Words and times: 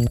Und 0.00 0.08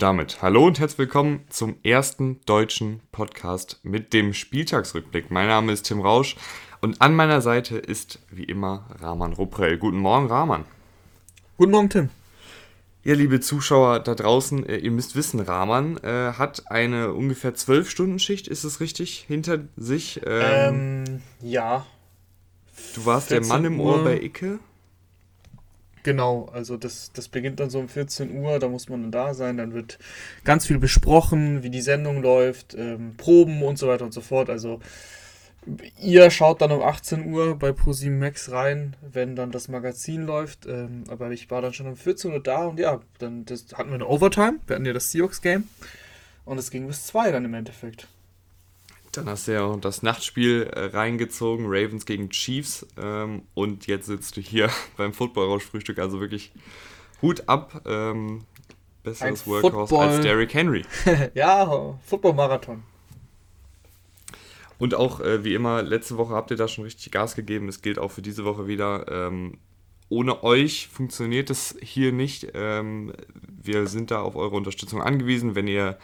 damit 0.00 0.40
hallo 0.40 0.66
und 0.66 0.80
herzlich 0.80 0.98
willkommen 0.98 1.44
zum 1.50 1.76
ersten 1.82 2.40
deutschen 2.46 3.00
Podcast 3.12 3.78
mit 3.82 4.14
dem 4.14 4.32
Spieltagsrückblick. 4.32 5.30
Mein 5.30 5.48
Name 5.48 5.72
ist 5.72 5.82
Tim 5.82 6.00
Rausch 6.00 6.36
und 6.80 7.02
an 7.02 7.14
meiner 7.14 7.42
Seite 7.42 7.76
ist 7.76 8.20
wie 8.30 8.44
immer 8.44 8.86
Rahman 9.00 9.34
Ruprell. 9.34 9.76
Guten 9.76 9.98
Morgen, 9.98 10.28
Rahman. 10.28 10.64
Guten 11.58 11.72
Morgen, 11.72 11.90
Tim. 11.90 12.10
Ja, 13.02 13.14
liebe 13.14 13.40
Zuschauer 13.40 14.00
da 14.00 14.14
draußen, 14.14 14.66
äh, 14.68 14.76
ihr 14.76 14.90
müsst 14.90 15.16
wissen, 15.16 15.40
Rahman 15.40 15.96
äh, 15.98 16.32
hat 16.34 16.70
eine 16.70 17.14
ungefähr 17.14 17.54
12-Stunden-Schicht, 17.54 18.46
ist 18.46 18.64
es 18.64 18.80
richtig, 18.80 19.24
hinter 19.26 19.60
sich. 19.76 20.20
Ähm, 20.26 21.04
ähm, 21.06 21.22
ja. 21.40 21.86
Du 22.94 23.06
warst 23.06 23.30
der 23.30 23.44
Mann 23.44 23.64
im 23.64 23.80
Uhr. 23.80 23.96
Ohr 23.96 24.04
bei 24.04 24.20
Icke. 24.20 24.58
Genau, 26.02 26.50
also 26.52 26.76
das, 26.76 27.12
das 27.12 27.28
beginnt 27.28 27.60
dann 27.60 27.70
so 27.70 27.78
um 27.78 27.88
14 27.88 28.34
Uhr, 28.34 28.58
da 28.58 28.68
muss 28.68 28.88
man 28.88 29.02
dann 29.02 29.12
da 29.12 29.34
sein, 29.34 29.58
dann 29.58 29.74
wird 29.74 29.98
ganz 30.44 30.66
viel 30.66 30.78
besprochen, 30.78 31.62
wie 31.62 31.70
die 31.70 31.82
Sendung 31.82 32.22
läuft, 32.22 32.74
ähm, 32.74 33.14
Proben 33.16 33.62
und 33.62 33.78
so 33.78 33.88
weiter 33.88 34.04
und 34.04 34.12
so 34.12 34.22
fort. 34.22 34.48
Also 34.48 34.80
ihr 35.98 36.30
schaut 36.30 36.60
dann 36.60 36.72
um 36.72 36.82
18 36.82 37.32
Uhr 37.32 37.56
bei 37.56 37.72
ProSieben 37.72 38.18
Max 38.18 38.50
rein, 38.50 38.96
wenn 39.00 39.36
dann 39.36 39.50
das 39.50 39.68
Magazin 39.68 40.26
läuft. 40.26 40.66
Ähm, 40.66 41.04
aber 41.08 41.30
ich 41.30 41.50
war 41.50 41.62
dann 41.62 41.72
schon 41.72 41.86
um 41.86 41.96
14 41.96 42.32
Uhr 42.32 42.40
da 42.40 42.66
und 42.66 42.78
ja, 42.78 43.00
dann 43.18 43.44
hatten 43.74 43.90
wir 43.90 43.94
eine 43.94 44.06
Overtime, 44.06 44.60
wir 44.66 44.76
hatten 44.76 44.86
ja 44.86 44.92
das 44.92 45.10
Seahawks-Game 45.10 45.68
und 46.44 46.58
es 46.58 46.70
ging 46.70 46.86
bis 46.86 47.06
2 47.06 47.32
dann 47.32 47.44
im 47.44 47.54
Endeffekt. 47.54 48.08
Dann 49.12 49.28
hast 49.28 49.48
du 49.48 49.52
ja 49.52 49.62
auch 49.62 49.80
das 49.80 50.02
Nachtspiel 50.02 50.70
äh, 50.72 50.84
reingezogen, 50.84 51.66
Ravens 51.68 52.06
gegen 52.06 52.30
Chiefs. 52.30 52.86
Ähm, 52.96 53.42
und 53.54 53.88
jetzt 53.88 54.06
sitzt 54.06 54.36
du 54.36 54.40
hier 54.40 54.70
beim 54.96 55.12
Football-Rausch-Frühstück. 55.12 55.98
Also 55.98 56.20
wirklich 56.20 56.52
Hut 57.20 57.48
ab. 57.48 57.82
Ähm, 57.86 58.44
besseres 59.02 59.42
Football. 59.42 59.98
als 59.98 60.20
Derrick 60.20 60.54
Henry. 60.54 60.84
ja, 61.34 61.98
Football-Marathon. 62.06 62.84
Und 64.80 64.94
auch, 64.94 65.20
äh, 65.20 65.44
wie 65.44 65.52
immer, 65.52 65.82
letzte 65.82 66.16
Woche 66.16 66.34
habt 66.34 66.50
ihr 66.50 66.56
da 66.56 66.66
schon 66.66 66.84
richtig 66.84 67.12
Gas 67.12 67.36
gegeben. 67.36 67.68
Es 67.68 67.82
gilt 67.82 67.98
auch 67.98 68.10
für 68.10 68.22
diese 68.22 68.46
Woche 68.46 68.66
wieder. 68.66 69.04
Ähm, 69.08 69.58
ohne 70.08 70.42
euch 70.42 70.88
funktioniert 70.88 71.50
es 71.50 71.76
hier 71.82 72.12
nicht. 72.12 72.48
Ähm, 72.54 73.12
wir 73.62 73.86
sind 73.86 74.10
da 74.10 74.22
auf 74.22 74.36
eure 74.36 74.56
Unterstützung 74.56 75.02
angewiesen. 75.02 75.54
Wenn 75.54 75.68
ihr 75.68 75.98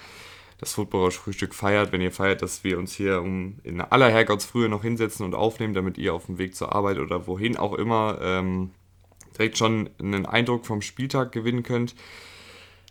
das 0.59 0.75
Footballerfrühstück 0.75 1.55
feiert, 1.55 1.91
wenn 1.91 2.03
ihr 2.03 2.13
feiert, 2.13 2.43
dass 2.43 2.65
wir 2.65 2.79
uns 2.79 2.95
hier 2.95 3.23
um 3.23 3.61
in 3.63 3.81
aller 3.81 4.11
Herrgottsfrühe 4.11 4.69
noch 4.69 4.83
hinsetzen 4.83 5.25
und 5.25 5.35
aufnehmen, 5.35 5.73
damit 5.73 5.97
ihr 5.97 6.13
auf 6.13 6.27
dem 6.27 6.37
Weg 6.37 6.55
zur 6.55 6.75
Arbeit 6.75 6.99
oder 6.99 7.27
wohin 7.27 7.57
auch 7.57 7.73
immer 7.73 8.19
ähm, 8.21 8.73
direkt 9.39 9.57
schon 9.57 9.89
einen 9.99 10.27
Eindruck 10.27 10.67
vom 10.67 10.83
Spieltag 10.83 11.33
gewinnen 11.33 11.63
könnt. 11.63 11.95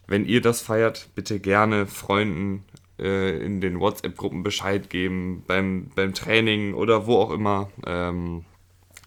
Wenn 0.07 0.25
ihr 0.25 0.41
das 0.41 0.61
feiert, 0.61 1.09
bitte 1.13 1.39
gerne 1.39 1.85
Freunden 1.85 2.65
äh, 2.99 3.37
in 3.43 3.61
den 3.61 3.79
WhatsApp-Gruppen 3.79 4.43
Bescheid 4.43 4.89
geben, 4.89 5.43
beim, 5.47 5.91
beim 5.95 6.13
Training 6.13 6.73
oder 6.73 7.07
wo 7.07 7.17
auch 7.17 7.31
immer. 7.31 7.69
Ähm, 7.85 8.45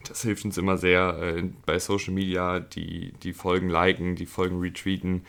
das 0.07 0.23
hilft 0.23 0.45
uns 0.45 0.57
immer 0.57 0.77
sehr 0.77 1.19
äh, 1.21 1.43
bei 1.67 1.79
Social 1.79 2.15
Media, 2.15 2.61
die, 2.61 3.13
die 3.23 3.33
Folgen 3.33 3.69
liken, 3.69 4.17
die 4.17 4.27
Folgen 4.27 4.61
retweeten 4.61 5.25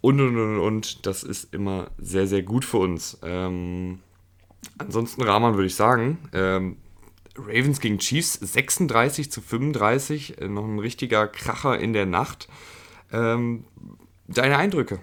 und 0.00 0.20
und 0.20 0.36
und 0.36 0.58
und. 0.58 1.06
Das 1.06 1.22
ist 1.22 1.54
immer 1.54 1.90
sehr, 1.98 2.26
sehr 2.26 2.42
gut 2.42 2.64
für 2.64 2.78
uns. 2.78 3.18
Ähm, 3.22 4.00
ansonsten, 4.78 5.22
Rahman, 5.22 5.54
würde 5.54 5.66
ich 5.66 5.74
sagen, 5.74 6.18
ähm, 6.32 6.76
Ravens 7.36 7.80
gegen 7.80 7.98
Chiefs 7.98 8.34
36 8.34 9.30
zu 9.30 9.40
35, 9.40 10.40
äh, 10.40 10.48
noch 10.48 10.64
ein 10.64 10.78
richtiger 10.78 11.26
Kracher 11.26 11.78
in 11.78 11.92
der 11.92 12.06
Nacht. 12.06 12.48
Ähm, 13.12 13.64
deine 14.28 14.58
Eindrücke? 14.58 15.00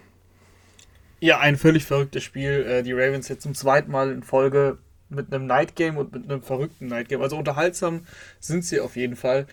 Ja, 1.20 1.40
ein 1.40 1.58
völlig 1.58 1.86
verrücktes 1.86 2.24
Spiel. 2.24 2.66
Äh, 2.68 2.84
die 2.84 2.94
Ravens 2.94 3.28
jetzt 3.28 3.44
zum 3.44 3.54
zweiten 3.54 3.92
Mal 3.92 4.12
in 4.12 4.24
Folge 4.24 4.78
mit 5.10 5.34
einem 5.34 5.48
Night 5.48 5.76
Game 5.76 5.98
und 5.98 6.14
mit 6.14 6.24
einem 6.24 6.42
verrückten 6.42 6.88
Night 6.88 7.10
Game. 7.10 7.22
Also 7.22 7.38
unterhaltsam 7.38 8.06
sind 8.40 8.64
sie 8.64 8.80
auf 8.80 8.96
jeden 8.96 9.16
Fall. 9.16 9.48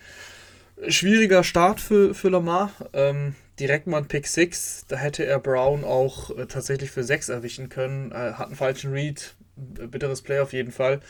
Schwieriger 0.87 1.43
Start 1.43 1.79
für, 1.79 2.13
für 2.13 2.29
Lamar. 2.29 2.71
Ähm, 2.93 3.35
direkt 3.59 3.87
mal 3.87 3.97
ein 3.97 4.07
Pick 4.07 4.27
6. 4.27 4.85
Da 4.87 4.95
hätte 4.95 5.25
er 5.25 5.39
Brown 5.39 5.83
auch 5.83 6.29
äh, 6.37 6.45
tatsächlich 6.45 6.91
für 6.91 7.03
6 7.03 7.29
erwischen 7.29 7.69
können. 7.69 8.11
Äh, 8.11 8.33
hat 8.33 8.47
einen 8.47 8.55
falschen 8.55 8.93
Read. 8.93 9.35
Bitteres 9.55 10.21
Play 10.21 10.39
auf 10.39 10.53
jeden 10.53 10.71
Fall 10.71 11.01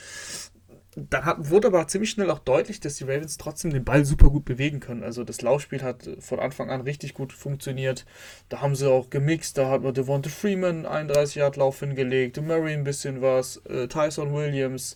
dann 0.97 1.25
hat, 1.25 1.51
wurde 1.51 1.67
aber 1.67 1.87
ziemlich 1.87 2.09
schnell 2.09 2.31
auch 2.31 2.39
deutlich, 2.39 2.79
dass 2.79 2.95
die 2.95 3.03
Ravens 3.03 3.37
trotzdem 3.37 3.71
den 3.71 3.85
Ball 3.85 4.03
super 4.03 4.31
gut 4.31 4.45
bewegen 4.45 4.79
können. 4.79 5.03
Also 5.03 5.23
das 5.23 5.43
Laufspiel 5.43 5.83
hat 5.83 6.09
von 6.19 6.39
Anfang 6.39 6.71
an 6.71 6.81
richtig 6.81 7.13
gut 7.13 7.33
funktioniert. 7.33 8.05
Da 8.49 8.61
haben 8.61 8.75
sie 8.75 8.89
auch 8.89 9.11
gemixt. 9.11 9.59
Da 9.59 9.69
hat 9.69 9.83
man 9.83 9.93
Devonta 9.93 10.31
Freeman 10.31 10.87
31 10.87 11.35
Yard 11.35 11.55
Lauf 11.55 11.81
hingelegt, 11.81 12.41
Murray 12.41 12.73
ein 12.73 12.83
bisschen 12.83 13.21
was, 13.21 13.57
äh, 13.67 13.87
Tyson 13.87 14.33
Williams. 14.33 14.95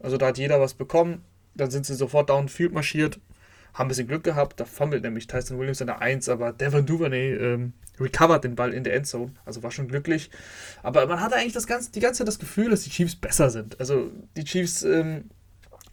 Also 0.00 0.16
da 0.16 0.26
hat 0.26 0.38
jeder 0.38 0.60
was 0.60 0.74
bekommen. 0.74 1.22
Dann 1.54 1.70
sind 1.70 1.86
sie 1.86 1.94
sofort 1.94 2.28
downfield 2.28 2.72
marschiert, 2.72 3.20
haben 3.72 3.86
ein 3.86 3.88
bisschen 3.88 4.08
Glück 4.08 4.24
gehabt. 4.24 4.58
Da 4.58 4.64
fummelt 4.64 5.04
nämlich 5.04 5.28
Tyson 5.28 5.60
Williams 5.60 5.80
in 5.80 5.86
der 5.86 6.00
1, 6.00 6.28
aber 6.28 6.52
Devon 6.52 6.86
Duvernay 6.86 7.34
ähm, 7.34 7.72
recovert 8.00 8.42
den 8.42 8.56
Ball 8.56 8.74
in 8.74 8.82
der 8.82 8.94
Endzone. 8.94 9.32
Also 9.44 9.62
war 9.62 9.70
schon 9.70 9.86
glücklich. 9.86 10.28
Aber 10.82 11.06
man 11.06 11.20
hatte 11.20 11.36
eigentlich 11.36 11.52
das 11.52 11.68
ganze, 11.68 11.92
die 11.92 12.00
ganze 12.00 12.18
Zeit 12.18 12.28
das 12.28 12.40
Gefühl, 12.40 12.70
dass 12.70 12.82
die 12.82 12.90
Chiefs 12.90 13.14
besser 13.14 13.48
sind. 13.48 13.78
Also 13.78 14.10
die 14.36 14.44
Chiefs 14.44 14.82
ähm, 14.82 15.30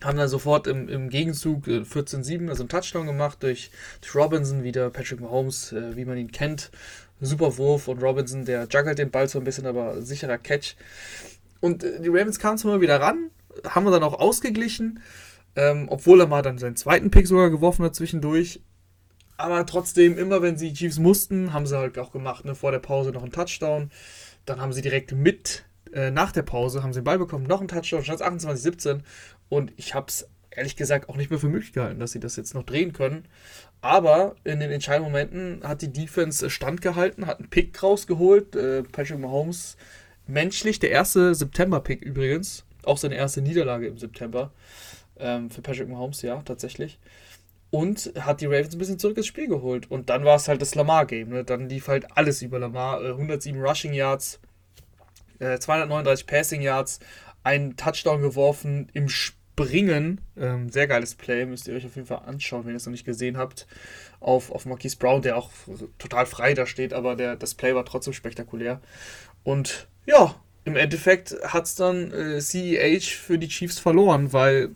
haben 0.04 0.18
dann 0.18 0.28
sofort 0.28 0.68
im, 0.68 0.90
im 0.90 1.10
Gegenzug 1.10 1.68
14-7, 1.68 2.46
äh, 2.46 2.50
also 2.50 2.64
einen 2.64 2.70
Touchdown 2.70 3.06
gemacht 3.06 3.42
durch, 3.42 3.72
Robinson, 4.14 4.64
wieder 4.64 4.90
Patrick 4.90 5.22
Mahomes, 5.22 5.72
äh, 5.72 5.96
wie 5.96 6.06
man 6.06 6.18
ihn 6.18 6.32
kennt. 6.32 6.72
Super 7.22 7.58
Wurf 7.58 7.88
und 7.88 8.02
Robinson, 8.02 8.46
der 8.46 8.68
juggelt 8.70 9.00
den 9.00 9.12
Ball 9.12 9.30
so 9.30 9.40
ein 9.40 9.46
bisschen, 9.46 9.66
aber 9.66 10.02
sicherer 10.02 10.38
Catch. 10.38 10.76
Und 11.62 11.84
äh, 11.84 12.02
die 12.02 12.10
Ravens 12.10 12.40
kamen 12.40 12.58
zwar 12.58 12.74
mal 12.74 12.82
wieder 12.82 13.00
ran, 13.00 13.30
haben 13.66 13.86
wir 13.86 13.92
dann 13.92 14.04
auch 14.04 14.20
ausgeglichen, 14.20 15.00
ähm, 15.56 15.88
obwohl 15.90 16.20
er 16.20 16.28
mal 16.28 16.42
dann 16.42 16.58
seinen 16.58 16.76
zweiten 16.76 17.12
Pick 17.12 17.28
sogar 17.28 17.50
geworfen 17.50 17.86
hat 17.86 17.96
zwischendurch. 17.96 18.62
Aber 19.38 19.66
trotzdem, 19.66 20.18
immer 20.18 20.42
wenn 20.42 20.58
sie 20.58 20.74
Chiefs 20.74 21.00
mussten, 21.00 21.54
haben 21.54 21.66
sie 21.66 21.78
halt 21.78 21.98
auch 21.98 22.12
gemacht, 22.12 22.46
ne? 22.46 22.56
vor 22.56 22.72
der 22.72 22.80
Pause 22.80 23.12
noch 23.12 23.24
einen 23.24 23.32
Touchdown. 23.32 23.92
Dann 24.46 24.62
haben 24.62 24.74
sie 24.74 24.82
direkt 24.82 25.14
mit 25.14 25.64
äh, 25.94 26.12
nach 26.12 26.32
der 26.32 26.42
Pause 26.42 26.84
haben 26.84 26.92
sie 26.92 27.02
den 27.02 27.06
Ball 27.06 27.20
bekommen, 27.20 27.46
noch 27.46 27.60
einen 27.60 27.68
Touchdown, 27.68 28.04
stand 28.04 28.22
28-17 28.22 29.02
und 29.50 29.74
ich 29.78 29.94
habe 29.94 30.08
es 30.08 30.28
ehrlich 30.52 30.76
gesagt 30.76 31.10
auch 31.10 31.16
nicht 31.16 31.30
mehr 31.30 31.40
für 31.40 31.48
möglich 31.50 31.74
gehalten, 31.74 32.00
dass 32.00 32.12
sie 32.12 32.20
das 32.20 32.36
jetzt 32.36 32.54
noch 32.54 32.64
drehen 32.64 32.94
können. 32.94 33.26
Aber 33.82 34.36
in 34.44 34.60
den 34.60 34.72
entscheidenden 34.72 35.12
Momenten 35.12 35.68
hat 35.68 35.82
die 35.82 35.92
Defense 35.92 36.50
standgehalten, 36.50 37.28
hat 37.28 37.40
einen 37.40 37.50
Pick 37.50 37.82
rausgeholt. 37.82 38.56
Äh, 38.56 38.84
Patrick 38.84 39.20
Mahomes 39.20 39.78
menschlich, 40.26 40.80
der 40.80 40.92
erste 40.92 41.36
September-Pick 41.36 42.02
übrigens, 42.02 42.66
auch 42.84 42.98
seine 42.98 43.16
erste 43.16 43.42
Niederlage 43.42 43.88
im 43.88 43.98
September 43.98 44.52
ähm, 45.20 45.50
für 45.50 45.62
Patrick 45.62 45.90
Mahomes, 45.90 46.22
ja, 46.22 46.42
tatsächlich. 46.44 47.00
Und 47.72 48.14
hat 48.20 48.42
die 48.42 48.46
Ravens 48.46 48.76
ein 48.76 48.78
bisschen 48.78 49.00
zurück 49.00 49.18
ins 49.18 49.26
Spiel 49.26 49.48
geholt. 49.48 49.90
Und 49.90 50.10
dann 50.10 50.24
war 50.26 50.36
es 50.36 50.48
halt 50.48 50.62
das 50.62 50.76
Lamar-Game. 50.76 51.30
Ne? 51.30 51.44
Dann 51.44 51.70
lief 51.70 51.88
halt 51.88 52.06
alles 52.16 52.42
über 52.42 52.60
Lamar. 52.60 53.04
Äh, 53.04 53.10
107 53.10 53.60
Rushing 53.60 53.94
Yards, 53.94 54.40
239 55.40 56.24
äh, 56.24 56.32
Passing 56.32 56.62
Yards, 56.62 57.00
einen 57.44 57.76
Touchdown 57.76 58.22
geworfen 58.22 58.90
im 58.94 59.10
Springen. 59.10 60.22
Ähm, 60.38 60.70
sehr 60.70 60.88
geiles 60.88 61.16
Play, 61.16 61.46
müsst 61.46 61.68
ihr 61.68 61.76
euch 61.76 61.86
auf 61.86 61.96
jeden 61.96 62.08
Fall 62.08 62.24
anschauen, 62.26 62.66
wenn 62.66 62.72
ihr 62.72 62.78
es 62.78 62.86
noch 62.86 62.92
nicht 62.92 63.06
gesehen 63.06 63.38
habt. 63.38 63.68
Auf, 64.20 64.52
auf 64.52 64.66
Marquise 64.66 64.98
Brown, 64.98 65.22
der 65.22 65.38
auch 65.38 65.52
total 65.98 66.26
frei 66.26 66.54
da 66.54 66.66
steht, 66.66 66.94
aber 66.94 67.16
der, 67.16 67.36
das 67.36 67.54
Play 67.56 67.76
war 67.76 67.86
trotzdem 67.86 68.14
spektakulär. 68.14 68.82
Und 69.44 69.88
ja, 70.06 70.36
im 70.66 70.76
Endeffekt 70.76 71.36
hat 71.44 71.66
es 71.66 71.76
dann 71.76 72.12
äh, 72.12 72.40
CEH 72.40 73.18
für 73.18 73.38
die 73.38 73.50
Chiefs 73.50 73.80
verloren, 73.80 74.32
weil 74.32 74.70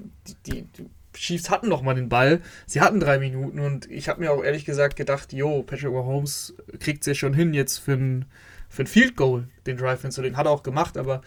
die, 0.45 0.63
die 0.63 0.89
Chiefs 1.13 1.49
hatten 1.49 1.69
noch 1.69 1.81
mal 1.81 1.95
den 1.95 2.09
Ball. 2.09 2.41
Sie 2.65 2.81
hatten 2.81 2.99
drei 2.99 3.19
Minuten 3.19 3.59
und 3.59 3.89
ich 3.89 4.09
habe 4.09 4.19
mir 4.19 4.31
auch 4.31 4.43
ehrlich 4.43 4.65
gesagt 4.65 4.95
gedacht, 4.95 5.33
jo, 5.33 5.63
Patrick 5.63 5.91
Mahomes 5.91 6.55
kriegt 6.79 7.01
es 7.01 7.07
ja 7.07 7.15
schon 7.15 7.33
hin 7.33 7.53
jetzt 7.53 7.77
für 7.79 7.93
ein 7.93 8.25
für 8.69 8.83
ein 8.83 8.87
Field 8.87 9.15
Goal 9.15 9.47
den 9.65 9.77
Drive 9.77 10.01
hinzulegen. 10.01 10.37
Hat 10.37 10.45
er 10.45 10.51
auch 10.51 10.63
gemacht, 10.63 10.97
aber 10.97 11.21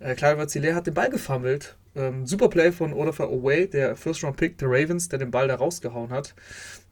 äh, 0.00 0.14
Clive 0.14 0.46
Ziller 0.46 0.74
hat 0.74 0.86
den 0.86 0.94
Ball 0.94 1.10
gefummelt. 1.10 1.76
Ähm, 1.96 2.26
super 2.26 2.48
Play 2.48 2.72
von 2.72 2.92
Oliver 2.92 3.24
Away, 3.24 3.68
der 3.68 3.96
First 3.96 4.24
Round 4.24 4.36
Pick 4.36 4.58
der 4.58 4.68
Ravens, 4.68 5.08
der 5.08 5.18
den 5.18 5.30
Ball 5.30 5.48
da 5.48 5.54
rausgehauen 5.56 6.10
hat, 6.10 6.34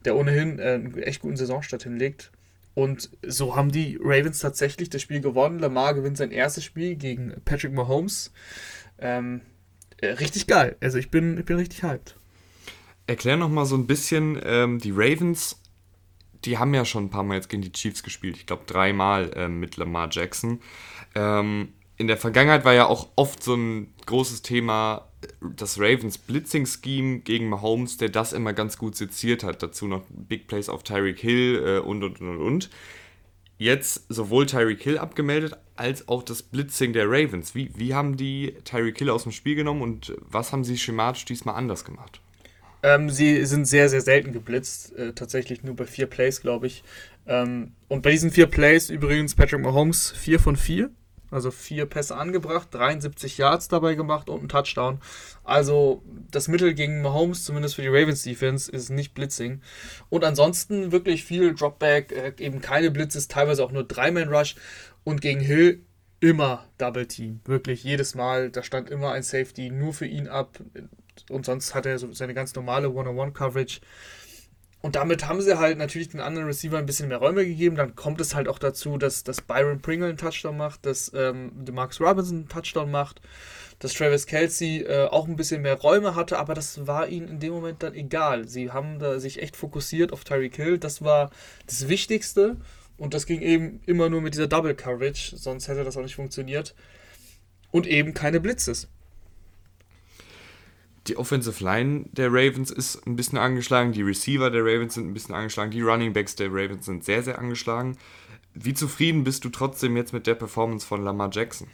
der 0.05 0.15
ohnehin 0.15 0.59
äh, 0.59 0.73
einen 0.73 0.97
echt 0.99 1.21
guten 1.21 1.35
Saisonstart 1.35 1.83
hinlegt. 1.83 2.31
Und 2.75 3.09
so 3.25 3.55
haben 3.55 3.71
die 3.71 3.99
Ravens 4.01 4.39
tatsächlich 4.39 4.89
das 4.89 5.01
Spiel 5.01 5.21
gewonnen. 5.21 5.59
Lamar 5.59 5.93
gewinnt 5.93 6.17
sein 6.17 6.31
erstes 6.31 6.63
Spiel 6.63 6.95
gegen 6.95 7.33
Patrick 7.45 7.73
Mahomes. 7.73 8.31
Ähm, 8.97 9.41
äh, 9.97 10.07
richtig 10.07 10.47
geil. 10.47 10.75
Also 10.81 10.97
ich 10.97 11.11
bin, 11.11 11.37
ich 11.37 11.45
bin 11.45 11.57
richtig 11.57 11.83
hyped. 11.83 12.15
Erklär 13.05 13.37
noch 13.37 13.49
mal 13.49 13.65
so 13.65 13.75
ein 13.75 13.85
bisschen, 13.85 14.39
ähm, 14.43 14.79
die 14.79 14.91
Ravens 14.91 15.59
die 16.45 16.57
haben 16.57 16.73
ja 16.73 16.85
schon 16.85 17.05
ein 17.05 17.09
paar 17.09 17.23
Mal 17.23 17.35
jetzt 17.35 17.49
gegen 17.49 17.61
die 17.61 17.71
Chiefs 17.71 18.03
gespielt. 18.03 18.37
Ich 18.37 18.45
glaube 18.45 18.63
dreimal 18.65 19.31
äh, 19.35 19.47
mit 19.47 19.77
Lamar 19.77 20.09
Jackson. 20.11 20.59
Ähm, 21.15 21.73
in 21.97 22.07
der 22.07 22.17
Vergangenheit 22.17 22.65
war 22.65 22.73
ja 22.73 22.87
auch 22.87 23.09
oft 23.15 23.43
so 23.43 23.55
ein 23.55 23.93
großes 24.05 24.41
Thema 24.41 25.07
das 25.41 25.79
Ravens 25.79 26.17
Blitzing 26.17 26.65
Scheme 26.65 27.19
gegen 27.19 27.49
Mahomes, 27.49 27.97
der 27.97 28.09
das 28.09 28.33
immer 28.33 28.53
ganz 28.53 28.77
gut 28.77 28.95
seziert 28.95 29.43
hat. 29.43 29.63
Dazu 29.63 29.87
noch 29.87 30.03
Big 30.09 30.47
Plays 30.47 30.69
auf 30.69 30.83
Tyreek 30.83 31.19
Hill 31.19 31.63
äh, 31.65 31.79
und 31.79 32.03
und 32.03 32.19
und 32.21 32.37
und. 32.37 32.69
Jetzt 33.57 34.05
sowohl 34.09 34.45
Tyreek 34.45 34.81
Hill 34.81 34.97
abgemeldet 34.97 35.55
als 35.75 36.07
auch 36.07 36.23
das 36.23 36.43
Blitzing 36.43 36.93
der 36.93 37.05
Ravens. 37.07 37.55
Wie, 37.55 37.71
wie 37.75 37.93
haben 37.93 38.17
die 38.17 38.55
Tyreek 38.65 38.97
Hill 38.97 39.09
aus 39.09 39.23
dem 39.23 39.31
Spiel 39.31 39.55
genommen 39.55 39.81
und 39.81 40.13
was 40.19 40.51
haben 40.51 40.63
sie 40.63 40.77
schematisch 40.77 41.25
diesmal 41.25 41.55
anders 41.55 41.85
gemacht? 41.85 42.19
Ähm, 42.83 43.09
sie 43.09 43.45
sind 43.45 43.65
sehr, 43.65 43.89
sehr 43.89 44.01
selten 44.01 44.33
geblitzt. 44.33 44.95
Äh, 44.95 45.13
tatsächlich 45.13 45.63
nur 45.63 45.75
bei 45.75 45.85
vier 45.85 46.05
Plays, 46.05 46.41
glaube 46.41 46.67
ich. 46.67 46.83
Ähm, 47.25 47.71
und 47.87 48.01
bei 48.01 48.11
diesen 48.11 48.29
vier 48.29 48.47
Plays 48.47 48.89
übrigens 48.89 49.35
Patrick 49.35 49.61
Mahomes 49.61 50.11
vier 50.11 50.39
von 50.39 50.57
vier. 50.57 50.91
Also 51.31 51.49
vier 51.49 51.87
Pässe 51.87 52.15
angebracht, 52.15 52.67
73 52.71 53.39
Yards 53.39 53.67
dabei 53.67 53.95
gemacht 53.95 54.29
und 54.29 54.43
ein 54.43 54.49
Touchdown. 54.49 54.99
Also 55.43 56.03
das 56.29 56.47
Mittel 56.47 56.75
gegen 56.75 57.01
Mahomes, 57.01 57.43
zumindest 57.43 57.73
für 57.73 57.81
die 57.81 57.87
Ravens 57.87 58.21
Defense, 58.21 58.71
ist 58.71 58.91
nicht 58.91 59.15
Blitzing. 59.15 59.61
Und 60.09 60.25
ansonsten 60.25 60.91
wirklich 60.91 61.23
viel 61.23 61.55
Dropback, 61.55 62.11
äh, 62.11 62.33
eben 62.37 62.61
keine 62.61 62.91
Blitzes, 62.91 63.29
teilweise 63.29 63.63
auch 63.63 63.71
nur 63.71 63.83
Drei-Man-Rush. 63.83 64.55
Und 65.03 65.21
gegen 65.21 65.39
Hill 65.39 65.83
immer 66.19 66.65
Double 66.77 67.07
Team. 67.07 67.41
Wirklich 67.45 67.83
jedes 67.83 68.13
Mal. 68.13 68.51
Da 68.51 68.61
stand 68.61 68.89
immer 68.89 69.11
ein 69.11 69.23
Safety 69.23 69.71
nur 69.71 69.93
für 69.93 70.05
ihn 70.05 70.27
ab 70.27 70.59
und 71.29 71.45
sonst 71.45 71.75
hat 71.75 71.85
er 71.85 71.97
so 71.99 72.11
seine 72.13 72.33
ganz 72.33 72.55
normale 72.55 72.91
One-on-One-Coverage. 72.91 73.79
Und 74.81 74.97
damit 74.97 75.27
haben 75.29 75.39
sie 75.39 75.57
halt 75.57 75.77
natürlich 75.77 76.09
den 76.09 76.19
anderen 76.19 76.45
Receiver 76.45 76.77
ein 76.77 76.85
bisschen 76.85 77.07
mehr 77.07 77.19
Räume 77.19 77.45
gegeben. 77.45 77.77
Dann 77.77 77.95
kommt 77.95 78.19
es 78.19 78.35
halt 78.35 78.49
auch 78.49 78.59
dazu, 78.59 78.97
dass, 78.97 79.23
dass 79.23 79.39
Byron 79.39 79.81
Pringle 79.81 80.09
einen 80.09 80.17
Touchdown 80.17 80.57
macht, 80.57 80.85
dass 80.85 81.09
ähm, 81.15 81.53
Marcus 81.71 82.01
Robinson 82.01 82.39
einen 82.39 82.49
Touchdown 82.49 82.91
macht, 82.91 83.21
dass 83.79 83.93
Travis 83.93 84.25
Kelsey 84.25 84.81
äh, 84.81 85.05
auch 85.05 85.25
ein 85.25 85.37
bisschen 85.37 85.61
mehr 85.61 85.79
Räume 85.79 86.15
hatte, 86.15 86.37
aber 86.37 86.53
das 86.53 86.85
war 86.85 87.07
ihnen 87.07 87.29
in 87.29 87.39
dem 87.39 87.53
Moment 87.53 87.81
dann 87.81 87.93
egal. 87.93 88.45
Sie 88.49 88.71
haben 88.71 88.99
da 88.99 89.21
sich 89.21 89.41
echt 89.41 89.55
fokussiert 89.55 90.11
auf 90.11 90.25
Tyreek 90.25 90.57
Hill. 90.57 90.77
Das 90.79 91.01
war 91.01 91.29
das 91.65 91.87
Wichtigste. 91.87 92.57
Und 92.97 93.13
das 93.13 93.25
ging 93.25 93.41
eben 93.41 93.81
immer 93.85 94.09
nur 94.09 94.21
mit 94.21 94.33
dieser 94.33 94.47
Double 94.47 94.75
Coverage, 94.75 95.35
sonst 95.37 95.67
hätte 95.67 95.83
das 95.83 95.97
auch 95.97 96.03
nicht 96.03 96.15
funktioniert. 96.15 96.75
Und 97.71 97.87
eben 97.87 98.13
keine 98.13 98.39
Blitzes 98.39 98.89
die 101.07 101.17
Offensive 101.17 101.63
Line 101.63 102.05
der 102.11 102.29
Ravens 102.31 102.71
ist 102.71 103.05
ein 103.05 103.15
bisschen 103.15 103.37
angeschlagen, 103.37 103.91
die 103.91 104.01
Receiver 104.01 104.49
der 104.49 104.63
Ravens 104.63 104.93
sind 104.93 105.07
ein 105.07 105.13
bisschen 105.13 105.35
angeschlagen, 105.35 105.71
die 105.71 105.81
Running 105.81 106.13
Backs 106.13 106.35
der 106.35 106.47
Ravens 106.49 106.85
sind 106.85 107.03
sehr, 107.03 107.23
sehr 107.23 107.39
angeschlagen. 107.39 107.97
Wie 108.53 108.73
zufrieden 108.73 109.23
bist 109.23 109.43
du 109.43 109.49
trotzdem 109.49 109.97
jetzt 109.97 110.13
mit 110.13 110.27
der 110.27 110.35
Performance 110.35 110.85
von 110.85 111.03
Lamar 111.03 111.29
Jackson? 111.31 111.67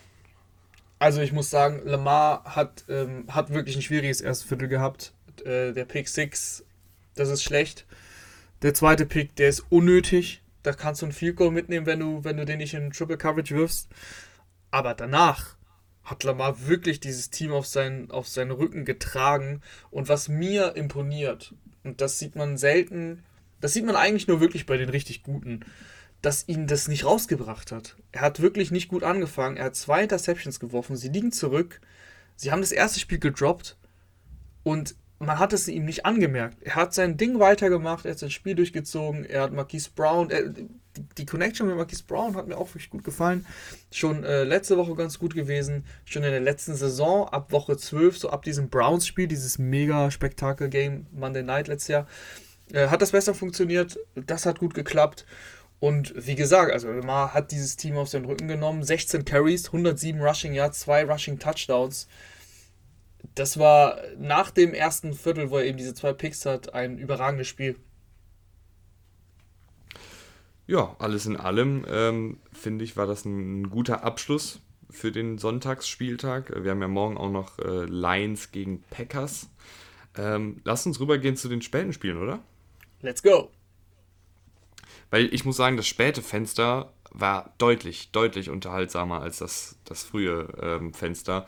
Also 0.98 1.22
ich 1.22 1.32
muss 1.32 1.50
sagen, 1.50 1.82
Lamar 1.86 2.44
hat, 2.44 2.86
ähm, 2.90 3.26
hat 3.30 3.52
wirklich 3.52 3.76
ein 3.76 3.82
schwieriges 3.82 4.22
erstes 4.22 4.48
Viertel 4.48 4.68
gehabt. 4.68 5.14
Äh, 5.46 5.74
der 5.74 5.86
Pick 5.86 6.10
6, 6.10 6.66
das 7.16 7.30
ist 7.30 7.44
schlecht. 7.44 7.86
Der 8.62 8.74
zweite 8.74 9.06
Pick, 9.06 9.36
der 9.36 9.50
ist 9.50 9.66
unnötig. 9.70 10.42
Da 10.64 10.74
kannst 10.74 11.02
du 11.02 11.06
ein 11.06 11.14
Field 11.14 11.38
Goal 11.38 11.52
mitnehmen, 11.52 11.86
wenn 11.86 12.00
du, 12.00 12.24
wenn 12.24 12.36
du 12.36 12.46
den 12.46 12.58
nicht 12.58 12.74
in 12.74 12.92
Triple 12.92 13.18
Coverage 13.18 13.56
wirfst. 13.56 13.90
Aber 14.72 14.94
danach, 14.94 15.56
hat 16.10 16.24
Lamar 16.24 16.68
wirklich 16.68 17.00
dieses 17.00 17.30
Team 17.30 17.52
auf 17.52 17.68
seinen, 17.68 18.10
auf 18.12 18.28
seinen 18.28 18.52
Rücken 18.52 18.86
getragen. 18.86 19.62
Und 19.92 20.10
was 20.10 20.28
mir 20.28 20.76
imponiert, 20.76 21.54
und 21.84 22.02
das 22.02 22.20
sieht 22.20 22.36
man 22.36 22.58
selten, 22.58 23.24
das 23.62 23.74
sieht 23.74 23.86
man 23.86 23.96
eigentlich 23.96 24.28
nur 24.28 24.40
wirklich 24.40 24.66
bei 24.66 24.78
den 24.78 24.90
richtig 24.90 25.24
Guten, 25.24 25.66
dass 26.22 26.48
ihn 26.48 26.68
das 26.68 26.88
nicht 26.88 27.06
rausgebracht 27.06 27.72
hat. 27.72 27.96
Er 28.12 28.22
hat 28.22 28.42
wirklich 28.42 28.72
nicht 28.72 28.90
gut 28.90 29.04
angefangen. 29.04 29.58
Er 29.58 29.66
hat 29.66 29.76
zwei 29.76 30.04
Interceptions 30.04 30.60
geworfen. 30.60 30.96
Sie 30.96 31.10
liegen 31.10 31.32
zurück. 31.32 31.80
Sie 32.36 32.52
haben 32.52 32.62
das 32.62 32.72
erste 32.72 33.00
Spiel 33.00 33.20
gedroppt. 33.20 33.78
Und 34.64 34.96
man 35.20 35.38
hat 35.38 35.52
es 35.52 35.68
ihm 35.68 35.86
nicht 35.86 36.06
angemerkt. 36.06 36.64
Er 36.64 36.76
hat 36.76 36.94
sein 36.94 37.18
Ding 37.18 37.40
weitergemacht, 37.40 38.06
er 38.06 38.12
hat 38.12 38.20
sein 38.20 38.32
Spiel 38.32 38.56
durchgezogen, 38.56 39.26
er 39.26 39.44
hat 39.44 39.54
Marquise 39.54 39.90
Brown, 39.94 40.30
er, 40.32 40.48
die, 40.48 40.70
die, 41.18 41.26
Connection 41.26 41.68
mit 41.68 41.76
Marquise 41.76 42.04
Brown 42.08 42.36
hat 42.36 42.48
mir 42.48 42.58
auch 42.58 42.70
wirklich 42.70 42.90
gut 42.90 43.04
gefallen. 43.04 43.46
Schon 43.92 44.24
äh, 44.24 44.44
letzte 44.44 44.78
Woche 44.78 44.96
ganz 44.96 45.20
gut 45.20 45.36
gewesen, 45.36 45.86
schon 46.06 46.24
in 46.24 46.32
der 46.32 46.40
letzten 46.40 46.74
Saison, 46.74 47.28
ab 47.28 47.52
Woche 47.52 47.76
12, 47.76 48.18
so 48.18 48.30
ab 48.30 48.44
diesem 48.44 48.70
Browns-Spiel, 48.70 49.28
dieses 49.28 49.60
mega 49.60 50.10
Spektakel-Game 50.10 51.08
Monday 51.12 51.44
Night 51.44 51.68
letztes 51.68 51.90
Jahr, 51.90 52.08
äh, 52.72 52.88
hat 52.88 53.02
das 53.02 53.12
besser 53.12 53.34
funktioniert, 53.34 54.00
das 54.16 54.46
hat 54.46 54.60
gut 54.60 54.74
geklappt. 54.74 55.26
Und 55.82 56.14
wie 56.16 56.36
gesagt, 56.36 56.72
also 56.72 56.92
Lamar 56.92 57.34
hat 57.34 57.52
dieses 57.52 57.76
Team 57.76 57.98
auf 57.98 58.10
seinen 58.10 58.26
Rücken 58.26 58.48
genommen, 58.48 58.84
16 58.84 59.26
Carries, 59.26 59.68
107 59.68 60.22
Rushing 60.22 60.54
Yards, 60.54 60.82
2 60.82 61.06
Rushing 61.06 61.40
Touchdowns 61.40 62.08
das 63.36 63.58
war 63.58 63.98
nach 64.18 64.52
dem 64.52 64.74
ersten 64.74 65.14
Viertel, 65.14 65.50
wo 65.50 65.58
er 65.58 65.66
eben 65.66 65.78
diese 65.78 65.94
zwei 65.94 66.14
Picks 66.14 66.46
hat, 66.46 66.74
ein 66.74 66.98
überragendes 66.98 67.48
Spiel. 67.48 67.78
Ja, 70.68 70.96
alles 71.00 71.26
in 71.26 71.36
allem 71.36 71.86
ähm, 71.90 72.38
finde 72.52 72.86
ich, 72.86 72.96
war 72.96 73.08
das 73.08 73.26
ein 73.26 73.70
guter 73.70 74.04
Abschluss 74.04 74.62
für 74.90 75.12
den 75.12 75.38
Sonntagsspieltag. 75.38 76.64
Wir 76.64 76.72
haben 76.72 76.82
ja 76.82 76.88
morgen 76.88 77.18
auch 77.18 77.32
noch 77.32 77.58
äh, 77.60 77.86
Lions 77.86 78.52
gegen 78.52 78.84
Packers. 78.90 79.50
Ähm, 80.16 80.62
lass 80.64 80.86
uns 80.86 81.00
rübergehen 81.00 81.36
zu 81.36 81.50
den 81.50 81.62
späten 81.62 81.94
Spielen, 81.94 82.18
oder? 82.18 82.40
Let's 83.02 83.24
go! 83.24 83.50
Weil 85.10 85.34
ich 85.34 85.46
muss 85.46 85.58
sagen, 85.58 85.78
das 85.78 85.88
späte 85.88 86.22
Fenster 86.22 86.94
war 87.12 87.54
deutlich, 87.58 88.12
deutlich 88.12 88.50
unterhaltsamer 88.50 89.22
als 89.22 89.40
das, 89.40 89.78
das 89.86 90.04
frühe 90.04 90.48
ähm, 90.62 90.94
Fenster. 90.94 91.48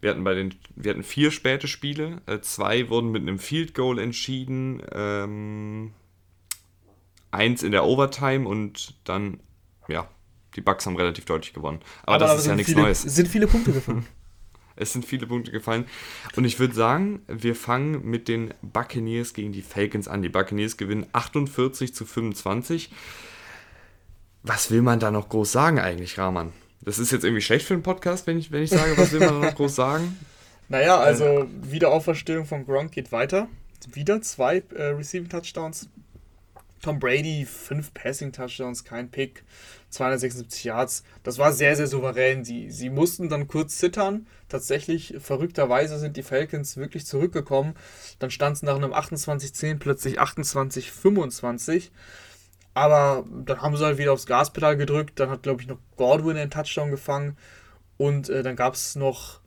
Wir 0.00 0.10
hatten 0.10 0.24
bei 0.24 0.34
den, 0.34 0.54
wir 0.74 0.92
hatten 0.92 1.02
vier 1.02 1.30
späte 1.30 1.68
Spiele. 1.68 2.22
Äh, 2.26 2.40
zwei 2.40 2.88
wurden 2.88 3.10
mit 3.10 3.22
einem 3.22 3.38
Field 3.38 3.74
Goal 3.74 3.98
entschieden. 3.98 4.82
Ähm, 4.92 5.92
eins 7.30 7.62
in 7.62 7.72
der 7.72 7.84
Overtime 7.84 8.48
und 8.48 8.94
dann, 9.04 9.40
ja, 9.88 10.08
die 10.56 10.60
Bucks 10.60 10.86
haben 10.86 10.96
relativ 10.96 11.26
deutlich 11.26 11.52
gewonnen. 11.52 11.80
Aber, 12.02 12.16
aber 12.16 12.26
das 12.26 12.40
ist 12.40 12.46
ja 12.46 12.56
nichts 12.56 12.72
viele, 12.72 12.82
Neues. 12.82 13.04
Es 13.04 13.14
sind 13.14 13.28
viele 13.28 13.46
Punkte 13.46 13.72
gefallen. 13.72 14.06
es 14.76 14.92
sind 14.92 15.04
viele 15.04 15.26
Punkte 15.26 15.52
gefallen. 15.52 15.86
Und 16.36 16.44
ich 16.44 16.58
würde 16.58 16.74
sagen, 16.74 17.22
wir 17.28 17.54
fangen 17.54 18.04
mit 18.04 18.28
den 18.28 18.54
Buccaneers 18.62 19.34
gegen 19.34 19.52
die 19.52 19.62
Falcons 19.62 20.08
an. 20.08 20.22
Die 20.22 20.28
Buccaneers 20.28 20.76
gewinnen 20.76 21.06
48 21.12 21.94
zu 21.94 22.04
25. 22.04 22.90
Was 24.42 24.70
will 24.70 24.82
man 24.82 24.98
da 24.98 25.10
noch 25.10 25.28
groß 25.28 25.52
sagen 25.52 25.78
eigentlich, 25.78 26.18
Rahman? 26.18 26.52
Das 26.82 26.98
ist 26.98 27.12
jetzt 27.12 27.24
irgendwie 27.24 27.42
schlecht 27.42 27.66
für 27.66 27.74
einen 27.74 27.82
Podcast, 27.82 28.26
wenn 28.26 28.38
ich, 28.38 28.50
wenn 28.52 28.62
ich 28.62 28.70
sage, 28.70 28.96
was 28.96 29.12
will 29.12 29.20
man 29.20 29.40
noch 29.40 29.54
groß 29.54 29.74
sagen? 29.74 30.18
Naja, 30.70 30.98
also 31.00 31.48
Wiederauferstehung 31.62 32.46
von 32.46 32.64
Gronk 32.64 32.92
geht 32.92 33.10
weiter. 33.10 33.48
Wieder 33.92 34.22
zwei 34.22 34.62
äh, 34.72 34.84
Receiving 34.84 35.28
Touchdowns. 35.28 35.88
Tom 36.80 37.00
Brady, 37.00 37.44
fünf 37.44 37.92
Passing 37.92 38.32
Touchdowns, 38.32 38.84
kein 38.84 39.10
Pick, 39.10 39.42
276 39.90 40.64
Yards. 40.64 41.02
Das 41.24 41.38
war 41.38 41.52
sehr, 41.52 41.76
sehr 41.76 41.88
souverän. 41.88 42.44
Sie, 42.44 42.70
sie 42.70 42.88
mussten 42.88 43.28
dann 43.28 43.48
kurz 43.48 43.78
zittern. 43.78 44.26
Tatsächlich, 44.48 45.16
verrückterweise 45.18 45.98
sind 45.98 46.16
die 46.16 46.22
Falcons 46.22 46.76
wirklich 46.76 47.04
zurückgekommen. 47.04 47.74
Dann 48.18 48.30
stand 48.30 48.56
es 48.56 48.62
nach 48.62 48.76
einem 48.76 48.94
28-10 48.94 49.78
plötzlich 49.78 50.20
28-25. 50.20 51.90
Aber 52.80 53.26
dann 53.44 53.60
haben 53.60 53.76
sie 53.76 53.84
halt 53.84 53.98
wieder 53.98 54.14
aufs 54.14 54.24
Gaspedal 54.24 54.74
gedrückt. 54.74 55.20
Dann 55.20 55.28
hat, 55.28 55.42
glaube 55.42 55.60
ich, 55.60 55.68
noch 55.68 55.76
Godwin 55.96 56.38
einen 56.38 56.50
Touchdown 56.50 56.90
gefangen. 56.90 57.36
Und 57.98 58.30
äh, 58.30 58.42
dann 58.42 58.56
gab 58.56 58.72
es 58.72 58.96
noch 58.96 59.40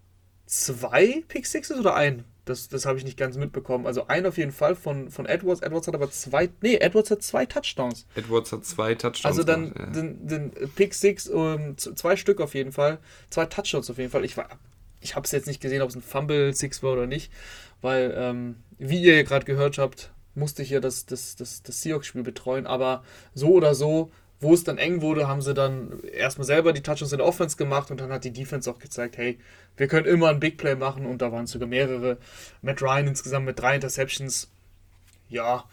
zwei 0.46 1.24
Pick 1.28 1.48
Sixes 1.48 1.80
oder 1.80 1.96
ein? 1.96 2.25
Das, 2.46 2.68
das 2.68 2.86
habe 2.86 3.00
ich 3.00 3.06
nicht 3.06 3.18
ganz 3.18 3.36
mitbekommen. 3.36 3.88
Also 3.88 4.06
ein 4.06 4.28
auf 4.28 4.38
jeden 4.38 4.52
Fall 4.52 4.75
von, 4.75 5.10
von 5.10 5.25
Edwards. 5.25 5.63
Edwards 5.63 5.88
hat 5.88 5.96
aber 5.96 6.12
zwei. 6.12 6.48
Nee, 6.62 6.75
Edwards 6.75 7.10
hat 7.10 7.24
zwei 7.24 7.48
Touchdowns. 7.48 8.06
Edwards 8.13 8.52
hat 8.52 8.66
zwei 8.66 8.94
Touchdowns. 8.94 9.25
Also 9.25 9.44
dann 9.44 9.74
gemacht, 9.74 9.96
ja. 9.96 10.02
den, 10.02 10.28
den 10.28 10.52
Pick 10.75 10.94
Six, 10.94 11.28
um, 11.28 11.75
zwei 11.75 12.16
Stück 12.16 12.40
auf 12.40 12.54
jeden 12.54 12.72
Fall. 12.72 13.00
Zwei 13.32 13.48
Touchdowns 13.48 13.90
auf 13.90 13.98
jeden 13.98 14.12
Fall. 14.12 14.24
Ich, 14.25 14.36
ich 15.02 15.16
habe 15.16 15.25
es 15.25 15.32
jetzt 15.32 15.48
nicht 15.48 15.60
gesehen, 15.60 15.82
ob 15.82 15.90
es 15.90 15.96
ein 15.96 16.04
Fumble 16.04 16.54
Six 16.54 16.84
war 16.84 16.94
oder 16.94 17.08
nicht. 17.08 17.32
Weil, 17.82 18.13
ähm, 18.16 18.58
wie 18.78 19.02
ihr 19.02 19.24
gerade 19.24 19.46
gehört 19.46 19.80
habt, 19.80 20.12
musste 20.36 20.63
ich 20.63 20.70
ja 20.70 20.80
das, 20.80 21.06
das, 21.06 21.36
das, 21.36 21.63
das 21.63 21.82
Seahawks-Spiel 21.82 22.24
betreuen, 22.24 22.68
aber 22.68 23.04
so 23.34 23.50
oder 23.50 23.75
so, 23.75 24.12
wo 24.40 24.54
es 24.54 24.63
dann 24.63 24.78
eng 24.78 25.02
wurde, 25.02 25.28
haben 25.28 25.42
sie 25.42 25.54
dann 25.54 26.02
erstmal 26.04 26.46
selber 26.46 26.74
die 26.74 26.82
Touchdowns 26.82 27.13
in 27.13 27.20
der 27.20 27.28
Offense 27.28 27.58
gemacht 27.58 27.92
und 27.92 28.02
dann 28.02 28.12
hat 28.12 28.25
die 28.25 28.34
Defense 28.34 28.70
auch 28.70 28.78
gezeigt, 28.78 29.18
hey, 29.18 29.40
wir 29.78 29.88
können 29.88 30.06
immer 30.06 30.30
ein 30.30 30.40
Big 30.40 30.58
Play 30.58 30.75
machen 30.75 31.06
und 31.06 31.22
da 31.22 31.32
waren 31.32 31.48
sogar 31.48 31.68
mehrere. 31.68 32.18
Matt 32.62 32.82
Ryan 32.82 33.08
insgesamt 33.08 33.46
mit 33.46 33.60
drei 33.60 33.75
Interceptions. 33.75 34.52
Ja, 35.30 35.63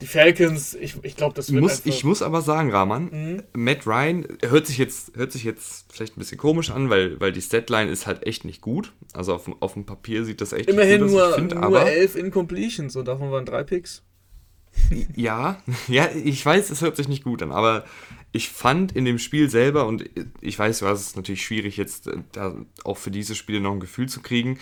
die 0.00 0.06
Falcons, 0.06 0.74
ich, 0.74 0.96
ich 1.02 1.16
glaube, 1.16 1.34
das 1.34 1.52
wird 1.52 1.62
muss, 1.62 1.82
Ich 1.84 2.04
muss 2.04 2.22
aber 2.22 2.40
sagen, 2.40 2.70
Rahman, 2.70 3.10
mhm. 3.10 3.42
Matt 3.52 3.86
Ryan 3.86 4.26
hört 4.42 4.66
sich, 4.66 4.78
jetzt, 4.78 5.16
hört 5.16 5.32
sich 5.32 5.44
jetzt 5.44 5.92
vielleicht 5.92 6.16
ein 6.16 6.20
bisschen 6.20 6.38
komisch 6.38 6.70
an, 6.70 6.88
weil, 6.88 7.20
weil 7.20 7.32
die 7.32 7.42
Statline 7.42 7.90
ist 7.90 8.06
halt 8.06 8.26
echt 8.26 8.44
nicht 8.44 8.60
gut. 8.60 8.92
Also 9.12 9.34
auf, 9.34 9.50
auf 9.60 9.74
dem 9.74 9.84
Papier 9.84 10.24
sieht 10.24 10.40
das 10.40 10.52
echt 10.52 10.70
Immerhin 10.70 11.06
gut 11.06 11.20
aus. 11.20 11.36
Immerhin 11.36 11.60
nur, 11.60 11.70
nur 11.70 11.86
elf 11.86 12.16
Incompletions 12.16 12.96
und 12.96 13.08
davon 13.08 13.30
waren 13.30 13.44
drei 13.44 13.62
Picks. 13.62 14.02
Ja, 15.16 15.60
ja, 15.88 16.08
ich 16.12 16.44
weiß, 16.44 16.70
es 16.70 16.80
hört 16.80 16.96
sich 16.96 17.08
nicht 17.08 17.24
gut 17.24 17.42
an, 17.42 17.52
aber 17.52 17.84
ich 18.32 18.48
fand 18.48 18.92
in 18.92 19.04
dem 19.04 19.18
Spiel 19.18 19.50
selber, 19.50 19.86
und 19.86 20.08
ich 20.40 20.58
weiß, 20.58 20.78
du 20.78 20.86
hast 20.86 21.00
es 21.00 21.16
natürlich 21.16 21.44
schwierig, 21.44 21.76
jetzt 21.76 22.06
äh, 22.06 22.18
da 22.32 22.54
auch 22.84 22.96
für 22.96 23.10
diese 23.10 23.34
Spiele 23.34 23.60
noch 23.60 23.72
ein 23.72 23.80
Gefühl 23.80 24.08
zu 24.08 24.20
kriegen. 24.20 24.58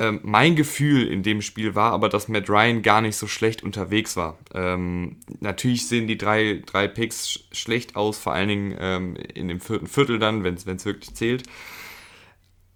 Ähm, 0.00 0.20
mein 0.22 0.56
Gefühl 0.56 1.06
in 1.06 1.22
dem 1.22 1.42
Spiel 1.42 1.74
war 1.74 1.92
aber, 1.92 2.08
dass 2.08 2.26
Matt 2.26 2.48
Ryan 2.48 2.80
gar 2.80 3.02
nicht 3.02 3.16
so 3.16 3.26
schlecht 3.26 3.62
unterwegs 3.62 4.16
war. 4.16 4.38
Ähm, 4.54 5.18
natürlich 5.40 5.86
sehen 5.86 6.06
die 6.06 6.16
drei, 6.16 6.62
drei 6.64 6.88
Picks 6.88 7.28
sch 7.28 7.40
schlecht 7.52 7.96
aus, 7.96 8.18
vor 8.18 8.32
allen 8.32 8.48
Dingen 8.48 8.76
ähm, 8.80 9.16
in 9.16 9.48
dem 9.48 9.60
vierten 9.60 9.86
Viertel 9.86 10.18
dann, 10.18 10.42
wenn 10.42 10.54
es 10.54 10.86
wirklich 10.86 11.14
zählt. 11.14 11.42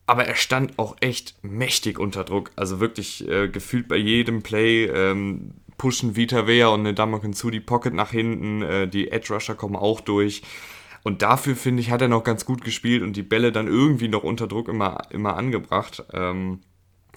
Aber 0.06 0.26
er 0.26 0.34
stand 0.34 0.78
auch 0.78 0.96
echt 1.00 1.36
mächtig 1.42 1.98
unter 1.98 2.24
Druck. 2.24 2.50
Also 2.56 2.78
wirklich 2.78 3.26
äh, 3.26 3.48
gefühlt 3.48 3.88
bei 3.88 3.96
jedem 3.96 4.42
Play 4.42 4.84
ähm, 4.84 5.54
pushen 5.78 6.16
Vita 6.16 6.46
Vea 6.46 6.68
und 6.68 6.80
eine 6.80 6.92
Damokin 6.92 7.32
zu 7.32 7.50
die 7.50 7.60
Pocket 7.60 7.94
nach 7.94 8.10
hinten. 8.10 8.60
Äh, 8.60 8.86
die 8.86 9.10
Edge 9.10 9.32
Rusher 9.32 9.54
kommen 9.54 9.76
auch 9.76 10.02
durch. 10.02 10.42
Und 11.04 11.22
dafür, 11.22 11.56
finde 11.56 11.80
ich, 11.80 11.90
hat 11.90 12.02
er 12.02 12.08
noch 12.08 12.22
ganz 12.22 12.44
gut 12.44 12.64
gespielt 12.64 13.02
und 13.02 13.16
die 13.16 13.22
Bälle 13.22 13.50
dann 13.50 13.66
irgendwie 13.66 14.08
noch 14.08 14.24
unter 14.24 14.46
Druck 14.46 14.68
immer, 14.68 14.98
immer 15.10 15.36
angebracht. 15.36 16.04
Ähm, 16.12 16.60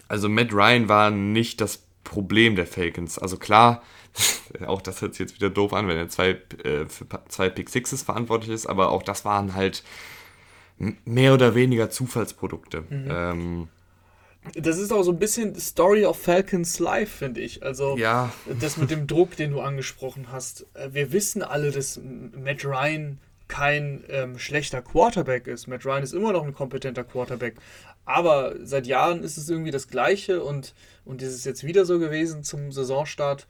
also 0.08 0.30
Matt 0.30 0.54
Ryan 0.54 0.90
war 0.90 1.12
nicht 1.12 1.62
das 1.62 1.84
Problem 2.04 2.56
der 2.56 2.68
Falcons. 2.68 3.20
Also 3.20 3.38
klar, 3.38 3.84
auch 4.66 4.82
das 4.82 5.02
hört 5.02 5.14
sich 5.14 5.20
jetzt 5.20 5.36
wieder 5.36 5.50
doof 5.50 5.74
an, 5.74 5.88
wenn 5.88 5.98
er 5.98 6.10
zwei, 6.10 6.30
äh, 6.64 6.86
für 6.88 7.06
zwei 7.28 7.50
Pick 7.50 7.70
Sixes 7.70 8.04
verantwortlich 8.04 8.52
ist, 8.52 8.66
aber 8.66 8.92
auch 8.92 9.04
das 9.04 9.26
waren 9.26 9.56
halt 9.56 9.84
mehr 11.06 11.34
oder 11.34 11.56
weniger 11.56 11.90
Zufallsprodukte. 11.90 12.82
Mhm. 12.82 13.08
Ähm, 13.10 13.68
das 14.54 14.78
ist 14.78 14.94
auch 14.94 15.04
so 15.04 15.12
ein 15.12 15.20
bisschen 15.20 15.56
Story 15.56 16.06
of 16.06 16.22
Falcons 16.22 16.80
Life, 16.80 17.18
finde 17.18 17.42
ich. 17.42 17.64
Also 17.64 17.98
ja. 17.98 18.32
das 18.60 18.78
mit 18.78 18.92
dem 18.92 19.08
Druck, 19.08 19.36
den 19.36 19.52
du 19.52 19.60
angesprochen 19.60 20.28
hast. 20.32 20.66
Äh, 20.74 20.94
wir 20.94 21.12
wissen 21.12 21.42
alle, 21.42 21.72
dass 21.72 22.00
Matt 22.02 22.64
Ryan 22.64 23.20
kein 23.48 24.04
ähm, 24.10 24.38
schlechter 24.40 24.82
Quarterback 24.82 25.48
ist. 25.48 25.68
Matt 25.68 25.86
Ryan 25.86 26.04
ist 26.04 26.14
immer 26.14 26.34
noch 26.34 26.44
ein 26.46 26.54
kompetenter 26.54 27.04
Quarterback. 27.04 27.56
Aber 28.08 28.56
seit 28.64 28.88
Jahren 28.88 29.22
ist 29.22 29.38
es 29.38 29.50
irgendwie 29.50 29.72
das 29.72 29.88
Gleiche 29.88 30.44
und, 30.44 30.74
und 31.06 31.22
ist 31.22 31.34
es 31.34 31.46
jetzt 31.46 31.64
wieder 31.64 31.86
so 31.86 32.00
gewesen 32.00 32.44
zum 32.44 32.72
Saisonstart, 32.72 33.48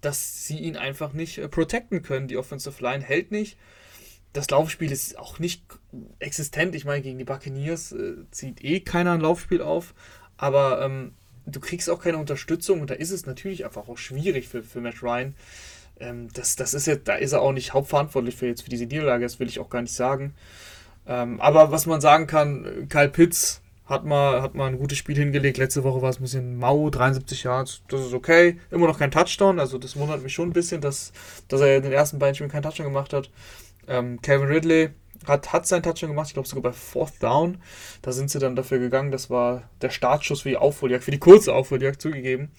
dass 0.00 0.44
sie 0.44 0.58
ihn 0.58 0.76
einfach 0.76 1.12
nicht 1.12 1.38
äh, 1.38 1.48
protecten 1.48 2.02
können. 2.02 2.28
Die 2.28 2.36
Offensive 2.36 2.82
Line 2.82 3.02
hält 3.02 3.30
nicht 3.30 3.56
das 4.32 4.48
Laufspiel 4.50 4.90
ist 4.90 5.18
auch 5.18 5.38
nicht 5.38 5.62
existent. 6.18 6.74
Ich 6.74 6.84
meine, 6.84 7.02
gegen 7.02 7.18
die 7.18 7.24
Buccaneers 7.24 7.92
äh, 7.92 8.14
zieht 8.30 8.64
eh 8.64 8.80
keiner 8.80 9.12
ein 9.12 9.20
Laufspiel 9.20 9.60
auf. 9.60 9.94
Aber 10.36 10.82
ähm, 10.82 11.12
du 11.46 11.60
kriegst 11.60 11.90
auch 11.90 12.00
keine 12.00 12.18
Unterstützung 12.18 12.80
und 12.80 12.90
da 12.90 12.94
ist 12.94 13.10
es 13.10 13.26
natürlich 13.26 13.64
einfach 13.64 13.88
auch 13.88 13.98
schwierig 13.98 14.48
für, 14.48 14.62
für 14.62 14.80
Matt 14.80 15.02
Ryan. 15.02 15.34
Ähm, 16.00 16.28
das, 16.32 16.56
das 16.56 16.72
ist 16.74 16.86
jetzt, 16.86 17.08
da 17.08 17.14
ist 17.16 17.32
er 17.32 17.42
auch 17.42 17.52
nicht 17.52 17.74
hauptverantwortlich 17.74 18.36
für 18.36 18.46
jetzt 18.46 18.62
für 18.62 18.70
diese 18.70 18.86
Niederlage, 18.86 19.24
das 19.24 19.38
will 19.38 19.48
ich 19.48 19.60
auch 19.60 19.70
gar 19.70 19.82
nicht 19.82 19.94
sagen. 19.94 20.34
Ähm, 21.06 21.40
aber 21.40 21.70
was 21.70 21.86
man 21.86 22.00
sagen 22.00 22.26
kann, 22.26 22.88
Kyle 22.88 23.10
Pitts 23.10 23.60
hat 23.92 24.04
mal, 24.04 24.42
hat 24.42 24.54
mal 24.54 24.66
ein 24.66 24.78
gutes 24.78 24.98
Spiel 24.98 25.16
hingelegt. 25.16 25.58
Letzte 25.58 25.84
Woche 25.84 26.02
war 26.02 26.10
es 26.10 26.18
ein 26.18 26.22
bisschen 26.22 26.56
mau, 26.58 26.90
73 26.90 27.44
Yards, 27.44 27.82
das 27.88 28.00
ist 28.00 28.14
okay. 28.14 28.58
Immer 28.70 28.88
noch 28.88 28.98
kein 28.98 29.10
Touchdown, 29.10 29.60
also 29.60 29.78
das 29.78 29.96
wundert 29.96 30.22
mich 30.22 30.32
schon 30.32 30.48
ein 30.48 30.52
bisschen, 30.52 30.80
dass, 30.80 31.12
dass 31.48 31.60
er 31.60 31.76
in 31.76 31.82
den 31.84 31.92
ersten 31.92 32.18
beiden 32.18 32.34
Spielen 32.34 32.50
keinen 32.50 32.62
Touchdown 32.62 32.86
gemacht 32.86 33.12
hat. 33.12 33.30
Ähm, 33.86 34.20
Calvin 34.22 34.48
Ridley 34.48 34.90
hat, 35.26 35.52
hat 35.52 35.66
seinen 35.66 35.82
Touchdown 35.82 36.10
gemacht, 36.10 36.28
ich 36.28 36.34
glaube 36.34 36.48
sogar 36.48 36.62
bei 36.62 36.72
Fourth 36.72 37.22
Down. 37.22 37.58
Da 38.02 38.12
sind 38.12 38.30
sie 38.30 38.38
dann 38.38 38.56
dafür 38.56 38.78
gegangen. 38.78 39.12
Das 39.12 39.30
war 39.30 39.68
der 39.80 39.90
Startschuss 39.90 40.42
für 40.42 40.48
die 40.48 40.56
Aufholjagd, 40.56 41.04
für 41.04 41.10
die 41.10 41.18
kurze 41.18 41.54
Aufholjagd 41.54 42.00
zugegeben. 42.00 42.50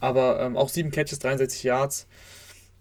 Aber 0.00 0.40
ähm, 0.40 0.56
auch 0.56 0.68
sieben 0.68 0.90
Catches, 0.90 1.18
63 1.18 1.64
Yards. 1.64 2.06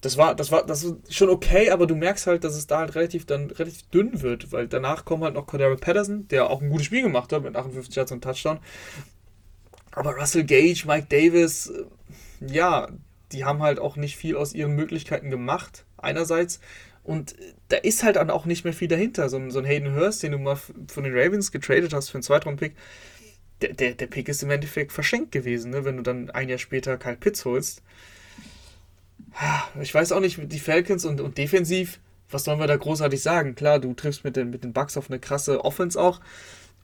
Das 0.02 0.18
war, 0.18 0.36
das 0.36 0.52
war, 0.52 0.66
das 0.66 0.84
ist 0.84 1.14
schon 1.14 1.30
okay, 1.30 1.72
aber 1.72 1.88
du 1.88 1.96
merkst 1.96 2.28
halt, 2.28 2.44
dass 2.44 2.56
es 2.56 2.68
da 2.68 2.80
halt 2.80 2.96
relativ 2.96 3.26
dann 3.26 3.50
relativ 3.50 3.82
dünn 3.90 4.22
wird, 4.22 4.52
weil 4.52 4.68
danach 4.68 5.06
kommt 5.06 5.24
halt 5.24 5.34
noch 5.34 5.48
Cordero 5.48 5.76
Patterson, 5.76 6.28
der 6.28 6.50
auch 6.50 6.62
ein 6.62 6.70
gutes 6.70 6.86
Spiel 6.86 7.02
gemacht 7.02 7.34
hat 7.34 7.44
mit 7.44 7.56
58 7.56 7.96
Yards 7.96 8.12
und 8.12 8.24
Touchdown. 8.24 8.60
Aber 9.92 10.16
Russell 10.16 10.44
Gage, 10.44 10.84
Mike 10.86 11.08
Davis, 11.10 11.68
äh, 11.68 11.86
ja, 12.46 12.90
die 13.32 13.44
haben 13.44 13.64
halt 13.64 13.80
auch 13.80 13.96
nicht 13.96 14.18
viel 14.18 14.36
aus 14.36 14.54
ihren 14.54 14.76
Möglichkeiten 14.76 15.32
gemacht. 15.32 15.86
Einerseits 15.98 16.60
und 17.08 17.36
da 17.70 17.78
ist 17.78 18.04
halt 18.04 18.18
dann 18.18 18.30
auch 18.30 18.46
nicht 18.46 18.66
mehr 18.66 18.74
viel 18.74 18.90
dahinter. 18.90 19.30
So, 19.30 19.50
so 19.50 19.60
ein 19.60 19.66
Hayden 19.66 19.96
Hurst, 19.96 20.24
den 20.24 20.34
du 20.34 20.38
mal 20.38 20.58
von 20.58 21.04
den 21.04 21.18
Ravens 21.18 21.54
getradet 21.54 21.94
hast 21.94 22.10
für 22.10 22.16
einen 22.16 22.24
Zweitrunden-Pick, 22.24 22.76
der, 23.62 23.74
der, 23.74 23.94
der 23.94 24.08
Pick 24.08 24.28
ist 24.28 24.44
im 24.44 24.52
Endeffekt 24.52 24.92
verschenkt 24.92 25.32
gewesen, 25.32 25.72
ne? 25.72 25.86
wenn 25.86 25.96
du 25.96 26.04
dann 26.04 26.30
ein 26.32 26.50
Jahr 26.50 26.58
später 26.58 26.98
Kyle 26.98 27.16
Pitts 27.16 27.46
holst. 27.46 27.82
Ich 29.82 29.94
weiß 29.94 30.12
auch 30.12 30.20
nicht, 30.20 30.40
die 30.52 30.60
Falcons 30.60 31.06
und, 31.06 31.22
und 31.22 31.38
defensiv, 31.38 32.00
was 32.30 32.44
sollen 32.44 32.60
wir 32.60 32.68
da 32.68 32.76
großartig 32.76 33.22
sagen? 33.22 33.56
Klar, 33.56 33.80
du 33.80 33.94
triffst 33.94 34.24
mit 34.24 34.36
den, 34.36 34.50
mit 34.50 34.64
den 34.64 34.74
Bucks 34.74 34.98
auf 34.98 35.10
eine 35.10 35.20
krasse 35.20 35.64
Offense 35.64 36.00
auch, 36.00 36.20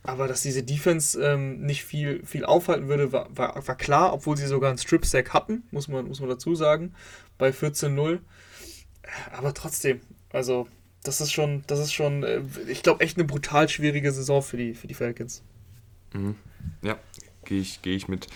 aber 0.04 0.28
dass 0.28 0.42
diese 0.42 0.64
Defense 0.64 1.20
ähm, 1.22 1.62
nicht 1.62 1.86
viel, 1.86 2.26
viel 2.26 2.44
aufhalten 2.44 2.90
würde, 2.90 3.12
war, 3.12 3.36
war, 3.36 3.68
war 3.68 3.76
klar, 3.76 4.14
obwohl 4.14 4.36
sie 4.36 4.48
sogar 4.48 4.70
einen 4.70 4.78
Strip-Sack 4.78 5.34
hatten, 5.34 5.64
muss 5.72 5.88
man, 5.88 6.08
muss 6.08 6.20
man 6.20 6.30
dazu 6.30 6.56
sagen, 6.56 6.94
bei 7.38 7.50
14-0. 7.50 8.20
Aber 9.32 9.54
trotzdem, 9.54 10.02
also, 10.32 10.68
das 11.04 11.22
ist 11.22 11.32
schon, 11.32 11.64
das 11.68 11.80
ist 11.80 11.94
schon, 11.94 12.24
äh, 12.24 12.42
ich 12.68 12.84
glaube, 12.84 13.02
echt 13.02 13.18
eine 13.18 13.26
brutal 13.26 13.70
schwierige 13.70 14.12
Saison 14.12 14.42
für 14.42 14.58
die, 14.58 14.74
für 14.74 14.88
die 14.88 14.94
Falcons. 14.94 15.42
Mhm. 16.14 16.36
Ja, 16.82 16.98
gehe 17.46 17.62
ich, 17.62 17.82
geh 17.82 17.96
ich 17.96 18.10
mit. 18.10 18.28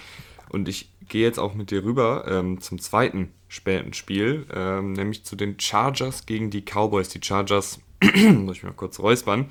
Und 0.49 0.69
ich 0.69 0.91
gehe 1.07 1.23
jetzt 1.23 1.39
auch 1.39 1.53
mit 1.53 1.71
dir 1.71 1.83
rüber 1.83 2.25
ähm, 2.27 2.61
zum 2.61 2.79
zweiten 2.79 3.31
späten 3.47 3.93
Spiel, 3.93 4.45
ähm, 4.53 4.93
nämlich 4.93 5.23
zu 5.23 5.35
den 5.35 5.59
Chargers 5.59 6.25
gegen 6.25 6.49
die 6.49 6.61
Cowboys. 6.61 7.09
Die 7.09 7.21
Chargers, 7.23 7.79
muss 8.01 8.57
ich 8.57 8.63
mal 8.63 8.73
kurz 8.73 8.99
räuspern, 8.99 9.49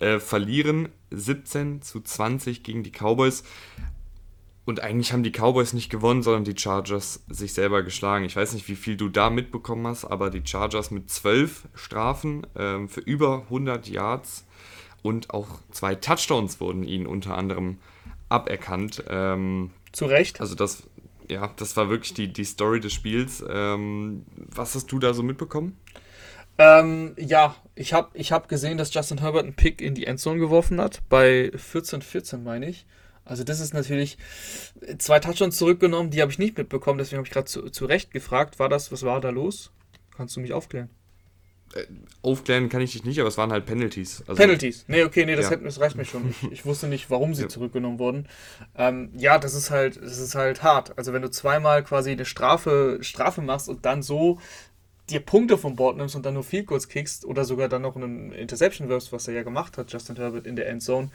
äh, 0.00 0.18
verlieren 0.18 0.88
17 1.10 1.82
zu 1.82 2.00
20 2.00 2.62
gegen 2.62 2.82
die 2.82 2.90
Cowboys. 2.90 3.44
Und 4.64 4.80
eigentlich 4.80 5.14
haben 5.14 5.22
die 5.22 5.32
Cowboys 5.32 5.72
nicht 5.72 5.88
gewonnen, 5.88 6.22
sondern 6.22 6.44
die 6.44 6.60
Chargers 6.60 7.24
sich 7.30 7.54
selber 7.54 7.82
geschlagen. 7.82 8.26
Ich 8.26 8.36
weiß 8.36 8.52
nicht, 8.52 8.68
wie 8.68 8.76
viel 8.76 8.98
du 8.98 9.08
da 9.08 9.30
mitbekommen 9.30 9.86
hast, 9.86 10.04
aber 10.04 10.28
die 10.28 10.42
Chargers 10.44 10.90
mit 10.90 11.08
zwölf 11.08 11.66
Strafen 11.74 12.46
ähm, 12.54 12.88
für 12.88 13.00
über 13.00 13.44
100 13.44 13.88
Yards 13.88 14.44
und 15.02 15.30
auch 15.30 15.60
zwei 15.70 15.94
Touchdowns 15.94 16.60
wurden 16.60 16.82
ihnen 16.82 17.06
unter 17.06 17.36
anderem 17.36 17.78
aberkannt. 18.28 19.04
Ähm, 19.08 19.70
Zu 19.98 20.06
Recht. 20.06 20.40
Also 20.40 20.54
das, 20.54 20.84
ja, 21.28 21.52
das 21.56 21.76
war 21.76 21.90
wirklich 21.90 22.14
die, 22.14 22.32
die 22.32 22.44
Story 22.44 22.78
des 22.78 22.92
Spiels. 22.92 23.42
Ähm, 23.50 24.24
was 24.36 24.76
hast 24.76 24.92
du 24.92 25.00
da 25.00 25.12
so 25.12 25.24
mitbekommen? 25.24 25.76
Ähm, 26.56 27.16
ja, 27.18 27.56
ich 27.74 27.92
habe 27.94 28.10
ich 28.14 28.30
hab 28.30 28.48
gesehen, 28.48 28.78
dass 28.78 28.94
Justin 28.94 29.18
Herbert 29.18 29.42
einen 29.42 29.54
Pick 29.54 29.80
in 29.80 29.96
die 29.96 30.06
Endzone 30.06 30.38
geworfen 30.38 30.80
hat, 30.80 31.02
bei 31.08 31.50
14-14 31.52 32.38
meine 32.38 32.68
ich. 32.68 32.86
Also 33.24 33.42
das 33.42 33.58
ist 33.58 33.74
natürlich 33.74 34.18
zwei 34.98 35.18
Touchdowns 35.18 35.56
zurückgenommen, 35.56 36.10
die 36.10 36.22
habe 36.22 36.30
ich 36.30 36.38
nicht 36.38 36.56
mitbekommen, 36.56 36.98
deswegen 36.98 37.18
habe 37.18 37.26
ich 37.26 37.32
gerade 37.32 37.46
zu, 37.46 37.68
zu 37.68 37.84
Recht 37.84 38.12
gefragt, 38.12 38.60
war 38.60 38.68
das, 38.68 38.92
was 38.92 39.02
war 39.02 39.20
da 39.20 39.30
los? 39.30 39.72
Kannst 40.16 40.36
du 40.36 40.40
mich 40.40 40.52
aufklären? 40.52 40.90
Äh, 41.74 41.84
aufklären 42.22 42.68
kann 42.68 42.80
ich 42.80 42.92
dich 42.92 43.04
nicht, 43.04 43.18
aber 43.20 43.28
es 43.28 43.38
waren 43.38 43.52
halt 43.52 43.66
Penalties. 43.66 44.22
Also, 44.26 44.40
Penalties. 44.40 44.84
Nee, 44.88 45.04
okay, 45.04 45.26
nee, 45.26 45.36
das, 45.36 45.46
ja. 45.46 45.52
hätten, 45.52 45.64
das 45.64 45.80
reicht 45.80 45.96
mir 45.96 46.04
schon. 46.04 46.30
Ich, 46.30 46.52
ich, 46.52 46.66
wusste 46.66 46.88
nicht, 46.88 47.10
warum 47.10 47.34
sie 47.34 47.42
ja. 47.42 47.48
zurückgenommen 47.48 47.98
wurden. 47.98 48.26
Ähm, 48.76 49.10
ja, 49.16 49.38
das 49.38 49.54
ist 49.54 49.70
halt, 49.70 49.96
das 50.02 50.18
ist 50.18 50.34
halt 50.34 50.62
hart. 50.62 50.96
Also 50.96 51.12
wenn 51.12 51.22
du 51.22 51.30
zweimal 51.30 51.82
quasi 51.84 52.10
eine 52.10 52.24
Strafe, 52.24 52.98
Strafe 53.02 53.42
machst 53.42 53.68
und 53.68 53.84
dann 53.84 54.02
so 54.02 54.38
dir 55.10 55.20
Punkte 55.20 55.56
vom 55.56 55.76
Bord 55.76 55.96
nimmst 55.96 56.16
und 56.16 56.26
dann 56.26 56.34
nur 56.34 56.44
viel 56.44 56.64
kurz 56.64 56.88
kickst 56.88 57.24
oder 57.24 57.44
sogar 57.44 57.68
dann 57.68 57.82
noch 57.82 57.96
einen 57.96 58.32
Interception 58.32 58.88
wirfst, 58.88 59.12
was 59.12 59.28
er 59.28 59.34
ja 59.34 59.42
gemacht 59.42 59.78
hat, 59.78 59.92
Justin 59.92 60.16
Herbert 60.16 60.46
in 60.46 60.56
der 60.56 60.68
Endzone, 60.68 61.10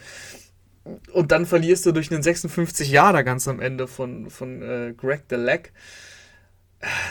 und 1.14 1.32
dann 1.32 1.46
verlierst 1.46 1.86
du 1.86 1.92
durch 1.92 2.12
einen 2.12 2.24
56 2.24 2.90
Jahre 2.90 3.24
ganz 3.24 3.48
am 3.48 3.60
Ende 3.60 3.88
von, 3.88 4.30
von 4.30 4.62
äh, 4.62 4.94
Greg 4.96 5.24
the 5.30 5.36
Leg. 5.36 5.72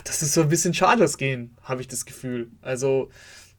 Das 0.04 0.22
ist 0.22 0.34
so 0.34 0.42
ein 0.42 0.48
bisschen 0.48 0.74
Chargers 0.74 1.16
gehen, 1.16 1.56
habe 1.62 1.80
ich 1.80 1.88
das 1.88 2.04
Gefühl. 2.04 2.50
Also 2.60 3.10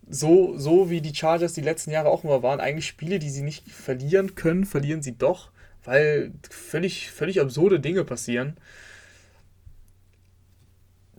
so, 0.08 0.58
so 0.58 0.90
wie 0.90 1.02
die 1.02 1.16
Chargers 1.16 1.54
die 1.54 1.62
letzten 1.62 1.92
Jahre 1.92 2.10
auch 2.10 2.24
immer 2.24 2.44
waren, 2.44 2.60
eigentlich 2.60 2.88
Spiele, 2.88 3.20
die 3.20 3.30
sie 3.30 3.42
nicht 3.42 3.70
verlieren 3.72 4.36
können, 4.36 4.66
verlieren 4.66 5.02
sie 5.02 5.18
doch, 5.18 5.52
weil 5.84 6.34
völlig, 6.50 7.12
völlig 7.12 7.40
absurde 7.42 7.80
Dinge 7.80 8.04
passieren. 8.04 8.58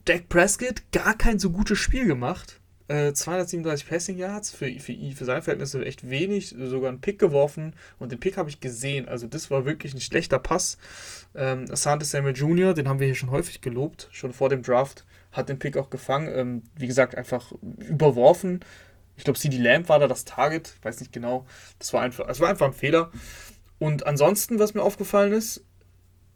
Dak 0.04 0.28
Prescott 0.28 0.82
gar 0.92 1.16
kein 1.16 1.38
so 1.38 1.50
gutes 1.50 1.78
Spiel 1.78 2.06
gemacht. 2.06 2.60
237 2.88 3.86
äh, 3.86 3.90
Passing 3.90 4.18
Yards, 4.18 4.50
für, 4.50 4.70
für, 4.78 4.94
für 4.94 5.24
seine 5.24 5.40
Verhältnisse 5.40 5.84
echt 5.84 6.10
wenig, 6.10 6.54
sogar 6.58 6.90
einen 6.90 7.00
Pick 7.00 7.18
geworfen 7.18 7.74
und 7.98 8.12
den 8.12 8.20
Pick 8.20 8.36
habe 8.36 8.50
ich 8.50 8.60
gesehen. 8.60 9.08
Also 9.08 9.26
das 9.26 9.50
war 9.50 9.64
wirklich 9.64 9.94
ein 9.94 10.00
schlechter 10.00 10.38
Pass. 10.38 10.76
Ähm, 11.34 11.64
Asante 11.70 12.04
Samuel 12.04 12.36
Jr., 12.36 12.74
den 12.74 12.88
haben 12.88 13.00
wir 13.00 13.06
hier 13.06 13.14
schon 13.14 13.30
häufig 13.30 13.62
gelobt, 13.62 14.08
schon 14.12 14.34
vor 14.34 14.50
dem 14.50 14.62
Draft, 14.62 15.06
hat 15.32 15.48
den 15.48 15.58
Pick 15.58 15.78
auch 15.78 15.88
gefangen. 15.88 16.28
Ähm, 16.34 16.62
wie 16.76 16.86
gesagt, 16.86 17.14
einfach 17.14 17.52
überworfen. 17.78 18.60
Ich 19.16 19.24
glaube, 19.24 19.38
CD 19.38 19.56
Lamb 19.56 19.88
war 19.88 19.98
da 19.98 20.06
das 20.06 20.26
Target, 20.26 20.74
ich 20.78 20.84
weiß 20.84 21.00
nicht 21.00 21.12
genau. 21.12 21.46
Das 21.78 21.92
war 21.94 22.02
einfach, 22.02 22.26
das 22.26 22.40
war 22.40 22.50
einfach 22.50 22.66
ein 22.66 22.74
Fehler. 22.74 23.10
Und 23.78 24.06
ansonsten, 24.06 24.58
was 24.58 24.74
mir 24.74 24.82
aufgefallen 24.82 25.32
ist, 25.32 25.64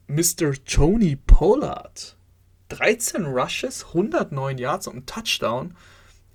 Mr. 0.06 0.52
Tony 0.64 1.16
Pollard 1.16 2.16
13 2.70 3.26
Rushes, 3.26 3.86
109 3.88 4.58
Yards 4.58 4.86
und 4.86 4.96
ein 4.96 5.06
Touchdown. 5.06 5.74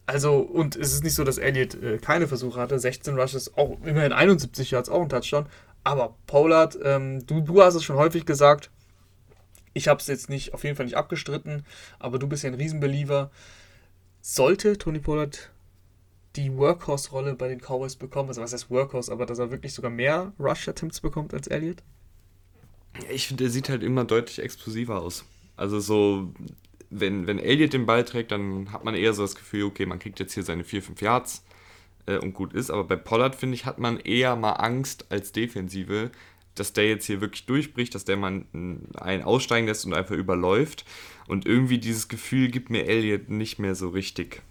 Also, 0.05 0.37
und 0.39 0.75
es 0.75 0.93
ist 0.93 1.03
nicht 1.03 1.15
so, 1.15 1.23
dass 1.23 1.37
Elliott 1.37 1.75
äh, 1.75 1.97
keine 1.97 2.27
Versuche 2.27 2.59
hatte. 2.59 2.77
16 2.77 3.17
Rushes, 3.17 3.55
auch 3.57 3.77
immerhin 3.83 4.11
71 4.11 4.71
Yards, 4.71 4.89
auch 4.89 5.01
ein 5.01 5.09
Touchdown. 5.09 5.45
Aber 5.83 6.15
Pollard, 6.27 6.77
ähm, 6.83 7.25
du, 7.25 7.41
du 7.41 7.61
hast 7.61 7.75
es 7.75 7.83
schon 7.83 7.95
häufig 7.95 8.25
gesagt. 8.25 8.69
Ich 9.73 9.87
habe 9.87 9.99
es 9.99 10.07
jetzt 10.07 10.29
nicht, 10.29 10.53
auf 10.53 10.63
jeden 10.63 10.75
Fall 10.75 10.85
nicht 10.85 10.97
abgestritten, 10.97 11.65
aber 11.99 12.19
du 12.19 12.27
bist 12.27 12.43
ja 12.43 12.49
ein 12.49 12.55
Riesenbeliever. 12.55 13.31
Sollte 14.21 14.77
Tony 14.77 14.99
Pollard 14.99 15.51
die 16.35 16.55
Workhorse-Rolle 16.55 17.35
bei 17.35 17.47
den 17.47 17.59
Cowboys 17.59 17.95
bekommen, 17.95 18.29
also 18.29 18.41
was 18.41 18.53
heißt 18.53 18.69
Workhorse, 18.69 19.11
aber 19.11 19.25
dass 19.25 19.39
er 19.39 19.51
wirklich 19.51 19.73
sogar 19.73 19.91
mehr 19.91 20.33
Rush-Attempts 20.39 21.01
bekommt 21.01 21.33
als 21.33 21.47
Elliott? 21.47 21.83
Ich 23.09 23.27
finde, 23.27 23.43
der 23.43 23.51
sieht 23.51 23.69
halt 23.69 23.83
immer 23.83 24.05
deutlich 24.05 24.39
explosiver 24.39 25.01
aus. 25.01 25.25
Also 25.55 25.79
so, 25.79 26.33
wenn, 26.99 27.27
wenn 27.27 27.39
Elliott 27.39 27.73
den 27.73 27.85
Ball 27.85 28.03
trägt, 28.03 28.31
dann 28.31 28.71
hat 28.71 28.83
man 28.83 28.95
eher 28.95 29.13
so 29.13 29.21
das 29.23 29.35
Gefühl, 29.35 29.63
okay, 29.63 29.85
man 29.85 29.99
kriegt 29.99 30.19
jetzt 30.19 30.33
hier 30.33 30.43
seine 30.43 30.63
4, 30.63 30.83
5 30.83 31.01
Yards 31.01 31.43
äh, 32.05 32.17
und 32.17 32.33
gut 32.33 32.53
ist. 32.53 32.69
Aber 32.69 32.83
bei 32.83 32.95
Pollard, 32.95 33.35
finde 33.35 33.55
ich, 33.55 33.65
hat 33.65 33.79
man 33.79 33.99
eher 33.99 34.35
mal 34.35 34.53
Angst 34.53 35.05
als 35.09 35.31
Defensive, 35.31 36.11
dass 36.55 36.73
der 36.73 36.87
jetzt 36.87 37.05
hier 37.05 37.21
wirklich 37.21 37.45
durchbricht, 37.45 37.95
dass 37.95 38.05
der 38.05 38.17
mal 38.17 38.45
einen 38.53 39.23
aussteigen 39.23 39.67
lässt 39.67 39.85
und 39.85 39.93
einfach 39.93 40.15
überläuft. 40.15 40.85
Und 41.27 41.45
irgendwie 41.45 41.79
dieses 41.79 42.07
Gefühl 42.07 42.49
gibt 42.49 42.69
mir 42.69 42.85
Elliott 42.85 43.29
nicht 43.29 43.59
mehr 43.59 43.75
so 43.75 43.89
richtig. 43.89 44.41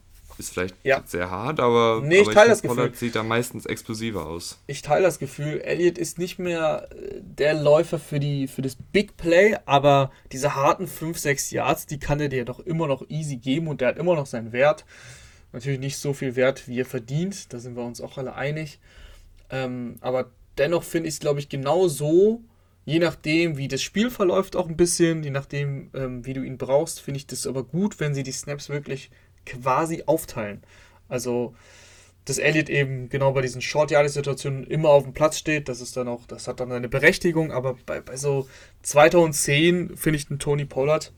Ist 0.43 0.55
vielleicht 0.55 0.75
ja. 0.83 1.03
sehr 1.07 1.31
hart, 1.31 1.61
aber, 1.61 2.01
nee, 2.03 2.17
ich 2.17 2.23
aber 2.23 2.35
teile 2.35 2.49
das 2.51 2.63
Gefühl. 2.63 2.93
sieht 2.95 3.15
da 3.15 3.23
meistens 3.23 3.65
explosiver 3.65 4.27
aus. 4.27 4.59
Ich 4.67 4.83
teile 4.83 5.05
das 5.05 5.21
Gefühl, 5.21 5.61
Elliott 5.61 5.99
ist 5.99 6.19
nicht 6.19 6.41
mehr 6.41 6.89
äh, 6.91 7.21
der 7.21 7.55
Läufer 7.55 8.01
für, 8.01 8.19
die, 8.19 8.49
für 8.49 8.61
das 8.61 8.77
Big 8.77 9.17
Play, 9.17 9.57
aber 9.67 10.11
diese 10.33 10.57
harten 10.57 10.89
5, 10.89 11.17
6 11.17 11.53
Yards, 11.53 11.87
die 11.87 12.01
kann 12.01 12.19
er 12.19 12.29
dir 12.29 12.45
doch 12.45 12.59
immer 12.59 12.89
noch 12.89 13.09
easy 13.09 13.37
geben 13.37 13.69
und 13.69 13.81
der 13.81 13.89
hat 13.89 13.99
immer 13.99 14.17
noch 14.17 14.27
seinen 14.27 14.51
Wert. 14.51 14.85
Natürlich 15.53 15.79
nicht 15.79 15.99
so 15.99 16.13
viel 16.13 16.35
Wert, 16.35 16.67
wie 16.67 16.81
er 16.81 16.87
verdient, 16.87 17.53
da 17.53 17.61
sind 17.61 17.77
wir 17.77 17.85
uns 17.85 18.01
auch 18.01 18.19
alle 18.19 18.35
einig. 18.35 18.81
Ähm, 19.49 19.97
aber 20.01 20.33
dennoch 20.59 20.83
finde 20.83 21.09
ich 21.09 21.15
es, 21.15 21.21
glaube 21.21 21.39
ich, 21.39 21.49
genau 21.49 21.87
so, 21.87 22.43
je 22.85 22.99
nachdem, 22.99 23.57
wie 23.57 23.69
das 23.69 23.83
Spiel 23.83 24.11
verläuft, 24.11 24.57
auch 24.57 24.69
ein 24.69 24.77
bisschen, 24.77 25.23
je 25.23 25.31
nachdem, 25.31 25.91
ähm, 25.95 26.27
wie 26.27 26.35
du 26.35 26.43
ihn 26.43 26.59
brauchst, 26.59 27.01
finde 27.01 27.19
ich 27.19 27.27
das 27.27 27.47
aber 27.47 27.63
gut, 27.63 28.01
wenn 28.01 28.15
sie 28.15 28.25
die 28.25 28.33
Snaps 28.33 28.69
wirklich 28.69 29.11
quasi 29.47 30.05
aufteilen. 30.07 30.63
Also, 31.09 31.55
dass 32.25 32.39
Elliot 32.39 32.69
eben 32.69 33.09
genau 33.09 33.33
bei 33.33 33.43
diesen 33.43 33.61
Short-Yardage-Situationen 33.61 34.65
immer 34.65 34.91
auf 34.91 35.05
dem 35.05 35.13
Platz 35.13 35.39
steht, 35.39 35.69
das 35.69 35.81
ist 35.81 35.97
dann 35.97 36.09
auch, 36.09 36.27
das 36.27 36.47
hat 36.47 36.61
dann 36.61 36.71
eine 36.73 36.89
Berechtigung, 36.89 37.51
aber 37.51 37.77
bei, 37.87 38.01
bei 38.01 38.17
so 38.17 38.49
2010 38.83 39.97
finde 39.97 40.17
ich 40.17 40.29
den 40.29 40.39
Tony 40.39 40.65
Pollard 40.65 41.13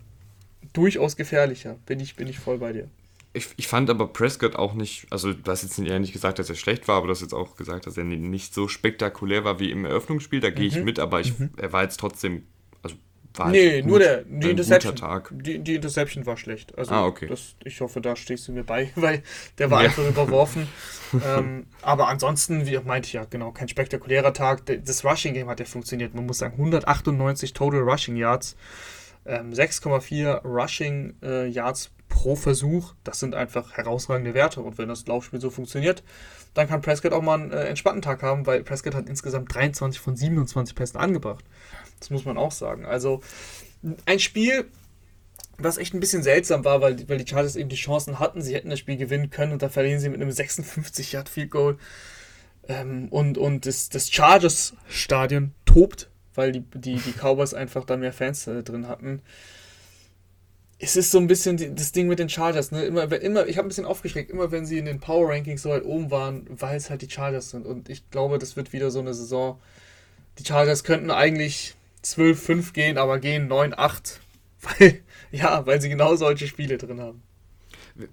durchaus 0.73 1.16
gefährlicher. 1.16 1.76
Bin 1.87 2.00
ich, 2.00 2.16
bin 2.16 2.26
ich 2.26 2.38
voll 2.38 2.59
bei 2.59 2.73
dir. 2.73 2.88
Ich, 3.37 3.49
ich 3.57 3.66
fand 3.66 3.90
aber 3.90 4.07
Prescott 4.07 4.54
auch 4.54 4.75
nicht, 4.75 5.09
also 5.11 5.33
du 5.33 5.50
hast 5.50 5.64
jetzt 5.64 5.76
ja 5.78 5.99
nicht 5.99 6.12
gesagt, 6.12 6.38
dass 6.38 6.49
er 6.49 6.54
schlecht 6.54 6.87
war, 6.87 6.99
aber 6.99 7.09
du 7.09 7.11
hast 7.11 7.21
jetzt 7.21 7.35
auch 7.35 7.57
gesagt, 7.57 7.87
dass 7.87 7.97
er 7.97 8.04
nicht 8.04 8.54
so 8.54 8.69
spektakulär 8.69 9.45
war 9.45 9.59
wie 9.59 9.73
im 9.73 9.85
Eröffnungsspiel. 9.85 10.38
Da 10.40 10.50
gehe 10.50 10.66
ich 10.66 10.76
mhm. 10.76 10.85
mit, 10.85 10.99
aber 11.00 11.21
ich, 11.21 11.37
mhm. 11.37 11.50
er 11.57 11.73
war 11.73 11.83
jetzt 11.83 11.99
trotzdem, 11.99 12.47
war 13.34 13.50
Nee, 13.50 13.72
halt 13.72 13.86
nur 13.86 13.98
der, 13.98 14.22
die 14.22 14.50
Interception. 14.50 14.94
Die, 15.30 15.58
die 15.58 15.74
Interception 15.74 16.26
war 16.26 16.36
schlecht. 16.36 16.76
Also 16.78 16.94
ah, 16.94 17.06
okay. 17.06 17.26
Das, 17.26 17.56
ich 17.64 17.80
hoffe, 17.80 18.00
da 18.00 18.16
stehst 18.16 18.48
du 18.48 18.52
mir 18.52 18.64
bei, 18.64 18.90
weil 18.96 19.22
der 19.58 19.70
war 19.70 19.82
ja. 19.82 19.88
einfach 19.88 20.06
überworfen. 20.06 20.68
ähm, 21.24 21.66
aber 21.82 22.08
ansonsten, 22.08 22.66
wie 22.66 22.78
meinte 22.78 23.06
ich 23.06 23.14
ja, 23.14 23.24
genau, 23.24 23.52
kein 23.52 23.68
spektakulärer 23.68 24.32
Tag. 24.32 24.62
Das 24.84 25.04
Rushing 25.04 25.34
Game 25.34 25.48
hat 25.48 25.60
ja 25.60 25.66
funktioniert. 25.66 26.14
Man 26.14 26.26
muss 26.26 26.38
sagen, 26.38 26.54
198 26.54 27.52
Total 27.52 27.80
Rushing 27.80 28.16
Yards. 28.16 28.56
Ähm, 29.26 29.52
6,4 29.52 30.42
Rushing 30.44 31.14
äh, 31.22 31.46
Yards 31.46 31.90
pro 32.08 32.36
Versuch. 32.36 32.94
Das 33.04 33.18
sind 33.20 33.34
einfach 33.34 33.72
herausragende 33.72 34.34
Werte. 34.34 34.60
Und 34.60 34.78
wenn 34.78 34.88
das 34.88 35.06
Laufspiel 35.06 35.40
so 35.40 35.50
funktioniert, 35.50 36.02
dann 36.54 36.68
kann 36.68 36.80
Prescott 36.82 37.12
auch 37.12 37.22
mal 37.22 37.40
einen 37.40 37.50
äh, 37.50 37.64
entspannten 37.64 38.02
Tag 38.02 38.22
haben, 38.22 38.46
weil 38.46 38.62
Prescott 38.62 38.94
hat 38.94 39.08
insgesamt 39.08 39.52
23 39.54 40.00
von 40.00 40.16
27 40.16 40.75
Pässen 40.75 41.00
angebracht. 41.00 41.44
Das 42.04 42.10
muss 42.10 42.25
man 42.25 42.38
auch 42.38 42.52
sagen. 42.52 42.84
Also 42.84 43.21
ein 44.06 44.19
Spiel, 44.19 44.67
was 45.58 45.78
echt 45.78 45.95
ein 45.95 46.00
bisschen 46.00 46.23
seltsam 46.23 46.64
war, 46.64 46.80
weil, 46.80 47.08
weil 47.08 47.19
die 47.19 47.26
Chargers 47.26 47.56
eben 47.56 47.69
die 47.69 47.76
Chancen 47.76 48.19
hatten, 48.19 48.43
sie 48.43 48.54
hätten 48.54 48.71
das 48.71 48.78
Spiel 48.78 48.97
gewinnen 48.97 49.30
können 49.30 49.52
und 49.52 49.62
da 49.62 49.69
verlieren 49.69 50.00
sie 50.00 50.08
mit 50.08 50.21
einem 50.21 50.30
56 50.30 51.12
Yard 51.12 51.28
Field 51.28 51.50
Goal. 51.50 51.78
Ähm, 52.69 53.08
und 53.10 53.38
und 53.38 53.67
das, 53.67 53.88
das 53.88 54.10
Chargers-Stadion 54.10 55.52
tobt, 55.64 56.08
weil 56.34 56.52
die, 56.52 56.60
die, 56.60 56.97
die 56.97 57.12
Cowboys 57.12 57.54
einfach 57.54 57.84
da 57.84 57.97
mehr 57.97 58.12
Fans 58.12 58.47
äh, 58.47 58.62
drin 58.62 58.88
hatten 58.88 59.23
es 60.78 60.97
ist 60.97 61.10
so 61.10 61.19
ein 61.19 61.26
bisschen 61.26 61.56
die, 61.56 61.75
das 61.75 61.93
Ding 61.93 62.08
mit 62.08 62.19
den 62.19 62.28
Chargers. 62.28 62.71
Ne? 62.71 62.84
Immer, 62.84 63.10
immer, 63.21 63.47
ich 63.47 63.56
habe 63.56 63.67
ein 63.67 63.69
bisschen 63.69 63.86
aufgeschreckt, 63.86 64.30
immer 64.30 64.50
wenn 64.50 64.67
sie 64.67 64.78
in 64.78 64.84
den 64.84 65.00
Power 65.00 65.30
Rankings 65.30 65.62
so 65.62 65.71
weit 65.71 65.84
oben 65.84 66.10
waren, 66.10 66.47
weil 66.49 66.76
es 66.76 66.90
halt 66.90 67.02
die 67.02 67.10
Chargers 67.10 67.50
sind. 67.50 67.67
Und 67.67 67.88
ich 67.88 68.10
glaube, 68.10 68.38
das 68.38 68.56
wird 68.56 68.73
wieder 68.73 68.90
so 68.90 68.99
eine 68.99 69.14
Saison. 69.14 69.58
Die 70.38 70.45
Chargers 70.45 70.84
könnten 70.84 71.10
eigentlich 71.10 71.75
12-5 72.04 72.73
gehen, 72.73 72.99
aber 72.99 73.19
gehen 73.19 73.50
9-8. 73.50 74.19
Weil, 74.78 75.02
ja, 75.30 75.67
weil 75.67 75.78
sie 75.82 75.90
genau 75.90 76.17
solche 76.17 76.47
Spiele 76.47 76.78
drin 76.78 76.99
haben. 76.99 77.23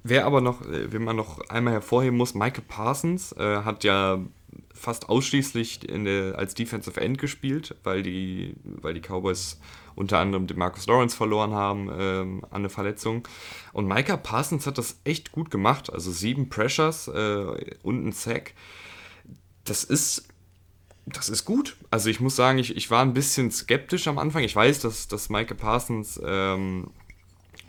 Wer 0.04 0.26
aber 0.26 0.42
noch, 0.42 0.62
äh, 0.64 0.92
wenn 0.92 1.04
man 1.04 1.16
noch 1.16 1.40
einmal 1.48 1.72
hervorheben 1.74 2.18
muss, 2.18 2.34
Michael 2.34 2.66
Parsons 2.68 3.32
äh, 3.34 3.62
hat 3.64 3.86
ja 3.86 4.20
fast 4.74 5.08
ausschließlich 5.08 5.80
der, 5.80 6.38
als 6.38 6.56
Defensive 6.56 7.00
End 7.00 7.18
gespielt, 7.18 7.76
weil 7.84 8.04
die, 8.04 8.56
weil 8.64 8.94
die 8.94 9.02
Cowboys 9.02 9.60
unter 9.96 10.20
anderem 10.20 10.48
den 10.48 10.58
Marcus 10.58 10.88
Lawrence 10.88 11.16
verloren 11.16 11.54
haben 11.54 11.90
ähm, 11.98 12.44
an 12.50 12.62
eine 12.62 12.70
Verletzung. 12.70 13.28
Und 13.74 13.88
Micah 13.88 14.18
Parsons 14.18 14.68
hat 14.68 14.78
das 14.78 15.00
echt 15.04 15.32
gut 15.32 15.52
gemacht. 15.52 15.92
Also 15.92 16.12
sieben 16.12 16.50
Pressures 16.50 17.08
äh, 17.08 17.76
und 17.84 18.06
ein 18.06 18.12
Sack. 18.12 18.54
Das 19.64 19.84
ist 19.84 20.28
das 21.06 21.30
ist 21.30 21.46
gut. 21.46 21.76
Also 21.90 22.10
ich 22.10 22.20
muss 22.20 22.36
sagen, 22.36 22.58
ich, 22.60 22.76
ich 22.76 22.92
war 22.92 23.02
ein 23.02 23.14
bisschen 23.14 23.52
skeptisch 23.52 24.08
am 24.08 24.18
Anfang. 24.18 24.44
Ich 24.44 24.56
weiß, 24.56 24.80
dass, 24.80 25.08
dass 25.08 25.30
Micah 25.30 25.56
Parsons 25.56 26.20
ähm, 26.24 26.92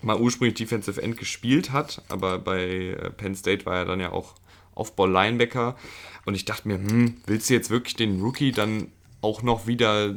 mal 0.03 0.21
ursprünglich 0.21 0.55
Defensive 0.55 1.01
End 1.01 1.17
gespielt 1.17 1.73
hat, 1.73 2.03
aber 2.09 2.39
bei 2.39 2.65
äh, 2.65 3.11
Penn 3.11 3.35
State 3.35 3.67
war 3.67 3.77
er 3.77 3.85
dann 3.85 4.01
ja 4.01 4.13
auch 4.13 4.35
Aufbau-Linebacker. 4.75 5.77
Und 6.25 6.35
ich 6.35 6.45
dachte 6.45 6.69
mir, 6.69 6.75
hm, 6.75 7.17
willst 7.27 7.51
du 7.51 7.55
jetzt 7.55 7.71
wirklich 7.71 7.97
den 7.97 8.21
Rookie 8.21 8.53
dann 8.53 8.89
auch 9.23 9.43
noch 9.43 9.67
wieder 9.67 10.17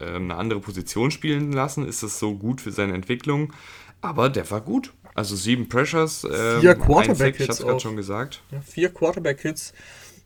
ähm, 0.00 0.30
eine 0.30 0.36
andere 0.36 0.60
Position 0.60 1.10
spielen 1.10 1.52
lassen, 1.52 1.86
ist 1.86 2.02
das 2.02 2.18
so 2.18 2.34
gut 2.34 2.60
für 2.60 2.72
seine 2.72 2.94
Entwicklung. 2.94 3.52
Aber 4.00 4.28
der 4.28 4.48
war 4.50 4.60
gut. 4.60 4.92
Also 5.14 5.34
sieben 5.34 5.68
Pressures, 5.68 6.24
ähm, 6.24 6.60
vier 6.60 6.74
Quarterback-Hits. 6.76 7.40
Ich 7.40 7.48
hab's 7.48 7.58
gerade 7.60 7.80
schon 7.80 7.96
gesagt. 7.96 8.40
Ja, 8.52 8.60
vier 8.60 8.90
Quarterback-Hits 8.90 9.72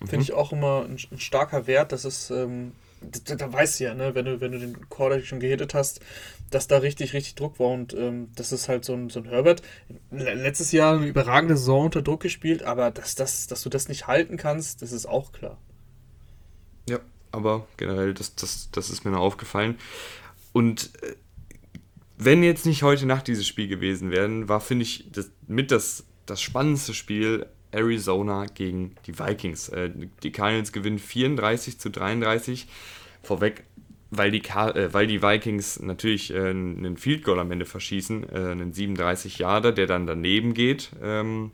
finde 0.06 0.16
mhm. 0.16 0.22
ich 0.22 0.32
auch 0.32 0.52
immer 0.52 0.84
ein, 0.84 0.98
ein, 1.10 1.18
starker 1.18 1.66
Wert. 1.66 1.92
Das 1.92 2.04
ist, 2.04 2.30
ähm, 2.30 2.72
da, 3.00 3.34
da, 3.34 3.52
weißt 3.52 3.80
du 3.80 3.84
ja, 3.84 3.94
ne, 3.94 4.14
wenn 4.14 4.24
du, 4.24 4.40
wenn 4.40 4.52
du 4.52 4.58
den 4.58 4.88
Quarterback 4.88 5.26
schon 5.26 5.40
gehittet 5.40 5.74
hast, 5.74 6.00
dass 6.50 6.68
da 6.68 6.78
richtig, 6.78 7.12
richtig 7.12 7.34
Druck 7.34 7.58
war. 7.58 7.68
Und 7.68 7.94
ähm, 7.94 8.28
das 8.34 8.52
ist 8.52 8.68
halt 8.68 8.84
so 8.84 8.94
ein, 8.94 9.10
so 9.10 9.20
ein 9.20 9.26
Herbert. 9.26 9.62
Letztes 10.10 10.72
Jahr 10.72 10.96
eine 10.96 11.06
überragende 11.06 11.56
Saison 11.56 11.86
unter 11.86 12.02
Druck 12.02 12.20
gespielt, 12.20 12.62
aber 12.62 12.90
dass, 12.90 13.14
dass, 13.14 13.46
dass 13.46 13.62
du 13.62 13.68
das 13.68 13.88
nicht 13.88 14.06
halten 14.06 14.36
kannst, 14.36 14.82
das 14.82 14.92
ist 14.92 15.06
auch 15.06 15.32
klar. 15.32 15.58
Ja, 16.88 17.00
aber 17.30 17.66
generell, 17.76 18.14
das, 18.14 18.34
das, 18.34 18.70
das 18.72 18.90
ist 18.90 19.04
mir 19.04 19.12
noch 19.12 19.20
aufgefallen. 19.20 19.76
Und 20.52 20.90
äh, 21.02 21.14
wenn 22.18 22.42
jetzt 22.42 22.66
nicht 22.66 22.82
heute 22.82 23.06
Nacht 23.06 23.26
dieses 23.26 23.46
Spiel 23.46 23.68
gewesen 23.68 24.10
wären, 24.10 24.48
war, 24.48 24.60
finde 24.60 24.84
ich, 24.84 25.10
das, 25.10 25.30
mit 25.46 25.70
das, 25.70 26.04
das 26.26 26.40
spannendste 26.40 26.94
Spiel 26.94 27.46
Arizona 27.72 28.46
gegen 28.46 28.94
die 29.06 29.18
Vikings. 29.18 29.68
Äh, 29.70 29.90
die 30.22 30.32
Cardinals 30.32 30.72
gewinnen 30.72 30.98
34 30.98 31.78
zu 31.78 31.90
33. 31.90 32.66
Vorweg, 33.22 33.64
weil 34.10 34.30
die, 34.30 34.42
äh, 34.42 34.92
weil 34.92 35.06
die 35.06 35.22
Vikings 35.22 35.80
natürlich 35.80 36.32
äh, 36.32 36.50
einen 36.50 36.96
Field 36.96 37.24
Goal 37.24 37.40
am 37.40 37.50
Ende 37.50 37.64
verschießen, 37.64 38.28
äh, 38.28 38.36
einen 38.50 38.72
37 38.72 39.38
Yarder, 39.38 39.72
der 39.72 39.86
dann 39.86 40.06
daneben 40.06 40.54
geht. 40.54 40.90
Ähm, 41.02 41.52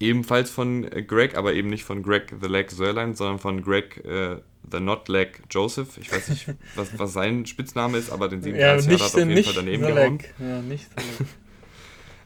ebenfalls 0.00 0.50
von 0.50 0.84
äh, 0.84 1.02
Greg, 1.02 1.36
aber 1.36 1.54
eben 1.54 1.68
nicht 1.68 1.84
von 1.84 2.02
Greg 2.02 2.34
the 2.40 2.48
Leg 2.48 2.70
Sörlein, 2.70 3.14
sondern 3.14 3.38
von 3.38 3.62
Greg 3.62 4.04
äh, 4.04 4.36
The 4.70 4.80
Not 4.80 5.08
Leg 5.08 5.40
Joseph. 5.50 5.98
Ich 5.98 6.12
weiß 6.12 6.28
nicht, 6.28 6.46
was, 6.74 6.98
was 6.98 7.12
sein 7.12 7.46
Spitzname 7.46 7.98
ist, 7.98 8.10
aber 8.10 8.28
den 8.28 8.42
37 8.42 8.90
ja, 8.90 8.98
hat 8.98 9.14
auf 9.14 9.18
jeden 9.18 9.44
Fall 9.44 9.54
daneben 9.54 9.82
gehauen. 9.82 10.18
Ja, 10.38 10.62
nicht 10.62 10.86
äh, 10.96 11.24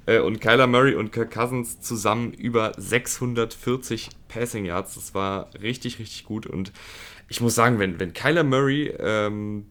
und 0.06 0.40
Kyler 0.40 0.66
Murray 0.66 0.94
und 0.94 1.12
Kirk 1.12 1.30
Cousins 1.30 1.80
zusammen 1.80 2.32
über 2.32 2.72
640 2.76 4.10
Passing 4.28 4.64
Yards. 4.64 4.94
Das 4.94 5.14
war 5.14 5.50
richtig, 5.60 5.98
richtig 5.98 6.24
gut. 6.24 6.46
Und 6.46 6.72
ich 7.28 7.40
muss 7.40 7.54
sagen, 7.54 7.78
wenn, 7.78 8.00
wenn 8.00 8.12
Kyler 8.12 8.44
Murray 8.44 8.88
ähm, 8.98 9.66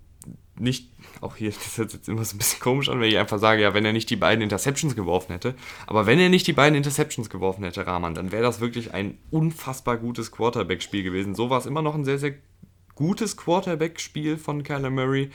nicht, 0.57 0.91
auch 1.19 1.35
hier, 1.35 1.49
das 1.51 1.77
hört 1.77 1.93
jetzt 1.93 2.07
immer 2.07 2.23
so 2.23 2.35
ein 2.35 2.37
bisschen 2.37 2.59
komisch 2.59 2.89
an, 2.89 2.99
wenn 2.99 3.09
ich 3.09 3.17
einfach 3.17 3.39
sage, 3.39 3.61
ja, 3.61 3.73
wenn 3.73 3.85
er 3.85 3.93
nicht 3.93 4.09
die 4.09 4.15
beiden 4.15 4.41
Interceptions 4.41 4.95
geworfen 4.95 5.33
hätte, 5.33 5.55
aber 5.87 6.05
wenn 6.05 6.19
er 6.19 6.29
nicht 6.29 6.47
die 6.47 6.53
beiden 6.53 6.75
Interceptions 6.75 7.29
geworfen 7.29 7.63
hätte, 7.63 7.85
Rahman, 7.85 8.15
dann 8.15 8.31
wäre 8.31 8.43
das 8.43 8.61
wirklich 8.61 8.93
ein 8.93 9.17
unfassbar 9.31 9.97
gutes 9.97 10.31
Quarterback-Spiel 10.31 11.03
gewesen. 11.03 11.35
So 11.35 11.49
war 11.49 11.59
es 11.59 11.65
immer 11.65 11.81
noch 11.81 11.95
ein 11.95 12.05
sehr, 12.05 12.19
sehr 12.19 12.35
gutes 12.95 13.37
Quarterback-Spiel 13.37 14.37
von 14.37 14.63
Kyler 14.63 14.89
Murray. 14.89 15.31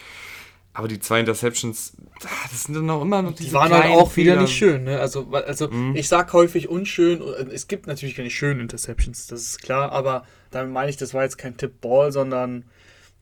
Aber 0.76 0.88
die 0.88 1.00
zwei 1.00 1.20
Interceptions, 1.20 1.96
das 2.20 2.64
sind 2.64 2.74
dann 2.74 2.90
auch 2.90 3.00
immer 3.00 3.22
noch 3.22 3.32
diese 3.32 3.48
Die 3.48 3.54
waren 3.54 3.72
halt 3.72 3.86
auch 3.92 4.10
Fehler. 4.10 4.32
wieder 4.32 4.42
nicht 4.42 4.54
schön. 4.54 4.84
Ne? 4.84 5.00
Also, 5.00 5.26
also 5.30 5.70
mhm. 5.70 5.96
ich 5.96 6.06
sag 6.06 6.34
häufig 6.34 6.68
unschön. 6.68 7.22
Es 7.50 7.66
gibt 7.66 7.86
natürlich 7.86 8.14
keine 8.14 8.28
schönen 8.28 8.60
Interceptions, 8.60 9.26
das 9.26 9.40
ist 9.40 9.62
klar. 9.62 9.90
Aber 9.92 10.26
damit 10.50 10.70
meine 10.74 10.90
ich, 10.90 10.98
das 10.98 11.14
war 11.14 11.22
jetzt 11.22 11.38
kein 11.38 11.56
Tip-Ball, 11.56 12.12
sondern 12.12 12.66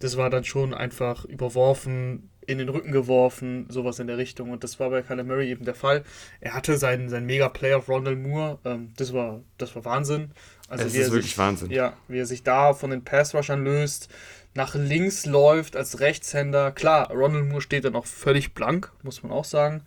das 0.01 0.17
war 0.17 0.31
dann 0.31 0.43
schon 0.43 0.75
einfach 0.75 1.27
überworfen, 1.27 2.29
in 2.45 2.59
den 2.59 2.69
Rücken 2.69 2.91
geworfen, 2.91 3.67
sowas 3.69 4.01
in 4.01 4.09
der 4.09 4.19
Richtung. 4.19 4.51
Und 4.51 4.65
das 4.65 4.81
war 4.81 4.91
bei 4.91 5.03
Kyler 5.03 5.23
Murray 5.23 5.49
eben 5.49 5.65
der 5.65 5.77
Fall. 5.77 6.03
Er 6.41 6.55
hatte 6.55 6.77
seinen, 6.77 7.09
seinen 7.09 7.27
Mega-Play 7.27 7.75
auf 7.75 7.89
Rondell 7.89 8.17
Moore. 8.17 8.59
Ähm, 8.65 8.93
das, 8.97 9.13
war, 9.13 9.43
das 9.59 9.77
war 9.77 9.85
Wahnsinn. 9.85 10.33
Also 10.69 10.85
es 10.85 10.95
ist 10.95 11.11
wirklich 11.11 11.33
sich, 11.33 11.39
Wahnsinn. 11.39 11.71
Ja, 11.71 11.95
wie 12.09 12.19
er 12.19 12.27
sich 12.27 12.43
da 12.43 12.73
von 12.73 12.91
den 12.91 13.05
Pass-Rushern 13.05 13.65
löst, 13.65 14.09
nach 14.55 14.75
links 14.75 15.27
läuft 15.27 15.77
als 15.77 16.01
Rechtshänder. 16.01 16.73
Klar, 16.73 17.11
Ronald 17.11 17.49
Moore 17.49 17.61
steht 17.61 17.85
dann 17.85 17.97
auch 17.97 18.07
völlig 18.07 18.55
blank, 18.55 18.93
muss 19.03 19.23
man 19.23 19.33
auch 19.33 19.45
sagen. 19.45 19.83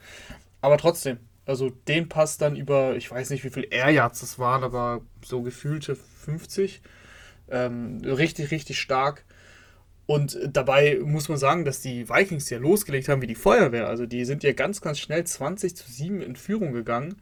Aber 0.62 0.78
trotzdem, 0.78 1.18
also 1.46 1.70
den 1.70 2.10
Pass 2.10 2.38
dann 2.38 2.56
über, 2.56 2.96
ich 2.96 3.10
weiß 3.10 3.30
nicht, 3.30 3.44
wie 3.44 3.50
viel 3.50 3.68
Air 3.72 3.90
Yards 3.90 4.20
das 4.20 4.38
waren, 4.38 4.63
aber 4.63 5.02
so 5.24 5.42
gefühlte 5.42 5.96
50. 5.96 6.82
Ähm, 7.50 8.02
richtig, 8.04 8.52
richtig 8.52 8.80
stark. 8.80 9.24
Und 10.06 10.40
dabei 10.52 11.00
muss 11.04 11.28
man 11.28 11.38
sagen, 11.38 11.66
dass 11.66 11.82
die 11.82 12.10
Vikings 12.10 12.50
ja 12.50 12.58
losgelegt 12.58 13.10
haben 13.10 13.22
wie 13.22 13.28
die 13.28 13.36
Feuerwehr. 13.36 13.88
Also 13.88 14.06
die 14.06 14.26
sind 14.26 14.44
ja 14.44 14.54
ganz, 14.54 14.82
ganz 14.82 15.00
schnell 15.00 15.26
20 15.26 15.76
zu 15.76 15.90
7 15.90 16.22
in 16.22 16.36
Führung 16.36 16.72
gegangen. 16.72 17.22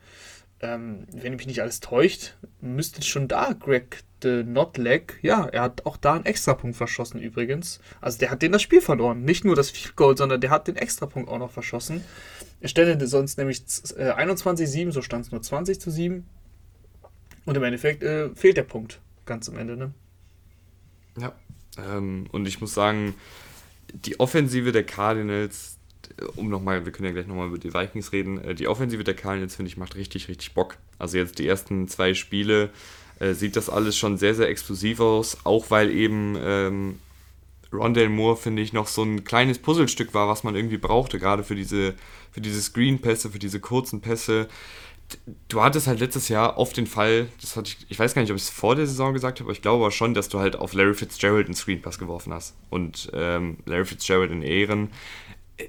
Ähm, 0.65 1.05
wenn 1.11 1.35
mich 1.35 1.45
nicht 1.45 1.61
alles 1.61 1.79
täuscht, 1.79 2.33
müsste 2.59 3.03
schon 3.03 3.27
da 3.27 3.53
Greg 3.53 4.03
de 4.23 4.43
Notleg, 4.43 5.19
ja, 5.21 5.45
er 5.45 5.61
hat 5.61 5.85
auch 5.85 5.95
da 5.95 6.13
einen 6.13 6.25
Extrapunkt 6.25 6.75
verschossen 6.75 7.21
übrigens. 7.21 7.79
Also 8.01 8.17
der 8.17 8.31
hat 8.31 8.41
den 8.41 8.51
das 8.51 8.63
Spiel 8.63 8.81
verloren. 8.81 9.23
Nicht 9.23 9.45
nur 9.45 9.55
das 9.55 9.69
Field 9.69 9.95
Goal, 9.95 10.17
sondern 10.17 10.41
der 10.41 10.49
hat 10.49 10.67
den 10.67 10.75
Extrapunkt 10.75 11.29
auch 11.29 11.37
noch 11.37 11.51
verschossen. 11.51 12.03
Er 12.61 12.69
stellte 12.69 13.05
sonst 13.05 13.37
nämlich 13.37 13.61
äh, 13.95 14.11
21-7, 14.11 14.91
so 14.91 15.03
stand 15.03 15.25
es 15.25 15.31
nur 15.31 15.41
20 15.41 15.79
zu 15.79 15.91
7. 15.91 16.25
Und 17.45 17.55
im 17.55 17.63
Endeffekt 17.63 18.01
äh, 18.01 18.33
fehlt 18.33 18.57
der 18.57 18.63
Punkt 18.63 18.99
ganz 19.27 19.47
am 19.47 19.57
Ende, 19.57 19.77
ne? 19.77 19.93
Ja, 21.19 21.33
ähm, 21.77 22.25
und 22.31 22.47
ich 22.47 22.59
muss 22.59 22.73
sagen, 22.73 23.13
die 23.93 24.19
Offensive 24.19 24.71
der 24.71 24.83
Cardinals, 24.83 25.74
um 26.35 26.49
nochmal, 26.49 26.85
wir 26.85 26.91
können 26.91 27.07
ja 27.07 27.13
gleich 27.13 27.27
nochmal 27.27 27.47
über 27.47 27.57
die 27.57 27.73
Vikings 27.73 28.11
reden, 28.11 28.37
äh, 28.43 28.55
die 28.55 28.67
Offensive 28.67 29.03
der 29.03 29.13
Cardinals, 29.13 29.55
finde 29.55 29.69
ich, 29.69 29.77
macht 29.77 29.95
richtig, 29.95 30.27
richtig 30.27 30.53
Bock. 30.53 30.77
Also 30.97 31.17
jetzt 31.17 31.39
die 31.39 31.47
ersten 31.47 31.87
zwei 31.87 32.13
Spiele 32.13 32.69
äh, 33.19 33.33
sieht 33.33 33.55
das 33.55 33.69
alles 33.69 33.97
schon 33.97 34.17
sehr, 34.17 34.35
sehr 34.35 34.49
explosiv 34.49 34.99
aus, 34.99 35.37
auch 35.43 35.71
weil 35.71 35.91
eben 35.91 36.37
ähm, 36.39 36.99
Rondale 37.73 38.09
Moore, 38.09 38.37
finde 38.37 38.61
ich, 38.61 38.73
noch 38.73 38.87
so 38.87 39.03
ein 39.03 39.23
kleines 39.23 39.59
Puzzlestück 39.59 40.13
war, 40.13 40.27
was 40.27 40.43
man 40.43 40.55
irgendwie 40.55 40.77
brauchte, 40.77 41.19
gerade 41.19 41.43
für 41.43 41.55
diese, 41.55 41.93
für 42.31 42.41
diese 42.41 42.61
Screen-Pässe, 42.61 43.29
für 43.29 43.39
diese 43.39 43.59
kurzen 43.59 44.01
Pässe 44.01 44.47
du 45.47 45.61
hattest 45.61 45.87
halt 45.87 45.99
letztes 45.99 46.29
Jahr 46.29 46.57
oft 46.57 46.75
den 46.77 46.87
Fall, 46.87 47.27
das 47.41 47.55
hatte 47.55 47.69
ich, 47.69 47.85
ich 47.89 47.99
weiß 47.99 48.13
gar 48.13 48.21
nicht, 48.21 48.31
ob 48.31 48.37
ich 48.37 48.43
es 48.43 48.49
vor 48.49 48.75
der 48.75 48.87
Saison 48.87 49.13
gesagt 49.13 49.39
habe, 49.39 49.47
aber 49.47 49.53
ich 49.53 49.61
glaube 49.61 49.83
aber 49.83 49.91
schon, 49.91 50.13
dass 50.13 50.29
du 50.29 50.39
halt 50.39 50.55
auf 50.55 50.73
Larry 50.73 50.93
Fitzgerald 50.93 51.45
einen 51.45 51.55
Screenpass 51.55 51.99
geworfen 51.99 52.33
hast. 52.33 52.55
Und 52.69 53.09
ähm, 53.13 53.57
Larry 53.65 53.85
Fitzgerald 53.85 54.31
in 54.31 54.41
Ehren, 54.41 54.89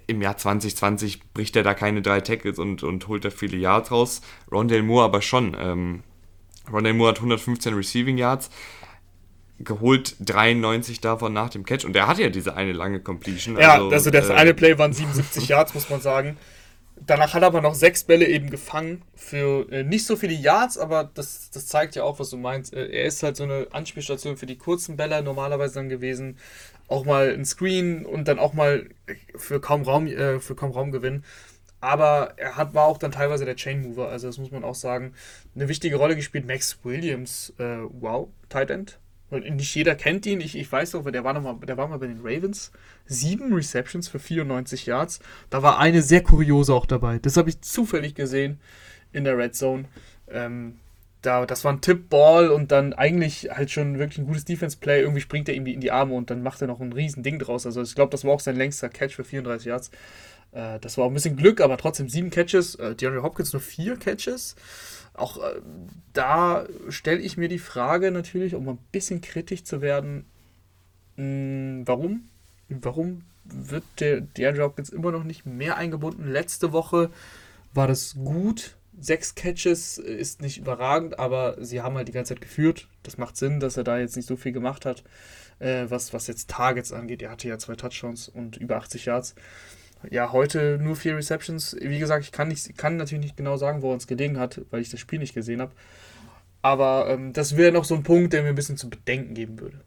im 0.07 0.23
Jahr 0.23 0.37
2020 0.37 1.33
bricht 1.33 1.57
er 1.57 1.63
da 1.63 1.75
keine 1.75 2.03
drei 2.03 2.21
Tackles 2.21 2.59
und, 2.59 2.83
und 2.83 3.07
holt 3.09 3.25
da 3.25 3.31
viele 3.31 3.57
Yards 3.57 3.91
raus. 3.91 4.21
Rondale 4.51 4.83
Moore 4.83 5.05
aber 5.05 5.23
schon. 5.23 5.57
Ähm, 5.59 6.03
Rondale 6.71 6.95
Moore 6.95 7.11
hat 7.11 7.19
115 7.19 7.75
Receiving 7.75 8.19
Yards, 8.19 8.51
geholt 9.59 10.17
93 10.21 11.01
davon 11.01 11.33
nach 11.33 11.51
dem 11.51 11.65
Catch 11.65 11.85
und 11.85 11.95
er 11.97 12.09
hatte 12.09 12.23
ja 12.23 12.29
diese 12.29 12.55
eine 12.55 12.73
lange 12.73 13.01
Completion. 13.01 13.57
Ja, 13.59 13.75
also, 13.75 13.91
also 13.91 14.11
das 14.11 14.29
äh, 14.29 14.35
eine 14.35 14.55
Play 14.55 14.77
waren 14.79 14.93
77 14.93 15.49
Yards, 15.49 15.75
muss 15.75 15.89
man 15.89 16.01
sagen. 16.01 16.37
Danach 16.99 17.35
hat 17.35 17.43
er 17.43 17.49
aber 17.49 17.61
noch 17.61 17.75
sechs 17.75 18.05
Bälle 18.05 18.27
eben 18.27 18.49
gefangen 18.49 19.03
für 19.15 19.71
äh, 19.71 19.83
nicht 19.83 20.07
so 20.07 20.17
viele 20.17 20.33
Yards, 20.33 20.79
aber 20.79 21.05
das, 21.05 21.51
das 21.51 21.67
zeigt 21.67 21.95
ja 21.95 22.05
auch, 22.05 22.19
was 22.19 22.31
du 22.31 22.39
meinst. 22.39 22.73
Äh, 22.73 22.87
er 22.87 23.05
ist 23.05 23.23
halt 23.23 23.37
so 23.37 23.45
eine 23.45 23.67
Anspielstation 23.71 24.37
für 24.37 24.47
die 24.47 24.57
kurzen 24.57 24.97
Bälle 24.97 25.23
normalerweise 25.23 25.75
dann 25.75 25.91
gewesen. 25.91 26.39
Auch 26.89 27.05
mal 27.05 27.33
ein 27.33 27.45
Screen 27.45 28.07
und 28.07 28.29
dann 28.29 28.39
auch 28.39 28.53
mal 28.53 28.89
für 29.35 29.61
kaum 29.61 29.83
Raum, 29.83 30.07
äh, 30.07 30.41
für 30.41 30.55
kaum 30.55 30.71
Raumgewinn. 30.71 31.25
Aber 31.81 32.35
er 32.37 32.57
hat, 32.57 32.75
war 32.75 32.87
auch 32.87 32.99
dann 32.99 33.13
teilweise 33.13 33.45
der 33.45 33.57
Chain 33.57 33.83
Mover, 33.83 34.09
also 34.09 34.27
das 34.27 34.39
muss 34.39 34.51
man 34.51 34.65
auch 34.65 34.75
sagen. 34.75 35.13
Eine 35.55 35.69
wichtige 35.69 35.97
Rolle 35.97 36.17
gespielt. 36.17 36.47
Max 36.47 36.79
Williams, 36.83 37.53
äh, 37.59 37.79
wow, 38.01 38.29
Tight 38.49 38.71
End, 38.71 38.99
nicht 39.31 39.75
jeder 39.75 39.95
kennt 39.95 40.25
ihn. 40.27 40.41
Ich, 40.41 40.57
ich 40.57 40.71
weiß 40.71 40.95
auch, 40.95 41.11
der 41.11 41.25
war, 41.25 41.33
noch 41.33 41.43
mal, 41.43 41.59
der 41.67 41.77
war 41.77 41.89
mal 41.89 41.99
bei 41.99 42.07
den 42.07 42.21
Ravens. 42.23 42.71
Sieben 43.07 43.53
Receptions 43.53 44.09
für 44.09 44.19
94 44.19 44.87
Yards. 44.87 45.21
Da 45.51 45.63
war 45.63 45.79
eine 45.79 46.03
sehr 46.03 46.23
kuriose 46.23 46.73
auch 46.73 46.87
dabei. 46.87 47.19
Das 47.19 47.37
habe 47.37 47.49
ich 47.51 47.61
zufällig 47.61 48.15
gesehen 48.15 48.61
in 49.13 49.25
der 49.25 49.37
Red 49.37 49.55
Zone. 49.55 49.87
Ähm, 50.29 50.79
da, 51.27 51.47
das 51.47 51.65
war 51.65 51.73
ein 51.73 51.81
Tip-Ball 51.81 52.51
und 52.51 52.73
dann 52.73 52.93
eigentlich 52.93 53.51
halt 53.51 53.71
schon 53.71 53.99
wirklich 53.99 54.19
ein 54.19 54.27
gutes 54.27 54.45
Defense-Play. 54.45 55.01
Irgendwie 55.01 55.21
springt 55.21 55.49
er 55.49 55.55
ihm 55.55 55.67
in 55.67 55.81
die 55.81 55.91
Arme 55.91 56.15
und 56.15 56.31
dann 56.31 56.43
macht 56.43 56.61
er 56.63 56.69
noch 56.69 56.81
ein 56.81 56.93
riesen 56.93 57.23
Ding 57.23 57.39
draus. 57.39 57.67
Also 57.67 57.83
ich 57.83 57.95
glaube, 57.95 58.11
das 58.11 58.25
war 58.25 58.33
auch 58.33 58.41
sein 58.41 58.57
längster 58.57 58.89
Catch 58.89 59.15
für 59.15 59.25
34 59.25 59.67
Yards. 59.67 59.91
Äh, 60.53 60.79
das 60.81 60.97
war 60.97 61.05
auch 61.05 61.11
ein 61.11 61.15
bisschen 61.15 61.37
Glück, 61.37 61.61
aber 61.61 61.77
trotzdem 61.77 62.09
sieben 62.09 62.31
Catches. 62.31 62.77
Äh, 62.77 62.95
DeAndre 62.95 63.23
Hopkins 63.23 63.53
nur 63.53 63.63
vier 63.63 63.97
Catches 63.97 64.57
auch 65.17 65.39
äh, 65.39 65.61
da 66.13 66.67
stelle 66.89 67.21
ich 67.21 67.37
mir 67.37 67.49
die 67.49 67.59
Frage 67.59 68.11
natürlich, 68.11 68.55
um 68.55 68.69
ein 68.69 68.79
bisschen 68.93 69.21
kritisch 69.21 69.65
zu 69.65 69.81
werden, 69.81 70.27
mh, 71.17 71.23
hm, 71.25 71.83
warum? 71.87 72.29
Warum 72.69 73.23
wird 73.45 73.85
der 74.01 74.21
DeAndre 74.21 74.65
Hopkins 74.65 74.91
immer 74.91 75.13
noch 75.13 75.25
nicht 75.25 75.47
mehr 75.47 75.77
eingebunden? 75.77 76.31
Letzte 76.31 76.73
Woche 76.73 77.11
war 77.73 77.87
das 77.87 78.15
gut. 78.15 78.76
Sechs 78.99 79.35
Catches 79.35 79.99
ist 79.99 80.41
nicht 80.41 80.59
überragend, 80.59 81.19
aber 81.19 81.57
sie 81.63 81.83
haben 81.83 81.97
halt 81.97 82.09
die 82.09 82.13
ganze 82.13 82.35
Zeit 82.35 82.41
geführt. 82.41 82.89
Das 83.03 83.19
macht 83.19 83.37
Sinn, 83.37 83.61
dass 83.61 83.77
er 83.77 83.85
da 83.85 83.99
jetzt 83.99 84.17
nicht 84.17 84.27
so 84.27 84.37
viel 84.37 84.53
gemacht 84.53 84.87
hat, 84.87 85.05
äh, 85.59 85.87
was, 85.89 86.13
was 86.13 86.27
jetzt 86.27 86.51
Targets 86.51 86.93
angeht. 86.93 87.23
Er 87.23 87.31
hatte 87.31 87.49
ja 87.49 87.59
zwei 87.59 87.75
Touchdowns 87.75 88.29
und 88.29 88.57
über 88.57 88.77
80 88.77 89.05
Yards 89.05 89.35
ja, 90.11 90.33
heute 90.33 90.79
nur 90.81 90.97
vier 90.97 91.17
Receptions. 91.17 91.77
Wie 91.81 91.99
gesagt, 91.99 92.25
ich 92.25 92.33
kann, 92.33 92.49
nicht, 92.49 92.77
kann 92.77 92.97
natürlich 92.97 93.25
nicht 93.25 93.37
genau 93.37 93.57
sagen, 93.57 93.83
woran 93.83 93.99
es 93.99 94.07
gelegen 94.07 94.39
hat, 94.39 94.61
weil 94.71 94.81
ich 94.81 94.91
das 94.91 95.01
Spiel 95.01 95.19
nicht 95.19 95.35
gesehen 95.35 95.61
habe. 95.61 95.73
Aber 96.63 97.09
ähm, 97.09 97.33
das 97.33 97.57
wäre 97.57 97.73
noch 97.73 97.85
so 97.85 97.95
ein 97.95 98.03
Punkt, 98.03 98.33
der 98.33 98.43
mir 98.43 98.51
ein 98.51 98.55
bisschen 98.55 98.77
zu 98.77 98.91
bedenken 98.91 99.35
geben 99.35 99.61
würde. 99.61 99.81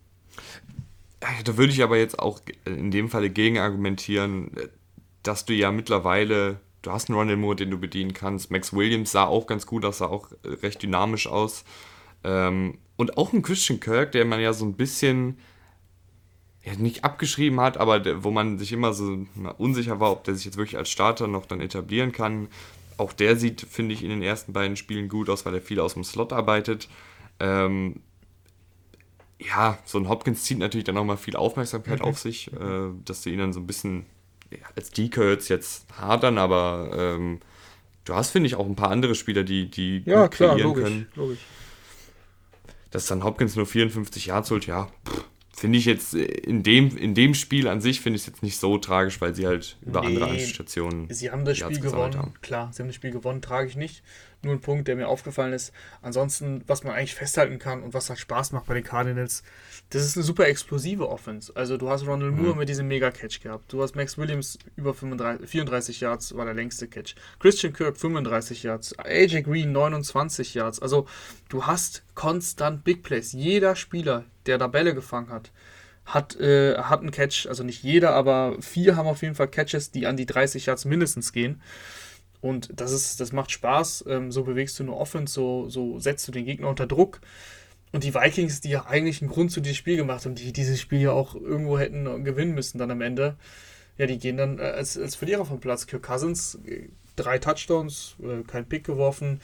Da 1.19 1.57
würde 1.57 1.73
ich 1.73 1.83
aber 1.83 1.97
jetzt 1.97 2.17
auch 2.17 2.39
in 2.65 2.91
dem 2.91 3.09
Falle 3.09 3.29
gegen 3.29 3.59
argumentieren, 3.59 4.51
dass 5.21 5.45
du 5.45 5.53
ja 5.53 5.71
mittlerweile, 5.71 6.59
du 6.81 6.91
hast 6.91 7.09
einen 7.09 7.17
Ronald 7.17 7.39
Moore, 7.39 7.55
den 7.55 7.71
du 7.71 7.77
bedienen 7.77 8.13
kannst. 8.13 8.51
Max 8.51 8.73
Williams 8.73 9.11
sah 9.11 9.25
auch 9.25 9.47
ganz 9.47 9.65
gut 9.65 9.85
aus, 9.85 9.99
sah 9.99 10.07
auch 10.07 10.29
recht 10.43 10.81
dynamisch 10.81 11.27
aus. 11.27 11.63
Ähm, 12.23 12.77
und 12.97 13.17
auch 13.17 13.33
ein 13.33 13.41
Christian 13.41 13.79
Kirk, 13.79 14.11
der 14.11 14.25
man 14.25 14.39
ja 14.39 14.53
so 14.53 14.65
ein 14.65 14.73
bisschen 14.73 15.37
ja, 16.63 16.73
nicht 16.75 17.03
abgeschrieben 17.03 17.59
hat, 17.61 17.77
aber 17.77 17.99
der, 17.99 18.23
wo 18.23 18.31
man 18.31 18.57
sich 18.57 18.71
immer 18.71 18.93
so 18.93 19.25
unsicher 19.57 19.99
war, 19.99 20.11
ob 20.11 20.23
der 20.25 20.35
sich 20.35 20.45
jetzt 20.45 20.57
wirklich 20.57 20.77
als 20.77 20.89
Starter 20.89 21.27
noch 21.27 21.45
dann 21.45 21.61
etablieren 21.61 22.11
kann. 22.11 22.47
Auch 22.97 23.13
der 23.13 23.37
sieht, 23.37 23.61
finde 23.61 23.93
ich, 23.93 24.03
in 24.03 24.09
den 24.09 24.21
ersten 24.21 24.51
beiden 24.51 24.75
Spielen 24.75 25.07
gut 25.07 25.29
aus, 25.29 25.45
weil 25.45 25.55
er 25.55 25.61
viel 25.61 25.79
aus 25.79 25.93
dem 25.93 26.03
Slot 26.03 26.33
arbeitet. 26.33 26.89
Ähm, 27.39 28.01
ja, 29.39 29.77
so 29.85 29.97
ein 29.97 30.09
Hopkins 30.09 30.43
zieht 30.43 30.57
natürlich 30.57 30.83
dann 30.83 30.95
nochmal 30.95 31.15
viel 31.15 31.37
Aufmerksamkeit 31.37 31.99
mhm. 31.99 32.05
auf 32.05 32.19
sich, 32.19 32.51
äh, 32.51 32.89
dass 33.05 33.21
du 33.21 33.29
ihn 33.29 33.39
dann 33.39 33.53
so 33.53 33.61
ein 33.61 33.67
bisschen 33.67 34.05
als 34.75 34.91
Decoy 34.91 35.37
jetzt 35.47 35.85
hadern, 35.99 36.37
aber 36.37 36.91
ähm, 36.93 37.39
du 38.05 38.15
hast, 38.15 38.31
finde 38.31 38.47
ich, 38.47 38.55
auch 38.55 38.65
ein 38.65 38.75
paar 38.75 38.91
andere 38.91 39.15
Spieler, 39.15 39.43
die, 39.43 39.69
die 39.69 40.03
ja, 40.05 40.27
klar, 40.27 40.55
kreieren 40.55 40.69
logisch, 40.69 40.83
können. 40.83 41.07
Logisch. 41.15 41.39
Dass 42.91 43.05
dann 43.05 43.23
Hopkins 43.23 43.55
nur 43.55 43.65
54 43.65 44.27
Yards 44.27 44.51
holt, 44.51 44.65
ja, 44.65 44.89
pff, 45.07 45.25
finde 45.59 45.77
ich 45.77 45.85
jetzt 45.85 46.13
äh, 46.15 46.23
in 46.23 46.63
dem, 46.63 46.95
in 46.97 47.13
dem 47.13 47.33
Spiel 47.33 47.67
an 47.67 47.81
sich 47.81 48.01
finde 48.01 48.17
ich 48.17 48.23
es 48.23 48.27
jetzt 48.27 48.43
nicht 48.43 48.57
so 48.57 48.77
tragisch, 48.77 49.19
weil 49.21 49.35
sie 49.35 49.45
halt 49.45 49.77
über 49.81 50.01
nee, 50.01 50.07
andere 50.07 50.29
Anstationen. 50.29 51.07
Sie 51.09 51.31
haben 51.31 51.45
das 51.45 51.57
Spiel 51.57 51.79
gewonnen, 51.79 52.17
haben. 52.17 52.33
klar, 52.41 52.71
sie 52.71 52.81
haben 52.81 52.87
das 52.87 52.95
Spiel 52.95 53.11
gewonnen, 53.11 53.41
trage 53.41 53.67
ich 53.67 53.75
nicht. 53.75 54.03
Nur 54.41 54.53
ein 54.53 54.61
Punkt, 54.61 54.87
der 54.87 54.95
mir 54.95 55.09
aufgefallen 55.09 55.51
ist. 55.51 55.73
Ansonsten, 56.01 56.63
was 56.65 56.85
man 56.85 56.93
eigentlich 56.93 57.13
festhalten 57.13 57.59
kann 57.59 57.83
und 57.83 57.93
was 57.93 58.07
halt 58.07 58.19
Spaß 58.19 58.53
macht 58.53 58.67
bei 58.67 58.73
den 58.73 58.85
Cardinals, 58.85 59.43
das 59.89 60.05
ist 60.05 60.15
eine 60.15 60.23
super 60.23 60.47
explosive 60.47 61.09
Offense. 61.09 61.51
Also 61.55 61.75
du 61.75 61.89
hast 61.89 62.07
Ronald 62.07 62.33
Moore 62.37 62.53
mhm. 62.53 62.59
mit 62.59 62.69
diesem 62.69 62.87
Mega-Catch 62.87 63.41
gehabt. 63.41 63.73
Du 63.73 63.81
hast 63.81 63.97
Max 63.97 64.17
Williams 64.17 64.57
über 64.77 64.93
35, 64.93 65.49
34 65.49 65.99
Yards, 65.99 66.37
war 66.37 66.45
der 66.45 66.53
längste 66.53 66.87
Catch. 66.87 67.15
Christian 67.39 67.73
Kirk 67.73 67.97
35 67.97 68.63
Yards. 68.63 68.97
AJ 68.97 69.41
Green 69.41 69.73
29 69.73 70.53
Yards. 70.53 70.79
Also 70.81 71.05
du 71.49 71.65
hast 71.65 72.03
konstant 72.15 72.85
Big 72.85 73.03
Plays. 73.03 73.33
Jeder 73.33 73.75
Spieler, 73.75 74.23
der 74.49 74.57
da 74.57 74.67
Bälle 74.67 74.93
gefangen 74.95 75.29
hat, 75.29 75.51
hat, 76.05 76.35
äh, 76.39 76.75
hat 76.77 77.01
einen 77.01 77.11
Catch. 77.11 77.47
Also 77.47 77.63
nicht 77.63 77.83
jeder, 77.83 78.11
aber 78.13 78.57
vier 78.61 78.95
haben 78.95 79.07
auf 79.07 79.21
jeden 79.21 79.35
Fall 79.35 79.47
Catches, 79.47 79.91
die 79.91 80.07
an 80.07 80.17
die 80.17 80.25
30 80.25 80.65
Yards 80.65 80.85
mindestens 80.85 81.31
gehen. 81.31 81.61
Und 82.41 82.69
das 82.79 82.91
ist, 82.91 83.19
das 83.19 83.31
macht 83.31 83.51
Spaß. 83.51 84.05
Ähm, 84.07 84.31
so 84.31 84.43
bewegst 84.43 84.79
du 84.79 84.83
eine 84.83 84.93
Offense, 84.93 85.33
so, 85.33 85.69
so 85.69 85.99
setzt 85.99 86.27
du 86.27 86.31
den 86.31 86.45
Gegner 86.45 86.69
unter 86.69 86.87
Druck. 86.87 87.21
Und 87.91 88.03
die 88.03 88.13
Vikings, 88.13 88.61
die 88.61 88.69
ja 88.69 88.85
eigentlich 88.85 89.21
einen 89.21 89.31
Grund 89.31 89.51
zu 89.51 89.61
diesem 89.61 89.75
Spiel 89.75 89.97
gemacht 89.97 90.25
haben, 90.25 90.35
die 90.35 90.53
dieses 90.53 90.79
Spiel 90.79 91.01
ja 91.01 91.11
auch 91.11 91.35
irgendwo 91.35 91.77
hätten 91.79 92.23
gewinnen 92.23 92.53
müssen 92.53 92.77
dann 92.77 92.91
am 92.91 93.01
Ende. 93.01 93.35
ja, 93.97 94.05
die 94.07 94.19
gehen 94.19 94.37
dann 94.37 94.59
äh, 94.59 94.63
als, 94.63 94.97
als 94.97 95.15
Verlierer 95.15 95.45
vom 95.45 95.59
Platz. 95.59 95.87
Kirk 95.87 96.03
Cousins, 96.03 96.59
äh, 96.65 96.89
drei 97.15 97.37
Touchdowns, 97.39 98.15
äh, 98.23 98.43
kein 98.43 98.65
Pick 98.67 98.85
geworfen. 98.85 99.41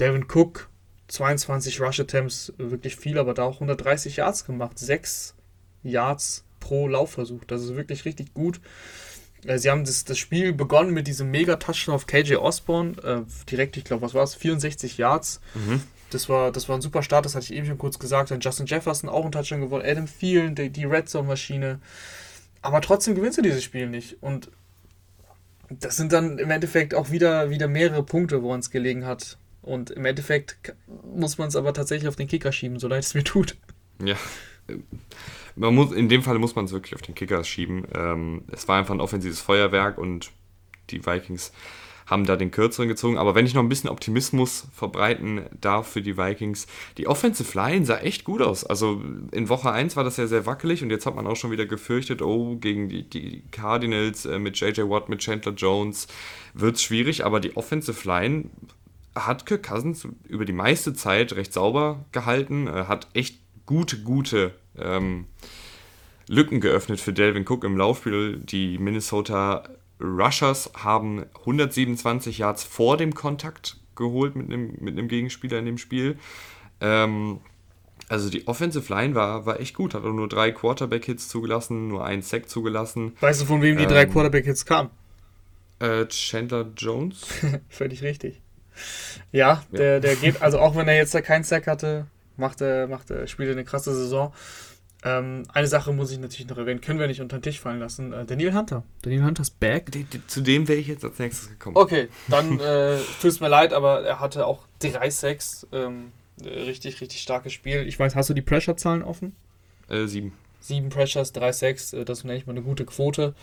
Devin 0.00 0.26
Cook, 0.28 0.68
22 1.08 1.80
Rush 1.80 2.00
Attempts, 2.00 2.52
wirklich 2.56 2.96
viel, 2.96 3.18
aber 3.18 3.34
da 3.34 3.44
auch 3.44 3.54
130 3.54 4.16
Yards 4.16 4.44
gemacht. 4.44 4.78
6 4.78 5.34
Yards 5.82 6.44
pro 6.60 6.88
Laufversuch. 6.88 7.44
Das 7.44 7.62
ist 7.62 7.76
wirklich 7.76 8.04
richtig 8.04 8.34
gut. 8.34 8.60
Sie 9.56 9.70
haben 9.70 9.84
das, 9.84 10.04
das 10.04 10.18
Spiel 10.18 10.54
begonnen 10.54 10.94
mit 10.94 11.06
diesem 11.06 11.30
Mega-Touchdown 11.30 11.94
auf 11.94 12.06
KJ 12.06 12.36
Osborne. 12.36 12.96
Äh, 13.02 13.22
direkt, 13.50 13.76
ich 13.76 13.84
glaube, 13.84 14.02
was 14.02 14.14
war 14.14 14.24
es? 14.24 14.34
64 14.34 14.96
Yards. 14.96 15.40
Mhm. 15.54 15.82
Das, 16.08 16.30
war, 16.30 16.50
das 16.50 16.68
war 16.68 16.78
ein 16.78 16.80
super 16.80 17.02
Start, 17.02 17.26
das 17.26 17.34
hatte 17.34 17.44
ich 17.44 17.52
eben 17.52 17.66
schon 17.66 17.76
kurz 17.76 17.98
gesagt. 17.98 18.30
Dann 18.30 18.40
Justin 18.40 18.64
Jefferson 18.64 19.10
auch 19.10 19.22
einen 19.22 19.32
Touchdown 19.32 19.60
gewonnen. 19.60 19.84
Adam 19.86 20.06
Thielen, 20.06 20.54
die, 20.54 20.70
die 20.70 20.84
Red 20.84 21.10
Zone-Maschine. 21.10 21.80
Aber 22.62 22.80
trotzdem 22.80 23.14
gewinnst 23.14 23.36
du 23.36 23.42
dieses 23.42 23.62
Spiel 23.62 23.86
nicht. 23.86 24.16
Und 24.22 24.50
das 25.68 25.96
sind 25.96 26.12
dann 26.12 26.38
im 26.38 26.50
Endeffekt 26.50 26.94
auch 26.94 27.10
wieder, 27.10 27.50
wieder 27.50 27.68
mehrere 27.68 28.02
Punkte, 28.02 28.42
wo 28.42 28.54
es 28.54 28.70
gelegen 28.70 29.04
hat. 29.04 29.36
Und 29.64 29.90
im 29.90 30.04
Endeffekt 30.04 30.74
muss 31.14 31.38
man 31.38 31.48
es 31.48 31.56
aber 31.56 31.72
tatsächlich 31.72 32.08
auf 32.08 32.16
den 32.16 32.28
Kicker 32.28 32.52
schieben, 32.52 32.78
so 32.78 32.86
leid 32.86 33.02
es 33.02 33.14
mir 33.14 33.24
tut. 33.24 33.56
Ja. 34.04 34.16
Man 35.56 35.74
muss, 35.74 35.92
in 35.92 36.08
dem 36.08 36.22
Fall 36.22 36.38
muss 36.38 36.54
man 36.54 36.66
es 36.66 36.72
wirklich 36.72 36.94
auf 36.94 37.02
den 37.02 37.14
Kicker 37.14 37.42
schieben. 37.44 37.86
Ähm, 37.94 38.42
es 38.52 38.68
war 38.68 38.78
einfach 38.78 38.94
ein 38.94 39.00
offensives 39.00 39.40
Feuerwerk 39.40 39.98
und 39.98 40.32
die 40.90 41.06
Vikings 41.06 41.52
haben 42.06 42.26
da 42.26 42.36
den 42.36 42.50
kürzeren 42.50 42.88
gezogen. 42.88 43.16
Aber 43.16 43.34
wenn 43.34 43.46
ich 43.46 43.54
noch 43.54 43.62
ein 43.62 43.68
bisschen 43.68 43.88
Optimismus 43.88 44.66
verbreiten 44.72 45.46
darf 45.58 45.88
für 45.88 46.02
die 46.02 46.18
Vikings, 46.18 46.66
die 46.98 47.06
Offensive 47.06 47.56
Line 47.56 47.86
sah 47.86 47.98
echt 47.98 48.24
gut 48.24 48.42
aus. 48.42 48.64
Also 48.64 49.02
in 49.32 49.48
Woche 49.48 49.72
1 49.72 49.96
war 49.96 50.04
das 50.04 50.16
ja 50.16 50.26
sehr 50.26 50.44
wackelig 50.44 50.82
und 50.82 50.90
jetzt 50.90 51.06
hat 51.06 51.14
man 51.14 51.26
auch 51.26 51.36
schon 51.36 51.50
wieder 51.50 51.66
gefürchtet, 51.66 52.20
oh, 52.20 52.56
gegen 52.56 52.88
die, 52.88 53.08
die 53.08 53.42
Cardinals 53.50 54.26
äh, 54.26 54.38
mit 54.38 54.58
JJ 54.58 54.82
Watt, 54.82 55.08
mit 55.08 55.20
Chandler 55.20 55.52
Jones 55.52 56.06
wird 56.52 56.76
es 56.76 56.82
schwierig. 56.82 57.24
Aber 57.24 57.40
die 57.40 57.56
Offensive 57.56 58.06
Line 58.06 58.50
hat 59.14 59.46
Kirk 59.46 59.62
Cousins 59.62 60.06
über 60.28 60.44
die 60.44 60.52
meiste 60.52 60.94
Zeit 60.94 61.34
recht 61.34 61.52
sauber 61.52 62.04
gehalten, 62.12 62.66
äh, 62.66 62.84
hat 62.86 63.08
echt 63.14 63.38
gute, 63.66 63.98
gute 64.02 64.52
ähm, 64.78 65.26
Lücken 66.28 66.60
geöffnet 66.60 67.00
für 67.00 67.12
Delvin 67.12 67.44
Cook 67.46 67.64
im 67.64 67.76
Laufspiel. 67.76 68.38
Die 68.38 68.78
Minnesota 68.78 69.64
Rushers 70.00 70.70
haben 70.74 71.24
127 71.40 72.38
Yards 72.38 72.64
vor 72.64 72.96
dem 72.96 73.14
Kontakt 73.14 73.76
geholt 73.94 74.34
mit 74.36 74.46
einem, 74.46 74.74
mit 74.80 74.98
einem 74.98 75.08
Gegenspieler 75.08 75.58
in 75.58 75.66
dem 75.66 75.78
Spiel. 75.78 76.18
Ähm, 76.80 77.40
also 78.08 78.28
die 78.28 78.46
Offensive 78.46 78.92
Line 78.92 79.14
war, 79.14 79.46
war 79.46 79.60
echt 79.60 79.74
gut, 79.74 79.94
hat 79.94 80.04
auch 80.04 80.12
nur 80.12 80.28
drei 80.28 80.50
Quarterback-Hits 80.52 81.28
zugelassen, 81.28 81.88
nur 81.88 82.04
einen 82.04 82.22
Sack 82.22 82.48
zugelassen. 82.48 83.16
Weißt 83.20 83.42
du, 83.42 83.46
von 83.46 83.62
wem 83.62 83.76
die 83.76 83.84
ähm, 83.84 83.88
drei 83.88 84.06
Quarterback-Hits 84.06 84.66
kamen? 84.66 84.90
Äh, 85.78 86.06
Chandler 86.06 86.70
Jones. 86.76 87.26
Völlig 87.68 88.02
richtig. 88.02 88.40
Ja, 89.32 89.62
ja, 89.72 89.78
Der, 89.78 90.00
der 90.00 90.16
geht, 90.16 90.42
also 90.42 90.58
auch 90.58 90.76
wenn 90.76 90.88
er 90.88 90.96
jetzt 90.96 91.14
da 91.14 91.20
keinen 91.20 91.44
Sack 91.44 91.66
hatte, 91.66 92.06
macht 92.36 92.60
er, 92.60 92.86
macht 92.86 93.10
er, 93.10 93.26
spielt 93.26 93.48
er 93.48 93.52
eine 93.52 93.64
krasse 93.64 93.94
Saison. 93.94 94.32
Ähm, 95.04 95.42
eine 95.52 95.66
Sache 95.66 95.92
muss 95.92 96.10
ich 96.10 96.18
natürlich 96.18 96.48
noch 96.48 96.56
erwähnen, 96.56 96.80
können 96.80 96.98
wir 96.98 97.06
nicht 97.06 97.20
unter 97.20 97.36
den 97.38 97.42
Tisch 97.42 97.60
fallen 97.60 97.78
lassen. 97.78 98.12
Äh, 98.12 98.24
Daniel 98.24 98.54
Hunter. 98.54 98.84
Daniel 99.02 99.24
Hunters 99.24 99.50
Back. 99.50 99.92
Die, 99.92 100.04
die, 100.04 100.26
zu 100.26 100.40
dem 100.40 100.66
wäre 100.66 100.78
ich 100.78 100.86
jetzt 100.86 101.04
als 101.04 101.18
nächstes 101.18 101.50
gekommen. 101.50 101.76
Okay, 101.76 102.08
dann 102.28 102.58
äh, 102.58 102.96
tut 103.20 103.30
es 103.30 103.40
mir 103.40 103.48
leid, 103.48 103.74
aber 103.74 104.02
er 104.02 104.20
hatte 104.20 104.46
auch 104.46 104.66
drei 104.78 105.10
Sacks. 105.10 105.66
Ähm, 105.72 106.12
richtig, 106.42 107.02
richtig 107.02 107.20
starkes 107.20 107.52
Spiel. 107.52 107.86
Ich 107.86 107.98
weiß, 107.98 108.14
hast 108.14 108.30
du 108.30 108.34
die 108.34 108.42
Pressure-Zahlen 108.42 109.02
offen? 109.02 109.36
Äh, 109.88 110.06
sieben. 110.06 110.32
Sieben 110.60 110.88
Pressures, 110.88 111.32
drei 111.32 111.52
Sacks, 111.52 111.92
äh, 111.92 112.06
das 112.06 112.24
nenne 112.24 112.38
ich 112.38 112.46
mal 112.46 112.52
eine 112.52 112.62
gute 112.62 112.86
Quote. 112.86 113.34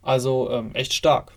Also 0.00 0.50
ähm, 0.50 0.74
echt 0.74 0.94
stark. 0.94 1.32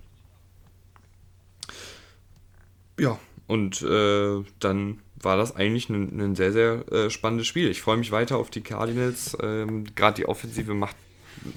Ja, 2.97 3.19
und 3.47 3.81
äh, 3.81 4.43
dann 4.59 4.99
war 5.15 5.37
das 5.37 5.55
eigentlich 5.55 5.89
ein, 5.89 6.19
ein 6.19 6.35
sehr, 6.35 6.51
sehr 6.51 6.91
äh, 6.91 7.09
spannendes 7.09 7.47
Spiel. 7.47 7.69
Ich 7.69 7.81
freue 7.81 7.97
mich 7.97 8.11
weiter 8.11 8.37
auf 8.37 8.49
die 8.49 8.61
Cardinals. 8.61 9.37
Ähm, 9.41 9.85
Gerade 9.95 10.15
die 10.15 10.27
Offensive 10.27 10.73
macht 10.73 10.95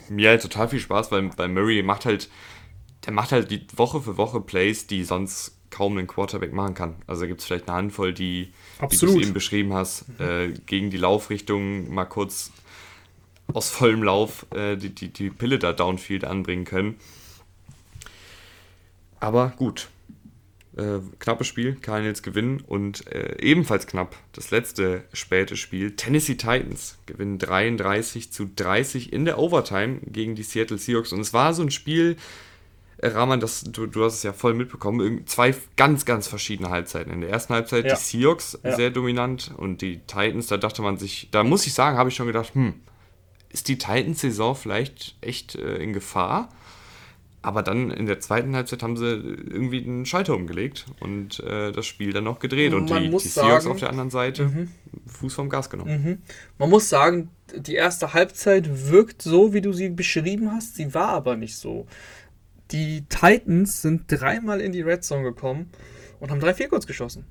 mir 0.08 0.30
halt 0.30 0.42
total 0.42 0.68
viel 0.68 0.80
Spaß, 0.80 1.10
weil, 1.12 1.30
weil 1.36 1.48
Murray 1.48 1.82
macht 1.82 2.04
halt, 2.04 2.28
der 3.06 3.12
macht 3.12 3.32
halt 3.32 3.50
die 3.50 3.66
Woche 3.76 4.00
für 4.00 4.16
Woche 4.16 4.40
Plays, 4.40 4.86
die 4.86 5.04
sonst 5.04 5.56
kaum 5.70 5.98
ein 5.98 6.06
Quarterback 6.06 6.52
machen 6.52 6.74
kann. 6.74 6.96
Also 7.06 7.26
gibt 7.26 7.40
es 7.40 7.46
vielleicht 7.46 7.68
eine 7.68 7.76
Handvoll, 7.76 8.12
die, 8.12 8.52
wie 8.88 8.96
du 8.96 9.06
es 9.06 9.14
eben 9.14 9.34
beschrieben 9.34 9.74
hast, 9.74 10.06
äh, 10.18 10.52
gegen 10.66 10.90
die 10.90 10.96
Laufrichtung 10.96 11.92
mal 11.92 12.06
kurz 12.06 12.50
aus 13.52 13.70
vollem 13.70 14.02
Lauf 14.02 14.46
äh, 14.54 14.76
die, 14.76 14.90
die, 14.90 15.08
die 15.08 15.30
Pille 15.30 15.58
da 15.58 15.72
downfield 15.72 16.24
anbringen 16.24 16.64
können. 16.64 16.96
Aber 19.20 19.52
gut, 19.56 19.88
äh, 20.78 21.00
knappes 21.18 21.46
Spiel, 21.46 21.74
Cardinals 21.74 22.22
gewinnen 22.22 22.62
und 22.66 23.06
äh, 23.08 23.36
ebenfalls 23.40 23.86
knapp 23.86 24.16
das 24.32 24.50
letzte 24.50 25.04
späte 25.12 25.56
Spiel. 25.56 25.96
Tennessee 25.96 26.36
Titans 26.36 26.98
gewinnen 27.06 27.38
33 27.38 28.32
zu 28.32 28.48
30 28.54 29.12
in 29.12 29.24
der 29.24 29.38
Overtime 29.38 29.98
gegen 30.06 30.34
die 30.34 30.44
Seattle 30.44 30.78
Seahawks 30.78 31.12
und 31.12 31.20
es 31.20 31.34
war 31.34 31.52
so 31.52 31.62
ein 31.62 31.70
Spiel, 31.70 32.16
äh, 32.98 33.08
Rahman, 33.08 33.40
das, 33.40 33.64
du, 33.64 33.86
du 33.86 34.04
hast 34.04 34.14
es 34.14 34.22
ja 34.22 34.32
voll 34.32 34.54
mitbekommen, 34.54 35.26
zwei 35.26 35.54
ganz, 35.76 36.04
ganz 36.04 36.28
verschiedene 36.28 36.70
Halbzeiten. 36.70 37.12
In 37.12 37.20
der 37.22 37.30
ersten 37.30 37.54
Halbzeit 37.54 37.84
ja. 37.84 37.94
die 37.94 38.00
Seahawks 38.00 38.58
ja. 38.62 38.76
sehr 38.76 38.90
dominant 38.90 39.52
und 39.56 39.82
die 39.82 39.98
Titans, 40.06 40.46
da 40.46 40.56
dachte 40.56 40.82
man 40.82 40.96
sich, 40.96 41.28
da 41.30 41.44
muss 41.44 41.66
ich 41.66 41.74
sagen, 41.74 41.98
habe 41.98 42.08
ich 42.08 42.16
schon 42.16 42.26
gedacht, 42.26 42.54
hm, 42.54 42.74
ist 43.50 43.68
die 43.68 43.78
Titans-Saison 43.78 44.54
vielleicht 44.54 45.16
echt 45.20 45.54
äh, 45.54 45.76
in 45.76 45.92
Gefahr? 45.92 46.50
Aber 47.40 47.62
dann 47.62 47.90
in 47.90 48.06
der 48.06 48.18
zweiten 48.18 48.56
Halbzeit 48.56 48.82
haben 48.82 48.96
sie 48.96 49.06
irgendwie 49.06 49.82
den 49.82 50.04
Schalter 50.06 50.34
umgelegt 50.34 50.86
und 50.98 51.38
äh, 51.40 51.70
das 51.70 51.86
Spiel 51.86 52.12
dann 52.12 52.24
noch 52.24 52.40
gedreht. 52.40 52.74
Und 52.74 52.90
die, 52.90 53.10
die 53.10 53.18
Seahawks 53.18 53.66
auf 53.66 53.78
der 53.78 53.90
anderen 53.90 54.10
Seite 54.10 54.46
mhm. 54.46 54.68
Fuß 55.06 55.34
vom 55.34 55.48
Gas 55.48 55.70
genommen. 55.70 56.02
Mhm. 56.02 56.18
Man 56.58 56.70
muss 56.70 56.88
sagen, 56.88 57.30
die 57.54 57.74
erste 57.74 58.12
Halbzeit 58.12 58.90
wirkt 58.90 59.22
so, 59.22 59.54
wie 59.54 59.60
du 59.60 59.72
sie 59.72 59.88
beschrieben 59.88 60.50
hast. 60.52 60.74
Sie 60.74 60.92
war 60.94 61.10
aber 61.10 61.36
nicht 61.36 61.56
so. 61.56 61.86
Die 62.72 63.04
Titans 63.08 63.82
sind 63.82 64.04
dreimal 64.08 64.60
in 64.60 64.72
die 64.72 64.82
Red 64.82 65.04
Zone 65.04 65.22
gekommen 65.22 65.70
und 66.18 66.30
haben 66.30 66.40
drei 66.40 66.54
Vierkurz 66.54 66.86
geschossen. 66.86 67.24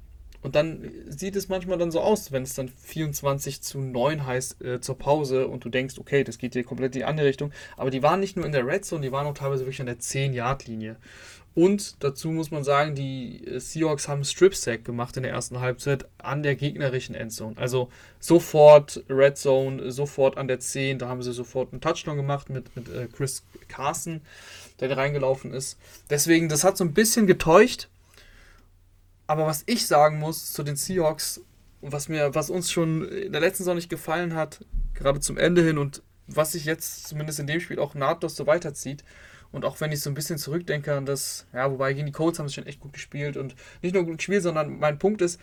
Und 0.47 0.55
dann 0.55 0.89
sieht 1.09 1.35
es 1.35 1.49
manchmal 1.49 1.77
dann 1.77 1.91
so 1.91 1.99
aus, 1.99 2.31
wenn 2.31 2.43
es 2.43 2.53
dann 2.53 2.69
24 2.69 3.61
zu 3.61 3.79
9 3.81 4.25
heißt 4.25 4.63
äh, 4.63 4.79
zur 4.79 4.97
Pause 4.97 5.45
und 5.49 5.65
du 5.65 5.67
denkst, 5.67 5.99
okay, 5.99 6.23
das 6.23 6.37
geht 6.37 6.53
hier 6.53 6.63
komplett 6.63 6.95
in 6.95 7.01
die 7.01 7.03
andere 7.03 7.27
Richtung. 7.27 7.51
Aber 7.75 7.91
die 7.91 8.01
waren 8.01 8.21
nicht 8.21 8.37
nur 8.37 8.45
in 8.45 8.53
der 8.53 8.65
Red 8.65 8.85
Zone, 8.85 9.01
die 9.01 9.11
waren 9.11 9.27
auch 9.27 9.33
teilweise 9.33 9.65
wirklich 9.65 9.81
an 9.81 9.87
der 9.87 9.99
10-Yard-Linie. 9.99 10.95
Und 11.53 12.01
dazu 12.01 12.29
muss 12.29 12.49
man 12.49 12.63
sagen, 12.63 12.95
die 12.95 13.45
äh, 13.45 13.59
Seahawks 13.59 14.07
haben 14.07 14.23
Strip-Sack 14.23 14.85
gemacht 14.85 15.17
in 15.17 15.23
der 15.23 15.33
ersten 15.33 15.59
Halbzeit 15.59 16.05
an 16.17 16.43
der 16.43 16.55
gegnerischen 16.55 17.13
Endzone. 17.13 17.57
Also 17.57 17.89
sofort 18.21 19.03
Red 19.09 19.37
Zone, 19.37 19.91
sofort 19.91 20.37
an 20.37 20.47
der 20.47 20.61
10. 20.61 20.99
Da 20.99 21.09
haben 21.09 21.21
sie 21.23 21.33
sofort 21.33 21.73
einen 21.73 21.81
Touchdown 21.81 22.15
gemacht 22.15 22.49
mit, 22.49 22.73
mit 22.77 22.87
äh, 22.87 23.07
Chris 23.07 23.43
Carson, 23.67 24.21
der 24.79 24.87
da 24.87 24.95
reingelaufen 24.95 25.51
ist. 25.51 25.77
Deswegen, 26.09 26.47
das 26.47 26.63
hat 26.63 26.77
so 26.77 26.85
ein 26.85 26.93
bisschen 26.93 27.27
getäuscht. 27.27 27.89
Aber 29.27 29.45
was 29.45 29.63
ich 29.65 29.85
sagen 29.85 30.19
muss 30.19 30.53
zu 30.53 30.63
den 30.63 30.77
Seahawks, 30.77 31.41
was 31.81 32.09
mir, 32.09 32.33
was 32.33 32.49
uns 32.49 32.71
schon 32.71 33.07
in 33.07 33.33
der 33.33 33.41
letzten 33.41 33.63
Saison 33.63 33.75
nicht 33.75 33.89
gefallen 33.89 34.33
hat, 34.33 34.65
gerade 34.93 35.19
zum 35.19 35.37
Ende 35.37 35.63
hin 35.63 35.77
und 35.77 36.01
was 36.27 36.53
sich 36.53 36.65
jetzt 36.65 37.07
zumindest 37.07 37.39
in 37.39 37.47
dem 37.47 37.59
Spiel 37.59 37.79
auch 37.79 37.93
nahtlos 37.93 38.35
so 38.35 38.47
weiterzieht. 38.47 39.03
Und 39.51 39.63
auch 39.63 39.79
wenn 39.79 39.91
ich 39.91 40.01
so 40.01 40.09
ein 40.09 40.13
bisschen 40.13 40.37
zurückdenke 40.37 40.93
an 40.93 41.05
das, 41.05 41.45
ja, 41.53 41.71
wobei 41.71 41.93
gegen 41.93 42.05
die 42.05 42.11
Colts 42.11 42.39
haben 42.39 42.47
sie 42.47 42.55
schon 42.55 42.65
echt 42.65 42.79
gut 42.79 42.93
gespielt 42.93 43.37
und 43.37 43.55
nicht 43.81 43.93
nur 43.93 44.03
gut 44.03 44.17
gespielt, 44.17 44.43
sondern 44.43 44.79
mein 44.79 44.99
Punkt 44.99 45.21
ist, 45.21 45.39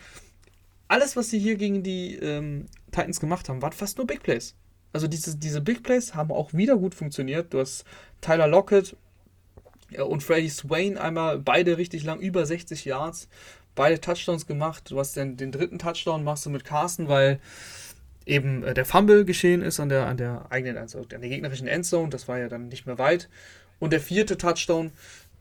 alles, 0.87 1.15
was 1.15 1.29
sie 1.29 1.39
hier 1.39 1.55
gegen 1.55 1.81
die 1.81 2.15
ähm, 2.15 2.67
Titans 2.91 3.19
gemacht 3.19 3.49
haben, 3.49 3.61
waren 3.61 3.71
fast 3.71 3.97
nur 3.97 4.05
Big 4.05 4.21
Plays. 4.21 4.55
Also 4.93 5.07
diese, 5.07 5.37
diese 5.37 5.61
Big 5.61 5.81
Plays 5.81 6.13
haben 6.13 6.31
auch 6.31 6.53
wieder 6.53 6.77
gut 6.77 6.93
funktioniert. 6.93 7.53
Du 7.53 7.59
hast 7.59 7.85
Tyler 8.21 8.47
Lockett 8.47 8.95
und 9.97 10.21
Freddie 10.21 10.49
Swain 10.49 10.97
einmal 10.97 11.39
beide 11.39 11.77
richtig 11.77 12.03
lang, 12.03 12.19
über 12.19 12.45
60 12.45 12.85
Yards 12.85 13.27
beide 13.75 13.99
Touchdowns 14.01 14.47
gemacht. 14.47 14.89
Du 14.89 14.99
hast 14.99 15.15
den, 15.15 15.37
den 15.37 15.51
dritten 15.51 15.79
Touchdown 15.79 16.23
machst 16.23 16.45
du 16.45 16.49
mit 16.49 16.63
Carsten, 16.65 17.07
weil 17.07 17.39
eben 18.25 18.63
äh, 18.63 18.73
der 18.73 18.85
Fumble 18.85 19.25
geschehen 19.25 19.61
ist 19.61 19.79
an 19.79 19.89
der, 19.89 20.07
an 20.07 20.17
der 20.17 20.47
eigenen, 20.49 20.77
also 20.77 20.99
an 20.99 21.21
der 21.21 21.29
gegnerischen 21.29 21.67
Endzone. 21.67 22.09
Das 22.09 22.27
war 22.27 22.39
ja 22.39 22.47
dann 22.47 22.69
nicht 22.69 22.85
mehr 22.85 22.97
weit. 22.97 23.29
Und 23.79 23.93
der 23.93 23.99
vierte 23.99 24.37
Touchdown, 24.37 24.91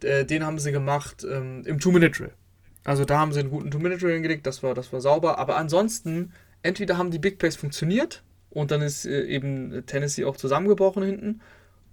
äh, 0.03 0.25
den 0.25 0.44
haben 0.44 0.59
sie 0.59 0.73
gemacht 0.73 1.25
ähm, 1.29 1.62
im 1.66 1.79
Two-Minute-Drill. 1.79 2.33
Also 2.85 3.05
da 3.05 3.18
haben 3.18 3.33
sie 3.33 3.40
einen 3.40 3.51
guten 3.51 3.70
Two-Minute-Drill 3.70 4.12
hingelegt, 4.12 4.47
das 4.47 4.62
war, 4.62 4.75
das 4.75 4.92
war 4.92 5.01
sauber. 5.01 5.38
Aber 5.38 5.57
ansonsten, 5.57 6.33
entweder 6.62 6.99
haben 6.99 7.11
die 7.11 7.18
Big 7.18 7.38
Plays 7.38 7.57
funktioniert 7.57 8.23
und 8.51 8.70
dann 8.70 8.83
ist 8.83 9.07
äh, 9.07 9.23
eben 9.25 9.85
Tennessee 9.87 10.25
auch 10.25 10.37
zusammengebrochen 10.37 11.03
hinten, 11.03 11.40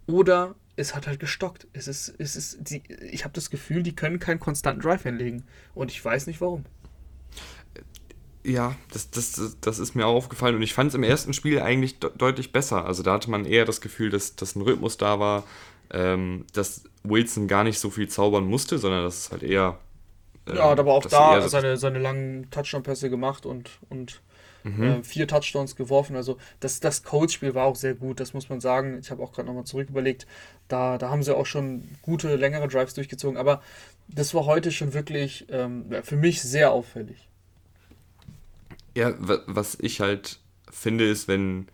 oder 0.07 0.55
es 0.81 0.95
hat 0.95 1.07
halt 1.07 1.19
gestockt. 1.19 1.67
Es 1.73 1.87
ist, 1.87 2.13
es 2.17 2.35
ist, 2.35 2.57
die, 2.59 2.83
ich 3.11 3.23
habe 3.23 3.33
das 3.33 3.49
Gefühl, 3.49 3.83
die 3.83 3.95
können 3.95 4.19
keinen 4.19 4.39
konstanten 4.39 4.81
Drive 4.81 5.03
hinlegen. 5.03 5.43
Und 5.73 5.91
ich 5.91 6.03
weiß 6.03 6.27
nicht 6.27 6.41
warum. 6.41 6.65
Ja, 8.43 8.75
das, 8.91 9.11
das, 9.11 9.57
das 9.61 9.79
ist 9.79 9.95
mir 9.95 10.05
auch 10.07 10.15
aufgefallen. 10.15 10.55
Und 10.55 10.63
ich 10.63 10.73
fand 10.73 10.89
es 10.89 10.95
im 10.95 11.03
ersten 11.03 11.33
Spiel 11.33 11.59
eigentlich 11.61 11.99
de 11.99 12.09
deutlich 12.17 12.51
besser. 12.51 12.85
Also 12.85 13.03
da 13.03 13.13
hatte 13.13 13.29
man 13.29 13.45
eher 13.45 13.65
das 13.65 13.79
Gefühl, 13.81 14.09
dass, 14.09 14.35
dass 14.35 14.55
ein 14.55 14.61
Rhythmus 14.61 14.97
da 14.97 15.19
war. 15.19 15.43
ähm, 15.93 16.45
dass 16.53 16.83
Wilson 17.03 17.47
gar 17.47 17.63
nicht 17.63 17.79
so 17.79 17.89
viel 17.89 18.07
zaubern 18.07 18.45
musste, 18.45 18.77
sondern 18.77 19.03
dass 19.03 19.25
es 19.25 19.31
halt 19.31 19.43
eher. 19.43 19.79
Äh, 20.47 20.55
ja, 20.55 20.69
hat 20.69 20.79
aber 20.79 20.93
auch 20.93 21.05
da 21.05 21.47
seine, 21.47 21.77
seine 21.77 21.99
langen 21.99 22.49
Touchdown-Pässe 22.49 23.09
gemacht 23.09 23.45
und, 23.45 23.69
und 23.89 24.21
mhm. 24.63 24.83
äh, 24.83 25.03
vier 25.03 25.27
Touchdowns 25.27 25.75
geworfen. 25.75 26.15
Also 26.15 26.37
das, 26.59 26.79
das 26.79 27.03
Colts-Spiel 27.03 27.55
war 27.55 27.65
auch 27.65 27.75
sehr 27.75 27.93
gut, 27.93 28.19
das 28.19 28.33
muss 28.33 28.49
man 28.49 28.59
sagen. 28.61 28.99
Ich 28.99 29.11
habe 29.11 29.21
auch 29.23 29.31
gerade 29.31 29.47
nochmal 29.47 29.65
zurück 29.65 29.89
überlegt. 29.89 30.27
Da, 30.67 30.97
da 30.97 31.09
haben 31.09 31.23
sie 31.23 31.35
auch 31.35 31.45
schon 31.45 31.89
gute, 32.01 32.35
längere 32.35 32.67
Drives 32.67 32.93
durchgezogen. 32.93 33.37
Aber 33.37 33.61
das 34.07 34.33
war 34.33 34.45
heute 34.45 34.71
schon 34.71 34.93
wirklich 34.93 35.45
ähm, 35.49 35.85
für 36.03 36.15
mich 36.15 36.41
sehr 36.41 36.71
auffällig. 36.71 37.27
Ja, 38.95 39.13
was 39.17 39.77
ich 39.79 40.01
halt 40.01 40.39
finde, 40.69 41.07
ist, 41.07 41.27
wenn 41.27 41.67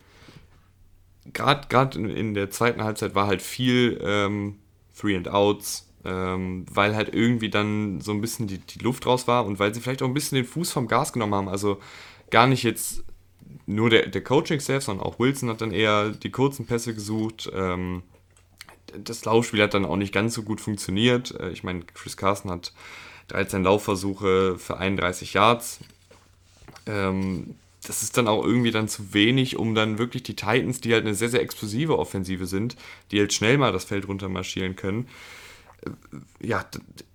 gerade 1.33 1.97
in, 1.97 2.09
in 2.09 2.33
der 2.33 2.49
zweiten 2.49 2.83
Halbzeit 2.83 3.15
war 3.15 3.27
halt 3.27 3.41
viel 3.41 3.99
ähm, 4.03 4.59
Three 4.99 5.15
and 5.15 5.27
Outs, 5.27 5.87
ähm, 6.05 6.65
weil 6.71 6.95
halt 6.95 7.13
irgendwie 7.13 7.49
dann 7.49 8.01
so 8.01 8.11
ein 8.11 8.21
bisschen 8.21 8.47
die, 8.47 8.59
die 8.59 8.79
Luft 8.79 9.05
raus 9.05 9.27
war 9.27 9.45
und 9.45 9.59
weil 9.59 9.73
sie 9.73 9.81
vielleicht 9.81 10.01
auch 10.01 10.07
ein 10.07 10.13
bisschen 10.13 10.37
den 10.37 10.45
Fuß 10.45 10.71
vom 10.71 10.87
Gas 10.87 11.13
genommen 11.13 11.35
haben. 11.35 11.49
Also 11.49 11.79
gar 12.29 12.47
nicht 12.47 12.63
jetzt 12.63 13.03
nur 13.65 13.89
der, 13.89 14.07
der 14.07 14.23
Coaching-Staff, 14.23 14.83
sondern 14.83 15.05
auch 15.05 15.19
Wilson 15.19 15.49
hat 15.49 15.61
dann 15.61 15.71
eher 15.71 16.09
die 16.09 16.31
kurzen 16.31 16.65
Pässe 16.65 16.93
gesucht. 16.93 17.49
Ähm, 17.53 18.03
das 18.93 19.25
Laufspiel 19.25 19.61
hat 19.61 19.73
dann 19.73 19.85
auch 19.85 19.97
nicht 19.97 20.13
ganz 20.13 20.33
so 20.33 20.43
gut 20.43 20.61
funktioniert. 20.61 21.37
Äh, 21.39 21.51
ich 21.51 21.63
meine, 21.63 21.81
Chris 21.81 22.17
Carson 22.17 22.51
hat 22.51 22.73
13 23.29 23.63
Laufversuche 23.63 24.57
für 24.57 24.77
31 24.77 25.33
Yards. 25.33 25.79
Ähm, 26.85 27.55
das 27.85 28.03
ist 28.03 28.17
dann 28.17 28.27
auch 28.27 28.43
irgendwie 28.43 28.71
dann 28.71 28.87
zu 28.87 29.13
wenig, 29.13 29.57
um 29.57 29.75
dann 29.75 29.97
wirklich 29.97 30.23
die 30.23 30.35
Titans, 30.35 30.81
die 30.81 30.93
halt 30.93 31.05
eine 31.05 31.15
sehr, 31.15 31.29
sehr 31.29 31.41
explosive 31.41 31.97
Offensive 31.97 32.45
sind, 32.45 32.75
die 33.11 33.19
halt 33.19 33.33
schnell 33.33 33.57
mal 33.57 33.71
das 33.71 33.85
Feld 33.85 34.07
runter 34.07 34.29
marschieren 34.29 34.75
können. 34.75 35.07
Äh, 35.81 36.47
ja, 36.47 36.65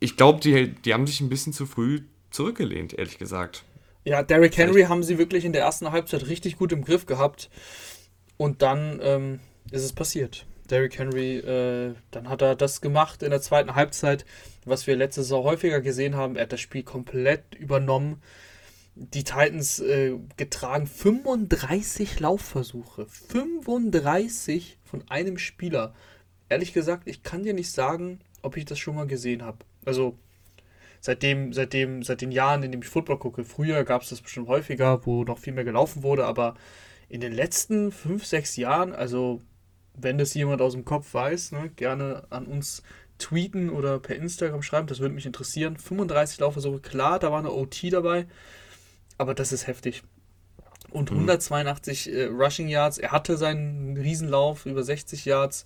ich 0.00 0.16
glaube, 0.16 0.40
die, 0.40 0.68
die 0.68 0.94
haben 0.94 1.06
sich 1.06 1.20
ein 1.20 1.28
bisschen 1.28 1.52
zu 1.52 1.66
früh 1.66 2.02
zurückgelehnt, 2.30 2.94
ehrlich 2.94 3.18
gesagt. 3.18 3.64
Ja, 4.04 4.22
Derrick 4.22 4.56
Henry 4.56 4.82
haben 4.82 5.02
sie 5.02 5.18
wirklich 5.18 5.44
in 5.44 5.52
der 5.52 5.62
ersten 5.62 5.92
Halbzeit 5.92 6.26
richtig 6.26 6.56
gut 6.56 6.72
im 6.72 6.84
Griff 6.84 7.06
gehabt. 7.06 7.50
Und 8.36 8.62
dann 8.62 8.98
ähm, 9.02 9.40
ist 9.70 9.84
es 9.84 9.92
passiert. 9.92 10.46
Derrick 10.70 10.98
Henry, 10.98 11.36
äh, 11.38 11.94
dann 12.10 12.28
hat 12.28 12.42
er 12.42 12.56
das 12.56 12.80
gemacht 12.80 13.22
in 13.22 13.30
der 13.30 13.42
zweiten 13.42 13.74
Halbzeit, 13.74 14.24
was 14.64 14.86
wir 14.86 14.96
letzte 14.96 15.22
Saison 15.22 15.44
häufiger 15.44 15.80
gesehen 15.80 16.16
haben. 16.16 16.36
Er 16.36 16.42
hat 16.42 16.52
das 16.52 16.60
Spiel 16.60 16.82
komplett 16.82 17.54
übernommen 17.54 18.22
die 18.94 19.24
Titans 19.24 19.80
äh, 19.80 20.18
getragen 20.36 20.86
35 20.86 22.20
Laufversuche. 22.20 23.06
35 23.06 24.78
von 24.84 25.08
einem 25.08 25.38
Spieler. 25.38 25.94
Ehrlich 26.48 26.72
gesagt, 26.72 27.08
ich 27.08 27.22
kann 27.22 27.42
dir 27.42 27.54
nicht 27.54 27.70
sagen, 27.70 28.20
ob 28.42 28.56
ich 28.56 28.64
das 28.64 28.78
schon 28.78 28.94
mal 28.94 29.06
gesehen 29.06 29.42
habe. 29.42 29.58
Also 29.84 30.18
seitdem, 31.02 31.52
seitdem, 31.52 32.02
seit 32.02 32.22
den 32.22 32.32
Jahren, 32.32 32.62
in 32.62 32.72
denen 32.72 32.82
ich 32.82 32.88
Football 32.88 33.18
gucke, 33.18 33.44
früher 33.44 33.84
gab 33.84 34.02
es 34.02 34.08
das 34.08 34.22
bestimmt 34.22 34.48
häufiger, 34.48 35.04
wo 35.04 35.24
noch 35.24 35.38
viel 35.38 35.52
mehr 35.52 35.64
gelaufen 35.64 36.02
wurde, 36.02 36.24
aber 36.24 36.54
in 37.10 37.20
den 37.20 37.32
letzten 37.32 37.92
5, 37.92 38.24
6 38.24 38.56
Jahren, 38.56 38.94
also 38.94 39.42
wenn 39.94 40.16
das 40.16 40.32
jemand 40.32 40.62
aus 40.62 40.72
dem 40.72 40.86
Kopf 40.86 41.12
weiß, 41.12 41.52
ne, 41.52 41.70
gerne 41.76 42.24
an 42.30 42.46
uns 42.46 42.82
tweeten 43.18 43.68
oder 43.68 43.98
per 43.98 44.16
Instagram 44.16 44.62
schreiben, 44.62 44.86
das 44.86 45.00
würde 45.00 45.14
mich 45.14 45.26
interessieren. 45.26 45.76
35 45.76 46.40
Laufversuche, 46.40 46.80
klar, 46.80 47.18
da 47.18 47.30
war 47.30 47.40
eine 47.40 47.52
OT 47.52 47.92
dabei, 47.92 48.26
aber 49.18 49.34
das 49.34 49.52
ist 49.52 49.66
heftig. 49.66 50.02
Und 50.90 51.10
182 51.10 52.06
mhm. 52.06 52.14
äh, 52.14 52.24
Rushing 52.24 52.68
Yards. 52.68 52.98
Er 52.98 53.10
hatte 53.10 53.36
seinen 53.36 53.96
Riesenlauf 53.96 54.66
über 54.66 54.82
60 54.82 55.24
Yards. 55.24 55.64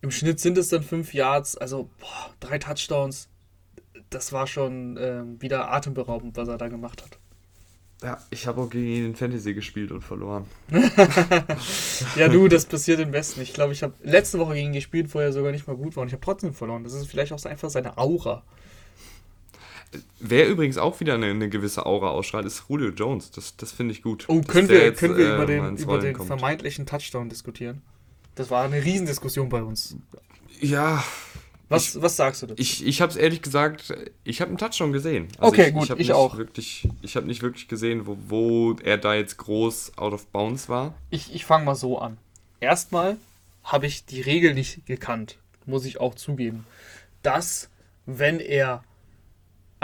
Im 0.00 0.10
Schnitt 0.10 0.38
sind 0.38 0.58
es 0.58 0.68
dann 0.68 0.82
5 0.82 1.12
Yards. 1.12 1.56
Also 1.56 1.90
boah, 1.98 2.34
drei 2.40 2.58
Touchdowns. 2.58 3.28
Das 4.10 4.32
war 4.32 4.46
schon 4.46 4.96
äh, 4.96 5.22
wieder 5.40 5.72
atemberaubend, 5.72 6.36
was 6.36 6.48
er 6.48 6.58
da 6.58 6.68
gemacht 6.68 7.02
hat. 7.02 7.18
Ja, 8.02 8.18
ich 8.30 8.46
habe 8.46 8.60
auch 8.60 8.68
gegen 8.68 8.86
ihn 8.86 9.06
in 9.06 9.16
Fantasy 9.16 9.54
gespielt 9.54 9.90
und 9.90 10.02
verloren. 10.02 10.44
ja, 12.16 12.28
du, 12.28 12.48
das 12.48 12.66
passiert 12.66 13.00
im 13.00 13.12
Besten. 13.12 13.40
Ich 13.40 13.54
glaube, 13.54 13.72
ich 13.72 13.82
habe 13.82 13.94
letzte 14.02 14.38
Woche 14.38 14.54
gegen 14.54 14.68
ihn 14.68 14.72
gespielt, 14.74 15.14
wo 15.14 15.20
er 15.20 15.32
sogar 15.32 15.52
nicht 15.52 15.66
mal 15.66 15.76
gut 15.76 15.96
war 15.96 16.02
und 16.02 16.08
ich 16.08 16.12
habe 16.12 16.22
trotzdem 16.22 16.52
verloren. 16.52 16.84
Das 16.84 16.92
ist 16.92 17.06
vielleicht 17.06 17.32
auch 17.32 17.42
einfach 17.44 17.70
seine 17.70 17.96
Aura. 17.96 18.42
Wer 20.18 20.48
übrigens 20.48 20.76
auch 20.76 21.00
wieder 21.00 21.14
eine, 21.14 21.26
eine, 21.26 21.48
gewisse 21.48 21.86
Aura 21.86 22.10
ausstrahlt, 22.10 22.44
ist 22.44 22.64
Julio 22.68 22.90
Jones. 22.90 23.30
Das, 23.30 23.56
das 23.56 23.72
finde 23.72 23.92
ich 23.92 24.02
gut. 24.02 24.24
Oh, 24.28 24.40
können 24.42 24.68
wir, 24.68 24.84
jetzt, 24.84 24.98
können 24.98 25.16
wir 25.16 25.30
äh, 25.30 25.34
über 25.36 25.46
den, 25.46 25.76
über 25.76 25.98
den 25.98 26.16
vermeintlichen 26.16 26.84
Touchdown 26.84 27.28
diskutieren? 27.28 27.80
Das 28.34 28.50
war 28.50 28.64
eine 28.64 28.84
Riesendiskussion 28.84 29.48
bei 29.48 29.62
uns. 29.62 29.96
Ja. 30.60 31.04
Was, 31.68 31.94
ich, 31.94 32.02
was 32.02 32.16
sagst 32.16 32.42
du 32.42 32.46
dazu? 32.46 32.60
Ich, 32.60 32.86
ich 32.86 33.00
habe 33.00 33.10
es 33.10 33.16
ehrlich 33.16 33.42
gesagt, 33.42 33.94
ich 34.22 34.40
habe 34.40 34.50
einen 34.50 34.58
Touchdown 34.58 34.92
gesehen. 34.92 35.28
Also 35.38 35.52
okay, 35.52 35.68
ich, 35.68 35.74
gut, 35.74 35.90
ich, 35.90 35.98
ich 35.98 36.12
auch. 36.12 36.36
Wirklich, 36.36 36.88
ich 37.02 37.16
habe 37.16 37.26
nicht 37.26 37.42
wirklich 37.42 37.68
gesehen, 37.68 38.06
wo, 38.06 38.16
wo 38.28 38.72
er 38.84 38.98
da 38.98 39.14
jetzt 39.14 39.38
groß 39.38 39.96
out 39.96 40.12
of 40.12 40.26
bounds 40.26 40.68
war. 40.68 40.94
Ich, 41.10 41.34
ich 41.34 41.44
fange 41.44 41.64
mal 41.64 41.74
so 41.74 41.98
an. 41.98 42.18
Erstmal 42.60 43.16
habe 43.62 43.86
ich 43.86 44.04
die 44.04 44.20
Regel 44.20 44.54
nicht 44.54 44.86
gekannt, 44.86 45.38
muss 45.64 45.84
ich 45.86 46.00
auch 46.00 46.14
zugeben, 46.14 46.66
dass 47.22 47.70
wenn 48.06 48.40
er 48.40 48.84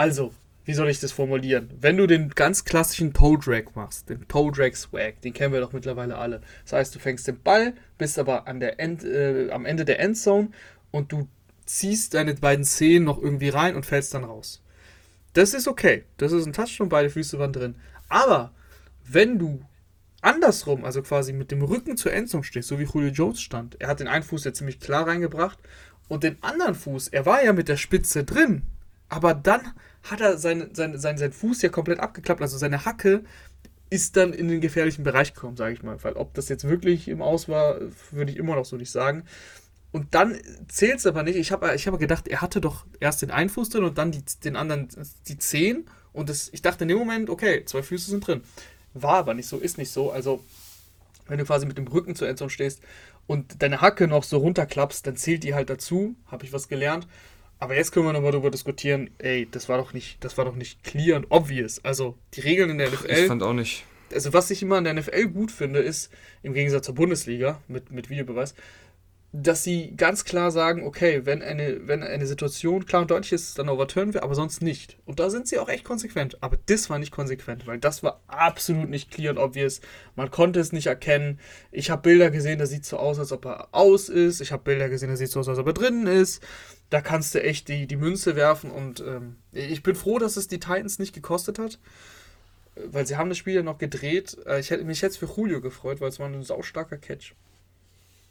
also, 0.01 0.33
wie 0.65 0.73
soll 0.73 0.89
ich 0.89 0.99
das 0.99 1.11
formulieren? 1.11 1.69
Wenn 1.79 1.95
du 1.95 2.07
den 2.07 2.29
ganz 2.29 2.65
klassischen 2.65 3.13
Toe 3.13 3.37
Drag 3.37 3.65
machst, 3.75 4.09
den 4.09 4.27
Toe 4.27 4.51
Drag 4.51 4.73
Swag, 4.73 5.21
den 5.21 5.31
kennen 5.31 5.53
wir 5.53 5.61
doch 5.61 5.73
mittlerweile 5.73 6.17
alle. 6.17 6.41
Das 6.63 6.73
heißt, 6.73 6.95
du 6.95 6.99
fängst 6.99 7.27
den 7.27 7.39
Ball, 7.39 7.73
bist 7.99 8.17
aber 8.17 8.47
an 8.47 8.59
der 8.59 8.79
End, 8.79 9.03
äh, 9.03 9.51
am 9.51 9.63
Ende 9.63 9.85
der 9.85 9.99
Endzone 9.99 10.49
und 10.89 11.11
du 11.11 11.27
ziehst 11.71 12.13
deine 12.13 12.33
beiden 12.33 12.65
Zehen 12.65 13.05
noch 13.05 13.21
irgendwie 13.21 13.49
rein 13.49 13.75
und 13.75 13.85
fällst 13.85 14.13
dann 14.13 14.25
raus. 14.25 14.61
Das 15.33 15.53
ist 15.53 15.69
okay. 15.69 16.03
Das 16.17 16.33
ist 16.33 16.45
ein 16.45 16.53
Touchdown, 16.53 16.89
beide 16.89 17.09
Füße 17.09 17.39
waren 17.39 17.53
drin. 17.53 17.75
Aber 18.09 18.51
wenn 19.07 19.39
du 19.39 19.61
andersrum, 20.21 20.83
also 20.83 21.01
quasi 21.01 21.31
mit 21.31 21.49
dem 21.49 21.61
Rücken 21.61 21.95
zur 21.95 22.11
Endzone 22.11 22.43
stehst, 22.43 22.67
so 22.67 22.77
wie 22.77 22.83
Julio 22.83 23.09
Jones 23.09 23.41
stand, 23.41 23.79
er 23.79 23.87
hat 23.87 24.01
den 24.01 24.09
einen 24.09 24.23
Fuß 24.23 24.43
ja 24.43 24.53
ziemlich 24.53 24.81
klar 24.81 25.07
reingebracht 25.07 25.57
und 26.09 26.23
den 26.23 26.37
anderen 26.43 26.75
Fuß, 26.75 27.07
er 27.07 27.25
war 27.25 27.41
ja 27.43 27.53
mit 27.53 27.69
der 27.69 27.77
Spitze 27.77 28.25
drin, 28.25 28.63
aber 29.07 29.33
dann 29.33 29.61
hat 30.03 30.19
er 30.19 30.37
seinen 30.37 30.75
sein, 30.75 30.99
sein, 30.99 31.17
sein 31.17 31.31
Fuß 31.31 31.61
ja 31.61 31.69
komplett 31.69 31.99
abgeklappt, 31.99 32.41
also 32.41 32.57
seine 32.57 32.83
Hacke 32.85 33.23
ist 33.89 34.17
dann 34.17 34.33
in 34.33 34.49
den 34.49 34.61
gefährlichen 34.61 35.03
Bereich 35.03 35.33
gekommen, 35.33 35.57
sage 35.57 35.73
ich 35.73 35.83
mal. 35.83 36.01
Weil 36.03 36.13
ob 36.13 36.33
das 36.33 36.47
jetzt 36.49 36.63
wirklich 36.63 37.07
im 37.07 37.21
Aus 37.21 37.49
war, 37.49 37.77
würde 38.11 38.31
ich 38.31 38.37
immer 38.37 38.55
noch 38.55 38.63
so 38.65 38.77
nicht 38.77 38.91
sagen. 38.91 39.25
Und 39.91 40.15
dann 40.15 40.39
zählt 40.67 40.99
es 40.99 41.05
aber 41.05 41.23
nicht. 41.23 41.35
Ich 41.35 41.51
habe 41.51 41.73
ich 41.75 41.87
hab 41.87 41.99
gedacht, 41.99 42.27
er 42.27 42.41
hatte 42.41 42.61
doch 42.61 42.85
erst 42.99 43.21
den 43.21 43.31
einen 43.31 43.49
Fuß 43.49 43.69
drin 43.69 43.83
und 43.83 43.97
dann 43.97 44.11
die, 44.11 44.23
den 44.43 44.55
anderen 44.55 44.87
die 45.27 45.37
Zehen. 45.37 45.85
Und 46.13 46.29
das, 46.29 46.49
ich 46.53 46.61
dachte 46.61 46.85
in 46.85 46.87
dem 46.87 46.97
Moment, 46.97 47.29
okay, 47.29 47.65
zwei 47.65 47.83
Füße 47.83 48.09
sind 48.09 48.25
drin. 48.25 48.41
War 48.93 49.15
aber 49.15 49.33
nicht 49.33 49.47
so, 49.47 49.57
ist 49.57 49.77
nicht 49.77 49.91
so. 49.91 50.11
Also, 50.11 50.43
wenn 51.27 51.37
du 51.37 51.45
quasi 51.45 51.65
mit 51.65 51.77
dem 51.77 51.87
Rücken 51.87 52.15
zur 52.15 52.27
Endzone 52.27 52.49
stehst 52.49 52.81
und 53.27 53.61
deine 53.61 53.81
Hacke 53.81 54.07
noch 54.07 54.23
so 54.23 54.37
runterklappst, 54.37 55.05
dann 55.05 55.15
zählt 55.17 55.43
die 55.43 55.53
halt 55.53 55.69
dazu. 55.69 56.15
Habe 56.27 56.45
ich 56.45 56.53
was 56.53 56.67
gelernt. 56.67 57.07
Aber 57.59 57.75
jetzt 57.75 57.91
können 57.91 58.07
wir 58.07 58.13
nochmal 58.13 58.31
darüber 58.31 58.49
diskutieren, 58.49 59.11
ey, 59.19 59.47
das 59.49 59.69
war 59.69 59.77
doch 59.77 59.93
nicht, 59.93 60.23
das 60.23 60.35
war 60.37 60.45
doch 60.45 60.55
nicht 60.55 60.83
clear 60.83 61.15
und 61.17 61.27
obvious. 61.29 61.83
Also 61.85 62.17
die 62.33 62.41
Regeln 62.41 62.71
in 62.71 62.79
der 62.79 62.89
NFL. 62.89 63.11
Ich 63.11 63.27
fand 63.27 63.43
auch 63.43 63.53
nicht. 63.53 63.83
Also 64.11 64.33
was 64.33 64.49
ich 64.49 64.63
immer 64.63 64.79
in 64.79 64.83
der 64.83 64.95
NFL 64.95 65.27
gut 65.27 65.51
finde, 65.51 65.79
ist, 65.79 66.11
im 66.41 66.53
Gegensatz 66.53 66.87
zur 66.87 66.95
Bundesliga 66.95 67.61
mit, 67.67 67.91
mit 67.91 68.09
Videobeweis, 68.09 68.55
dass 69.33 69.63
sie 69.63 69.95
ganz 69.95 70.25
klar 70.25 70.51
sagen, 70.51 70.83
okay, 70.83 71.25
wenn 71.25 71.41
eine, 71.41 71.87
wenn 71.87 72.03
eine 72.03 72.27
Situation 72.27 72.85
klar 72.85 73.03
und 73.03 73.11
deutlich 73.11 73.31
ist, 73.31 73.57
dann 73.57 73.69
overturnen 73.69 74.13
wir, 74.13 74.23
aber 74.23 74.35
sonst 74.35 74.61
nicht. 74.61 74.97
Und 75.05 75.21
da 75.21 75.29
sind 75.29 75.47
sie 75.47 75.57
auch 75.57 75.69
echt 75.69 75.85
konsequent. 75.85 76.37
Aber 76.43 76.57
das 76.65 76.89
war 76.89 76.99
nicht 76.99 77.13
konsequent, 77.13 77.65
weil 77.65 77.79
das 77.79 78.03
war 78.03 78.21
absolut 78.27 78.89
nicht 78.89 79.09
clear 79.09 79.31
und 79.31 79.37
obvious. 79.37 79.79
Man 80.15 80.31
konnte 80.31 80.59
es 80.59 80.73
nicht 80.73 80.87
erkennen. 80.87 81.39
Ich 81.71 81.89
habe 81.89 82.01
Bilder 82.01 82.29
gesehen, 82.29 82.59
da 82.59 82.65
sieht 82.65 82.85
so 82.85 82.97
aus, 82.97 83.19
als 83.19 83.31
ob 83.31 83.45
er 83.45 83.69
aus 83.71 84.09
ist. 84.09 84.41
Ich 84.41 84.51
habe 84.51 84.63
Bilder 84.63 84.89
gesehen, 84.89 85.09
da 85.09 85.15
sieht 85.15 85.31
so 85.31 85.39
aus, 85.39 85.47
als 85.47 85.59
ob 85.59 85.67
er 85.67 85.73
drinnen 85.73 86.07
ist. 86.07 86.43
Da 86.89 86.99
kannst 86.99 87.33
du 87.33 87.41
echt 87.41 87.69
die, 87.69 87.87
die 87.87 87.95
Münze 87.95 88.35
werfen 88.35 88.69
und 88.69 88.99
ähm, 88.99 89.37
ich 89.53 89.81
bin 89.81 89.95
froh, 89.95 90.19
dass 90.19 90.35
es 90.35 90.49
die 90.49 90.59
Titans 90.59 90.99
nicht 90.99 91.13
gekostet 91.13 91.57
hat 91.57 91.79
weil 92.75 93.05
sie 93.05 93.17
haben 93.17 93.29
das 93.29 93.37
Spiel 93.37 93.55
ja 93.55 93.63
noch 93.63 93.77
gedreht. 93.77 94.37
Äh, 94.45 94.59
ich 94.59 94.69
hätte 94.69 94.85
mich 94.85 95.01
jetzt 95.01 95.17
für 95.17 95.27
Julio 95.27 95.61
gefreut, 95.61 95.99
weil 95.99 96.09
es 96.09 96.19
war 96.19 96.27
ein 96.27 96.43
saustarker 96.43 96.97
Catch. 96.97 97.33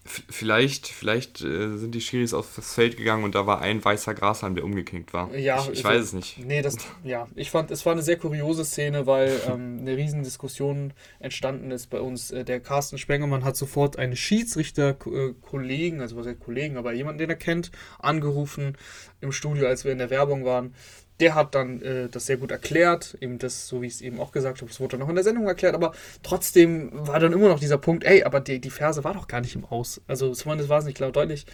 Vielleicht, 0.02 0.88
vielleicht 0.88 1.42
äh, 1.42 1.76
sind 1.76 1.94
die 1.94 2.00
Schiris 2.00 2.32
aufs 2.32 2.72
Feld 2.72 2.96
gegangen 2.96 3.22
und 3.22 3.34
da 3.34 3.46
war 3.46 3.60
ein 3.60 3.84
weißer 3.84 4.14
Grashalm, 4.14 4.54
der 4.54 4.64
umgeknickt 4.64 5.12
war. 5.12 5.34
Ja, 5.36 5.62
ich, 5.62 5.78
ich 5.78 5.84
weiß 5.84 6.00
es 6.00 6.12
nicht. 6.14 6.38
Nee, 6.38 6.62
das, 6.62 6.76
ja, 7.04 7.28
ich 7.34 7.50
fand, 7.50 7.70
es 7.70 7.84
war 7.84 7.92
eine 7.92 8.02
sehr 8.02 8.16
kuriose 8.16 8.64
Szene, 8.64 9.06
weil 9.06 9.38
ähm, 9.48 9.78
eine 9.80 9.98
riesen 9.98 10.22
Diskussion 10.22 10.94
entstanden 11.18 11.70
ist 11.70 11.88
bei 11.90 12.00
uns. 12.00 12.30
Äh, 12.30 12.44
der 12.44 12.60
Carsten 12.60 12.96
Spengemann 12.96 13.44
hat 13.44 13.56
sofort 13.56 13.98
einen 13.98 14.16
Schiedsrichter-Kollegen, 14.16 16.00
also 16.00 16.16
was 16.16 16.26
heißt 16.26 16.40
Kollegen, 16.40 16.78
aber 16.78 16.94
jemanden, 16.94 17.18
den 17.18 17.30
er 17.30 17.36
kennt, 17.36 17.70
angerufen 17.98 18.78
im 19.20 19.32
Studio, 19.32 19.66
als 19.66 19.84
wir 19.84 19.92
in 19.92 19.98
der 19.98 20.08
Werbung 20.08 20.46
waren 20.46 20.74
der 21.20 21.34
hat 21.34 21.54
dann 21.54 21.82
äh, 21.82 22.08
das 22.08 22.26
sehr 22.26 22.38
gut 22.38 22.50
erklärt, 22.50 23.16
eben 23.20 23.38
das, 23.38 23.68
so 23.68 23.82
wie 23.82 23.86
ich 23.86 23.94
es 23.94 24.00
eben 24.00 24.18
auch 24.20 24.32
gesagt 24.32 24.58
habe, 24.60 24.70
das 24.70 24.80
wurde 24.80 24.92
dann 24.92 25.00
noch 25.00 25.08
in 25.08 25.14
der 25.14 25.24
Sendung 25.24 25.46
erklärt, 25.46 25.74
aber 25.74 25.92
trotzdem 26.22 26.90
war 26.92 27.20
dann 27.20 27.32
immer 27.32 27.48
noch 27.48 27.60
dieser 27.60 27.78
Punkt, 27.78 28.04
ey, 28.04 28.24
aber 28.24 28.40
die, 28.40 28.60
die 28.60 28.70
Ferse 28.70 29.04
war 29.04 29.14
doch 29.14 29.28
gar 29.28 29.40
nicht 29.40 29.54
im 29.54 29.64
Aus. 29.64 30.00
Also 30.06 30.32
zumindest 30.32 30.68
war 30.68 30.78
es 30.78 30.84
nicht 30.84 30.96
klar 30.96 31.12
deutlich. 31.12 31.46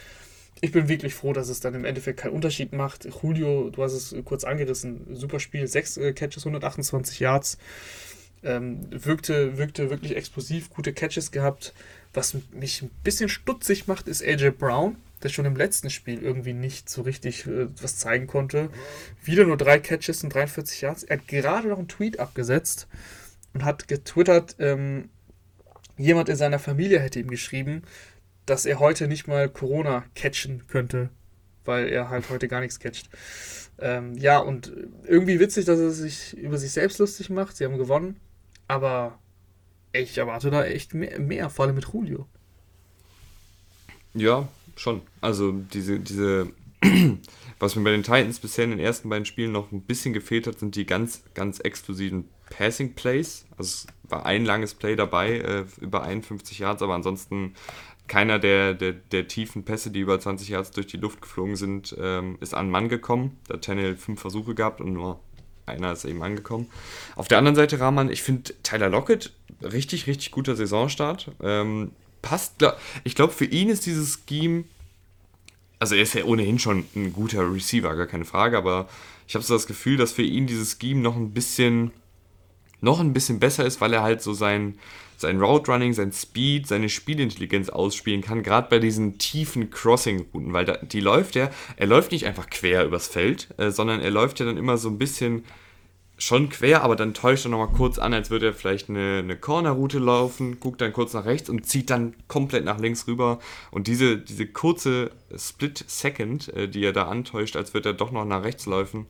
ich 0.61 0.71
bin 0.71 0.87
wirklich 0.87 1.13
froh, 1.13 1.33
dass 1.33 1.49
es 1.49 1.59
dann 1.59 1.75
im 1.75 1.85
Endeffekt 1.85 2.19
keinen 2.19 2.33
Unterschied 2.33 2.73
macht. 2.73 3.07
Julio, 3.21 3.69
du 3.69 3.83
hast 3.83 3.93
es 3.93 4.15
kurz 4.25 4.43
angerissen, 4.43 5.15
super 5.15 5.39
Spiel, 5.39 5.67
6 5.67 5.97
äh, 5.97 6.13
Catches, 6.13 6.45
128 6.45 7.19
Yards. 7.19 7.57
Ähm, 8.43 8.87
wirkte, 8.91 9.57
wirkte 9.57 9.89
wirklich 9.89 10.15
explosiv, 10.15 10.69
gute 10.69 10.93
Catches 10.93 11.31
gehabt. 11.31 11.73
Was 12.13 12.35
mich 12.51 12.81
ein 12.81 12.91
bisschen 13.03 13.29
stutzig 13.29 13.87
macht, 13.87 14.07
ist 14.07 14.23
AJ 14.23 14.51
Brown, 14.51 14.95
der 15.23 15.29
schon 15.29 15.45
im 15.45 15.55
letzten 15.55 15.89
Spiel 15.89 16.21
irgendwie 16.21 16.53
nicht 16.53 16.89
so 16.89 17.01
richtig 17.01 17.45
äh, 17.47 17.67
was 17.81 17.97
zeigen 17.97 18.27
konnte. 18.27 18.69
Wieder 19.23 19.45
nur 19.45 19.57
drei 19.57 19.79
Catches 19.79 20.23
und 20.23 20.33
43 20.33 20.81
Yards. 20.81 21.03
Er 21.03 21.17
hat 21.17 21.27
gerade 21.27 21.67
noch 21.67 21.79
einen 21.79 21.87
Tweet 21.87 22.19
abgesetzt 22.19 22.87
und 23.53 23.65
hat 23.65 23.87
getwittert, 23.87 24.55
ähm, 24.59 25.09
jemand 25.97 26.29
in 26.29 26.35
seiner 26.35 26.59
Familie 26.59 26.99
hätte 26.99 27.19
ihm 27.19 27.29
geschrieben, 27.29 27.81
dass 28.45 28.65
er 28.65 28.79
heute 28.79 29.07
nicht 29.07 29.27
mal 29.27 29.49
Corona 29.49 30.05
catchen 30.15 30.67
könnte, 30.67 31.09
weil 31.65 31.87
er 31.89 32.09
halt 32.09 32.29
heute 32.29 32.47
gar 32.47 32.61
nichts 32.61 32.79
catcht. 32.79 33.09
Ähm, 33.79 34.15
ja, 34.15 34.39
und 34.39 34.71
irgendwie 35.03 35.39
witzig, 35.39 35.65
dass 35.65 35.79
er 35.79 35.91
sich 35.91 36.35
über 36.37 36.57
sich 36.57 36.71
selbst 36.71 36.99
lustig 36.99 37.29
macht. 37.29 37.57
Sie 37.57 37.65
haben 37.65 37.77
gewonnen, 37.77 38.19
aber 38.67 39.19
ich 39.91 40.17
erwarte 40.17 40.49
da 40.49 40.63
echt 40.63 40.93
mehr, 40.93 41.19
mehr 41.19 41.49
vor 41.49 41.65
allem 41.65 41.75
mit 41.75 41.87
Julio. 41.91 42.27
Ja, 44.13 44.47
schon. 44.79 45.01
Also 45.21 45.51
diese, 45.51 45.99
diese, 45.99 46.51
was 47.59 47.75
mir 47.75 47.83
bei 47.83 47.91
den 47.91 48.03
Titans 48.03 48.39
bisher 48.39 48.65
in 48.65 48.71
den 48.71 48.79
ersten 48.79 49.09
beiden 49.09 49.25
Spielen 49.25 49.51
noch 49.51 49.71
ein 49.71 49.81
bisschen 49.81 50.13
gefehlt 50.13 50.47
hat, 50.47 50.59
sind 50.59 50.75
die 50.75 50.85
ganz, 50.85 51.23
ganz 51.33 51.59
explosiven 51.59 52.25
Passing 52.49 52.93
Plays. 52.93 53.45
Also 53.57 53.63
es 53.63 53.87
war 54.09 54.25
ein 54.25 54.45
langes 54.45 54.73
Play 54.73 54.95
dabei, 54.95 55.39
äh, 55.39 55.65
über 55.81 56.03
51 56.03 56.59
Yards, 56.59 56.81
aber 56.81 56.95
ansonsten 56.95 57.53
keiner 58.07 58.39
der, 58.39 58.73
der, 58.73 58.93
der 58.93 59.27
tiefen 59.27 59.63
Pässe, 59.63 59.91
die 59.91 59.99
über 59.99 60.19
20 60.19 60.49
Yards 60.49 60.71
durch 60.71 60.87
die 60.87 60.97
Luft 60.97 61.21
geflogen 61.21 61.57
sind, 61.57 61.95
ähm, 61.99 62.37
ist 62.39 62.53
an 62.53 62.69
Mann 62.69 62.87
gekommen. 62.87 63.37
Da 63.47 63.55
hat 63.55 63.65
Tannehill 63.65 63.97
fünf 63.97 64.21
Versuche 64.21 64.55
gehabt 64.55 64.79
und 64.79 64.93
nur 64.93 65.19
einer 65.65 65.91
ist 65.91 66.05
eben 66.05 66.23
angekommen. 66.23 66.69
Auf 67.15 67.27
der 67.27 67.37
anderen 67.37 67.55
Seite, 67.55 67.79
Rahman, 67.79 68.09
ich 68.09 68.23
finde 68.23 68.53
Tyler 68.63 68.89
Lockett 68.89 69.33
richtig, 69.61 70.07
richtig 70.07 70.31
guter 70.31 70.55
Saisonstart. 70.55 71.31
Ähm, 71.41 71.91
passt, 72.27 72.55
ich 73.03 73.15
glaube, 73.15 73.31
für 73.31 73.45
ihn 73.45 73.69
ist 73.69 73.85
dieses 73.85 74.19
Scheme, 74.27 74.65
also 75.79 75.95
er 75.95 76.01
ist 76.01 76.13
ja 76.13 76.25
ohnehin 76.25 76.59
schon 76.59 76.85
ein 76.95 77.13
guter 77.13 77.51
Receiver, 77.53 77.95
gar 77.95 78.07
keine 78.07 78.25
Frage, 78.25 78.57
aber 78.57 78.89
ich 79.27 79.35
habe 79.35 79.45
so 79.45 79.53
das 79.53 79.67
Gefühl, 79.67 79.97
dass 79.97 80.11
für 80.11 80.23
ihn 80.23 80.45
dieses 80.45 80.77
Scheme 80.79 80.99
noch 80.99 81.15
ein 81.15 81.31
bisschen, 81.31 81.91
noch 82.81 82.99
ein 82.99 83.13
bisschen 83.13 83.39
besser 83.39 83.65
ist, 83.65 83.79
weil 83.79 83.93
er 83.93 84.03
halt 84.03 84.21
so 84.21 84.33
sein, 84.33 84.77
sein 85.15 85.41
Route 85.41 85.71
Running, 85.71 85.93
sein 85.93 86.11
Speed, 86.11 86.67
seine 86.67 86.89
Spielintelligenz 86.89 87.69
ausspielen 87.69 88.21
kann, 88.21 88.43
gerade 88.43 88.67
bei 88.69 88.79
diesen 88.79 89.17
tiefen 89.17 89.69
Crossing-Routen, 89.69 90.51
weil 90.51 90.65
da, 90.65 90.77
die 90.77 90.99
läuft 90.99 91.35
er, 91.37 91.51
er 91.77 91.87
läuft 91.87 92.11
nicht 92.11 92.25
einfach 92.25 92.49
quer 92.49 92.85
übers 92.85 93.07
Feld, 93.07 93.47
äh, 93.57 93.71
sondern 93.71 94.01
er 94.01 94.11
läuft 94.11 94.39
ja 94.39 94.45
dann 94.45 94.57
immer 94.57 94.77
so 94.77 94.89
ein 94.89 94.97
bisschen 94.97 95.45
schon 96.17 96.49
quer, 96.49 96.83
aber 96.83 96.95
dann 96.95 97.13
täuscht 97.13 97.45
er 97.45 97.49
nochmal 97.49 97.71
kurz 97.71 97.99
an, 97.99 98.13
als 98.13 98.29
würde 98.31 98.47
er 98.47 98.53
vielleicht 98.53 98.89
eine, 98.89 99.19
eine 99.19 99.37
Corner-Route 99.37 99.99
laufen, 99.99 100.59
guckt 100.59 100.81
dann 100.81 100.91
kurz 100.91 101.13
nach 101.13 101.25
rechts 101.25 101.49
und 101.49 101.65
zieht 101.65 101.91
dann 101.91 102.15
komplett 102.27 102.65
nach 102.65 102.79
links 102.79 103.07
rüber. 103.07 103.39
Und 103.69 103.87
diese, 103.87 104.17
diese 104.17 104.47
kurze 104.47 105.11
Split-Second, 105.35 106.49
äh, 106.49 106.67
die 106.67 106.83
er 106.83 106.93
da 106.93 107.07
antäuscht, 107.07 107.55
als 107.55 107.73
würde 107.73 107.89
er 107.89 107.93
doch 107.93 108.11
noch 108.11 108.25
nach 108.25 108.43
rechts 108.43 108.65
laufen, 108.65 109.05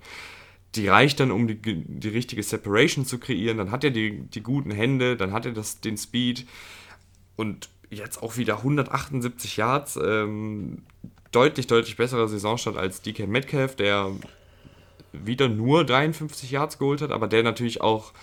die 0.75 0.89
reicht 0.89 1.21
dann, 1.21 1.31
um 1.31 1.47
die, 1.47 1.55
die 1.61 2.09
richtige 2.09 2.43
Separation 2.43 3.05
zu 3.05 3.19
kreieren. 3.19 3.57
Dann 3.57 3.71
hat 3.71 3.85
er 3.85 3.91
die, 3.91 4.21
die 4.21 4.43
guten 4.43 4.71
Hände, 4.71 5.15
dann 5.15 5.31
hat 5.31 5.45
er 5.45 5.53
das, 5.53 5.79
den 5.79 5.97
Speed 5.97 6.45
und 7.37 7.69
jetzt 7.89 8.21
auch 8.21 8.35
wieder 8.35 8.57
178 8.57 9.55
Yards. 9.57 9.97
Ähm, 10.03 10.83
deutlich, 11.31 11.67
deutlich 11.67 11.95
besserer 11.95 12.27
Saisonstart 12.27 12.75
als 12.75 13.01
DK 13.01 13.27
Metcalf, 13.27 13.75
der 13.77 14.11
wieder 15.25 15.49
nur 15.49 15.85
53 15.85 16.51
Yards 16.51 16.77
geholt 16.77 17.01
hat, 17.01 17.11
aber 17.11 17.27
der 17.27 17.43
natürlich 17.43 17.81
auch 17.81 18.13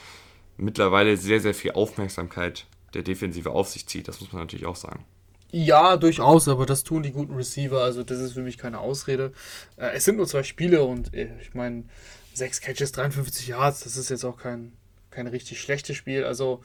mittlerweile 0.56 1.16
sehr, 1.16 1.40
sehr 1.40 1.54
viel 1.54 1.72
Aufmerksamkeit 1.72 2.66
der 2.94 3.02
Defensive 3.02 3.50
auf 3.50 3.68
sich 3.68 3.86
zieht. 3.86 4.08
Das 4.08 4.20
muss 4.20 4.32
man 4.32 4.42
natürlich 4.42 4.66
auch 4.66 4.76
sagen. 4.76 5.04
Ja, 5.50 5.96
durchaus, 5.96 6.48
aber 6.48 6.66
das 6.66 6.82
tun 6.82 7.04
die 7.04 7.12
guten 7.12 7.34
Receiver, 7.34 7.80
also 7.80 8.02
das 8.02 8.18
ist 8.18 8.32
für 8.32 8.42
mich 8.42 8.58
keine 8.58 8.80
Ausrede. 8.80 9.32
Äh, 9.76 9.90
es 9.94 10.04
sind 10.04 10.16
nur 10.16 10.26
zwei 10.26 10.42
Spiele 10.42 10.82
und 10.82 11.14
äh, 11.14 11.28
ich 11.40 11.54
meine, 11.54 11.84
sechs 12.32 12.60
Catches, 12.60 12.90
53 12.92 13.48
Yards, 13.48 13.84
das 13.84 13.96
ist 13.96 14.08
jetzt 14.10 14.24
auch 14.24 14.36
kein, 14.36 14.72
kein 15.10 15.28
richtig 15.28 15.60
schlechtes 15.60 15.96
Spiel. 15.96 16.24
Also, 16.24 16.62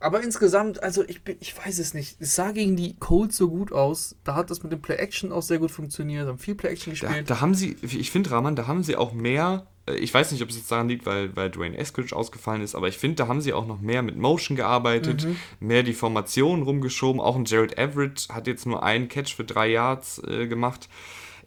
aber 0.00 0.22
insgesamt, 0.22 0.82
also 0.82 1.04
ich, 1.06 1.20
ich 1.40 1.56
weiß 1.56 1.78
es 1.78 1.94
nicht. 1.94 2.16
Es 2.20 2.34
sah 2.34 2.52
gegen 2.52 2.76
die 2.76 2.96
Colts 2.98 3.36
so 3.36 3.48
gut 3.48 3.72
aus. 3.72 4.16
Da 4.24 4.34
hat 4.34 4.50
das 4.50 4.62
mit 4.62 4.72
dem 4.72 4.82
Play-Action 4.82 5.32
auch 5.32 5.42
sehr 5.42 5.58
gut 5.58 5.70
funktioniert, 5.70 6.26
haben 6.26 6.38
viel 6.38 6.54
Play-Action 6.54 6.92
gespielt. 6.92 7.12
Da, 7.30 7.34
da, 7.34 7.40
haben 7.40 7.54
sie, 7.54 7.76
ich 7.82 8.10
finde, 8.10 8.30
Rahman, 8.30 8.56
da 8.56 8.66
haben 8.66 8.82
sie 8.82 8.96
auch 8.96 9.12
mehr. 9.12 9.66
Äh, 9.86 9.94
ich 9.96 10.12
weiß 10.12 10.32
nicht, 10.32 10.42
ob 10.42 10.50
es 10.50 10.56
jetzt 10.56 10.70
daran 10.70 10.88
liegt, 10.88 11.06
weil, 11.06 11.34
weil 11.36 11.50
Dwayne 11.50 11.76
Eskridge 11.76 12.14
ausgefallen 12.14 12.62
ist, 12.62 12.74
aber 12.74 12.88
ich 12.88 12.98
finde, 12.98 13.16
da 13.16 13.28
haben 13.28 13.40
sie 13.40 13.52
auch 13.52 13.66
noch 13.66 13.80
mehr 13.80 14.02
mit 14.02 14.16
Motion 14.16 14.56
gearbeitet, 14.56 15.24
mhm. 15.24 15.36
mehr 15.60 15.82
die 15.82 15.94
Formation 15.94 16.62
rumgeschoben. 16.62 17.20
Auch 17.20 17.36
ein 17.36 17.44
Jared 17.44 17.78
Everett 17.78 18.28
hat 18.30 18.46
jetzt 18.46 18.66
nur 18.66 18.82
einen 18.82 19.08
Catch 19.08 19.34
für 19.34 19.44
drei 19.44 19.68
Yards 19.68 20.22
äh, 20.26 20.46
gemacht 20.46 20.88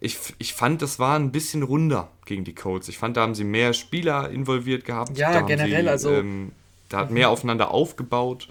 ich, 0.00 0.18
ich 0.38 0.54
fand, 0.54 0.80
das 0.80 0.98
war 0.98 1.18
ein 1.18 1.30
bisschen 1.30 1.62
runder 1.62 2.08
gegen 2.24 2.44
die 2.44 2.54
Colts. 2.54 2.88
Ich 2.88 2.96
fand, 2.96 3.18
da 3.18 3.20
haben 3.20 3.34
sie 3.34 3.44
mehr 3.44 3.74
Spieler 3.74 4.30
involviert 4.30 4.86
gehabt. 4.86 5.16
Ja, 5.16 5.42
generell, 5.42 5.82
sie, 5.82 5.88
also. 5.88 6.12
Ähm, 6.12 6.52
da 6.90 6.98
hat 6.98 7.10
mehr 7.10 7.30
aufeinander 7.30 7.70
aufgebaut 7.70 8.48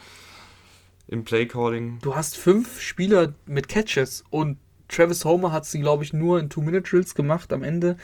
im 1.07 1.23
Playcalling. 1.23 1.99
Du 2.01 2.15
hast 2.15 2.37
fünf 2.37 2.81
Spieler 2.81 3.33
mit 3.45 3.67
Catches 3.67 4.23
und 4.29 4.57
Travis 4.87 5.23
Homer 5.25 5.51
hat 5.51 5.65
sie, 5.65 5.79
glaube 5.79 6.03
ich, 6.03 6.13
nur 6.13 6.39
in 6.39 6.49
Two-Minute-Drills 6.49 7.13
gemacht 7.13 7.53
am 7.53 7.63
Ende. 7.63 7.97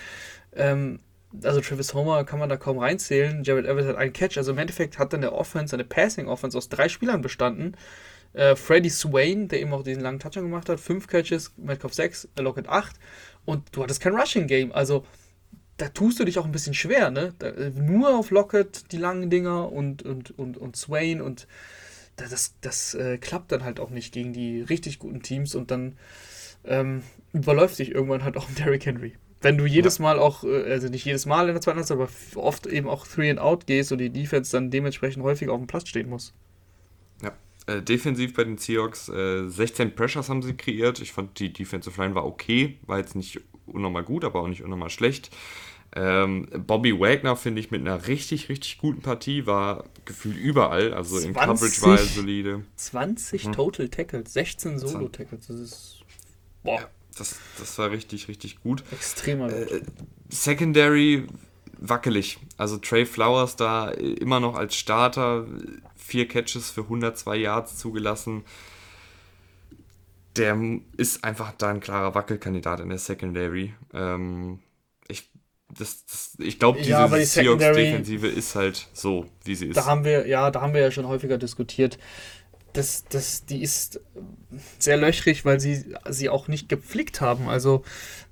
Ähm, 0.53 0.99
also 1.43 1.61
Travis 1.61 1.93
Homer 1.93 2.23
kann 2.23 2.39
man 2.39 2.49
da 2.49 2.57
kaum 2.57 2.77
reinzählen. 2.77 3.43
Jared 3.43 3.65
Evans 3.65 3.88
hat 3.88 3.95
einen 3.95 4.13
Catch. 4.13 4.38
Also 4.38 4.51
im 4.51 4.57
Endeffekt 4.57 4.99
hat 4.99 5.13
dann 5.13 5.21
der 5.21 5.33
Offense, 5.33 5.75
eine 5.75 5.83
Passing-Offense 5.83 6.57
aus 6.57 6.69
drei 6.69 6.89
Spielern 6.89 7.21
bestanden. 7.21 7.75
Äh, 8.33 8.55
Freddie 8.55 8.89
Swain, 8.89 9.47
der 9.47 9.61
eben 9.61 9.73
auch 9.73 9.83
diesen 9.83 10.03
langen 10.03 10.19
Touchdown 10.19 10.43
gemacht 10.43 10.69
hat, 10.69 10.79
fünf 10.79 11.07
Catches, 11.07 11.53
Metcalf 11.57 11.93
6, 11.93 12.29
Lockett 12.39 12.67
8 12.67 12.95
und 13.45 13.63
du 13.71 13.83
hattest 13.83 14.01
kein 14.01 14.15
Rushing-Game. 14.15 14.71
Also 14.71 15.05
da 15.78 15.89
tust 15.89 16.19
du 16.19 16.26
dich 16.26 16.39
auch 16.39 16.45
ein 16.45 16.51
bisschen 16.51 16.73
schwer, 16.73 17.11
ne? 17.11 17.34
Da, 17.39 17.47
äh, 17.47 17.69
nur 17.71 18.17
auf 18.17 18.32
Lockett 18.32 18.91
die 18.91 18.97
langen 18.97 19.30
Dinger 19.30 19.71
und, 19.71 20.03
und, 20.03 20.38
und, 20.38 20.57
und 20.57 20.76
Swain 20.76 21.21
und 21.21 21.47
das, 22.15 22.55
das 22.61 22.93
äh, 22.93 23.17
klappt 23.17 23.51
dann 23.51 23.63
halt 23.63 23.80
auch 23.80 23.89
nicht 23.89 24.13
gegen 24.13 24.32
die 24.32 24.61
richtig 24.61 24.99
guten 24.99 25.21
Teams 25.21 25.53
und 25.53 25.71
dann 25.71 25.97
ähm, 26.63 27.03
überläuft 27.34 27.76
sich 27.76 27.91
irgendwann 27.91 28.23
halt 28.23 28.38
auch 28.38 28.47
Derrick 28.57 28.86
Henry. 28.86 29.13
Wenn 29.41 29.57
du 29.57 29.65
jedes 29.65 29.99
Mal 29.99 30.17
auch, 30.17 30.43
äh, 30.43 30.71
also 30.71 30.88
nicht 30.88 31.05
jedes 31.05 31.26
Mal 31.26 31.47
in 31.47 31.53
der 31.53 31.61
zweiten 31.61 31.78
Halbzeit, 31.78 31.97
aber 31.97 32.09
oft 32.36 32.67
eben 32.67 32.88
auch 32.88 33.05
Three 33.05 33.30
and 33.30 33.39
Out 33.39 33.67
gehst 33.67 33.91
und 33.91 33.99
die 33.99 34.09
Defense 34.09 34.51
dann 34.51 34.71
dementsprechend 34.71 35.23
häufig 35.23 35.49
auf 35.49 35.59
dem 35.59 35.67
Platz 35.67 35.89
stehen 35.89 36.09
muss. 36.09 36.34
Ja, 37.21 37.34
äh, 37.67 37.82
defensiv 37.82 38.34
bei 38.34 38.45
den 38.45 38.57
Seahawks, 38.57 39.09
äh, 39.09 39.47
16 39.47 39.93
Pressures 39.93 40.30
haben 40.30 40.41
sie 40.41 40.55
kreiert. 40.55 40.99
Ich 40.99 41.11
fand, 41.11 41.38
die 41.39 41.51
Defensive 41.51 42.01
Line 42.01 42.15
war 42.15 42.26
okay, 42.26 42.80
war 42.88 42.97
jetzt 42.97 43.15
nicht 43.15 43.41
unnormal 43.68 44.03
gut, 44.03 44.24
aber 44.24 44.41
auch 44.41 44.47
nicht 44.47 44.63
unnormal 44.63 44.89
schlecht. 44.89 45.30
Ähm, 45.97 46.47
Bobby 46.68 46.99
Wagner 46.99 47.38
finde 47.38 47.61
ich 47.61 47.72
mit 47.72 47.82
einer 47.82 48.07
richtig, 48.07 48.49
richtig 48.49 48.80
guten 48.80 49.01
Partie 49.01 49.45
war 49.45 49.86
gefühlt 50.03 50.38
überall. 50.38 50.93
Also 50.93 51.18
20, 51.18 51.30
in 51.30 51.34
Coverage 51.36 51.82
war 51.84 51.97
er 51.97 52.05
solide. 52.05 52.63
20 52.76 53.45
hm. 53.45 53.51
Total 53.53 53.89
Tackles, 53.89 54.34
16 54.34 54.80
Solo 54.80 55.07
Tackles. 55.07 55.47
Das 55.47 55.59
ist. 55.59 55.99
Boah. 56.63 56.80
Ja, 56.82 56.89
das, 57.18 57.39
das 57.57 57.78
war 57.78 57.91
richtig, 57.91 58.28
richtig 58.28 58.61
gut. 58.61 58.84
Extremer 58.91 59.49
äh, 59.49 59.82
Secondary 60.28 61.28
wackelig. 61.80 62.39
Also 62.57 62.78
Trey 62.78 63.05
Flowers 63.05 63.55
da 63.55 63.89
immer 63.89 64.39
noch 64.39 64.55
als 64.55 64.76
Starter, 64.76 65.45
vier 65.95 66.28
Catches 66.28 66.72
für 66.72 66.82
102 66.82 67.38
Yards 67.38 67.78
zugelassen. 67.78 68.43
Der 70.38 70.57
ist 70.97 71.23
einfach 71.23 71.53
da 71.57 71.69
ein 71.69 71.79
klarer 71.79 72.15
Wackelkandidat 72.15 72.79
in 72.79 72.89
der 72.89 72.97
Secondary. 72.97 73.73
Ähm, 73.93 74.59
ich 75.07 75.31
das, 75.77 76.05
das, 76.05 76.38
ich 76.39 76.59
glaube, 76.59 76.79
diese 76.79 76.91
ja, 76.91 77.07
die 77.07 77.25
Seahawks-Defensive 77.25 78.27
ist 78.27 78.55
halt 78.55 78.88
so, 78.93 79.25
wie 79.43 79.55
sie 79.55 79.67
ist. 79.67 79.77
Da 79.77 79.86
haben 79.86 80.05
wir, 80.05 80.27
ja, 80.27 80.51
da 80.51 80.61
haben 80.61 80.73
wir 80.73 80.81
ja 80.81 80.91
schon 80.91 81.07
häufiger 81.07 81.38
diskutiert. 81.38 81.97
Das, 82.73 83.05
das, 83.05 83.45
die 83.45 83.61
ist 83.61 84.01
sehr 84.79 84.97
löchrig, 84.97 85.45
weil 85.45 85.59
sie 85.59 85.95
sie 86.09 86.29
auch 86.29 86.47
nicht 86.47 86.69
gepflegt 86.69 87.21
haben. 87.21 87.49
Also 87.49 87.83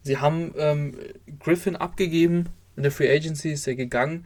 sie 0.03 0.17
haben 0.17 0.53
ähm, 0.57 0.97
Griffin 1.39 1.75
abgegeben, 1.75 2.49
in 2.75 2.83
der 2.83 2.91
Free 2.91 3.13
Agency 3.13 3.51
ist 3.51 3.67
er 3.67 3.75
gegangen. 3.75 4.25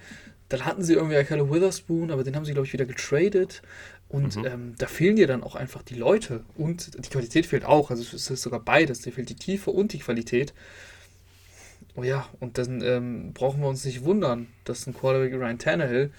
Dann 0.50 0.66
hatten 0.66 0.84
sie 0.84 0.94
irgendwie 0.94 1.18
Akella 1.18 1.50
Witherspoon, 1.50 2.10
aber 2.10 2.24
den 2.24 2.36
haben 2.36 2.46
sie, 2.46 2.54
glaube 2.54 2.66
ich, 2.68 2.74
wieder 2.74 2.86
getradet. 2.86 3.62
Und 4.10 4.38
mhm. 4.38 4.46
ähm, 4.46 4.76
da 4.78 4.88
fehlen 4.88 5.18
dir 5.18 5.28
dann 5.28 5.44
auch 5.44 5.56
einfach 5.56 5.84
die 5.84 5.96
Leute. 5.96 6.44
Und 6.56 7.04
die 7.06 7.10
Qualität 7.10 7.46
fehlt 7.46 7.66
auch. 7.66 7.92
Also 7.92 8.04
es 8.04 8.30
ist 8.30 8.42
sogar 8.42 8.60
beides. 8.60 9.02
Dir 9.02 9.12
fehlt 9.12 9.30
die 9.30 9.36
Tiefe 9.36 9.72
und 9.72 9.94
die 9.94 10.00
Qualität. 10.00 10.54
Oh 11.96 12.04
ja, 12.04 12.28
und 12.40 12.58
dann 12.58 12.82
ähm, 12.82 13.34
brauchen 13.34 13.62
wir 13.62 13.68
uns 13.68 13.84
nicht 13.84 14.04
wundern, 14.04 14.48
dass 14.66 14.86
ein 14.86 14.94
Quarterback 14.94 15.34
Ryan 15.34 15.58
Tannehill, 15.58 16.12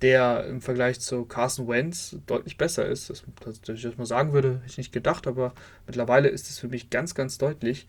der 0.00 0.46
im 0.46 0.60
Vergleich 0.60 1.00
zu 1.00 1.24
Carson 1.24 1.66
Wentz 1.68 2.16
deutlich 2.26 2.56
besser 2.56 2.86
ist, 2.86 3.10
das, 3.10 3.24
dass 3.42 3.76
ich 3.76 3.82
das 3.82 3.96
mal 3.96 4.06
sagen 4.06 4.32
würde, 4.32 4.56
hätte 4.56 4.66
ich 4.68 4.78
nicht 4.78 4.92
gedacht, 4.92 5.26
aber 5.26 5.52
mittlerweile 5.86 6.28
ist 6.28 6.50
es 6.50 6.58
für 6.58 6.68
mich 6.68 6.88
ganz, 6.88 7.14
ganz 7.14 7.36
deutlich. 7.38 7.88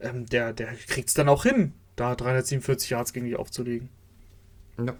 ähm, 0.00 0.26
der, 0.26 0.52
der 0.52 0.74
kriegt 0.74 1.08
es 1.08 1.14
dann 1.14 1.28
auch 1.28 1.44
hin, 1.44 1.72
da 1.96 2.14
347 2.14 2.90
Yards 2.90 3.12
gegen 3.12 3.26
die 3.26 3.36
aufzulegen. 3.36 3.88
Ja. 4.78 4.94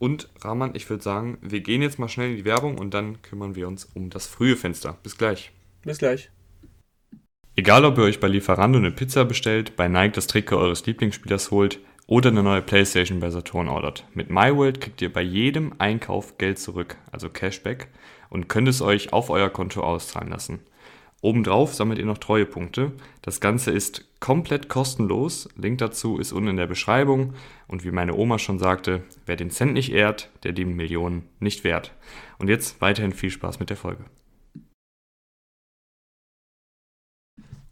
Und 0.00 0.30
Rahman, 0.40 0.74
ich 0.74 0.88
würde 0.88 1.02
sagen, 1.02 1.36
wir 1.42 1.60
gehen 1.60 1.82
jetzt 1.82 1.98
mal 1.98 2.08
schnell 2.08 2.30
in 2.30 2.36
die 2.38 2.44
Werbung 2.46 2.78
und 2.78 2.94
dann 2.94 3.20
kümmern 3.20 3.54
wir 3.54 3.68
uns 3.68 3.84
um 3.84 4.08
das 4.08 4.26
frühe 4.26 4.56
Fenster. 4.56 4.96
Bis 5.02 5.18
gleich. 5.18 5.52
Bis 5.84 5.98
gleich. 5.98 6.30
Egal, 7.54 7.84
ob 7.84 7.98
ihr 7.98 8.04
euch 8.04 8.18
bei 8.18 8.26
Lieferando 8.26 8.78
eine 8.78 8.92
Pizza 8.92 9.26
bestellt, 9.26 9.76
bei 9.76 9.88
Nike 9.88 10.14
das 10.14 10.26
Trikot 10.26 10.56
eures 10.56 10.86
Lieblingsspielers 10.86 11.50
holt 11.50 11.80
oder 12.06 12.30
eine 12.30 12.42
neue 12.42 12.62
Playstation 12.62 13.20
bei 13.20 13.28
Saturn 13.28 13.68
ordert. 13.68 14.06
Mit 14.14 14.30
MyWorld 14.30 14.80
kriegt 14.80 15.02
ihr 15.02 15.12
bei 15.12 15.20
jedem 15.20 15.74
Einkauf 15.76 16.38
Geld 16.38 16.58
zurück, 16.58 16.96
also 17.12 17.28
Cashback, 17.28 17.88
und 18.30 18.48
könnt 18.48 18.68
es 18.68 18.80
euch 18.80 19.12
auf 19.12 19.28
euer 19.28 19.50
Konto 19.50 19.82
auszahlen 19.82 20.30
lassen. 20.30 20.60
Obendrauf 21.22 21.74
sammelt 21.74 21.98
ihr 21.98 22.06
noch 22.06 22.18
Treuepunkte. 22.18 22.92
Das 23.20 23.40
Ganze 23.40 23.70
ist 23.72 24.06
komplett 24.20 24.68
kostenlos. 24.68 25.48
Link 25.56 25.78
dazu 25.78 26.18
ist 26.18 26.32
unten 26.32 26.50
in 26.50 26.56
der 26.56 26.66
Beschreibung. 26.66 27.34
Und 27.66 27.84
wie 27.84 27.90
meine 27.90 28.14
Oma 28.14 28.38
schon 28.38 28.58
sagte, 28.58 29.02
wer 29.26 29.36
den 29.36 29.50
Cent 29.50 29.74
nicht 29.74 29.92
ehrt, 29.92 30.30
der 30.44 30.52
die 30.52 30.64
Millionen 30.64 31.28
nicht 31.38 31.62
wert. 31.62 31.92
Und 32.38 32.48
jetzt 32.48 32.80
weiterhin 32.80 33.12
viel 33.12 33.30
Spaß 33.30 33.60
mit 33.60 33.68
der 33.68 33.76
Folge. 33.76 34.04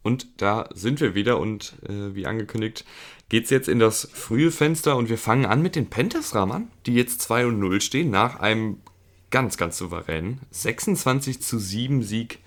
Und 0.01 0.41
da 0.41 0.69
sind 0.73 1.01
wir 1.01 1.13
wieder 1.13 1.39
und 1.39 1.75
äh, 1.87 2.15
wie 2.15 2.25
angekündigt 2.25 2.85
geht 3.27 3.43
es 3.45 3.49
jetzt 3.49 3.67
in 3.67 3.79
das 3.79 4.09
frühe 4.13 4.49
Fenster 4.49 4.95
und 4.95 5.09
wir 5.09 5.17
fangen 5.17 5.45
an 5.45 5.61
mit 5.61 5.75
den 5.75 5.89
Panthers, 5.89 6.33
Rahman, 6.33 6.69
die 6.85 6.93
jetzt 6.93 7.21
2 7.21 7.47
und 7.47 7.59
0 7.59 7.81
stehen 7.81 8.09
nach 8.09 8.39
einem 8.39 8.77
ganz, 9.29 9.57
ganz 9.57 9.77
souveränen 9.77 10.39
26 10.51 11.41
zu 11.41 11.59
7 11.59 12.01
Sieg 12.01 12.39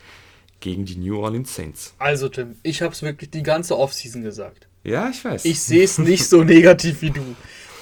gegen 0.62 0.86
die 0.86 0.96
New 0.96 1.18
Orleans 1.18 1.54
Saints. 1.54 1.94
Also 1.98 2.28
Tim, 2.30 2.56
ich 2.62 2.80
habe 2.80 2.94
es 2.94 3.02
wirklich 3.02 3.30
die 3.30 3.42
ganze 3.42 3.78
Offseason 3.78 4.22
gesagt. 4.22 4.68
Ja, 4.84 5.10
ich 5.10 5.22
weiß. 5.24 5.44
Ich 5.44 5.60
sehe 5.60 5.84
es 5.84 5.98
nicht 5.98 6.26
so 6.26 6.42
negativ 6.42 7.02
wie 7.02 7.10
du. 7.10 7.36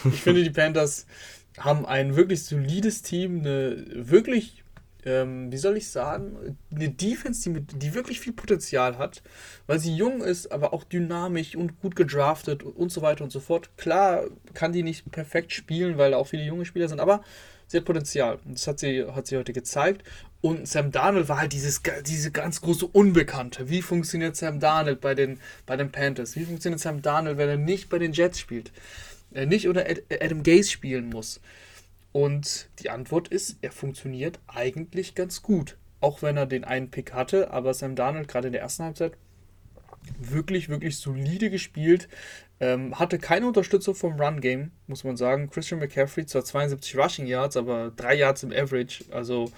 Ich 0.05 0.23
finde, 0.23 0.43
die 0.43 0.51
Panthers 0.51 1.07
haben 1.59 1.87
ein 1.87 2.17
wirklich 2.17 2.45
solides 2.45 3.03
Team, 3.03 3.41
eine 3.41 3.85
wirklich, 4.11 4.65
ähm, 5.05 5.53
wie 5.53 5.59
soll 5.59 5.77
ich 5.77 5.91
sagen, 5.91 6.57
eine 6.75 6.89
Defense, 6.89 7.43
die, 7.43 7.51
mit, 7.51 7.83
die 7.83 7.95
wirklich 7.95 8.21
viel 8.21 8.33
Potenzial 8.33 8.97
hat, 8.99 9.23
weil 9.67 9.79
sie 9.79 9.95
jung 9.95 10.23
ist, 10.23 10.51
aber 10.53 10.73
auch 10.73 10.85
dynamisch 10.85 11.57
und 11.57 11.81
gut 11.81 11.97
gedraftet 11.97 12.63
und 12.63 12.91
so 12.91 13.03
weiter 13.03 13.25
und 13.25 13.31
so 13.31 13.41
fort. 13.41 13.71
Klar 13.77 14.25
kann 14.55 14.73
die 14.73 14.83
nicht 14.83 15.11
perfekt 15.11 15.53
spielen, 15.53 15.99
weil 15.99 16.13
da 16.13 16.17
auch 16.17 16.29
viele 16.29 16.45
junge 16.45 16.65
Spieler 16.65 16.89
sind, 16.89 17.01
aber 17.01 17.23
sie 17.67 17.77
hat 17.77 17.85
Potenzial. 17.85 18.39
Und 18.45 18.55
das 18.55 18.67
hat 18.67 18.79
sie, 18.79 19.05
hat 19.05 19.27
sie 19.27 19.37
heute 19.37 19.53
gezeigt. 19.53 20.03
Und 20.43 20.67
Sam 20.67 20.91
Darnold 20.91 21.29
war 21.29 21.39
halt 21.39 21.53
dieses, 21.53 21.83
diese 22.07 22.31
ganz 22.31 22.63
große 22.63 22.87
Unbekannte. 22.87 23.69
Wie 23.69 23.83
funktioniert 23.83 24.37
Sam 24.37 24.59
Darnold 24.59 25.01
bei 25.01 25.15
den, 25.15 25.39
bei 25.67 25.77
den 25.77 25.93
Panthers? 25.93 26.35
Wie 26.35 26.45
funktioniert 26.45 26.81
Sam 26.81 27.03
Darnold, 27.03 27.37
wenn 27.37 27.49
er 27.49 27.57
nicht 27.59 27.91
bei 27.91 27.99
den 27.99 28.13
Jets 28.13 28.41
spielt? 28.41 28.73
Er 29.33 29.47
nicht 29.47 29.69
oder 29.69 29.85
Adam 30.21 30.43
Gaze 30.43 30.71
spielen 30.71 31.11
muss? 31.11 31.41
Und 32.13 32.69
die 32.81 32.91
Antwort 32.91 33.29
ist, 33.29 33.59
er 33.61 33.71
funktioniert 33.71 34.41
eigentlich 34.49 35.15
ganz 35.15 35.43
gut. 35.43 35.77
Auch 36.01 36.23
wenn 36.23 36.39
er 36.39 36.47
den 36.47 36.65
einen 36.65 36.91
Pick 36.91 37.13
hatte, 37.13 37.51
aber 37.51 37.75
Sam 37.75 37.95
Darnold 37.95 38.27
gerade 38.27 38.49
in 38.49 38.53
der 38.53 38.63
ersten 38.63 38.85
Halbzeit 38.85 39.13
wirklich, 40.19 40.69
wirklich 40.69 40.97
solide 40.97 41.51
gespielt. 41.51 42.09
Ähm, 42.59 42.99
hatte 42.99 43.19
keine 43.19 43.47
Unterstützung 43.47 43.95
vom 43.95 44.21
Run-Game, 44.21 44.71
muss 44.87 45.05
man 45.05 45.17
sagen. 45.17 45.51
Christian 45.51 45.81
McCaffrey 45.81 46.27
zwar 46.27 46.45
72 46.45 46.97
Rushing 46.97 47.27
Yards, 47.27 47.57
aber 47.57 47.93
3 47.97 48.15
Yards 48.15 48.43
im 48.43 48.53
Average. 48.53 49.05
Also 49.11 49.51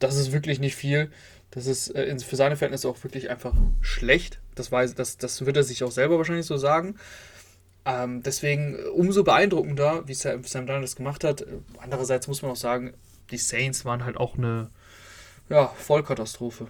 das 0.00 0.16
ist 0.16 0.32
wirklich 0.32 0.58
nicht 0.58 0.74
viel. 0.74 1.10
Das 1.52 1.66
ist 1.66 1.94
äh, 1.94 2.16
für 2.18 2.36
seine 2.36 2.56
Verhältnisse 2.56 2.88
auch 2.88 3.02
wirklich 3.04 3.30
einfach 3.30 3.54
schlecht. 3.80 4.40
Das, 4.54 4.72
weiß, 4.72 4.94
das, 4.94 5.16
das 5.16 5.44
wird 5.46 5.56
er 5.56 5.62
sich 5.62 5.84
auch 5.84 5.90
selber 5.90 6.18
wahrscheinlich 6.18 6.46
so 6.46 6.56
sagen. 6.56 6.96
Ähm, 7.84 8.22
deswegen 8.22 8.76
umso 8.94 9.24
beeindruckender, 9.24 10.06
wie 10.06 10.14
Sam, 10.14 10.44
Sam 10.44 10.66
Darnold 10.66 10.84
das 10.84 10.96
gemacht 10.96 11.24
hat. 11.24 11.46
Andererseits 11.78 12.28
muss 12.28 12.42
man 12.42 12.50
auch 12.50 12.56
sagen, 12.56 12.92
die 13.30 13.38
Saints 13.38 13.84
waren 13.84 14.04
halt 14.04 14.16
auch 14.16 14.36
eine 14.36 14.70
ja, 15.48 15.66
Vollkatastrophe. 15.66 16.68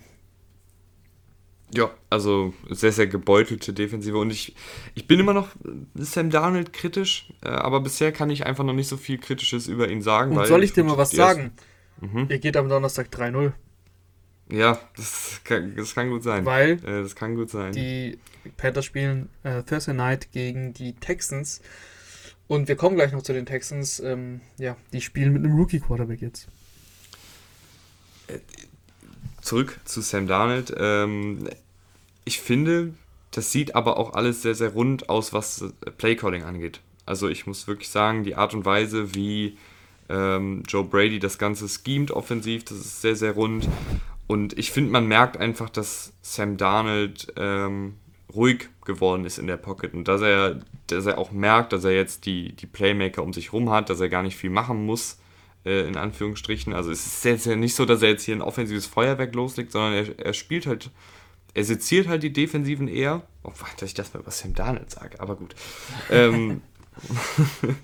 Ja, 1.73 1.91
also 2.09 2.53
sehr, 2.69 2.91
sehr 2.91 3.07
gebeutelte 3.07 3.73
Defensive. 3.73 4.19
Und 4.19 4.31
ich, 4.31 4.57
ich 4.95 5.07
bin 5.07 5.21
immer 5.21 5.35
noch 5.35 5.51
Sam 5.95 6.31
Darnold 6.31 6.73
kritisch, 6.73 7.33
äh, 7.45 7.49
aber 7.49 7.81
bisher 7.81 8.13
kann 8.13 8.31
ich 8.31 8.47
einfach 8.47 8.65
noch 8.65 8.73
nicht 8.73 8.89
so 8.89 8.97
viel 8.97 9.19
Kritisches 9.19 9.69
über 9.69 9.89
ihn 9.89 10.03
sagen. 10.03 10.37
Und 10.37 10.47
soll 10.47 10.65
ich 10.65 10.73
dir 10.73 10.85
mal 10.85 10.97
was 10.97 11.11
sagen? 11.11 11.53
Mhm. 12.01 12.27
Ihr 12.29 12.39
geht 12.39 12.57
am 12.57 12.69
Donnerstag 12.69 13.09
3-0. 13.09 13.53
Ja, 14.51 14.81
das 14.97 15.41
kann, 15.45 15.77
das 15.77 15.95
kann 15.95 16.11
gut 16.11 16.23
sein. 16.23 16.45
Weil 16.45 16.73
äh, 16.85 17.03
das 17.03 17.15
kann 17.15 17.37
gut 17.37 17.51
sein. 17.51 17.73
die 17.73 18.19
Panthers 18.57 18.85
spielen 18.85 19.29
äh, 19.45 19.63
Thursday 19.63 19.95
Night 19.95 20.33
gegen 20.33 20.73
die 20.73 20.95
Texans. 20.95 21.61
Und 22.49 22.67
wir 22.67 22.75
kommen 22.75 22.97
gleich 22.97 23.13
noch 23.13 23.23
zu 23.23 23.33
den 23.33 23.47
Texans. 23.47 24.01
Ähm, 24.01 24.41
ja, 24.59 24.77
die 24.93 25.01
spielen 25.01 25.33
mit 25.33 25.45
einem 25.45 25.57
Rookie-Quarterback 25.57 26.21
jetzt. 26.21 26.49
Äh, 28.27 28.39
zurück 29.41 29.79
zu 29.85 30.01
Sam 30.01 30.27
Darnold. 30.27 30.75
Ähm, 30.77 31.49
ich 32.25 32.41
finde, 32.41 32.95
das 33.31 33.53
sieht 33.53 33.77
aber 33.77 33.99
auch 33.99 34.15
alles 34.15 34.43
sehr, 34.43 34.57
sehr 34.57 34.71
rund 34.71 35.09
aus, 35.09 35.33
was 35.33 35.65
Playcalling 35.99 36.43
angeht. 36.43 36.81
Also 37.07 37.29
ich 37.29 37.47
muss 37.47 37.69
wirklich 37.69 37.89
sagen, 37.89 38.25
die 38.25 38.35
Art 38.35 38.53
und 38.55 38.65
Weise, 38.65 39.15
wie 39.15 39.57
ähm, 40.11 40.63
Joe 40.67 40.85
Brady 40.85 41.19
das 41.19 41.39
Ganze 41.39 41.69
schemt 41.69 42.11
offensiv, 42.11 42.65
das 42.65 42.79
ist 42.79 43.01
sehr, 43.01 43.17
sehr 43.17 43.33
rund. 43.33 43.69
Und 44.27 44.59
ich 44.59 44.71
finde, 44.71 44.91
man 44.91 45.07
merkt 45.07 45.37
einfach, 45.37 45.71
dass 45.71 46.13
Sam 46.23 46.57
Darnold 46.57 47.33
ähm, 47.37 47.97
ruhig 48.35 48.69
geworden 48.85 49.25
ist 49.25 49.39
in 49.39 49.47
der 49.47 49.57
Pocket 49.57 49.95
und 49.95 50.07
dass 50.07 50.21
er, 50.21 50.61
dass 50.87 51.07
er 51.07 51.19
auch 51.19 51.33
merkt, 51.33 51.73
dass 51.73 51.85
er 51.85 51.93
jetzt 51.93 52.27
die, 52.27 52.53
die 52.53 52.67
Playmaker 52.67 53.23
um 53.23 53.33
sich 53.33 53.53
rum 53.53 53.71
hat, 53.71 53.91
dass 53.91 54.01
er 54.01 54.09
gar 54.09 54.23
nicht 54.23 54.37
viel 54.37 54.51
machen 54.51 54.85
muss, 54.85 55.19
äh, 55.65 55.87
in 55.89 55.97
Anführungsstrichen. 55.97 56.73
Also 56.73 56.91
es 56.91 57.07
ist 57.07 57.25
jetzt 57.25 57.47
ja 57.47 57.57
nicht 57.57 57.75
so, 57.75 57.87
dass 57.87 58.03
er 58.03 58.11
jetzt 58.11 58.25
hier 58.25 58.37
ein 58.37 58.43
offensives 58.43 58.87
Feuerwerk 58.87 59.35
loslegt, 59.35 59.73
sondern 59.73 59.95
er, 59.95 60.19
er 60.19 60.33
spielt 60.33 60.67
halt, 60.67 60.91
er 61.55 61.65
seziert 61.65 62.09
halt 62.09 62.23
die 62.23 62.33
Defensiven 62.33 62.89
eher. 62.89 63.23
Oh, 63.43 63.53
dass 63.79 63.89
ich 63.89 63.95
das 63.95 64.13
mal 64.15 64.21
über 64.21 64.31
Sam 64.31 64.55
Darnold 64.55 64.91
sage, 64.91 65.21
aber 65.21 65.37
gut. 65.37 65.55
ähm, 66.11 66.63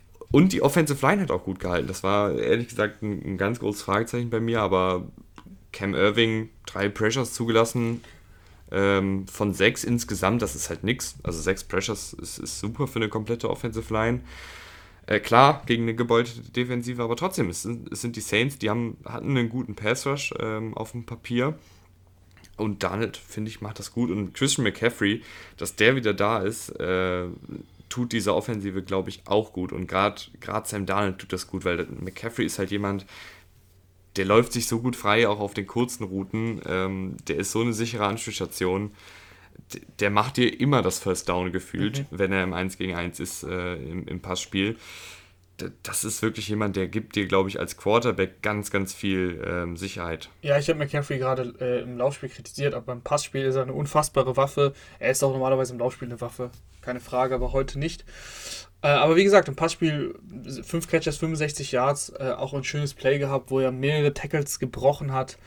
Und 0.30 0.52
die 0.52 0.62
Offensive 0.62 1.04
Line 1.06 1.22
hat 1.22 1.30
auch 1.30 1.44
gut 1.44 1.58
gehalten. 1.58 1.88
Das 1.88 2.02
war 2.02 2.34
ehrlich 2.34 2.68
gesagt 2.68 3.02
ein, 3.02 3.22
ein 3.24 3.38
ganz 3.38 3.60
großes 3.60 3.82
Fragezeichen 3.82 4.30
bei 4.30 4.40
mir, 4.40 4.60
aber 4.60 5.06
Cam 5.72 5.94
Irving 5.94 6.50
drei 6.66 6.88
Pressures 6.88 7.32
zugelassen. 7.32 8.02
Ähm, 8.70 9.26
von 9.26 9.54
sechs 9.54 9.84
insgesamt, 9.84 10.42
das 10.42 10.54
ist 10.54 10.68
halt 10.68 10.84
nix. 10.84 11.16
Also 11.22 11.40
sechs 11.40 11.64
Pressures 11.64 12.12
ist, 12.12 12.38
ist 12.38 12.60
super 12.60 12.86
für 12.86 12.98
eine 12.98 13.08
komplette 13.08 13.48
Offensive 13.48 13.92
Line. 13.92 14.20
Äh, 15.06 15.20
klar, 15.20 15.62
gegen 15.64 15.84
eine 15.84 15.94
gebeutete 15.94 16.42
Defensive, 16.50 17.02
aber 17.02 17.16
trotzdem, 17.16 17.48
es 17.48 17.62
sind, 17.62 17.90
es 17.90 18.02
sind 18.02 18.14
die 18.16 18.20
Saints, 18.20 18.58
die 18.58 18.68
haben, 18.68 18.98
hatten 19.06 19.30
einen 19.30 19.48
guten 19.48 19.74
Pass 19.74 20.06
Rush 20.06 20.34
ähm, 20.38 20.76
auf 20.76 20.92
dem 20.92 21.06
Papier. 21.06 21.58
Und 22.58 22.82
Darnold, 22.82 23.16
finde 23.16 23.50
ich, 23.50 23.62
macht 23.62 23.78
das 23.78 23.92
gut. 23.92 24.10
Und 24.10 24.34
Christian 24.34 24.64
McCaffrey, 24.64 25.22
dass 25.56 25.76
der 25.76 25.96
wieder 25.96 26.12
da 26.12 26.40
ist, 26.40 26.68
äh, 26.78 27.24
tut 27.88 28.12
diese 28.12 28.34
Offensive, 28.34 28.82
glaube 28.82 29.10
ich, 29.10 29.22
auch 29.26 29.52
gut. 29.52 29.72
Und 29.72 29.86
gerade 29.86 30.20
Sam 30.64 30.86
Darnold 30.86 31.18
tut 31.18 31.32
das 31.32 31.46
gut, 31.46 31.64
weil 31.64 31.86
McCaffrey 31.86 32.44
ist 32.44 32.58
halt 32.58 32.70
jemand, 32.70 33.06
der 34.16 34.24
läuft 34.24 34.52
sich 34.52 34.66
so 34.66 34.80
gut 34.80 34.96
frei, 34.96 35.28
auch 35.28 35.40
auf 35.40 35.54
den 35.54 35.66
kurzen 35.66 36.04
Routen. 36.04 36.60
Ähm, 36.66 37.16
der 37.28 37.36
ist 37.36 37.52
so 37.52 37.60
eine 37.60 37.72
sichere 37.72 38.06
Anspielstation. 38.06 38.92
Der 40.00 40.10
macht 40.10 40.36
dir 40.36 40.60
immer 40.60 40.82
das 40.82 40.98
First 40.98 41.28
Down 41.28 41.52
gefühlt, 41.52 42.00
mhm. 42.00 42.18
wenn 42.18 42.32
er 42.32 42.44
im 42.44 42.52
1 42.52 42.78
gegen 42.78 42.94
1 42.94 43.20
ist 43.20 43.42
äh, 43.44 43.74
im, 43.74 44.06
im 44.06 44.20
Passspiel 44.20 44.76
das 45.82 46.04
ist 46.04 46.22
wirklich 46.22 46.48
jemand, 46.48 46.76
der 46.76 46.88
gibt 46.88 47.16
dir, 47.16 47.26
glaube 47.26 47.48
ich, 47.48 47.58
als 47.58 47.76
Quarterback 47.76 48.42
ganz, 48.42 48.70
ganz 48.70 48.94
viel 48.94 49.42
ähm, 49.46 49.76
Sicherheit. 49.76 50.30
Ja, 50.42 50.58
ich 50.58 50.68
habe 50.68 50.78
McCaffrey 50.78 51.18
gerade 51.18 51.54
äh, 51.60 51.82
im 51.82 51.98
Laufspiel 51.98 52.28
kritisiert, 52.28 52.74
aber 52.74 52.86
beim 52.86 53.02
Passspiel 53.02 53.44
ist 53.44 53.56
er 53.56 53.62
eine 53.62 53.72
unfassbare 53.72 54.36
Waffe. 54.36 54.72
Er 54.98 55.10
ist 55.10 55.22
auch 55.22 55.32
normalerweise 55.32 55.72
im 55.72 55.78
Laufspiel 55.78 56.08
eine 56.08 56.20
Waffe, 56.20 56.50
keine 56.80 57.00
Frage, 57.00 57.34
aber 57.34 57.52
heute 57.52 57.78
nicht. 57.78 58.04
Äh, 58.82 58.88
aber 58.88 59.16
wie 59.16 59.24
gesagt, 59.24 59.48
im 59.48 59.56
Passspiel 59.56 60.14
5 60.62 60.88
Catches, 60.88 61.18
65 61.18 61.72
Yards, 61.72 62.10
äh, 62.10 62.32
auch 62.36 62.54
ein 62.54 62.64
schönes 62.64 62.94
Play 62.94 63.18
gehabt, 63.18 63.50
wo 63.50 63.58
er 63.58 63.72
mehrere 63.72 64.14
Tackles 64.14 64.58
gebrochen 64.58 65.12
hat 65.12 65.38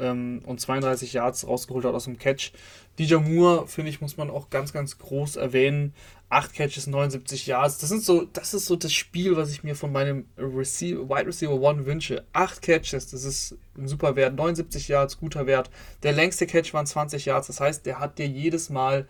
ähm, 0.00 0.42
und 0.46 0.60
32 0.60 1.12
Yards 1.12 1.46
rausgeholt 1.46 1.84
hat 1.84 1.94
aus 1.94 2.04
dem 2.04 2.18
Catch. 2.18 2.52
DJ 2.98 3.16
Moore, 3.16 3.66
finde 3.66 3.90
ich, 3.90 4.00
muss 4.00 4.16
man 4.16 4.30
auch 4.30 4.50
ganz, 4.50 4.72
ganz 4.72 4.98
groß 4.98 5.36
erwähnen. 5.36 5.94
8 6.28 6.54
Catches, 6.54 6.86
79 6.86 7.46
Yards. 7.46 7.78
Das, 7.78 7.88
sind 7.88 8.04
so, 8.04 8.24
das 8.24 8.54
ist 8.54 8.66
so 8.66 8.76
das 8.76 8.92
Spiel, 8.92 9.36
was 9.36 9.50
ich 9.50 9.64
mir 9.64 9.74
von 9.74 9.90
meinem 9.90 10.26
Receiver, 10.38 11.08
Wide 11.08 11.26
Receiver 11.26 11.60
One 11.60 11.86
wünsche. 11.86 12.24
8 12.32 12.62
Catches, 12.62 13.10
das 13.10 13.24
ist 13.24 13.56
ein 13.76 13.88
super 13.88 14.16
Wert. 14.16 14.36
79 14.36 14.88
Yards, 14.88 15.18
guter 15.18 15.46
Wert. 15.46 15.70
Der 16.02 16.12
längste 16.12 16.46
Catch 16.46 16.72
waren 16.72 16.86
20 16.86 17.24
Yards. 17.24 17.48
Das 17.48 17.60
heißt, 17.60 17.84
der 17.84 17.98
hat 17.98 18.18
dir 18.18 18.28
jedes 18.28 18.70
Mal 18.70 19.08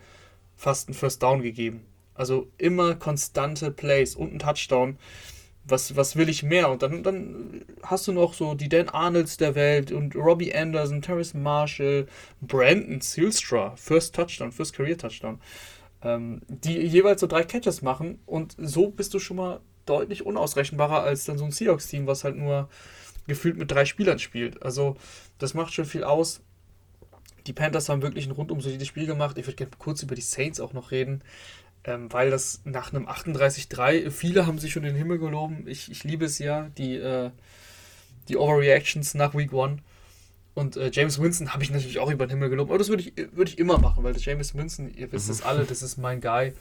fast 0.55 0.87
einen 0.87 0.95
First 0.95 1.21
Down 1.21 1.41
gegeben. 1.41 1.85
Also 2.15 2.47
immer 2.57 2.95
konstante 2.95 3.71
Plays 3.71 4.15
und 4.15 4.33
ein 4.33 4.39
Touchdown. 4.39 4.97
Was, 5.63 5.95
was 5.95 6.15
will 6.15 6.27
ich 6.27 6.41
mehr? 6.41 6.69
Und 6.69 6.81
dann, 6.81 7.03
dann 7.03 7.65
hast 7.83 8.07
du 8.07 8.11
noch 8.11 8.33
so 8.33 8.55
die 8.55 8.67
Dan 8.67 8.89
Arnolds 8.89 9.37
der 9.37 9.53
Welt 9.53 9.91
und 9.91 10.15
Robbie 10.15 10.53
Anderson, 10.53 11.01
Terrence 11.01 11.33
Marshall, 11.33 12.07
Brandon 12.41 12.99
Sealstra, 12.99 13.75
First 13.75 14.15
Touchdown, 14.15 14.51
First 14.51 14.73
Career 14.73 14.97
Touchdown, 14.97 15.39
ähm, 16.03 16.41
die 16.47 16.79
jeweils 16.79 17.21
so 17.21 17.27
drei 17.27 17.43
Catches 17.43 17.81
machen 17.83 18.19
und 18.25 18.55
so 18.57 18.89
bist 18.89 19.13
du 19.13 19.19
schon 19.19 19.37
mal 19.37 19.59
deutlich 19.85 20.25
unausrechenbarer 20.25 21.03
als 21.03 21.25
dann 21.25 21.37
so 21.37 21.45
ein 21.45 21.51
Seahawks-Team, 21.51 22.07
was 22.07 22.23
halt 22.23 22.37
nur 22.37 22.69
gefühlt 23.27 23.57
mit 23.57 23.71
drei 23.71 23.85
Spielern 23.85 24.19
spielt. 24.19 24.61
Also 24.63 24.97
das 25.37 25.53
macht 25.53 25.73
schon 25.73 25.85
viel 25.85 26.03
aus. 26.03 26.41
Die 27.47 27.53
Panthers 27.53 27.89
haben 27.89 28.01
wirklich 28.01 28.27
ein 28.27 28.31
rundum 28.31 28.61
solides 28.61 28.87
Spiel 28.87 29.07
gemacht. 29.07 29.37
Ich 29.37 29.47
würde 29.47 29.55
gerne 29.55 29.71
kurz 29.77 30.03
über 30.03 30.15
die 30.15 30.21
Saints 30.21 30.59
auch 30.59 30.73
noch 30.73 30.91
reden, 30.91 31.23
ähm, 31.83 32.11
weil 32.13 32.29
das 32.29 32.61
nach 32.63 32.93
einem 32.93 33.07
38-3, 33.07 34.11
viele 34.11 34.45
haben 34.45 34.59
sich 34.59 34.71
schon 34.71 34.83
den 34.83 34.95
Himmel 34.95 35.17
geloben. 35.17 35.65
Ich, 35.67 35.89
ich 35.91 36.03
liebe 36.03 36.25
es 36.25 36.39
ja, 36.39 36.69
die, 36.77 36.95
äh, 36.95 37.31
die 38.29 38.37
Overreactions 38.37 39.13
nach 39.15 39.33
Week 39.33 39.51
1. 39.53 39.81
Und 40.53 40.77
äh, 40.77 40.91
James 40.93 41.19
Winston 41.19 41.53
habe 41.53 41.63
ich 41.63 41.71
natürlich 41.71 41.99
auch 41.99 42.11
über 42.11 42.27
den 42.27 42.31
Himmel 42.31 42.49
gelobt. 42.49 42.69
Aber 42.69 42.77
das 42.77 42.89
würde 42.89 43.03
ich, 43.03 43.13
würd 43.33 43.49
ich 43.49 43.57
immer 43.57 43.77
machen, 43.79 44.03
weil 44.03 44.15
James 44.17 44.53
Winston, 44.55 44.93
ihr 44.93 45.11
wisst 45.11 45.29
es 45.29 45.41
alle, 45.41 45.65
das 45.65 45.81
ist 45.81 45.97
mein 45.97 46.21
Guy. 46.21 46.53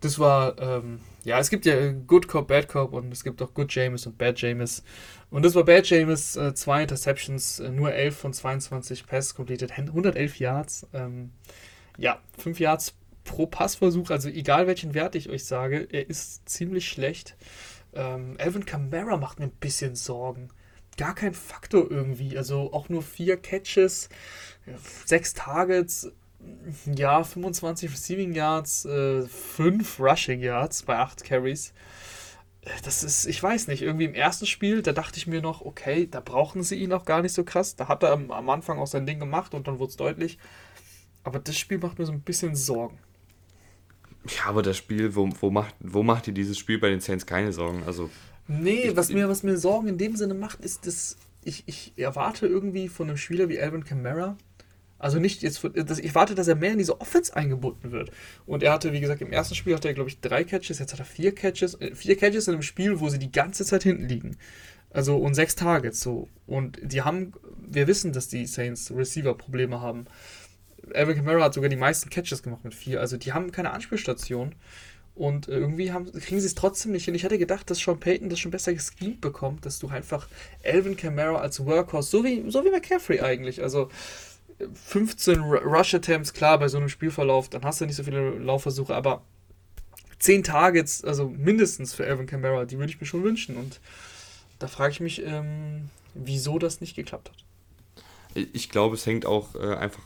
Das 0.00 0.18
war, 0.18 0.58
ähm, 0.58 1.00
ja, 1.24 1.38
es 1.38 1.50
gibt 1.50 1.66
ja 1.66 1.92
Good 1.92 2.26
Cop, 2.26 2.48
Bad 2.48 2.68
Cop 2.68 2.94
und 2.94 3.12
es 3.12 3.22
gibt 3.22 3.42
auch 3.42 3.52
Good 3.52 3.72
James 3.74 4.06
und 4.06 4.16
Bad 4.16 4.40
James. 4.40 4.82
Und 5.30 5.44
das 5.44 5.54
war 5.54 5.64
Bad 5.64 5.86
James, 5.86 6.36
äh, 6.36 6.54
zwei 6.54 6.82
Interceptions, 6.82 7.60
äh, 7.60 7.68
nur 7.68 7.92
11 7.92 8.16
von 8.16 8.32
22 8.32 9.06
Pass 9.06 9.34
completed, 9.34 9.72
111 9.72 10.38
Yards. 10.38 10.86
Ähm, 10.94 11.32
ja, 11.98 12.18
5 12.38 12.58
Yards 12.58 12.94
pro 13.30 13.46
Passversuch, 13.46 14.10
also 14.10 14.28
egal 14.28 14.66
welchen 14.66 14.92
Wert 14.92 15.14
ich 15.14 15.28
euch 15.28 15.44
sage, 15.44 15.86
er 15.92 16.10
ist 16.10 16.48
ziemlich 16.48 16.88
schlecht. 16.88 17.36
Ähm, 17.92 18.36
Alvin 18.40 18.66
Kamara 18.66 19.16
macht 19.18 19.38
mir 19.38 19.46
ein 19.46 19.52
bisschen 19.52 19.94
Sorgen. 19.94 20.48
Gar 20.96 21.14
kein 21.14 21.32
Faktor 21.32 21.88
irgendwie, 21.88 22.36
also 22.36 22.72
auch 22.72 22.88
nur 22.88 23.02
4 23.02 23.36
Catches, 23.36 24.08
6 25.06 25.34
Targets, 25.34 26.10
ja, 26.92 27.22
25 27.22 27.92
Receiving 27.92 28.32
Yards, 28.32 28.84
äh, 28.86 29.22
5 29.22 30.00
Rushing 30.00 30.40
Yards 30.40 30.82
bei 30.82 30.96
8 30.96 31.22
Carries. 31.22 31.72
Äh, 32.62 32.70
das 32.82 33.04
ist, 33.04 33.26
ich 33.26 33.40
weiß 33.40 33.68
nicht, 33.68 33.82
irgendwie 33.82 34.06
im 34.06 34.14
ersten 34.14 34.46
Spiel, 34.46 34.82
da 34.82 34.92
dachte 34.92 35.18
ich 35.18 35.28
mir 35.28 35.40
noch, 35.40 35.60
okay, 35.60 36.08
da 36.10 36.18
brauchen 36.18 36.64
sie 36.64 36.82
ihn 36.82 36.92
auch 36.92 37.04
gar 37.04 37.22
nicht 37.22 37.34
so 37.34 37.44
krass. 37.44 37.76
Da 37.76 37.86
hat 37.86 38.02
er 38.02 38.10
am 38.10 38.50
Anfang 38.50 38.80
auch 38.80 38.88
sein 38.88 39.06
Ding 39.06 39.20
gemacht 39.20 39.54
und 39.54 39.68
dann 39.68 39.78
wurde 39.78 39.90
es 39.90 39.96
deutlich. 39.96 40.36
Aber 41.22 41.38
das 41.38 41.56
Spiel 41.56 41.78
macht 41.78 42.00
mir 42.00 42.06
so 42.06 42.12
ein 42.12 42.22
bisschen 42.22 42.56
Sorgen. 42.56 42.98
Ja, 44.26 44.46
aber 44.46 44.62
das 44.62 44.76
Spiel, 44.76 45.14
wo, 45.14 45.28
wo, 45.40 45.50
macht, 45.50 45.74
wo 45.80 46.02
macht 46.02 46.28
ihr 46.28 46.34
dieses 46.34 46.58
Spiel 46.58 46.78
bei 46.78 46.90
den 46.90 47.00
Saints 47.00 47.26
keine 47.26 47.52
Sorgen? 47.52 47.82
Also, 47.86 48.10
nee, 48.48 48.88
ich, 48.88 48.96
was, 48.96 49.10
mir, 49.10 49.28
was 49.28 49.42
mir 49.42 49.56
Sorgen 49.56 49.88
in 49.88 49.98
dem 49.98 50.16
Sinne 50.16 50.34
macht, 50.34 50.60
ist, 50.60 50.86
dass 50.86 51.16
ich, 51.42 51.64
ich 51.66 51.92
erwarte 51.96 52.46
irgendwie 52.46 52.88
von 52.88 53.08
einem 53.08 53.16
Spieler 53.16 53.48
wie 53.48 53.58
Alvin 53.58 53.84
Kamara, 53.84 54.36
also 55.00 55.18
nicht 55.18 55.42
jetzt, 55.42 55.64
ich 55.64 56.08
erwarte, 56.08 56.34
dass 56.34 56.46
er 56.46 56.56
mehr 56.56 56.72
in 56.72 56.78
diese 56.78 57.00
Offense 57.00 57.34
eingebunden 57.34 57.90
wird. 57.90 58.10
Und 58.44 58.62
er 58.62 58.72
hatte, 58.72 58.92
wie 58.92 59.00
gesagt, 59.00 59.22
im 59.22 59.32
ersten 59.32 59.54
Spiel 59.54 59.74
hatte 59.74 59.88
er, 59.88 59.94
glaube 59.94 60.10
ich, 60.10 60.20
drei 60.20 60.44
Catches, 60.44 60.78
jetzt 60.78 60.92
hat 60.92 60.98
er 60.98 61.06
vier 61.06 61.34
Catches, 61.34 61.80
äh, 61.80 61.94
vier 61.94 62.16
Catches 62.16 62.48
in 62.48 62.54
einem 62.54 62.62
Spiel, 62.62 63.00
wo 63.00 63.08
sie 63.08 63.18
die 63.18 63.32
ganze 63.32 63.64
Zeit 63.64 63.82
hinten 63.82 64.06
liegen. 64.06 64.36
Also 64.90 65.16
und 65.16 65.34
sechs 65.34 65.56
Targets 65.56 66.00
so. 66.00 66.28
Und 66.46 66.78
die 66.82 67.00
haben, 67.00 67.32
wir 67.56 67.86
wissen, 67.86 68.12
dass 68.12 68.28
die 68.28 68.44
Saints 68.44 68.92
Receiver-Probleme 68.94 69.80
haben. 69.80 70.04
Alvin 70.94 71.16
Kamara 71.16 71.44
hat 71.44 71.54
sogar 71.54 71.70
die 71.70 71.76
meisten 71.76 72.10
Catches 72.10 72.42
gemacht 72.42 72.64
mit 72.64 72.74
vier. 72.74 73.00
Also 73.00 73.16
die 73.16 73.32
haben 73.32 73.52
keine 73.52 73.72
Anspielstation. 73.72 74.54
Und 75.14 75.48
irgendwie 75.48 75.92
haben, 75.92 76.10
kriegen 76.12 76.40
sie 76.40 76.46
es 76.46 76.54
trotzdem 76.54 76.92
nicht 76.92 77.04
hin. 77.04 77.14
Ich 77.14 77.24
hatte 77.24 77.36
gedacht, 77.36 77.68
dass 77.68 77.78
Sean 77.78 78.00
Payton 78.00 78.30
das 78.30 78.38
schon 78.38 78.50
besser 78.50 78.72
geschemt 78.72 79.20
bekommt, 79.20 79.66
dass 79.66 79.78
du 79.78 79.88
einfach 79.88 80.28
Alvin 80.64 80.96
Kamara 80.96 81.40
als 81.40 81.64
Workhorse, 81.64 82.10
so 82.10 82.24
wie, 82.24 82.50
so 82.50 82.64
wie 82.64 82.70
McCaffrey 82.70 83.20
eigentlich, 83.20 83.62
also 83.62 83.90
15 84.86 85.40
Rush 85.40 85.94
Attempts, 85.94 86.32
klar, 86.32 86.58
bei 86.58 86.68
so 86.68 86.78
einem 86.78 86.88
Spielverlauf, 86.88 87.48
dann 87.48 87.64
hast 87.64 87.80
du 87.80 87.86
nicht 87.86 87.96
so 87.96 88.04
viele 88.04 88.30
Laufversuche, 88.38 88.94
aber 88.94 89.22
10 90.20 90.44
Targets, 90.44 91.02
also 91.04 91.28
mindestens 91.28 91.94
für 91.94 92.06
Alvin 92.06 92.26
Kamara, 92.26 92.64
die 92.64 92.78
würde 92.78 92.90
ich 92.92 93.00
mir 93.00 93.06
schon 93.06 93.24
wünschen. 93.24 93.56
Und 93.56 93.80
da 94.58 94.68
frage 94.68 94.92
ich 94.92 95.00
mich, 95.00 95.24
ähm, 95.24 95.88
wieso 96.14 96.58
das 96.58 96.80
nicht 96.80 96.94
geklappt 96.94 97.30
hat. 97.30 98.44
Ich 98.52 98.68
glaube, 98.68 98.94
es 98.94 99.06
hängt 99.06 99.26
auch 99.26 99.54
äh, 99.54 99.74
einfach, 99.74 100.02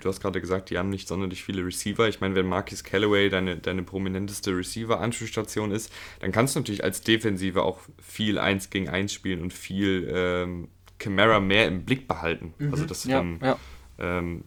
du 0.00 0.08
hast 0.08 0.20
gerade 0.20 0.40
gesagt, 0.40 0.70
die 0.70 0.78
haben 0.78 0.90
nicht 0.90 1.08
sonderlich 1.08 1.42
viele 1.42 1.64
Receiver. 1.64 2.08
Ich 2.08 2.20
meine, 2.20 2.34
wenn 2.34 2.46
Marcus 2.46 2.84
Callaway 2.84 3.28
deine, 3.28 3.56
deine 3.56 3.82
prominenteste 3.82 4.56
Receiver-Anschlussstation 4.56 5.70
ist, 5.70 5.92
dann 6.20 6.32
kannst 6.32 6.54
du 6.54 6.60
natürlich 6.60 6.84
als 6.84 7.02
Defensive 7.02 7.62
auch 7.62 7.80
viel 8.00 8.38
1 8.38 8.70
gegen 8.70 8.88
1 8.88 9.12
spielen 9.12 9.42
und 9.42 9.52
viel 9.52 10.10
ähm, 10.12 10.68
Camara 10.98 11.40
mehr 11.40 11.66
im 11.66 11.84
Blick 11.84 12.08
behalten. 12.08 12.54
Mhm, 12.58 12.72
also, 12.72 12.84
dass 12.86 13.02
du 13.02 13.10
ja, 13.10 13.18
dann 13.18 13.40
ja 13.42 13.58
ähm, 14.00 14.42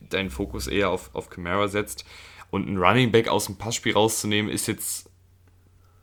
deinen 0.00 0.30
Fokus 0.30 0.66
eher 0.66 0.90
auf, 0.90 1.10
auf 1.14 1.30
Camara 1.30 1.68
setzt. 1.68 2.04
Und 2.50 2.66
einen 2.66 2.78
Running 2.78 3.10
Back 3.10 3.28
aus 3.28 3.46
dem 3.46 3.56
Passspiel 3.56 3.92
rauszunehmen, 3.92 4.50
ist 4.50 4.68
jetzt 4.68 5.10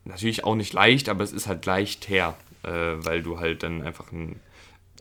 natürlich 0.03 0.43
auch 0.43 0.55
nicht 0.55 0.73
leicht, 0.73 1.09
aber 1.09 1.23
es 1.23 1.31
ist 1.31 1.47
halt 1.47 1.65
leicht 1.65 2.09
her, 2.09 2.35
äh, 2.63 2.69
weil 2.69 3.23
du 3.23 3.39
halt 3.39 3.63
dann 3.63 3.81
einfach 3.81 4.11
ein, 4.11 4.39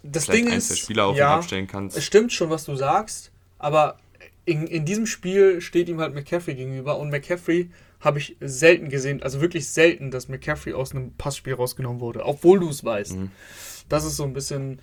das 0.02 0.26
Ding 0.26 0.48
der 0.48 0.60
Spieler 0.60 1.06
auf 1.06 1.16
ja, 1.16 1.34
abstellen 1.34 1.66
kannst. 1.66 1.96
Es 1.96 2.04
stimmt 2.04 2.32
schon, 2.32 2.50
was 2.50 2.64
du 2.64 2.76
sagst, 2.76 3.30
aber 3.58 3.98
in, 4.44 4.66
in 4.66 4.84
diesem 4.84 5.06
Spiel 5.06 5.60
steht 5.60 5.88
ihm 5.88 6.00
halt 6.00 6.14
McCaffrey 6.14 6.54
gegenüber 6.54 6.98
und 6.98 7.10
McCaffrey 7.10 7.70
habe 8.00 8.18
ich 8.18 8.36
selten 8.40 8.90
gesehen, 8.90 9.22
also 9.22 9.40
wirklich 9.40 9.68
selten, 9.68 10.10
dass 10.10 10.28
McCaffrey 10.28 10.74
aus 10.74 10.92
einem 10.92 11.14
Passspiel 11.14 11.54
rausgenommen 11.54 12.00
wurde, 12.00 12.24
obwohl 12.24 12.60
du 12.60 12.68
es 12.68 12.84
weißt. 12.84 13.16
Mhm. 13.16 13.30
Das 13.88 14.04
ist 14.04 14.16
so 14.16 14.24
ein 14.24 14.34
bisschen 14.34 14.80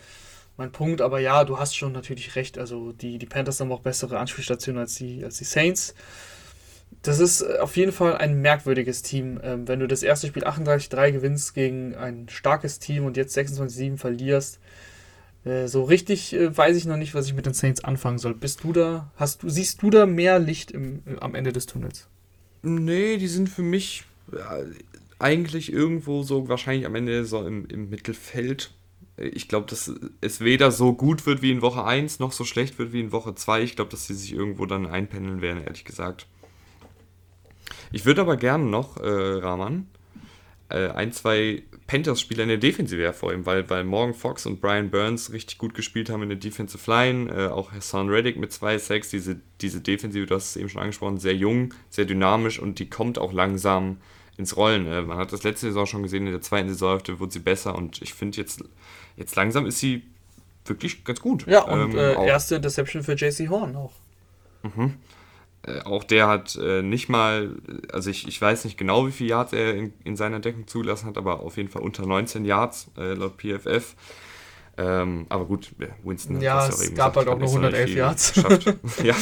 mein 0.57 0.71
Punkt. 0.71 1.01
Aber 1.01 1.19
ja, 1.19 1.43
du 1.43 1.57
hast 1.57 1.75
schon 1.75 1.91
natürlich 1.91 2.35
recht. 2.35 2.57
Also 2.57 2.93
die, 2.93 3.17
die 3.17 3.25
Panthers 3.25 3.59
haben 3.59 3.71
auch 3.71 3.81
bessere 3.81 4.19
Anspielstationen 4.19 4.79
als 4.79 4.95
die, 4.95 5.23
als 5.23 5.37
die 5.37 5.43
Saints. 5.43 5.93
Das 7.03 7.19
ist 7.19 7.41
äh, 7.41 7.57
auf 7.59 7.75
jeden 7.77 7.91
Fall 7.91 8.17
ein 8.17 8.41
merkwürdiges 8.41 9.01
Team. 9.01 9.39
Ähm, 9.43 9.67
wenn 9.67 9.79
du 9.79 9.87
das 9.87 10.03
erste 10.03 10.27
Spiel 10.27 10.45
38-3 10.45 11.11
gewinnst 11.11 11.53
gegen 11.53 11.95
ein 11.95 12.27
starkes 12.29 12.79
Team 12.79 13.05
und 13.05 13.17
jetzt 13.17 13.37
26-7 13.37 13.97
verlierst, 13.97 14.59
so 15.43 15.83
richtig 15.83 16.33
äh, 16.33 16.55
weiß 16.55 16.77
ich 16.77 16.85
noch 16.85 16.97
nicht, 16.97 17.13
was 17.15 17.27
ich 17.27 17.33
mit 17.33 17.45
den 17.45 17.53
Saints 17.53 17.83
anfangen 17.83 18.19
soll. 18.19 18.35
Bist 18.35 18.63
du 18.63 18.73
da, 18.73 19.11
hast 19.15 19.43
du, 19.43 19.49
siehst 19.49 19.81
du 19.81 19.89
da 19.89 20.05
mehr 20.05 20.39
Licht 20.39 20.71
im, 20.71 21.01
am 21.19 21.35
Ende 21.35 21.51
des 21.51 21.65
Tunnels? 21.65 22.07
Nee, 22.61 23.17
die 23.17 23.27
sind 23.27 23.49
für 23.49 23.63
mich 23.63 24.03
eigentlich 25.17 25.73
irgendwo 25.73 26.23
so 26.23 26.47
wahrscheinlich 26.47 26.85
am 26.85 26.95
Ende 26.95 27.25
so 27.25 27.45
im, 27.45 27.65
im 27.67 27.89
Mittelfeld 27.89 28.71
ich 29.21 29.47
glaube, 29.47 29.67
dass 29.67 29.91
es 30.21 30.41
weder 30.41 30.71
so 30.71 30.93
gut 30.93 31.25
wird 31.25 31.41
wie 31.41 31.51
in 31.51 31.61
Woche 31.61 31.83
1, 31.83 32.19
noch 32.19 32.31
so 32.31 32.43
schlecht 32.43 32.79
wird 32.79 32.93
wie 32.93 33.01
in 33.01 33.11
Woche 33.11 33.35
2. 33.35 33.61
Ich 33.61 33.75
glaube, 33.75 33.91
dass 33.91 34.07
sie 34.07 34.13
sich 34.13 34.33
irgendwo 34.33 34.65
dann 34.65 34.87
einpendeln 34.87 35.41
werden, 35.41 35.63
ehrlich 35.63 35.85
gesagt. 35.85 36.27
Ich 37.91 38.05
würde 38.05 38.21
aber 38.21 38.37
gerne 38.37 38.65
noch, 38.65 38.97
äh, 38.97 39.07
Rahman, 39.07 39.87
äh, 40.69 40.89
ein, 40.89 41.11
zwei 41.11 41.63
Panthers-Spieler 41.91 42.43
in 42.43 42.49
der 42.49 42.57
Defensive 42.57 43.03
hervorheben, 43.03 43.45
weil, 43.45 43.69
weil 43.69 43.83
Morgan 43.83 44.13
Fox 44.13 44.45
und 44.45 44.61
Brian 44.61 44.89
Burns 44.89 45.33
richtig 45.33 45.57
gut 45.57 45.73
gespielt 45.73 46.09
haben 46.09 46.23
in 46.23 46.29
der 46.29 46.37
Defensive 46.37 46.89
Line. 46.89 47.29
Äh, 47.29 47.47
auch 47.47 47.73
Hassan 47.73 48.07
Reddick 48.07 48.37
mit 48.37 48.53
zwei 48.53 48.77
Sacks. 48.77 49.09
Diese, 49.09 49.41
diese 49.59 49.81
Defensive, 49.81 50.25
du 50.25 50.33
hast 50.33 50.51
es 50.51 50.55
eben 50.55 50.69
schon 50.69 50.81
angesprochen, 50.81 51.17
sehr 51.17 51.35
jung, 51.35 51.73
sehr 51.89 52.05
dynamisch 52.05 52.59
und 52.59 52.79
die 52.79 52.89
kommt 52.89 53.19
auch 53.19 53.33
langsam 53.33 53.97
ins 54.37 54.55
Rollen. 54.55 54.87
Äh, 54.87 55.01
man 55.01 55.17
hat 55.17 55.33
das 55.33 55.43
letzte 55.43 55.65
Saison 55.67 55.85
schon 55.85 56.03
gesehen, 56.03 56.25
in 56.27 56.31
der 56.31 56.39
zweiten 56.39 56.69
Saisonhälfte 56.69 57.19
wurde 57.19 57.33
sie 57.33 57.39
besser 57.39 57.75
und 57.75 58.01
ich 58.01 58.13
finde 58.13 58.37
jetzt 58.37 58.63
jetzt 59.17 59.35
langsam 59.35 59.65
ist 59.65 59.79
sie 59.79 60.03
wirklich 60.63 61.03
ganz 61.03 61.19
gut. 61.19 61.45
Ja, 61.45 61.63
und 61.63 61.91
ähm, 61.91 61.97
äh, 61.97 62.25
erste 62.25 62.61
Deception 62.61 63.03
für 63.03 63.15
JC 63.15 63.49
Horn 63.49 63.75
auch. 63.75 63.91
Mhm. 64.63 64.93
Äh, 65.63 65.81
auch 65.81 66.03
der 66.03 66.27
hat 66.27 66.55
äh, 66.55 66.81
nicht 66.81 67.07
mal, 67.09 67.55
also 67.91 68.09
ich, 68.09 68.27
ich 68.27 68.41
weiß 68.41 68.65
nicht 68.65 68.77
genau, 68.77 69.07
wie 69.07 69.11
viele 69.11 69.29
Yards 69.29 69.53
er 69.53 69.75
in, 69.75 69.93
in 70.03 70.15
seiner 70.15 70.39
Deckung 70.39 70.67
zugelassen 70.67 71.07
hat, 71.07 71.17
aber 71.17 71.41
auf 71.41 71.57
jeden 71.57 71.69
Fall 71.69 71.83
unter 71.83 72.05
19 72.05 72.45
Yards 72.45 72.89
äh, 72.97 73.13
laut 73.13 73.37
PFF. 73.37 73.95
Ähm, 74.77 75.25
aber 75.29 75.45
gut, 75.45 75.71
Winston 76.03 76.37
hat 76.37 76.43
ja, 76.43 76.65
das 76.65 76.69
ja 76.69 76.75
auch 76.75 76.87
eben 76.87 76.95
gab 76.95 77.13
gesagt, 77.13 77.27
halt 77.27 77.35
auch 77.35 77.39
nur 77.39 77.49
111 77.49 77.95
Yards. 77.95 78.33
ja. 79.03 79.15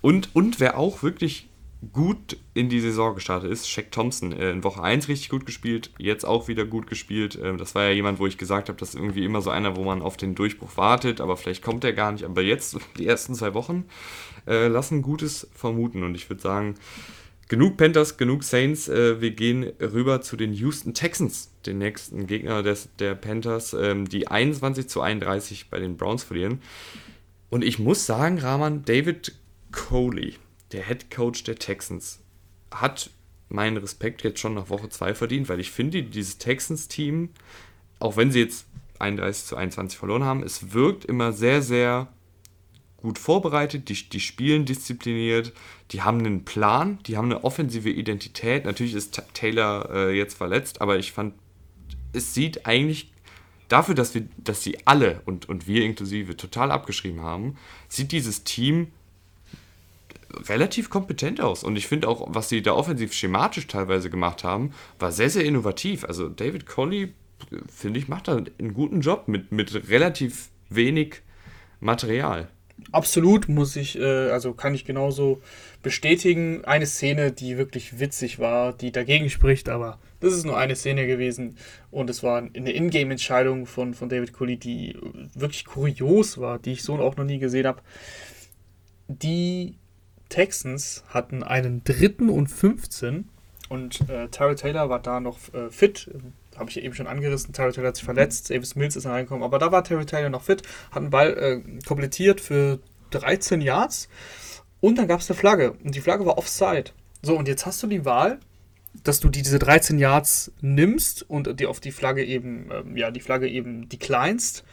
Und, 0.00 0.34
und 0.34 0.60
wer 0.60 0.78
auch 0.78 1.02
wirklich 1.02 1.50
gut 1.92 2.36
in 2.54 2.68
die 2.68 2.80
Saison 2.80 3.14
gestartet 3.14 3.50
ist. 3.50 3.68
Shaq 3.68 3.92
Thompson 3.92 4.32
äh, 4.32 4.50
in 4.50 4.64
Woche 4.64 4.82
1 4.82 5.08
richtig 5.08 5.28
gut 5.28 5.46
gespielt, 5.46 5.90
jetzt 5.98 6.24
auch 6.24 6.48
wieder 6.48 6.64
gut 6.64 6.88
gespielt. 6.88 7.36
Äh, 7.36 7.56
das 7.56 7.74
war 7.74 7.84
ja 7.84 7.90
jemand, 7.90 8.18
wo 8.18 8.26
ich 8.26 8.36
gesagt 8.36 8.68
habe, 8.68 8.78
das 8.78 8.90
ist 8.90 8.94
irgendwie 8.96 9.24
immer 9.24 9.40
so 9.42 9.50
einer, 9.50 9.76
wo 9.76 9.84
man 9.84 10.02
auf 10.02 10.16
den 10.16 10.34
Durchbruch 10.34 10.76
wartet, 10.76 11.20
aber 11.20 11.36
vielleicht 11.36 11.62
kommt 11.62 11.84
er 11.84 11.92
gar 11.92 12.10
nicht. 12.12 12.24
Aber 12.24 12.42
jetzt, 12.42 12.78
die 12.98 13.06
ersten 13.06 13.34
zwei 13.34 13.54
Wochen, 13.54 13.84
äh, 14.46 14.66
lassen 14.66 15.02
Gutes 15.02 15.48
vermuten. 15.54 16.02
Und 16.02 16.16
ich 16.16 16.28
würde 16.28 16.42
sagen, 16.42 16.74
genug 17.46 17.76
Panthers, 17.76 18.16
genug 18.16 18.42
Saints. 18.42 18.88
Äh, 18.88 19.20
wir 19.20 19.30
gehen 19.30 19.62
rüber 19.80 20.20
zu 20.20 20.36
den 20.36 20.52
Houston 20.52 20.94
Texans, 20.94 21.52
den 21.64 21.78
nächsten 21.78 22.26
Gegner 22.26 22.64
des, 22.64 22.88
der 22.98 23.14
Panthers, 23.14 23.72
ähm, 23.74 24.08
die 24.08 24.26
21 24.26 24.88
zu 24.88 25.00
31 25.00 25.70
bei 25.70 25.78
den 25.78 25.96
Browns 25.96 26.24
verlieren. 26.24 26.60
Und 27.50 27.62
ich 27.62 27.78
muss 27.78 28.04
sagen, 28.04 28.38
Rahman, 28.38 28.84
David 28.84 29.34
Coley 29.70 30.34
der 30.72 30.86
Head 30.86 31.10
Coach 31.10 31.44
der 31.44 31.56
Texans 31.56 32.20
hat 32.70 33.10
meinen 33.48 33.78
Respekt 33.78 34.22
jetzt 34.22 34.40
schon 34.40 34.54
nach 34.54 34.68
Woche 34.68 34.88
2 34.88 35.14
verdient, 35.14 35.48
weil 35.48 35.60
ich 35.60 35.70
finde, 35.70 36.02
dieses 36.02 36.38
Texans-Team, 36.38 37.30
auch 37.98 38.16
wenn 38.16 38.30
sie 38.30 38.40
jetzt 38.40 38.66
31 38.98 39.44
zu 39.44 39.56
21 39.56 39.98
verloren 39.98 40.24
haben, 40.24 40.42
es 40.42 40.72
wirkt 40.72 41.04
immer 41.04 41.32
sehr, 41.32 41.62
sehr 41.62 42.08
gut 42.98 43.18
vorbereitet, 43.18 43.88
die, 43.88 44.08
die 44.08 44.20
spielen 44.20 44.64
diszipliniert, 44.64 45.52
die 45.92 46.02
haben 46.02 46.18
einen 46.18 46.44
Plan, 46.44 46.98
die 47.06 47.16
haben 47.16 47.26
eine 47.26 47.44
offensive 47.44 47.88
Identität. 47.88 48.64
Natürlich 48.64 48.94
ist 48.94 49.22
Taylor 49.34 49.88
äh, 49.92 50.16
jetzt 50.16 50.36
verletzt, 50.36 50.80
aber 50.80 50.98
ich 50.98 51.12
fand, 51.12 51.34
es 52.12 52.34
sieht 52.34 52.66
eigentlich 52.66 53.12
dafür, 53.68 53.94
dass 53.94 54.14
wir, 54.14 54.26
dass 54.36 54.64
sie 54.64 54.78
alle 54.84 55.22
und, 55.26 55.48
und 55.48 55.66
wir 55.66 55.84
inklusive 55.84 56.36
total 56.36 56.72
abgeschrieben 56.72 57.22
haben, 57.22 57.56
sieht 57.88 58.10
dieses 58.10 58.42
Team 58.42 58.88
relativ 60.48 60.90
kompetent 60.90 61.40
aus. 61.40 61.64
Und 61.64 61.76
ich 61.76 61.86
finde 61.86 62.08
auch, 62.08 62.26
was 62.28 62.48
sie 62.48 62.62
da 62.62 62.72
offensiv 62.72 63.12
schematisch 63.12 63.66
teilweise 63.66 64.10
gemacht 64.10 64.44
haben, 64.44 64.72
war 64.98 65.12
sehr, 65.12 65.30
sehr 65.30 65.44
innovativ. 65.44 66.04
Also 66.04 66.28
David 66.28 66.66
Colley, 66.66 67.14
finde 67.74 67.98
ich, 67.98 68.08
macht 68.08 68.28
da 68.28 68.36
einen 68.36 68.74
guten 68.74 69.00
Job 69.00 69.28
mit, 69.28 69.52
mit 69.52 69.88
relativ 69.88 70.50
wenig 70.68 71.22
Material. 71.80 72.48
Absolut 72.92 73.48
muss 73.48 73.74
ich, 73.74 73.98
äh, 73.98 74.30
also 74.30 74.52
kann 74.52 74.74
ich 74.74 74.84
genauso 74.84 75.40
bestätigen. 75.82 76.64
Eine 76.64 76.86
Szene, 76.86 77.32
die 77.32 77.58
wirklich 77.58 77.98
witzig 77.98 78.38
war, 78.38 78.72
die 78.72 78.92
dagegen 78.92 79.30
spricht, 79.30 79.68
aber 79.68 79.98
das 80.20 80.32
ist 80.32 80.44
nur 80.44 80.56
eine 80.56 80.76
Szene 80.76 81.06
gewesen 81.06 81.56
und 81.90 82.08
es 82.08 82.22
war 82.22 82.38
eine 82.38 82.72
Ingame-Entscheidung 82.72 83.66
von, 83.66 83.94
von 83.94 84.08
David 84.08 84.32
Cooley, 84.32 84.56
die 84.56 84.96
wirklich 85.34 85.64
kurios 85.64 86.38
war, 86.38 86.58
die 86.58 86.72
ich 86.72 86.82
so 86.82 86.94
auch 86.98 87.16
noch 87.16 87.24
nie 87.24 87.38
gesehen 87.38 87.66
habe. 87.66 87.82
Die 89.08 89.76
Texans 90.28 91.04
hatten 91.08 91.42
einen 91.42 91.84
dritten 91.84 92.28
und 92.28 92.48
15 92.48 93.28
und 93.68 94.08
äh, 94.08 94.28
Tyrell 94.28 94.54
Taylor 94.54 94.88
war 94.88 95.00
da 95.00 95.20
noch 95.20 95.38
äh, 95.52 95.70
fit. 95.70 96.10
Habe 96.56 96.70
ich 96.70 96.82
eben 96.82 96.94
schon 96.94 97.06
angerissen. 97.06 97.52
Tyrell 97.52 97.72
Taylor 97.72 97.88
hat 97.88 97.96
sich 97.96 98.04
verletzt. 98.04 98.50
Davis 98.50 98.74
Mills 98.76 98.96
ist 98.96 99.06
reingekommen. 99.06 99.44
Aber 99.44 99.58
da 99.58 99.70
war 99.70 99.84
Tyrell 99.84 100.06
Taylor 100.06 100.30
noch 100.30 100.42
fit. 100.42 100.62
Hat 100.90 101.02
einen 101.02 101.10
Ball 101.10 101.36
äh, 101.36 101.80
komplettiert 101.86 102.40
für 102.40 102.80
13 103.10 103.60
Yards. 103.60 104.08
Und 104.80 104.96
dann 104.98 105.08
gab 105.08 105.20
es 105.20 105.30
eine 105.30 105.38
Flagge. 105.38 105.72
Und 105.84 105.94
die 105.94 106.00
Flagge 106.00 106.24
war 106.24 106.38
Offside. 106.38 106.92
So, 107.22 107.36
und 107.36 107.48
jetzt 107.48 107.66
hast 107.66 107.82
du 107.82 107.86
die 107.86 108.04
Wahl, 108.04 108.38
dass 109.04 109.20
du 109.20 109.28
diese 109.28 109.58
13 109.58 109.98
Yards 109.98 110.52
nimmst 110.60 111.28
und 111.28 111.60
dir 111.60 111.68
auf 111.68 111.80
die 111.80 111.92
Flagge 111.92 112.24
eben, 112.24 112.70
ähm, 112.72 112.96
ja, 112.96 113.10
die 113.10 113.20
Flagge 113.20 113.48
eben 113.48 113.88
declinest. 113.88 114.64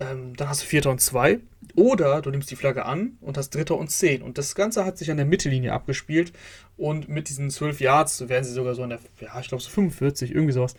Ähm, 0.00 0.36
dann 0.36 0.48
hast 0.48 0.62
du 0.62 0.66
Vierter 0.66 0.90
und 0.90 1.00
Zwei. 1.00 1.40
Oder 1.74 2.22
du 2.22 2.30
nimmst 2.30 2.50
die 2.50 2.56
Flagge 2.56 2.84
an 2.84 3.18
und 3.20 3.36
hast 3.36 3.50
Dritter 3.50 3.76
und 3.76 3.88
Zehn. 3.88 4.22
Und 4.22 4.38
das 4.38 4.54
Ganze 4.54 4.84
hat 4.84 4.98
sich 4.98 5.10
an 5.10 5.16
der 5.16 5.26
Mittellinie 5.26 5.72
abgespielt. 5.72 6.32
Und 6.76 7.08
mit 7.08 7.28
diesen 7.28 7.50
12 7.50 7.80
Yards 7.80 8.28
werden 8.28 8.44
sie 8.44 8.52
sogar 8.52 8.74
so 8.74 8.82
in 8.82 8.90
der, 8.90 9.00
ja, 9.20 9.38
ich 9.40 9.48
glaube 9.48 9.62
so 9.62 9.70
45, 9.70 10.32
irgendwie 10.32 10.52
sowas. 10.52 10.74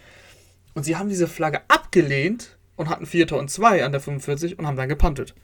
Und 0.74 0.84
sie 0.84 0.95
haben 0.95 1.09
diese 1.09 1.28
Flagge 1.28 1.61
abgelehnt 1.67 2.57
und 2.76 2.89
hatten 2.89 3.05
Vierter 3.05 3.38
und 3.38 3.49
Zwei 3.49 3.84
an 3.84 3.91
der 3.91 4.01
45 4.01 4.57
und 4.57 4.65
haben 4.65 4.78
dann 4.78 4.89
gepantet. 4.89 5.36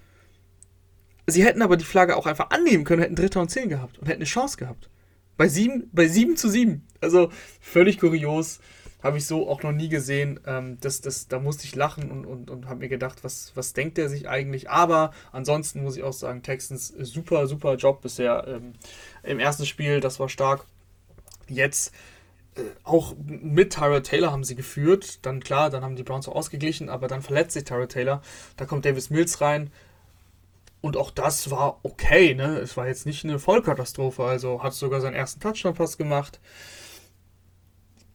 Sie 1.27 1.43
hätten 1.43 1.61
aber 1.61 1.75
die 1.75 1.85
Flagge 1.85 2.15
auch 2.15 2.27
einfach 2.27 2.51
annehmen 2.51 2.83
können, 2.83 3.01
hätten 3.01 3.15
Dritter 3.15 3.41
und 3.41 3.49
Zehn 3.49 3.67
gehabt 3.67 3.97
und 3.97 4.07
hätten 4.07 4.19
eine 4.19 4.25
Chance 4.25 4.57
gehabt. 4.57 4.89
Bei 5.37 5.47
7, 5.47 5.89
bei 5.91 6.07
7 6.07 6.37
zu 6.37 6.49
7. 6.49 6.85
Also 7.01 7.29
völlig 7.59 7.99
kurios. 7.99 8.59
Habe 9.05 9.19
ich 9.19 9.27
so 9.27 9.47
auch 9.47 9.61
noch 9.61 9.71
nie 9.71 9.87
gesehen. 9.87 10.39
Ähm, 10.47 10.79
das, 10.81 10.99
das, 10.99 11.27
da 11.27 11.37
musste 11.37 11.65
ich 11.65 11.75
lachen 11.75 12.09
und, 12.09 12.25
und, 12.25 12.49
und 12.49 12.67
habe 12.67 12.79
mir 12.79 12.89
gedacht, 12.89 13.23
was, 13.23 13.51
was 13.53 13.73
denkt 13.73 13.99
der 13.99 14.09
sich 14.09 14.27
eigentlich? 14.27 14.71
Aber 14.71 15.11
ansonsten 15.31 15.83
muss 15.83 15.95
ich 15.95 16.01
auch 16.01 16.11
sagen, 16.11 16.41
Texans 16.41 16.87
super, 16.87 17.45
super 17.45 17.75
Job 17.75 18.01
bisher. 18.01 18.47
Ähm, 18.47 18.73
Im 19.21 19.37
ersten 19.37 19.67
Spiel, 19.67 19.99
das 19.99 20.19
war 20.19 20.27
stark. 20.27 20.65
Jetzt 21.47 21.93
äh, 22.55 22.61
auch 22.83 23.13
mit 23.27 23.73
Tyra 23.73 23.99
Taylor 23.99 24.31
haben 24.31 24.43
sie 24.43 24.55
geführt. 24.55 25.23
Dann 25.23 25.39
klar, 25.39 25.69
dann 25.69 25.83
haben 25.83 25.95
die 25.95 26.01
Browns 26.01 26.27
auch 26.27 26.35
ausgeglichen, 26.35 26.89
aber 26.89 27.07
dann 27.07 27.21
verletzt 27.21 27.51
sich 27.51 27.65
Tyra 27.65 27.85
Taylor. 27.85 28.23
Da 28.57 28.65
kommt 28.65 28.85
Davis 28.85 29.11
Mills 29.11 29.39
rein. 29.39 29.69
Und 30.81 30.97
auch 30.97 31.11
das 31.11 31.51
war 31.51 31.79
okay, 31.83 32.33
ne? 32.33 32.57
Es 32.57 32.75
war 32.75 32.87
jetzt 32.87 33.05
nicht 33.05 33.23
eine 33.23 33.37
Vollkatastrophe. 33.37 34.23
Also 34.23 34.63
hat 34.63 34.73
sogar 34.73 34.99
seinen 34.99 35.13
ersten 35.13 35.41
Touchdown-Pass 35.41 35.99
gemacht 35.99 36.39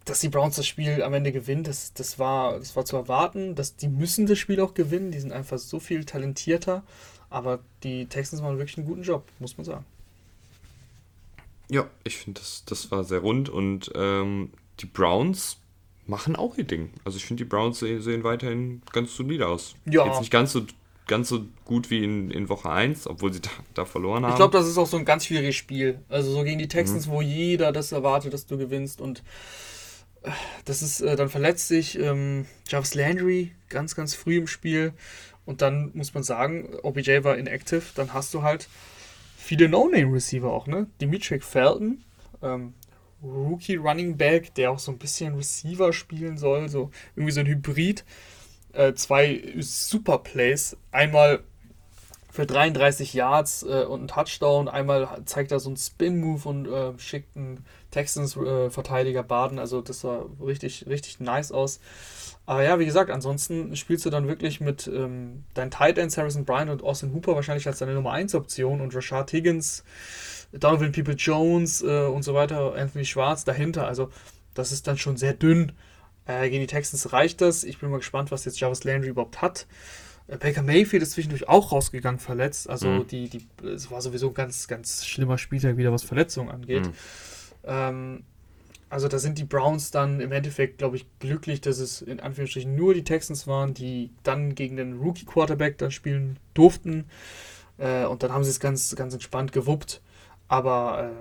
dass 0.05 0.21
die 0.21 0.29
Browns 0.29 0.57
das 0.57 0.67
Spiel 0.67 1.03
am 1.03 1.15
Ende 1.15 1.33
gewinnen, 1.33 1.63
das, 1.63 1.93
das, 1.93 2.19
war, 2.19 2.59
das 2.59 2.75
war 2.75 2.85
zu 2.85 2.97
erwarten. 2.97 3.55
Dass 3.55 3.77
die 3.77 3.89
müssen 3.89 4.27
das 4.27 4.39
Spiel 4.39 4.61
auch 4.61 4.75
gewinnen. 4.75 5.11
Die 5.11 5.21
sind 5.21 5.33
einfach 5.33 5.59
so 5.59 5.79
viel 5.81 6.05
talentierter. 6.05 6.83
Aber 7.29 7.61
die 7.83 8.07
Texans 8.07 8.43
machen 8.43 8.59
wirklich 8.59 8.79
einen 8.79 8.87
guten 8.87 9.03
Job, 9.03 9.25
muss 9.39 9.57
man 9.57 9.65
sagen. 9.65 9.85
Ja, 11.71 11.89
ich 12.03 12.17
finde, 12.17 12.41
das, 12.41 12.65
das 12.67 12.91
war 12.91 13.05
sehr 13.05 13.21
rund. 13.21 13.49
Und 13.49 13.93
ähm, 13.95 14.51
die 14.81 14.87
Browns 14.87 15.59
machen 16.07 16.35
auch 16.35 16.59
ihr 16.59 16.65
Ding. 16.65 16.91
Also 17.05 17.17
ich 17.17 17.25
finde, 17.25 17.45
die 17.45 17.49
Browns 17.49 17.79
sehen 17.79 18.25
weiterhin 18.25 18.83
ganz 18.93 19.15
solide 19.15 19.47
aus. 19.47 19.77
Ja. 19.85 20.05
Jetzt 20.07 20.21
nicht 20.21 20.33
ganz 20.33 20.53
so, 20.53 20.63
ganz 21.07 21.29
so 21.29 21.47
gut 21.65 21.91
wie 21.91 22.03
in, 22.03 22.31
in 22.31 22.49
Woche 22.49 22.69
1, 22.69 23.07
obwohl 23.07 23.33
sie 23.33 23.41
da, 23.41 23.51
da 23.75 23.85
verloren 23.85 24.25
haben. 24.25 24.33
Ich 24.33 24.37
glaube, 24.37 24.59
das 24.59 24.67
ist 24.67 24.77
auch 24.77 24.89
so 24.89 24.97
ein 24.97 25.05
ganz 25.05 25.27
schwieriges 25.27 25.55
Spiel. 25.55 26.01
Also 26.09 26.33
so 26.33 26.43
gegen 26.43 26.59
die 26.59 26.69
Texans, 26.69 27.07
mhm. 27.07 27.13
wo 27.13 27.23
jeder 27.23 27.71
das 27.71 27.93
erwartet, 27.93 28.35
dass 28.35 28.47
du 28.47 28.59
gewinnst. 28.59 29.01
Und 29.01 29.23
das 30.65 30.83
ist, 30.83 31.01
äh, 31.01 31.17
dann 31.17 31.29
verletzt 31.29 31.69
sich 31.69 31.99
ähm, 31.99 32.47
Jarvis 32.69 32.95
Landry 32.95 33.53
ganz, 33.69 33.95
ganz 33.95 34.15
früh 34.15 34.39
im 34.39 34.47
Spiel. 34.47 34.93
Und 35.47 35.63
dann 35.63 35.91
muss 35.95 36.15
man 36.15 36.23
sagen, 36.23 36.69
OBJ 36.83 37.25
war 37.25 37.37
inactive. 37.37 37.83
Dann 37.95 38.13
hast 38.13 38.35
du 38.35 38.43
halt 38.43 38.69
viele 39.37 39.69
No-Name-Receiver 39.69 40.51
auch, 40.51 40.67
ne? 40.67 40.87
Dimitri 41.01 41.41
Felton, 41.41 42.05
ähm, 42.43 42.75
Rookie 43.23 43.77
Running 43.77 44.17
Back, 44.17 44.55
der 44.55 44.71
auch 44.71 44.79
so 44.79 44.93
ein 44.93 44.99
bisschen 44.99 45.35
Receiver 45.35 45.93
spielen 45.93 46.39
soll, 46.39 46.69
so 46.69 46.91
irgendwie 47.17 47.33
so 47.33 47.41
ein 47.41 47.47
Hybrid. 47.47 48.05
Äh, 48.73 48.95
zwei 48.95 49.43
Super 49.59 50.19
Plays. 50.19 50.77
Einmal 50.93 51.43
für 52.31 52.47
33 52.47 53.13
Yards 53.15 53.65
äh, 53.65 53.85
und 53.85 54.01
einen 54.01 54.09
Touchdown. 54.09 54.69
Einmal 54.69 55.23
zeigt 55.25 55.51
er 55.53 55.59
so 55.59 55.71
einen 55.71 55.77
Spin-Move 55.77 56.49
und 56.49 56.67
äh, 56.67 56.99
schickt 56.99 57.37
einen 57.37 57.65
Texans-Verteidiger 57.91 59.21
äh, 59.21 59.25
baden. 59.25 59.59
Also 59.59 59.81
das 59.81 60.01
sah 60.01 60.25
richtig, 60.41 60.87
richtig 60.89 61.21
nice 61.21 61.53
aus. 61.53 61.81
Aber 62.47 62.63
ja, 62.63 62.79
wie 62.79 62.87
gesagt, 62.87 63.11
ansonsten 63.11 63.77
spielst 63.77 64.05
du 64.07 64.11
dann 64.11 64.27
wirklich 64.27 64.61
mit 64.61 64.89
ähm, 64.89 65.45
deinen 65.55 65.71
Tight 65.71 65.99
Ends 65.99 66.17
Harrison 66.17 66.45
Bryant 66.45 66.71
und 66.71 66.83
Austin 66.83 67.13
Hooper 67.15 67.35
wahrscheinlich 67.35 67.67
als 67.67 67.79
deine 67.79 67.95
Nummer 67.95 68.13
1 68.13 68.35
Option 68.35 68.81
und 68.81 68.95
Rashad 68.95 69.33
Higgins, 69.33 69.85
Donovan 70.53 70.93
People 70.93 71.15
Jones 71.15 71.83
äh, 71.83 72.07
und 72.07 72.23
so 72.23 72.35
weiter, 72.35 72.75
Anthony 72.75 73.05
Schwarz 73.05 73.45
dahinter. 73.45 73.87
Also 73.87 74.11
das 74.55 74.73
ist 74.73 74.87
dann 74.87 74.99
schon 74.99 75.17
sehr 75.17 75.35
dünn. 75.35 75.73
Äh, 76.27 76.51
gegen 76.51 76.61
die 76.61 76.67
Texans 76.67 77.13
reicht 77.13 77.41
das. 77.41 77.65
Ich 77.65 77.79
bin 77.79 77.91
mal 77.91 77.99
gespannt, 77.99 78.31
was 78.31 78.45
jetzt 78.45 78.59
Jarvis 78.59 78.85
Landry 78.85 79.11
überhaupt 79.11 79.43
hat. 79.43 79.67
Äh, 80.27 80.37
Baker 80.37 80.63
Mayfield 80.63 81.03
ist 81.03 81.13
zwischendurch 81.13 81.49
auch 81.49 81.73
rausgegangen 81.73 82.21
verletzt. 82.21 82.69
Also 82.69 82.89
mhm. 82.89 83.07
die, 83.07 83.29
die, 83.29 83.47
es 83.65 83.91
war 83.91 84.03
sowieso 84.03 84.29
ein 84.29 84.35
ganz, 84.35 84.69
ganz 84.69 85.07
schlimmer 85.07 85.39
Spieltag 85.39 85.77
wieder, 85.77 85.93
was 85.93 86.03
Verletzungen 86.03 86.51
angeht. 86.51 86.87
Mhm. 86.87 86.93
Ähm, 87.65 88.25
also 88.89 89.07
da 89.07 89.19
sind 89.19 89.39
die 89.39 89.45
Browns 89.45 89.93
dann 89.93 90.21
im 90.21 90.33
Endeffekt, 90.33 90.79
glaube 90.79 90.97
ich, 90.97 91.07
glücklich, 91.21 91.61
dass 91.61 91.79
es 91.79 92.03
in 92.03 92.19
Anführungsstrichen 92.19 92.75
nur 92.75 92.93
die 92.93 93.05
Texans 93.05 93.47
waren, 93.47 93.73
die 93.73 94.11
dann 94.25 94.57
gegen 94.57 94.77
den 94.77 94.99
Rookie-Quarterback 94.99 95.79
dann 95.79 95.93
spielen 95.93 96.39
durften. 96.55 97.05
Äh, 97.79 98.05
und 98.07 98.23
dann 98.23 98.33
haben 98.33 98.43
sie 98.43 98.51
es 98.51 98.59
ganz, 98.59 98.95
ganz 98.97 99.15
entspannt 99.15 99.53
gewuppt. 99.53 100.01
Aber 100.49 101.13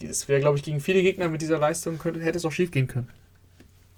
äh, 0.00 0.06
es 0.06 0.26
wäre, 0.28 0.40
glaube 0.40 0.58
ich, 0.58 0.64
gegen 0.64 0.80
viele 0.80 1.02
Gegner 1.02 1.28
mit 1.28 1.42
dieser 1.42 1.58
Leistung 1.58 1.98
könnte, 1.98 2.20
hätte 2.20 2.38
es 2.38 2.44
auch 2.44 2.50
schief 2.50 2.72
gehen 2.72 2.88
können. 2.88 3.08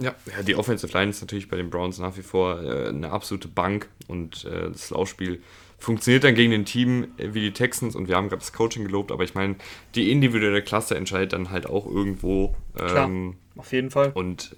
Ja, 0.01 0.15
ja, 0.27 0.43
die 0.43 0.57
Offensive 0.57 0.93
Line 0.93 1.11
ist 1.11 1.23
natürlich 1.23 1.49
bei 1.49 1.57
den 1.57 1.71
Browns 1.71 1.99
nach 1.99 2.17
wie 2.19 2.23
vor 2.23 2.63
äh, 2.63 2.89
eine 2.89 3.11
absolute 3.11 3.49
Bank 3.49 3.89
und 4.07 4.45
äh, 4.45 4.71
das 4.71 4.91
Laufspiel 4.91 5.41
funktioniert 5.85 6.25
dann 6.25 6.35
gegen 6.35 6.53
ein 6.53 6.65
Team 6.65 7.09
wie 7.19 7.41
die 7.41 7.53
Texans 7.53 7.95
und 7.95 8.09
wir 8.09 8.17
haben 8.17 8.29
gerade 8.29 8.41
das 8.41 8.53
Coaching 8.53 8.85
gelobt, 8.85 9.13
aber 9.13 9.23
ich 9.23 9.35
meine, 9.35 9.57
die 9.95 10.11
individuelle 10.11 10.63
Klasse 10.63 10.97
entscheidet 10.97 11.33
dann 11.33 11.51
halt 11.51 11.67
auch 11.67 11.87
irgendwo. 11.87 12.57
Ähm, 12.79 12.87
Klar, 12.87 13.11
auf 13.57 13.73
jeden 13.73 13.91
Fall. 13.91 14.11
Und 14.15 14.57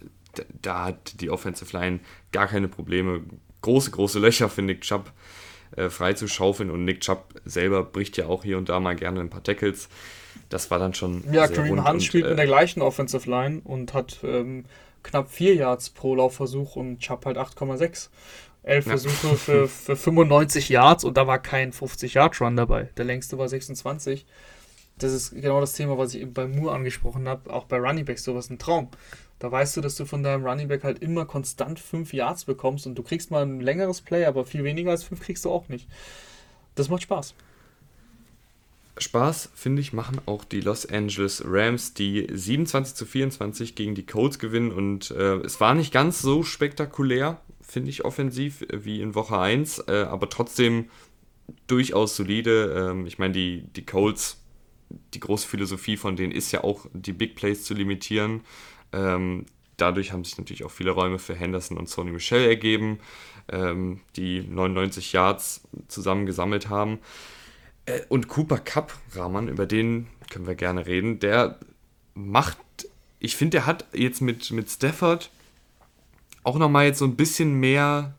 da 0.62 0.86
hat 0.86 1.20
die 1.20 1.30
Offensive 1.30 1.76
Line 1.76 2.00
gar 2.32 2.46
keine 2.46 2.68
Probleme. 2.68 3.22
Große, 3.62 3.90
große 3.90 4.18
Löcher 4.18 4.48
für 4.48 4.62
Nick 4.62 4.82
Chubb 4.82 5.12
äh, 5.76 5.90
frei 5.90 6.12
zu 6.12 6.28
schaufeln 6.28 6.70
und 6.70 6.84
Nick 6.84 7.00
Chubb 7.00 7.34
selber 7.44 7.82
bricht 7.82 8.16
ja 8.16 8.26
auch 8.26 8.44
hier 8.44 8.58
und 8.58 8.68
da 8.68 8.78
mal 8.78 8.94
gerne 8.94 9.20
ein 9.20 9.30
paar 9.30 9.42
Tackles. 9.42 9.88
Das 10.48 10.70
war 10.70 10.78
dann 10.78 10.94
schon. 10.94 11.24
Ja, 11.32 11.48
Kareem 11.48 11.86
Hunt 11.86 12.02
spielt 12.02 12.26
äh, 12.26 12.30
mit 12.30 12.38
der 12.38 12.46
gleichen 12.46 12.82
Offensive 12.82 13.28
Line 13.28 13.62
und 13.64 13.94
hat 13.94 14.18
ähm, 14.22 14.64
knapp 15.02 15.30
4 15.30 15.54
Yards 15.54 15.90
pro 15.90 16.14
Laufversuch 16.14 16.76
und 16.76 17.00
Chubb 17.00 17.24
halt 17.26 17.38
8,6. 17.38 18.10
11 18.66 18.84
ja. 18.84 18.90
Versuche 18.90 19.36
für, 19.36 19.68
für 19.68 19.96
95 19.96 20.68
Yards 20.68 21.04
und 21.04 21.16
da 21.16 21.26
war 21.26 21.38
kein 21.38 21.72
50-Yard-Run 21.72 22.56
dabei. 22.56 22.90
Der 22.96 23.04
längste 23.04 23.38
war 23.38 23.48
26. 23.48 24.26
Das 24.98 25.12
ist 25.12 25.30
genau 25.30 25.60
das 25.60 25.74
Thema, 25.74 25.96
was 25.98 26.14
ich 26.14 26.22
eben 26.22 26.32
bei 26.32 26.48
Moore 26.48 26.74
angesprochen 26.74 27.28
habe. 27.28 27.52
Auch 27.52 27.64
bei 27.64 27.76
Running 27.78 28.04
Backs 28.04 28.24
sowas 28.24 28.50
ein 28.50 28.58
Traum. 28.58 28.88
Da 29.38 29.52
weißt 29.52 29.76
du, 29.76 29.80
dass 29.82 29.94
du 29.94 30.04
von 30.04 30.22
deinem 30.22 30.44
Running 30.44 30.66
Back 30.66 30.82
halt 30.82 30.98
immer 30.98 31.26
konstant 31.26 31.78
5 31.78 32.12
Yards 32.12 32.44
bekommst 32.44 32.86
und 32.86 32.96
du 32.96 33.02
kriegst 33.04 33.30
mal 33.30 33.42
ein 33.42 33.60
längeres 33.60 34.00
Play, 34.00 34.24
aber 34.24 34.44
viel 34.44 34.64
weniger 34.64 34.90
als 34.90 35.04
5 35.04 35.20
kriegst 35.20 35.44
du 35.44 35.50
auch 35.50 35.68
nicht. 35.68 35.86
Das 36.74 36.88
macht 36.88 37.02
Spaß. 37.02 37.34
Spaß, 38.98 39.50
finde 39.54 39.82
ich, 39.82 39.92
machen 39.92 40.20
auch 40.26 40.44
die 40.44 40.60
Los 40.60 40.86
Angeles 40.86 41.44
Rams, 41.46 41.94
die 41.94 42.26
27 42.32 42.96
zu 42.96 43.06
24 43.06 43.74
gegen 43.74 43.94
die 43.94 44.06
Colts 44.06 44.38
gewinnen. 44.38 44.72
Und 44.72 45.10
äh, 45.12 45.36
es 45.36 45.60
war 45.60 45.74
nicht 45.74 45.92
ganz 45.92 46.22
so 46.22 46.42
spektakulär, 46.42 47.38
finde 47.66 47.90
ich, 47.90 48.04
offensiv 48.04 48.64
wie 48.72 49.00
in 49.00 49.14
Woche 49.14 49.38
1, 49.38 49.84
äh, 49.88 50.06
aber 50.08 50.28
trotzdem 50.28 50.88
durchaus 51.66 52.16
solide. 52.16 52.90
Ähm, 52.90 53.06
ich 53.06 53.18
meine, 53.18 53.32
die, 53.34 53.62
die 53.74 53.84
Colts, 53.84 54.42
die 55.14 55.20
große 55.20 55.46
Philosophie 55.46 55.96
von 55.96 56.16
denen 56.16 56.32
ist 56.32 56.52
ja 56.52 56.64
auch, 56.64 56.86
die 56.92 57.12
Big 57.12 57.34
Plays 57.34 57.64
zu 57.64 57.74
limitieren. 57.74 58.42
Ähm, 58.92 59.46
dadurch 59.76 60.12
haben 60.12 60.24
sich 60.24 60.38
natürlich 60.38 60.64
auch 60.64 60.70
viele 60.70 60.92
Räume 60.92 61.18
für 61.18 61.34
Henderson 61.34 61.76
und 61.76 61.88
Sony 61.88 62.12
Michel 62.12 62.46
ergeben, 62.46 62.98
ähm, 63.48 64.00
die 64.16 64.42
99 64.42 65.12
Yards 65.12 65.62
zusammen 65.88 66.26
gesammelt 66.26 66.68
haben. 66.68 66.98
Äh, 67.86 68.00
und 68.08 68.28
Cooper 68.28 68.58
Cup, 68.58 68.94
Rahman, 69.14 69.48
über 69.48 69.66
den 69.66 70.06
können 70.30 70.46
wir 70.46 70.54
gerne 70.54 70.86
reden, 70.86 71.18
der 71.18 71.58
macht, 72.14 72.58
ich 73.18 73.36
finde, 73.36 73.58
der 73.58 73.66
hat 73.66 73.86
jetzt 73.92 74.20
mit, 74.20 74.50
mit 74.50 74.70
Stafford 74.70 75.30
auch 76.46 76.58
nochmal 76.58 76.86
jetzt 76.86 77.00
so 77.00 77.04
ein 77.04 77.16
bisschen 77.16 77.54
mehr 77.54 78.14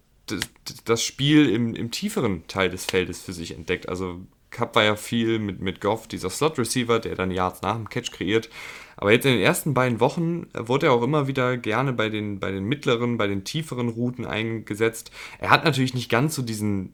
das 0.83 1.01
Spiel 1.01 1.49
im, 1.49 1.73
im 1.73 1.91
tieferen 1.91 2.45
Teil 2.47 2.69
des 2.69 2.83
Feldes 2.83 3.21
für 3.21 3.31
sich 3.31 3.55
entdeckt. 3.55 3.87
Also 3.87 4.19
Cup 4.49 4.75
war 4.75 4.83
ja 4.83 4.97
viel 4.97 5.39
mit, 5.39 5.61
mit 5.61 5.79
Goff, 5.79 6.07
dieser 6.07 6.29
Slot-Receiver, 6.29 6.99
der 6.99 7.15
dann 7.15 7.31
Yards 7.31 7.61
nach 7.61 7.75
dem 7.75 7.87
Catch 7.87 8.11
kreiert. 8.11 8.49
Aber 8.97 9.13
jetzt 9.13 9.25
in 9.25 9.31
den 9.31 9.41
ersten 9.41 9.73
beiden 9.73 10.01
Wochen 10.01 10.47
wurde 10.53 10.87
er 10.87 10.91
auch 10.91 11.03
immer 11.03 11.27
wieder 11.27 11.55
gerne 11.55 11.93
bei 11.93 12.09
den, 12.09 12.39
bei 12.39 12.51
den 12.51 12.65
mittleren, 12.65 13.17
bei 13.17 13.27
den 13.27 13.45
tieferen 13.45 13.87
Routen 13.87 14.25
eingesetzt. 14.25 15.11
Er 15.39 15.49
hat 15.49 15.63
natürlich 15.63 15.93
nicht 15.93 16.09
ganz 16.09 16.35
so 16.35 16.41
diesen 16.41 16.93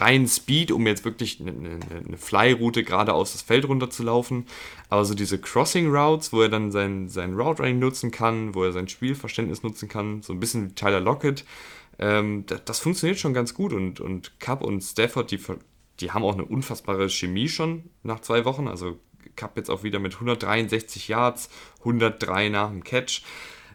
reinen 0.00 0.28
Speed, 0.28 0.70
um 0.70 0.86
jetzt 0.86 1.04
wirklich 1.04 1.40
eine, 1.40 1.50
eine, 1.50 1.78
eine 2.06 2.16
Fly-Route 2.16 2.84
geradeaus 2.84 3.32
das 3.32 3.42
Feld 3.42 3.66
runterzulaufen. 3.68 4.46
Aber 4.88 5.04
so 5.04 5.14
diese 5.14 5.40
Crossing-Routes, 5.40 6.32
wo 6.32 6.42
er 6.42 6.48
dann 6.48 6.70
sein, 6.72 7.08
sein 7.08 7.34
Route-Running 7.34 7.78
nutzen 7.78 8.10
kann, 8.10 8.54
wo 8.54 8.64
er 8.64 8.72
sein 8.72 8.88
Spielverständnis 8.88 9.62
nutzen 9.62 9.88
kann, 9.88 10.22
so 10.22 10.32
ein 10.32 10.40
bisschen 10.40 10.70
wie 10.70 10.74
Tyler 10.74 11.00
Lockett, 11.00 11.44
ähm, 11.98 12.44
das, 12.46 12.64
das, 12.64 12.78
funktioniert 12.78 13.18
schon 13.18 13.34
ganz 13.34 13.54
gut. 13.54 13.72
Und, 13.72 14.00
und 14.00 14.38
Cup 14.40 14.62
und 14.62 14.82
Stafford, 14.82 15.30
die, 15.30 15.40
die 16.00 16.10
haben 16.12 16.24
auch 16.24 16.34
eine 16.34 16.44
unfassbare 16.44 17.08
Chemie 17.08 17.48
schon 17.48 17.84
nach 18.02 18.20
zwei 18.20 18.44
Wochen. 18.44 18.68
Also 18.68 18.98
Cup 19.36 19.56
jetzt 19.56 19.70
auch 19.70 19.82
wieder 19.82 19.98
mit 19.98 20.14
163 20.14 21.08
Yards, 21.08 21.48
103 21.80 22.48
nach 22.48 22.70
dem 22.70 22.84
Catch. 22.84 23.22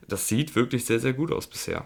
Das 0.08 0.28
sieht 0.28 0.56
wirklich 0.56 0.86
sehr, 0.86 1.00
sehr 1.00 1.14
gut 1.14 1.32
aus 1.32 1.48
bisher. 1.48 1.86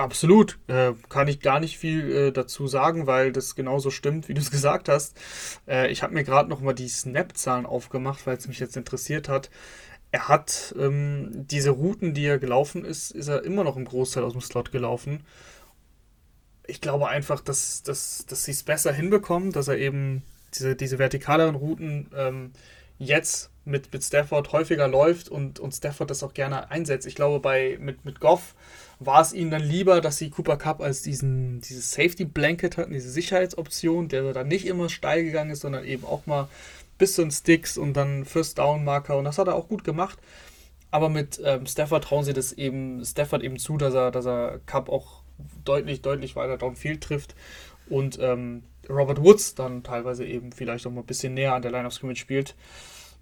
Absolut. 0.00 0.58
Äh, 0.66 0.94
kann 1.10 1.28
ich 1.28 1.40
gar 1.40 1.60
nicht 1.60 1.76
viel 1.76 2.10
äh, 2.10 2.32
dazu 2.32 2.66
sagen, 2.66 3.06
weil 3.06 3.32
das 3.32 3.54
genauso 3.54 3.90
stimmt, 3.90 4.28
wie 4.30 4.34
du 4.34 4.40
es 4.40 4.50
gesagt 4.56 4.88
hast. 4.88 5.20
Äh, 5.68 5.92
ich 5.92 6.02
habe 6.02 6.14
mir 6.14 6.24
gerade 6.24 6.48
noch 6.48 6.62
mal 6.62 6.72
die 6.72 6.88
Snap-Zahlen 6.88 7.66
aufgemacht, 7.66 8.26
weil 8.26 8.38
es 8.38 8.48
mich 8.48 8.60
jetzt 8.60 8.78
interessiert 8.78 9.28
hat. 9.28 9.50
Er 10.10 10.28
hat 10.28 10.74
ähm, 10.78 11.28
diese 11.34 11.70
Routen, 11.70 12.14
die 12.14 12.24
er 12.24 12.38
gelaufen 12.38 12.82
ist, 12.86 13.10
ist 13.10 13.28
er 13.28 13.44
immer 13.44 13.62
noch 13.62 13.76
im 13.76 13.84
Großteil 13.84 14.24
aus 14.24 14.32
dem 14.32 14.40
Slot 14.40 14.72
gelaufen. 14.72 15.22
Ich 16.66 16.80
glaube 16.80 17.08
einfach, 17.08 17.42
dass, 17.42 17.82
dass, 17.82 18.24
dass 18.26 18.44
sie 18.44 18.52
es 18.52 18.62
besser 18.62 18.94
hinbekommen, 18.94 19.52
dass 19.52 19.68
er 19.68 19.76
eben 19.76 20.22
diese, 20.54 20.76
diese 20.76 20.98
vertikaleren 20.98 21.56
Routen 21.56 22.10
ähm, 22.16 22.52
jetzt 22.98 23.49
mit, 23.70 23.92
mit 23.92 24.04
Stafford 24.04 24.52
häufiger 24.52 24.88
läuft 24.88 25.28
und, 25.28 25.58
und 25.58 25.72
Stafford 25.72 26.10
das 26.10 26.22
auch 26.22 26.34
gerne 26.34 26.70
einsetzt. 26.70 27.06
Ich 27.06 27.14
glaube, 27.14 27.40
bei, 27.40 27.78
mit, 27.80 28.04
mit 28.04 28.20
Goff 28.20 28.54
war 28.98 29.22
es 29.22 29.32
ihnen 29.32 29.50
dann 29.50 29.62
lieber, 29.62 30.00
dass 30.00 30.18
sie 30.18 30.30
Cooper 30.30 30.56
Cup 30.56 30.80
als 30.80 31.02
diesen, 31.02 31.60
dieses 31.62 31.92
Safety 31.92 32.24
Blanket 32.26 32.76
hatten, 32.76 32.92
diese 32.92 33.10
Sicherheitsoption, 33.10 34.08
der 34.08 34.32
dann 34.32 34.48
nicht 34.48 34.66
immer 34.66 34.88
steil 34.88 35.24
gegangen 35.24 35.50
ist, 35.50 35.60
sondern 35.60 35.84
eben 35.84 36.04
auch 36.04 36.26
mal 36.26 36.48
bis 36.98 37.14
zu 37.14 37.22
den 37.22 37.30
Sticks 37.30 37.78
und 37.78 37.94
dann 37.94 38.26
First 38.26 38.58
Down 38.58 38.84
Marker 38.84 39.16
und 39.16 39.24
das 39.24 39.38
hat 39.38 39.48
er 39.48 39.54
auch 39.54 39.68
gut 39.68 39.84
gemacht. 39.84 40.18
Aber 40.90 41.08
mit 41.08 41.40
ähm, 41.44 41.66
Stafford 41.66 42.04
trauen 42.04 42.24
sie 42.24 42.34
das 42.34 42.52
eben 42.52 43.02
Stafford 43.04 43.42
eben 43.42 43.58
zu, 43.58 43.78
dass 43.78 43.94
er, 43.94 44.10
dass 44.10 44.26
er 44.26 44.60
Cup 44.66 44.88
auch 44.88 45.22
deutlich, 45.64 46.02
deutlich 46.02 46.36
weiter 46.36 46.58
downfield 46.58 47.00
trifft 47.00 47.34
und 47.88 48.18
ähm, 48.20 48.64
Robert 48.88 49.22
Woods 49.22 49.54
dann 49.54 49.82
teilweise 49.82 50.26
eben 50.26 50.52
vielleicht 50.52 50.86
auch 50.86 50.90
mal 50.90 51.00
ein 51.00 51.06
bisschen 51.06 51.34
näher 51.34 51.54
an 51.54 51.62
der 51.62 51.70
Line 51.70 51.86
of 51.86 51.92
Scrimmage 51.94 52.18
spielt. 52.18 52.54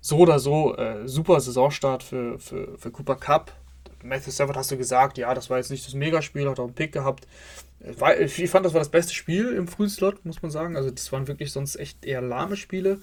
So 0.08 0.20
oder 0.20 0.38
so, 0.38 0.74
äh, 0.74 1.06
super 1.06 1.38
Saisonstart 1.38 2.02
für, 2.02 2.38
für, 2.38 2.78
für 2.78 2.90
Cooper 2.90 3.16
Cup. 3.16 3.52
Matthew 4.02 4.30
Stafford 4.30 4.56
hast 4.56 4.70
du 4.70 4.78
gesagt, 4.78 5.18
ja, 5.18 5.34
das 5.34 5.50
war 5.50 5.58
jetzt 5.58 5.70
nicht 5.70 5.86
das 5.86 5.92
Megaspiel, 5.92 6.48
hat 6.48 6.58
auch 6.58 6.64
einen 6.64 6.72
Pick 6.72 6.92
gehabt. 6.92 7.26
Ich 8.18 8.50
fand, 8.50 8.64
das 8.64 8.72
war 8.72 8.80
das 8.80 8.88
beste 8.88 9.12
Spiel 9.12 9.52
im 9.52 9.68
frühen 9.68 9.90
Slot, 9.90 10.24
muss 10.24 10.40
man 10.40 10.50
sagen. 10.50 10.76
Also, 10.76 10.90
das 10.90 11.12
waren 11.12 11.28
wirklich 11.28 11.52
sonst 11.52 11.76
echt 11.76 12.06
eher 12.06 12.22
lahme 12.22 12.56
Spiele. 12.56 13.02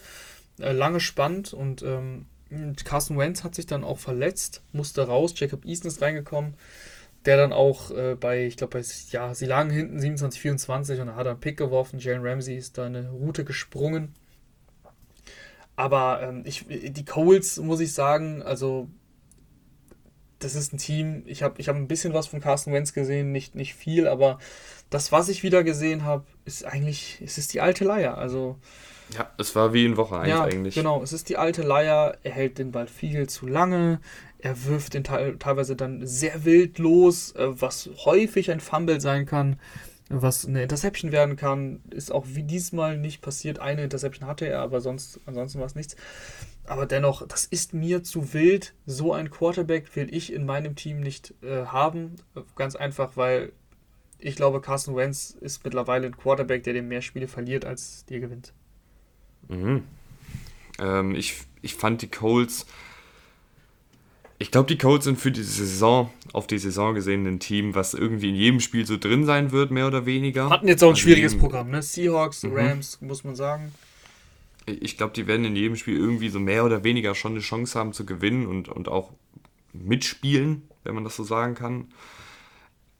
Äh, 0.59 0.71
lange 0.71 0.99
spannend 0.99 1.53
und 1.53 1.83
ähm, 1.83 2.25
Carson 2.85 3.19
Wentz 3.19 3.43
hat 3.43 3.53
sich 3.53 3.67
dann 3.67 3.83
auch 3.83 3.99
verletzt, 3.99 4.63
musste 4.71 5.05
raus. 5.05 5.35
Jacob 5.35 5.63
Eason 5.63 5.85
ist 5.85 6.01
reingekommen, 6.01 6.55
der 7.25 7.37
dann 7.37 7.53
auch 7.53 7.91
äh, 7.91 8.15
bei, 8.15 8.47
ich 8.47 8.57
glaube, 8.57 8.81
ja, 9.11 9.35
sie 9.35 9.45
lagen 9.45 9.69
hinten 9.69 9.99
27, 9.99 10.41
24 10.41 11.01
und 11.01 11.15
hat 11.15 11.27
einen 11.27 11.39
Pick 11.39 11.57
geworfen. 11.57 11.99
Jalen 11.99 12.25
Ramsey 12.25 12.57
ist 12.57 12.79
da 12.79 12.87
eine 12.87 13.11
Route 13.11 13.45
gesprungen. 13.45 14.15
Aber 15.75 16.21
ähm, 16.21 16.43
ich, 16.45 16.65
die 16.67 17.05
Coles, 17.05 17.57
muss 17.57 17.79
ich 17.79 17.93
sagen, 17.93 18.41
also 18.41 18.87
das 20.39 20.55
ist 20.55 20.73
ein 20.73 20.77
Team, 20.77 21.23
ich 21.25 21.43
habe 21.43 21.55
ich 21.59 21.69
hab 21.69 21.75
ein 21.75 21.87
bisschen 21.87 22.13
was 22.13 22.27
von 22.27 22.39
Carsten 22.39 22.71
Wentz 22.71 22.93
gesehen, 22.93 23.31
nicht, 23.31 23.55
nicht 23.55 23.73
viel, 23.73 24.07
aber 24.07 24.39
das, 24.89 25.11
was 25.11 25.29
ich 25.29 25.43
wieder 25.43 25.63
gesehen 25.63 26.03
habe, 26.03 26.25
ist 26.45 26.65
eigentlich, 26.65 27.21
es 27.23 27.37
ist 27.37 27.53
die 27.53 27.61
alte 27.61 27.83
Leier. 27.85 28.17
Also, 28.17 28.57
ja, 29.17 29.31
es 29.37 29.55
war 29.55 29.73
wie 29.73 29.85
in 29.85 29.97
Woche 29.97 30.19
1 30.19 30.29
ja, 30.29 30.43
eigentlich. 30.43 30.75
Genau, 30.75 31.01
es 31.01 31.13
ist 31.13 31.29
die 31.29 31.37
alte 31.37 31.63
Leier, 31.63 32.17
er 32.23 32.31
hält 32.31 32.57
den 32.57 32.71
Ball 32.71 32.87
viel 32.87 33.27
zu 33.27 33.47
lange, 33.47 33.99
er 34.39 34.65
wirft 34.65 34.93
den 34.93 35.03
te 35.03 35.35
teilweise 35.39 35.75
dann 35.75 36.05
sehr 36.05 36.45
wild 36.45 36.77
los, 36.79 37.33
äh, 37.35 37.61
was 37.61 37.89
häufig 38.05 38.51
ein 38.51 38.59
Fumble 38.59 39.01
sein 39.01 39.25
kann, 39.25 39.59
was 40.09 40.45
eine 40.45 40.61
Interception 40.61 41.11
werden 41.11 41.35
kann, 41.35 41.81
ist 41.89 42.11
auch 42.11 42.25
wie 42.27 42.43
diesmal 42.43 42.97
nicht 42.97 43.21
passiert. 43.21 43.59
Eine 43.59 43.83
Interception 43.83 44.27
hatte 44.27 44.45
er, 44.45 44.59
aber 44.59 44.79
sonst, 44.79 45.19
ansonsten 45.25 45.59
war 45.59 45.65
es 45.65 45.75
nichts. 45.75 45.95
Aber 46.67 46.85
dennoch, 46.85 47.27
das 47.27 47.45
ist 47.45 47.73
mir 47.73 48.03
zu 48.03 48.33
wild. 48.33 48.73
So 48.85 49.13
ein 49.13 49.29
Quarterback 49.29 49.95
will 49.95 50.13
ich 50.13 50.31
in 50.31 50.45
meinem 50.45 50.75
Team 50.75 50.99
nicht 50.99 51.33
äh, 51.41 51.65
haben. 51.65 52.15
Ganz 52.55 52.75
einfach, 52.75 53.17
weil 53.17 53.51
ich 54.19 54.35
glaube, 54.35 54.61
Carson 54.61 54.95
Wentz 54.95 55.35
ist 55.41 55.63
mittlerweile 55.63 56.07
ein 56.07 56.17
Quarterback, 56.17 56.63
der 56.63 56.73
dem 56.73 56.87
mehr 56.87 57.01
Spiele 57.01 57.27
verliert, 57.27 57.65
als 57.65 58.05
dir 58.05 58.19
gewinnt. 58.19 58.53
Mhm. 59.47 59.83
Ähm, 60.79 61.15
ich, 61.15 61.43
ich 61.61 61.75
fand 61.75 62.01
die 62.01 62.07
Colts. 62.09 62.65
Ich 64.37 64.51
glaube, 64.51 64.67
die 64.67 64.77
Colts 64.77 65.05
sind 65.05 65.17
für 65.17 65.31
diese 65.31 65.65
Saison, 65.65 66.11
auf 66.33 66.45
die 66.45 66.57
Saison 66.57 66.93
gesehen, 66.93 67.25
ein 67.25 67.39
Team, 67.39 67.73
was 67.73 67.93
irgendwie 67.93 68.29
in 68.29 68.35
jedem 68.35 68.59
Spiel 68.59 68.85
so 68.85 68.97
drin 68.97 69.25
sein 69.25 69.51
wird, 69.51 69.71
mehr 69.71 69.87
oder 69.87 70.05
weniger. 70.05 70.49
Hatten 70.49 70.67
jetzt 70.67 70.83
auch 70.83 70.87
ein 70.87 70.91
also 70.91 71.01
schwieriges 71.01 71.37
Programm, 71.37 71.69
ne? 71.69 71.81
Seahawks, 71.81 72.43
mhm. 72.43 72.53
Rams, 72.53 72.99
muss 73.01 73.23
man 73.23 73.35
sagen 73.35 73.71
ich 74.65 74.97
glaube, 74.97 75.13
die 75.13 75.27
werden 75.27 75.45
in 75.45 75.55
jedem 75.55 75.75
Spiel 75.75 75.97
irgendwie 75.97 76.29
so 76.29 76.39
mehr 76.39 76.65
oder 76.65 76.83
weniger 76.83 77.15
schon 77.15 77.33
eine 77.33 77.41
Chance 77.41 77.77
haben 77.77 77.93
zu 77.93 78.05
gewinnen 78.05 78.47
und, 78.47 78.69
und 78.69 78.87
auch 78.87 79.11
mitspielen, 79.73 80.63
wenn 80.83 80.95
man 80.95 81.03
das 81.03 81.15
so 81.15 81.23
sagen 81.23 81.55
kann. 81.55 81.87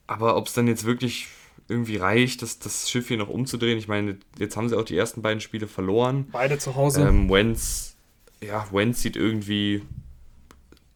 Aber 0.07 0.37
ob 0.37 0.47
es 0.47 0.53
dann 0.53 0.67
jetzt 0.67 0.85
wirklich 0.85 1.27
irgendwie 1.67 1.97
reicht, 1.97 2.43
das, 2.43 2.59
das 2.59 2.89
Schiff 2.89 3.07
hier 3.07 3.17
noch 3.17 3.29
umzudrehen, 3.29 3.79
ich 3.79 3.87
meine, 3.87 4.19
jetzt 4.37 4.55
haben 4.55 4.69
sie 4.69 4.77
auch 4.77 4.83
die 4.83 4.97
ersten 4.97 5.23
beiden 5.23 5.41
Spiele 5.41 5.67
verloren. 5.67 6.27
Beide 6.31 6.59
zu 6.59 6.75
Hause. 6.75 7.07
Ähm, 7.07 7.29
Wentz, 7.29 7.95
ja, 8.41 8.67
Wentz 8.71 9.01
sieht 9.01 9.15
irgendwie 9.15 9.81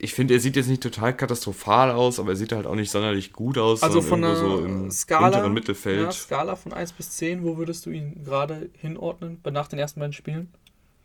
ich 0.01 0.13
finde, 0.13 0.33
er 0.33 0.39
sieht 0.39 0.55
jetzt 0.55 0.69
nicht 0.69 0.81
total 0.81 1.15
katastrophal 1.15 1.91
aus, 1.91 2.19
aber 2.19 2.29
er 2.29 2.35
sieht 2.37 2.53
halt 2.53 2.65
auch 2.65 2.75
nicht 2.75 2.89
sonderlich 2.89 3.33
gut 3.33 3.57
aus. 3.57 3.83
Also 3.83 4.01
von 4.01 4.21
der 4.21 4.37
so 4.37 4.59
im 4.59 4.89
Skala, 4.89 5.27
unteren 5.27 5.53
Mittelfeld. 5.53 6.01
Ja, 6.01 6.11
Skala 6.11 6.55
von 6.55 6.71
1 6.71 6.93
bis 6.93 7.11
10, 7.11 7.43
wo 7.43 7.57
würdest 7.57 7.85
du 7.85 7.89
ihn 7.89 8.23
gerade 8.23 8.69
hinordnen, 8.77 9.41
nach 9.51 9.67
den 9.67 9.77
ersten 9.77 9.99
beiden 9.99 10.13
Spielen? 10.13 10.53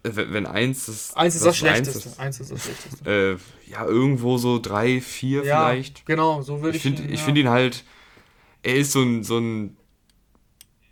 Äh, 0.05 0.11
wenn 0.14 0.47
1 0.47 0.88
ist. 0.88 1.16
1 1.16 1.34
ist 1.34 1.45
das, 1.45 1.57
Schlechteste. 1.57 2.20
1 2.20 2.38
ist 2.38 2.53
das 2.53 2.62
Schlechteste. 2.62 3.11
Äh, 3.11 3.70
ja, 3.70 3.84
irgendwo 3.84 4.38
so 4.38 4.61
3, 4.61 5.01
4 5.01 5.45
ja, 5.45 5.66
vielleicht. 5.66 6.07
Genau, 6.07 6.42
so 6.42 6.62
würde 6.62 6.76
ich, 6.76 6.86
ich 6.86 6.95
find, 6.95 7.01
ihn. 7.01 7.12
Ich 7.12 7.18
ja. 7.18 7.24
finde 7.26 7.40
ihn 7.40 7.49
halt. 7.49 7.82
Er 8.62 8.76
ist 8.76 8.92
so 8.92 9.03
ein, 9.03 9.24
so 9.24 9.38
ein 9.38 9.76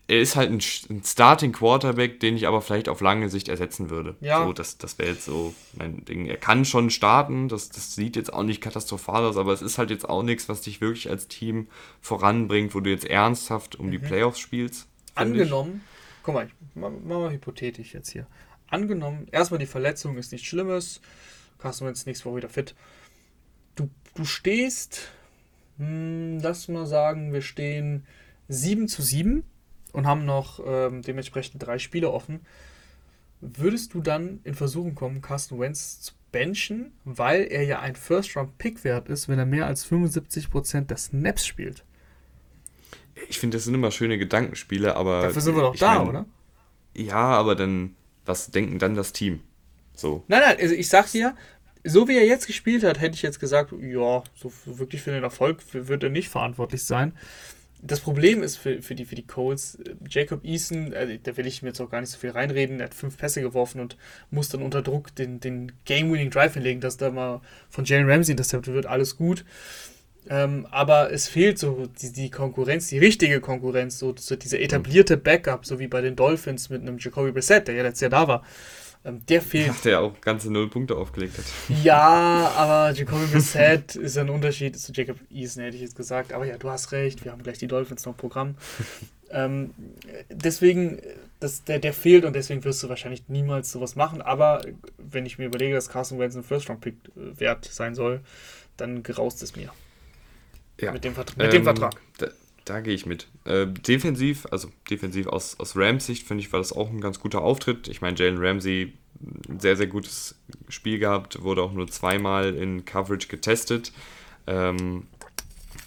er 0.09 0.21
ist 0.21 0.37
halt 0.37 0.51
ein, 0.51 0.61
ein, 0.91 1.03
Starting 1.05 1.53
Quarterback, 1.53 2.21
den 2.21 2.37
ich 2.37 2.47
aber 2.47 2.61
vielleicht 2.61 2.89
auf 2.89 3.01
lange 3.01 3.29
Sicht 3.29 3.49
ersetzen 3.49 3.89
würde. 3.89 4.17
Ja. 4.21 4.45
So, 4.45 4.53
das 4.53 4.77
das 4.77 4.99
wäre 4.99 5.11
jetzt 5.11 5.25
so 5.25 5.55
mein 5.75 6.05
Ding. 6.05 6.27
Er 6.27 6.37
kann 6.37 6.65
schon 6.65 6.91
starten, 6.91 7.49
das, 7.49 7.71
das 7.71 7.95
sieht 7.95 8.17
jetzt 8.17 8.33
auch 8.33 8.43
nicht 8.43 8.61
katastrophal 8.61 9.25
aus, 9.25 9.37
aber 9.37 9.53
es 9.53 9.63
ist 9.63 9.79
halt 9.79 9.91
jetzt 9.91 10.09
auch 10.09 10.23
nichts, 10.23 10.49
was 10.49 10.61
dich 10.61 10.81
wirklich 10.81 11.09
als 11.09 11.29
Team 11.29 11.69
voranbringt, 12.01 12.75
wo 12.75 12.81
du 12.81 12.91
jetzt 12.91 13.05
ernsthaft 13.05 13.77
um 13.77 13.87
mhm. 13.87 13.91
die 13.93 13.99
Playoffs 13.99 14.41
spielst. 14.41 14.89
Angenommen, 15.15 15.83
ich. 15.85 16.23
guck 16.25 16.35
mal, 16.35 16.47
ich 16.47 16.53
mach 16.75 16.91
mal 16.91 17.31
hypothetisch 17.31 17.95
jetzt 17.95 18.11
hier. 18.11 18.27
Angenommen, 18.69 19.29
erstmal 19.31 19.61
die 19.61 19.67
Verletzung 19.67 20.17
ist 20.17 20.33
nichts 20.33 20.49
Schlimmes, 20.49 21.01
Carsten 21.59 21.87
Wentz 21.87 22.07
nächste 22.07 22.25
Woche 22.25 22.39
wieder 22.39 22.49
fit. 22.49 22.75
Du, 23.77 23.89
du 24.15 24.25
stehst, 24.25 25.11
hm, 25.79 26.39
lass 26.41 26.69
mal 26.69 26.87
sagen, 26.87 27.33
wir 27.33 27.43
stehen 27.43 28.07
7 28.49 28.89
zu 28.89 29.03
7 29.03 29.45
und 29.93 30.07
haben 30.07 30.25
noch 30.25 30.61
ähm, 30.65 31.03
dementsprechend 31.03 31.65
drei 31.65 31.79
Spiele 31.79 32.11
offen. 32.11 32.41
würdest 33.41 33.95
du 33.95 34.01
dann 34.01 34.41
in 34.45 34.55
Versuchung 34.55 34.95
kommen, 34.95 35.21
Carsten 35.21 35.59
Wentz 35.59 36.01
zu 36.01 36.13
benchen, 36.31 36.93
weil 37.05 37.43
er 37.43 37.65
ja 37.65 37.81
ein 37.81 37.95
First-Round-Pick 37.95 38.85
wert 38.85 39.09
ist, 39.09 39.29
wenn 39.29 39.39
er 39.39 39.47
mehr 39.47 39.67
als 39.67 39.89
75% 39.89 40.87
der 40.87 40.97
Snaps 40.97 41.47
spielt? 41.47 41.85
Ich 43.29 43.39
finde, 43.39 43.57
das 43.57 43.65
sind 43.65 43.75
immer 43.75 43.91
schöne 43.91 44.19
Gedankenspiele, 44.19 44.97
aber. 44.97 45.23
Dafür 45.23 45.43
sind 45.43 45.55
wir 45.55 45.63
doch 45.63 45.77
da, 45.77 45.99
mein, 45.99 46.09
oder? 46.09 46.27
Ja, 46.95 47.15
aber 47.15 47.55
dann, 47.55 47.95
was 48.25 48.51
denken 48.51 48.79
dann 48.79 48.95
das 48.95 49.13
Team? 49.13 49.41
So. 49.95 50.25
Nein, 50.29 50.41
nein, 50.41 50.57
also 50.61 50.75
ich 50.75 50.89
sag 50.89 51.11
dir, 51.11 51.37
so 51.85 52.09
wie 52.09 52.17
er 52.17 52.27
jetzt 52.27 52.47
gespielt 52.47 52.85
hat, 52.85 53.01
hätte 53.01 53.15
ich 53.15 53.23
jetzt 53.23 53.41
gesagt, 53.41 53.73
ja, 53.73 54.23
so 54.35 54.53
wirklich 54.65 55.03
für 55.03 55.11
den 55.11 55.23
Erfolg 55.23 55.63
wird 55.73 56.03
er 56.03 56.11
nicht 56.11 56.29
verantwortlich 56.29 56.85
sein. 56.85 57.13
Das 57.85 57.99
Problem 57.99 58.45
ist 58.45 58.57
für, 58.57 58.81
für, 58.81 58.95
die, 58.95 59.05
für 59.05 59.17
die 59.17 59.27
Colts, 59.27 59.75
äh, 59.75 59.95
Jacob 60.09 60.45
Eason, 60.45 60.93
äh, 60.93 61.19
da 61.21 61.37
will 61.37 61.47
ich 61.47 61.63
mir 61.63 61.71
jetzt 61.71 61.81
auch 61.81 61.91
gar 61.91 62.01
nicht 62.01 62.11
so 62.11 62.19
viel 62.19 62.31
reinreden, 62.31 62.79
er 62.79 62.87
hat 62.87 62.95
fünf 62.95 63.19
Pässe 63.19 63.43
geworfen 63.43 63.81
und 63.81 63.97
muss 64.31 64.49
dann 64.49 64.63
unter 64.63 64.83
Druck 64.83 65.15
den, 65.17 65.41
den 65.41 65.73
Game-Winning 65.85 66.31
Drive 66.31 66.55
hinlegen, 66.55 66.81
dass 66.81 66.97
da 66.97 67.11
mal 67.11 67.41
von 67.71 67.85
Jalen 67.85 68.09
Ramsey 68.09 68.33
intercepted 68.33 68.73
wird, 68.73 68.87
alles 68.87 69.17
gut. 69.17 69.45
Ähm, 70.31 70.69
aber 70.71 71.13
es 71.13 71.27
fehlt 71.27 71.59
so 71.59 71.89
die, 72.01 72.13
die 72.13 72.31
Konkurrenz, 72.31 72.87
die 72.87 72.99
richtige 72.99 73.41
Konkurrenz, 73.41 73.99
so, 73.99 74.15
so 74.17 74.37
dieser 74.37 74.61
etablierte 74.61 75.17
Backup, 75.17 75.67
so 75.67 75.81
wie 75.81 75.89
bei 75.89 76.01
den 76.01 76.15
Dolphins 76.15 76.71
mit 76.71 76.83
einem 76.83 76.99
Jacoby 76.99 77.33
Brissett, 77.33 77.67
der 77.67 77.75
ja 77.75 77.83
letztes 77.83 78.03
Jahr 78.03 78.11
da 78.11 78.29
war. 78.29 78.45
Ähm, 79.05 79.25
der 79.27 79.43
fehlt. 79.43 79.67
Ja, 79.67 79.75
der 79.85 80.01
auch 80.01 80.21
ganze 80.21 80.53
null 80.53 80.71
Punkte 80.71 80.97
aufgelegt 80.97 81.37
hat. 81.39 81.45
Ja, 81.83 82.53
aber 82.57 82.97
Jacoby 82.97 83.27
Brissett 83.27 83.97
ist 83.97 84.17
ein 84.17 84.31
Unterschied 84.31 84.79
zu 84.79 84.93
Jacob 84.93 85.19
Eason, 85.31 85.65
hätte 85.65 85.77
ich 85.77 85.83
jetzt 85.83 85.97
gesagt. 85.97 86.33
Aber 86.33 86.45
ja, 86.45 86.57
du 86.57 86.71
hast 86.71 86.93
recht, 86.93 87.25
wir 87.25 87.33
haben 87.33 87.43
gleich 87.43 87.59
die 87.59 87.67
Dolphins 87.67 88.05
noch 88.05 88.13
im 88.13 88.17
Programm. 88.17 88.55
ähm, 89.31 89.71
deswegen, 90.31 91.01
das, 91.41 91.65
der, 91.65 91.81
der 91.81 91.93
fehlt 91.93 92.25
und 92.25 92.37
deswegen 92.37 92.63
wirst 92.63 92.83
du 92.83 92.89
wahrscheinlich 92.89 93.29
niemals 93.29 93.73
sowas 93.73 93.97
machen. 93.97 94.23
Aber 94.23 94.63
wenn 94.99 95.27
ich 95.27 95.37
mir 95.39 95.47
überlege, 95.47 95.75
dass 95.75 95.89
Carson 95.89 96.21
Wentz 96.21 96.37
ein 96.37 96.45
First-Round-Pick 96.45 96.95
äh, 96.95 97.41
wert 97.41 97.65
sein 97.65 97.97
soll, 97.97 98.21
dann 98.77 99.03
graust 99.03 99.43
es 99.43 99.57
mir. 99.57 99.73
Ja. 100.81 100.93
Mit 100.93 101.05
dem, 101.05 101.15
Vert 101.15 101.37
mit 101.37 101.47
ähm, 101.47 101.53
dem 101.53 101.65
Vertrag. 101.65 102.01
Da, 102.65 102.81
gehe 102.81 102.95
ich 102.95 103.07
mit. 103.07 103.27
Äh, 103.45 103.67
defensiv, 103.67 104.47
also 104.51 104.69
defensiv 104.89 105.27
aus, 105.27 105.59
aus 105.59 105.77
Rams 105.77 106.07
Sicht, 106.07 106.27
finde 106.27 106.43
ich, 106.43 106.53
war 106.53 106.61
das 106.61 106.73
auch 106.73 106.91
ein 106.91 107.01
ganz 107.01 107.19
guter 107.19 107.43
Auftritt. 107.43 107.89
Ich 107.89 108.01
meine, 108.01 108.17
Jalen 108.17 108.39
Ramsey, 108.39 108.93
ein 109.49 109.61
sehr, 109.61 109.77
sehr 109.77 109.89
gutes 109.89 110.37
Spiel 110.69 110.99
gehabt, 110.99 111.43
wurde 111.43 111.63
auch 111.63 111.73
nur 111.73 111.89
zweimal 111.89 112.55
in 112.55 112.85
Coverage 112.85 113.29
getestet. 113.29 113.93
Ähm, 114.47 115.07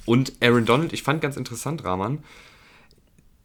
und 0.06 0.34
Aaron 0.42 0.66
Donald, 0.66 0.94
ich 0.94 1.04
fand 1.04 1.22
ganz 1.22 1.38
interessant, 1.38 1.84
Rahman. 1.84 2.24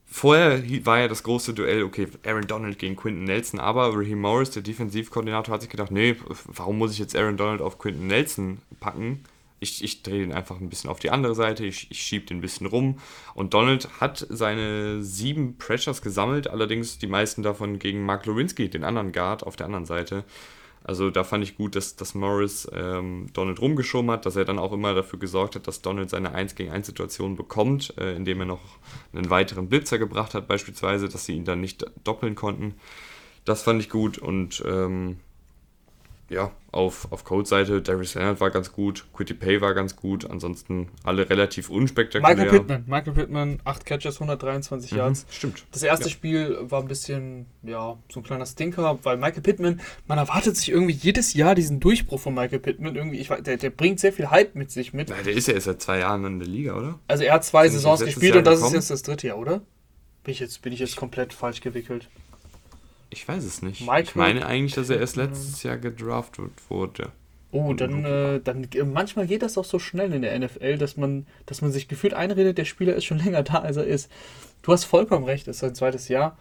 Vorher 0.06 0.62
war 0.84 0.98
ja 0.98 1.08
das 1.08 1.22
große 1.22 1.54
Duell, 1.54 1.84
okay, 1.84 2.08
Aaron 2.26 2.48
Donald 2.48 2.80
gegen 2.80 2.96
Quinton 2.96 3.24
Nelson, 3.24 3.60
aber 3.60 3.94
Raheem 3.94 4.20
Morris, 4.20 4.50
der 4.50 4.62
Defensivkoordinator, 4.62 5.54
hat 5.54 5.60
sich 5.60 5.70
gedacht, 5.70 5.92
nee, 5.92 6.16
warum 6.46 6.78
muss 6.78 6.92
ich 6.92 6.98
jetzt 6.98 7.14
Aaron 7.14 7.36
Donald 7.36 7.60
auf 7.60 7.78
Quinton 7.78 8.08
Nelson 8.08 8.58
packen? 8.80 9.22
Ich, 9.60 9.84
ich 9.84 10.02
drehe 10.02 10.20
den 10.20 10.32
einfach 10.32 10.60
ein 10.60 10.70
bisschen 10.70 10.90
auf 10.90 10.98
die 10.98 11.10
andere 11.10 11.34
Seite, 11.34 11.64
ich, 11.64 11.90
ich 11.90 12.00
schiebe 12.02 12.26
den 12.26 12.38
ein 12.38 12.40
bisschen 12.40 12.66
rum. 12.66 12.98
Und 13.34 13.54
Donald 13.54 14.00
hat 14.00 14.26
seine 14.28 15.02
sieben 15.02 15.58
Pressures 15.58 16.02
gesammelt, 16.02 16.48
allerdings 16.48 16.98
die 16.98 17.06
meisten 17.06 17.42
davon 17.42 17.78
gegen 17.78 18.04
Mark 18.04 18.26
Lewinsky, 18.26 18.68
den 18.68 18.84
anderen 18.84 19.12
Guard 19.12 19.42
auf 19.42 19.56
der 19.56 19.66
anderen 19.66 19.84
Seite. 19.84 20.24
Also 20.82 21.10
da 21.10 21.24
fand 21.24 21.44
ich 21.44 21.58
gut, 21.58 21.76
dass, 21.76 21.96
dass 21.96 22.14
Morris 22.14 22.66
ähm, 22.72 23.26
Donald 23.34 23.60
rumgeschoben 23.60 24.10
hat, 24.10 24.24
dass 24.24 24.36
er 24.36 24.46
dann 24.46 24.58
auch 24.58 24.72
immer 24.72 24.94
dafür 24.94 25.18
gesorgt 25.18 25.54
hat, 25.54 25.66
dass 25.66 25.82
Donald 25.82 26.08
seine 26.08 26.32
1 26.32 26.54
gegen 26.54 26.72
1 26.72 26.86
Situation 26.86 27.36
bekommt, 27.36 27.94
äh, 27.98 28.16
indem 28.16 28.40
er 28.40 28.46
noch 28.46 28.78
einen 29.12 29.28
weiteren 29.28 29.68
Blitzer 29.68 29.98
gebracht 29.98 30.34
hat 30.34 30.48
beispielsweise, 30.48 31.10
dass 31.10 31.26
sie 31.26 31.34
ihn 31.34 31.44
dann 31.44 31.60
nicht 31.60 31.84
doppeln 32.02 32.34
konnten. 32.34 32.76
Das 33.44 33.62
fand 33.62 33.82
ich 33.82 33.90
gut 33.90 34.16
und 34.16 34.62
ähm, 34.66 35.18
ja, 36.30 36.52
auf, 36.70 37.10
auf 37.10 37.24
Code-Seite, 37.24 37.82
Darius 37.82 38.14
Leonard 38.14 38.40
war 38.40 38.50
ganz 38.50 38.70
gut, 38.70 39.04
Quitty 39.12 39.34
Pay 39.34 39.60
war 39.60 39.74
ganz 39.74 39.96
gut, 39.96 40.30
ansonsten 40.30 40.88
alle 41.02 41.28
relativ 41.28 41.68
unspektakulär. 41.68 42.36
Michael 42.36 42.60
Pittman, 42.60 42.84
Michael 42.86 43.12
Pittman, 43.12 43.60
8 43.64 43.84
Catches, 43.84 44.14
123 44.14 44.92
mhm, 44.92 44.98
Yards. 44.98 45.26
Stimmt. 45.28 45.64
Das 45.72 45.82
erste 45.82 46.04
ja. 46.04 46.10
Spiel 46.12 46.56
war 46.60 46.80
ein 46.80 46.86
bisschen, 46.86 47.46
ja, 47.64 47.98
so 48.08 48.20
ein 48.20 48.22
kleiner 48.22 48.46
Stinker, 48.46 49.00
weil 49.02 49.16
Michael 49.16 49.42
Pittman, 49.42 49.80
man 50.06 50.18
erwartet 50.18 50.56
sich 50.56 50.70
irgendwie 50.70 50.94
jedes 50.94 51.34
Jahr 51.34 51.56
diesen 51.56 51.80
Durchbruch 51.80 52.20
von 52.20 52.32
Michael 52.32 52.60
Pittman. 52.60 52.94
Irgendwie, 52.94 53.18
ich, 53.18 53.28
der, 53.28 53.56
der 53.56 53.70
bringt 53.70 53.98
sehr 53.98 54.12
viel 54.12 54.30
Hype 54.30 54.54
mit 54.54 54.70
sich 54.70 54.92
mit. 54.92 55.10
Ja, 55.10 55.16
der 55.24 55.32
ist 55.32 55.48
ja 55.48 55.54
erst 55.54 55.66
seit 55.66 55.82
zwei 55.82 55.98
Jahren 55.98 56.24
in 56.24 56.38
der 56.38 56.48
Liga, 56.48 56.76
oder? 56.76 57.00
Also 57.08 57.24
er 57.24 57.34
hat 57.34 57.44
zwei 57.44 57.68
Saisons 57.68 58.04
gespielt 58.04 58.36
und 58.36 58.46
das 58.46 58.60
gekommen? 58.60 58.76
ist 58.76 58.88
jetzt 58.88 58.90
das 58.92 59.02
dritte 59.02 59.26
Jahr, 59.26 59.38
oder? 59.38 59.62
Bin 60.22 60.32
ich 60.32 60.38
jetzt, 60.38 60.62
bin 60.62 60.72
ich 60.72 60.78
jetzt 60.78 60.94
komplett 60.94 61.32
falsch 61.32 61.60
gewickelt? 61.60 62.08
Ich 63.10 63.26
weiß 63.26 63.44
es 63.44 63.62
nicht. 63.62 63.80
Michael 63.82 64.02
ich 64.04 64.14
meine 64.14 64.46
eigentlich, 64.46 64.74
dass 64.74 64.88
er 64.88 64.98
erst 64.98 65.16
letztes 65.16 65.62
Jahr 65.62 65.76
gedraftet 65.76 66.52
wurde. 66.68 67.10
Oh, 67.52 67.74
dann, 67.74 68.04
äh, 68.04 68.40
dann 68.40 68.68
manchmal 68.92 69.26
geht 69.26 69.42
das 69.42 69.58
auch 69.58 69.64
so 69.64 69.80
schnell 69.80 70.12
in 70.12 70.22
der 70.22 70.38
NFL, 70.38 70.78
dass 70.78 70.96
man, 70.96 71.26
dass 71.46 71.62
man 71.62 71.72
sich 71.72 71.88
gefühlt 71.88 72.14
einredet, 72.14 72.58
der 72.58 72.64
Spieler 72.64 72.94
ist 72.94 73.04
schon 73.04 73.18
länger 73.24 73.42
da, 73.42 73.54
als 73.54 73.76
er 73.76 73.84
ist. 73.84 74.10
Du 74.62 74.72
hast 74.72 74.84
vollkommen 74.84 75.24
recht, 75.24 75.48
es 75.48 75.56
ist 75.56 75.60
sein 75.60 75.74
zweites 75.74 76.08
Jahr. 76.08 76.36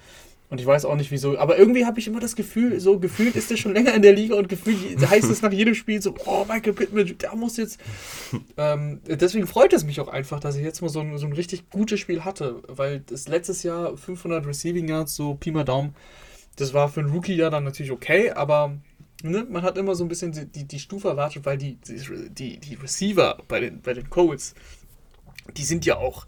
Und 0.50 0.60
ich 0.60 0.66
weiß 0.66 0.86
auch 0.86 0.96
nicht 0.96 1.12
wieso. 1.12 1.38
Aber 1.38 1.60
irgendwie 1.60 1.86
habe 1.86 2.00
ich 2.00 2.08
immer 2.08 2.20
das 2.20 2.36
Gefühl, 2.36 2.80
so 2.80 3.00
gefühlt 3.00 3.36
ist 3.36 3.52
er 3.52 3.58
schon 3.58 3.74
länger 3.76 3.94
in 3.94 4.02
der 4.02 4.14
Liga 4.14 4.36
und 4.36 4.50
gefühlt 4.50 5.00
heißt 5.00 5.30
es 5.30 5.42
nach 5.42 5.52
jedem 5.52 5.76
Spiel 5.76 6.02
so, 6.02 6.16
oh, 6.26 6.44
Michael 6.48 6.74
Pittman, 6.74 7.18
der 7.20 7.36
muss 7.36 7.58
jetzt. 7.58 7.80
ähm, 8.58 9.00
deswegen 9.08 9.46
freut 9.46 9.74
es 9.74 9.84
mich 9.84 10.00
auch 10.00 10.08
einfach, 10.08 10.40
dass 10.40 10.56
ich 10.56 10.64
jetzt 10.64 10.82
mal 10.82 10.90
so 10.90 11.02
ein, 11.02 11.18
so 11.18 11.28
ein 11.28 11.34
richtig 11.34 11.70
gutes 11.70 12.00
Spiel 12.00 12.26
hatte. 12.26 12.62
Weil 12.68 13.02
das 13.02 13.28
letztes 13.28 13.62
Jahr 13.64 13.96
500 13.96 14.46
Receiving 14.46 14.88
Yards, 14.88 15.16
so 15.16 15.36
Pi 15.36 15.52
mal 15.52 15.64
Daumen, 15.64 15.96
das 16.60 16.74
war 16.74 16.90
für 16.90 17.00
einen 17.00 17.12
Rookie 17.12 17.36
ja 17.36 17.50
dann 17.50 17.64
natürlich 17.64 17.92
okay, 17.92 18.32
aber 18.32 18.78
ne, 19.24 19.46
man 19.50 19.64
hat 19.64 19.78
immer 19.78 19.96
so 19.96 20.04
ein 20.04 20.10
bisschen 20.10 20.32
die, 20.32 20.46
die, 20.46 20.66
die 20.66 20.80
Stufe 20.80 21.08
erwartet, 21.08 21.46
weil 21.46 21.58
die, 21.58 21.78
die, 21.78 22.60
die 22.60 22.76
Receiver 22.76 23.38
bei 23.48 23.60
den, 23.62 23.82
bei 23.82 23.94
den 23.94 24.10
Colts, 24.10 24.56
die 25.56 25.64
sind 25.64 25.86
ja 25.86 25.98
auch, 25.98 26.26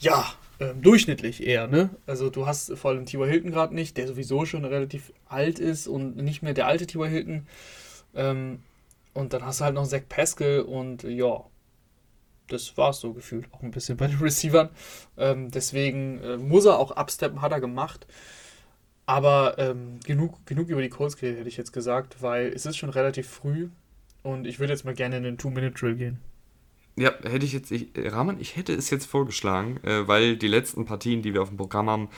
ja, 0.00 0.24
äh, 0.58 0.74
durchschnittlich 0.74 1.46
eher, 1.46 1.66
ne? 1.66 1.90
Also 2.06 2.30
du 2.30 2.46
hast 2.46 2.76
vor 2.76 2.92
allem 2.92 3.06
T.Y. 3.06 3.28
Hilton 3.28 3.50
gerade 3.50 3.74
nicht, 3.74 3.96
der 3.96 4.08
sowieso 4.08 4.44
schon 4.44 4.64
relativ 4.64 5.12
alt 5.26 5.58
ist 5.58 5.86
und 5.86 6.16
nicht 6.16 6.42
mehr 6.42 6.54
der 6.54 6.66
alte 6.66 6.86
T.Y. 6.86 7.08
Hilton. 7.08 7.46
Ähm, 8.14 8.62
und 9.12 9.32
dann 9.32 9.44
hast 9.44 9.60
du 9.60 9.64
halt 9.64 9.74
noch 9.74 9.86
Zach 9.86 10.02
Pascal 10.08 10.60
und 10.60 11.02
ja, 11.02 11.44
das 12.48 12.76
war 12.76 12.90
es 12.90 13.00
so 13.00 13.12
gefühlt 13.12 13.52
auch 13.52 13.62
ein 13.62 13.70
bisschen 13.70 13.96
bei 13.96 14.06
den 14.06 14.18
Receivern. 14.20 14.70
Ähm, 15.16 15.50
deswegen 15.50 16.22
äh, 16.22 16.36
muss 16.38 16.64
er 16.64 16.78
auch 16.78 16.92
absteppen, 16.92 17.42
hat 17.42 17.52
er 17.52 17.60
gemacht. 17.60 18.06
Aber 19.08 19.54
ähm, 19.56 20.00
genug, 20.04 20.44
genug 20.44 20.68
über 20.68 20.82
die 20.82 20.90
Colts 20.90 21.16
geredet, 21.16 21.38
hätte 21.38 21.48
ich 21.48 21.56
jetzt 21.56 21.72
gesagt, 21.72 22.16
weil 22.20 22.48
es 22.48 22.66
ist 22.66 22.76
schon 22.76 22.90
relativ 22.90 23.26
früh 23.26 23.70
und 24.22 24.46
ich 24.46 24.60
würde 24.60 24.74
jetzt 24.74 24.84
mal 24.84 24.92
gerne 24.92 25.16
in 25.16 25.22
den 25.22 25.38
Two-Minute-Drill 25.38 25.94
gehen. 25.94 26.18
Ja, 26.94 27.12
hätte 27.22 27.46
ich 27.46 27.54
jetzt, 27.54 27.72
ich, 27.72 27.88
Rahman, 27.96 28.38
ich 28.38 28.56
hätte 28.56 28.74
es 28.74 28.90
jetzt 28.90 29.06
vorgeschlagen, 29.06 29.78
äh, 29.82 30.06
weil 30.06 30.36
die 30.36 30.46
letzten 30.46 30.84
Partien, 30.84 31.22
die 31.22 31.32
wir 31.32 31.40
auf 31.40 31.48
dem 31.48 31.56
Programm 31.56 31.88
haben, 31.88 32.10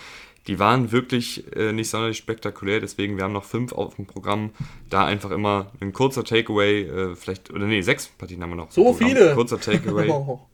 die 0.48 0.58
waren 0.58 0.90
wirklich 0.90 1.54
äh, 1.54 1.72
nicht 1.72 1.90
sonderlich 1.90 2.16
spektakulär, 2.16 2.80
deswegen 2.80 3.16
wir 3.16 3.22
haben 3.22 3.34
noch 3.34 3.44
fünf 3.44 3.72
auf 3.72 3.94
dem 3.94 4.06
Programm. 4.06 4.50
Da 4.88 5.04
einfach 5.04 5.30
immer 5.30 5.70
ein 5.78 5.92
kurzer 5.92 6.24
Takeaway, 6.24 6.82
äh, 6.82 7.14
vielleicht, 7.14 7.52
oder 7.52 7.66
nee, 7.66 7.82
sechs 7.82 8.08
Partien 8.08 8.42
haben 8.42 8.50
wir 8.50 8.56
noch. 8.56 8.72
So 8.72 8.92
viele! 8.94 9.34
Kurzer 9.34 9.60
Takeaway. 9.60 10.10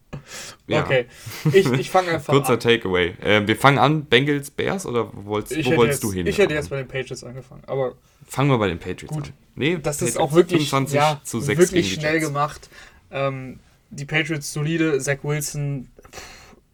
Ja. 0.67 0.83
Okay, 0.83 1.05
ich, 1.53 1.71
ich 1.71 1.89
fange 1.89 2.09
einfach 2.11 2.33
Kurzer 2.33 2.53
an. 2.53 2.59
Kurzer 2.59 2.69
Takeaway. 2.69 3.13
Äh, 3.21 3.47
wir 3.47 3.55
fangen 3.55 3.77
an, 3.77 4.05
Bengals, 4.05 4.51
Bears 4.51 4.85
oder 4.85 5.11
wo 5.13 5.25
wolltest, 5.25 5.65
wo 5.65 5.77
wolltest 5.77 6.03
jetzt, 6.03 6.11
du 6.11 6.15
hin? 6.15 6.27
Ich 6.27 6.37
hätte 6.37 6.53
jetzt 6.53 6.69
bei 6.69 6.77
den 6.77 6.87
Patriots 6.87 7.23
angefangen, 7.23 7.63
aber... 7.67 7.95
Fangen 8.27 8.49
wir 8.49 8.57
bei 8.57 8.67
den 8.67 8.79
Patriots 8.79 9.13
gut. 9.13 9.27
an. 9.27 9.33
Nee, 9.55 9.77
das 9.81 9.97
Patriots 9.97 10.01
ist 10.01 10.17
auch 10.19 10.33
wirklich, 10.33 10.71
ja, 10.71 11.21
wirklich 11.31 11.93
schnell 11.93 12.19
gemacht. 12.19 12.69
Ähm, 13.11 13.59
die 13.89 14.05
Patriots 14.05 14.51
solide, 14.51 14.99
Zach 14.99 15.19
Wilson, 15.23 15.87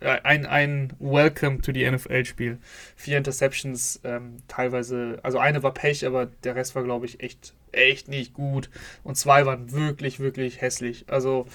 ein, 0.03 0.45
ein 0.45 0.93
Welcome 0.99 1.61
to 1.61 1.71
the 1.71 1.89
NFL-Spiel. 1.89 2.57
Vier 2.95 3.17
Interceptions, 3.17 3.99
ähm, 4.03 4.37
teilweise, 4.47 5.19
also 5.23 5.37
eine 5.37 5.63
war 5.63 5.73
Pech, 5.73 6.05
aber 6.05 6.25
der 6.43 6.55
Rest 6.55 6.75
war, 6.75 6.83
glaube 6.83 7.05
ich, 7.05 7.21
echt, 7.21 7.53
echt 7.71 8.07
nicht 8.07 8.33
gut. 8.33 8.69
Und 9.03 9.15
zwei 9.15 9.45
waren 9.45 9.71
wirklich, 9.71 10.19
wirklich 10.19 10.61
hässlich. 10.61 11.05
Also 11.07 11.47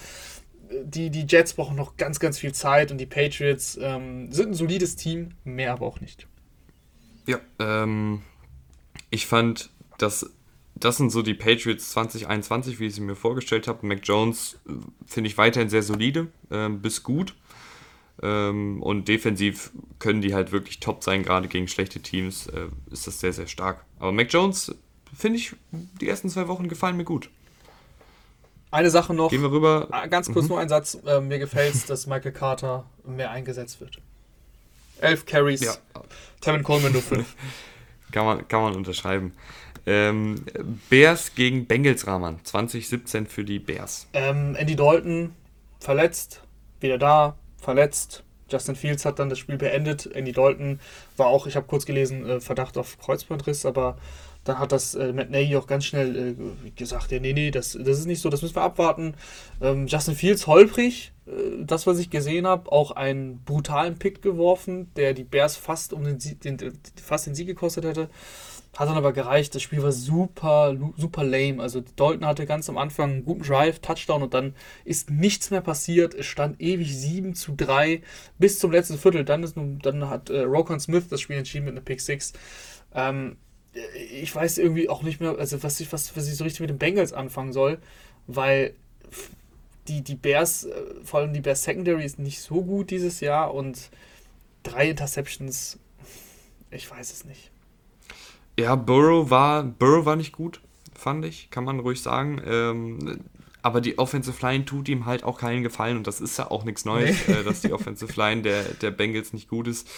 die, 0.83 1.09
die 1.09 1.25
Jets 1.27 1.53
brauchen 1.53 1.75
noch 1.75 1.97
ganz, 1.97 2.19
ganz 2.19 2.39
viel 2.39 2.53
Zeit 2.53 2.91
und 2.91 2.97
die 2.97 3.05
Patriots 3.05 3.77
ähm, 3.81 4.31
sind 4.31 4.49
ein 4.49 4.53
solides 4.53 4.95
Team, 4.95 5.31
mehr 5.43 5.73
aber 5.73 5.85
auch 5.85 5.99
nicht. 6.01 6.27
Ja, 7.25 7.39
ähm, 7.59 8.21
ich 9.09 9.25
fand, 9.25 9.69
dass 9.97 10.29
das 10.75 10.97
sind 10.97 11.09
so 11.09 11.21
die 11.21 11.33
Patriots 11.33 11.91
2021, 11.91 12.79
wie 12.79 12.87
ich 12.87 12.95
sie 12.95 13.01
mir 13.01 13.15
vorgestellt 13.15 13.67
habe. 13.67 13.85
Mac 13.85 13.99
Jones 14.03 14.59
äh, 14.67 14.73
finde 15.05 15.29
ich 15.29 15.37
weiterhin 15.37 15.69
sehr 15.69 15.83
solide, 15.83 16.27
äh, 16.49 16.69
bis 16.69 17.03
gut. 17.03 17.35
Ähm, 18.21 18.81
und 18.81 19.07
defensiv 19.07 19.71
können 19.97 20.21
die 20.21 20.33
halt 20.33 20.51
wirklich 20.51 20.79
top 20.79 21.03
sein, 21.03 21.23
gerade 21.23 21.47
gegen 21.47 21.67
schlechte 21.67 22.01
Teams 22.01 22.47
äh, 22.47 22.67
ist 22.91 23.07
das 23.07 23.19
sehr, 23.19 23.33
sehr 23.33 23.47
stark. 23.47 23.85
Aber 23.97 24.11
Mac 24.11 24.31
Jones, 24.31 24.75
finde 25.15 25.37
ich, 25.37 25.55
die 25.71 26.07
ersten 26.07 26.29
zwei 26.29 26.47
Wochen 26.47 26.67
gefallen 26.67 26.97
mir 26.97 27.05
gut. 27.05 27.29
Eine 28.71 28.89
Sache 28.89 29.13
noch. 29.13 29.29
Gehen 29.31 29.41
wir 29.41 29.51
rüber. 29.51 29.87
Ah, 29.91 30.05
ganz 30.05 30.31
kurz 30.31 30.43
mhm. 30.43 30.49
nur 30.49 30.59
ein 30.59 30.69
Satz. 30.69 30.97
Äh, 31.05 31.21
mir 31.21 31.39
gefällt 31.39 31.73
es, 31.73 31.85
dass 31.85 32.05
Michael 32.05 32.31
Carter 32.31 32.85
mehr 33.03 33.31
eingesetzt 33.31 33.81
wird. 33.81 33.99
Elf 35.01 35.25
Carries. 35.25 35.61
Ja. 35.61 35.73
Tevin 36.41 36.63
Coleman 36.63 36.91
nur 36.91 37.01
fünf. 37.01 37.35
kann, 38.11 38.25
man, 38.25 38.47
kann 38.47 38.61
man 38.61 38.75
unterschreiben. 38.75 39.33
Ähm, 39.85 40.45
Bears 40.89 41.33
gegen 41.33 41.65
Bengals 41.65 42.05
Rahman, 42.05 42.39
2017 42.43 43.25
für 43.25 43.43
die 43.43 43.59
Bears. 43.59 44.07
Ähm, 44.13 44.55
Andy 44.55 44.75
Dalton 44.75 45.33
verletzt, 45.79 46.43
wieder 46.79 46.97
da, 46.97 47.35
verletzt. 47.57 48.23
Justin 48.49 48.75
Fields 48.75 49.05
hat 49.05 49.19
dann 49.19 49.29
das 49.29 49.39
Spiel 49.39 49.57
beendet. 49.57 50.05
Andy 50.13 50.31
Dalton 50.31 50.79
war 51.17 51.27
auch, 51.27 51.47
ich 51.47 51.55
habe 51.55 51.65
kurz 51.67 51.85
gelesen, 51.85 52.27
äh, 52.27 52.39
Verdacht 52.39 52.77
auf 52.77 52.99
Kreuzbandriss, 52.99 53.65
aber 53.65 53.97
dann 54.43 54.59
hat 54.59 54.71
das 54.71 54.95
äh, 54.95 55.13
Matt 55.13 55.29
Nagy 55.29 55.55
auch 55.55 55.67
ganz 55.67 55.85
schnell 55.85 56.15
äh, 56.15 56.69
gesagt, 56.71 57.11
ja, 57.11 57.19
nee, 57.19 57.33
nee, 57.33 57.51
das, 57.51 57.77
das 57.79 57.99
ist 57.99 58.05
nicht 58.05 58.21
so, 58.21 58.29
das 58.29 58.41
müssen 58.41 58.55
wir 58.55 58.61
abwarten. 58.61 59.15
Ähm, 59.61 59.87
Justin 59.87 60.15
Fields 60.15 60.47
holprig, 60.47 61.11
äh, 61.27 61.63
das, 61.63 61.85
was 61.87 61.99
ich 61.99 62.09
gesehen 62.09 62.47
habe, 62.47 62.71
auch 62.71 62.91
einen 62.91 63.43
brutalen 63.43 63.99
Pick 63.99 64.21
geworfen, 64.21 64.91
der 64.95 65.13
die 65.13 65.23
Bears 65.23 65.57
fast 65.57 65.93
um 65.93 66.03
den, 66.03 66.19
Sieg, 66.19 66.41
den, 66.41 66.57
fast 67.01 67.27
den 67.27 67.35
Sieg 67.35 67.47
gekostet 67.47 67.85
hätte. 67.85 68.09
Hat 68.77 68.87
dann 68.87 68.97
aber 68.97 69.13
gereicht. 69.13 69.55
Das 69.55 69.63
Spiel 69.63 69.81
war 69.81 69.91
super, 69.91 70.75
super 70.95 71.23
lame. 71.23 71.61
Also 71.61 71.81
Dalton 71.95 72.25
hatte 72.25 72.45
ganz 72.45 72.69
am 72.69 72.77
Anfang 72.77 73.11
einen 73.11 73.25
guten 73.25 73.41
Drive, 73.41 73.79
Touchdown 73.79 74.21
und 74.21 74.33
dann 74.33 74.55
ist 74.85 75.09
nichts 75.09 75.49
mehr 75.49 75.61
passiert. 75.61 76.13
Es 76.13 76.27
stand 76.27 76.61
ewig 76.61 76.95
7 76.95 77.33
zu 77.33 77.53
3 77.57 78.01
bis 78.37 78.59
zum 78.59 78.71
letzten 78.71 78.97
Viertel. 78.97 79.25
Dann, 79.25 79.43
ist, 79.43 79.57
dann 79.57 80.09
hat 80.09 80.29
äh, 80.29 80.41
Rokon 80.41 80.79
Smith 80.79 81.07
das 81.09 81.19
Spiel 81.19 81.37
entschieden 81.37 81.65
mit 81.65 81.73
einer 81.73 81.81
Pick 81.81 81.99
6. 81.99 82.33
Ähm, 82.93 83.37
ich 84.11 84.33
weiß 84.33 84.57
irgendwie 84.57 84.89
auch 84.89 85.03
nicht 85.03 85.19
mehr, 85.19 85.37
also 85.37 85.61
was 85.63 85.79
ich, 85.79 85.91
was, 85.91 86.15
was 86.15 86.27
ich 86.27 86.35
so 86.35 86.43
richtig 86.43 86.61
mit 86.61 86.69
den 86.69 86.77
Bengals 86.77 87.13
anfangen 87.13 87.53
soll, 87.53 87.79
weil 88.27 88.73
die, 89.87 90.01
die 90.03 90.15
Bears, 90.15 90.65
äh, 90.65 90.71
vor 91.03 91.21
allem 91.21 91.33
die 91.33 91.41
Bears 91.41 91.63
Secondary 91.63 92.05
ist 92.05 92.19
nicht 92.19 92.41
so 92.41 92.61
gut 92.61 92.91
dieses 92.91 93.19
Jahr 93.19 93.53
und 93.53 93.89
drei 94.63 94.89
Interceptions, 94.89 95.79
ich 96.71 96.89
weiß 96.89 97.11
es 97.11 97.25
nicht. 97.25 97.51
Ja, 98.59 98.75
Burrow 98.75 99.29
war, 99.29 99.63
Burrow 99.63 100.05
war 100.05 100.15
nicht 100.15 100.33
gut, 100.33 100.61
fand 100.93 101.25
ich, 101.25 101.49
kann 101.49 101.63
man 101.63 101.79
ruhig 101.79 102.01
sagen. 102.01 102.41
Ähm, 102.45 103.21
aber 103.61 103.81
die 103.81 103.97
Offensive 103.97 104.45
Line 104.45 104.65
tut 104.65 104.87
ihm 104.87 105.05
halt 105.05 105.23
auch 105.23 105.37
keinen 105.37 105.63
Gefallen 105.63 105.97
und 105.97 106.07
das 106.07 106.21
ist 106.21 106.37
ja 106.37 106.49
auch 106.49 106.63
nichts 106.63 106.85
Neues, 106.85 107.27
nee. 107.27 107.33
äh, 107.33 107.43
dass 107.43 107.61
die 107.61 107.73
Offensive 107.73 108.13
Line 108.15 108.41
der, 108.41 108.63
der 108.63 108.91
Bengals 108.91 109.33
nicht 109.33 109.49
gut 109.49 109.67
ist 109.67 109.89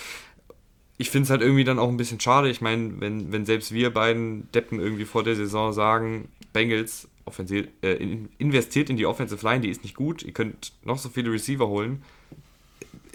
ich 1.01 1.09
finde 1.09 1.23
es 1.23 1.29
halt 1.31 1.41
irgendwie 1.41 1.63
dann 1.63 1.79
auch 1.79 1.89
ein 1.89 1.97
bisschen 1.97 2.19
schade. 2.19 2.47
Ich 2.47 2.61
meine, 2.61 3.01
wenn, 3.01 3.31
wenn 3.31 3.43
selbst 3.43 3.73
wir 3.73 3.91
beiden 3.91 4.51
Deppen 4.51 4.79
irgendwie 4.79 5.05
vor 5.05 5.23
der 5.23 5.35
Saison 5.35 5.73
sagen, 5.73 6.29
Bengals 6.53 7.07
offensiv, 7.25 7.67
äh, 7.81 7.93
investiert 8.37 8.91
in 8.91 8.97
die 8.97 9.07
Offensive 9.07 9.43
Line, 9.43 9.61
die 9.61 9.69
ist 9.69 9.83
nicht 9.83 9.95
gut, 9.95 10.21
ihr 10.21 10.31
könnt 10.31 10.73
noch 10.83 10.99
so 10.99 11.09
viele 11.09 11.31
Receiver 11.31 11.67
holen. 11.67 12.03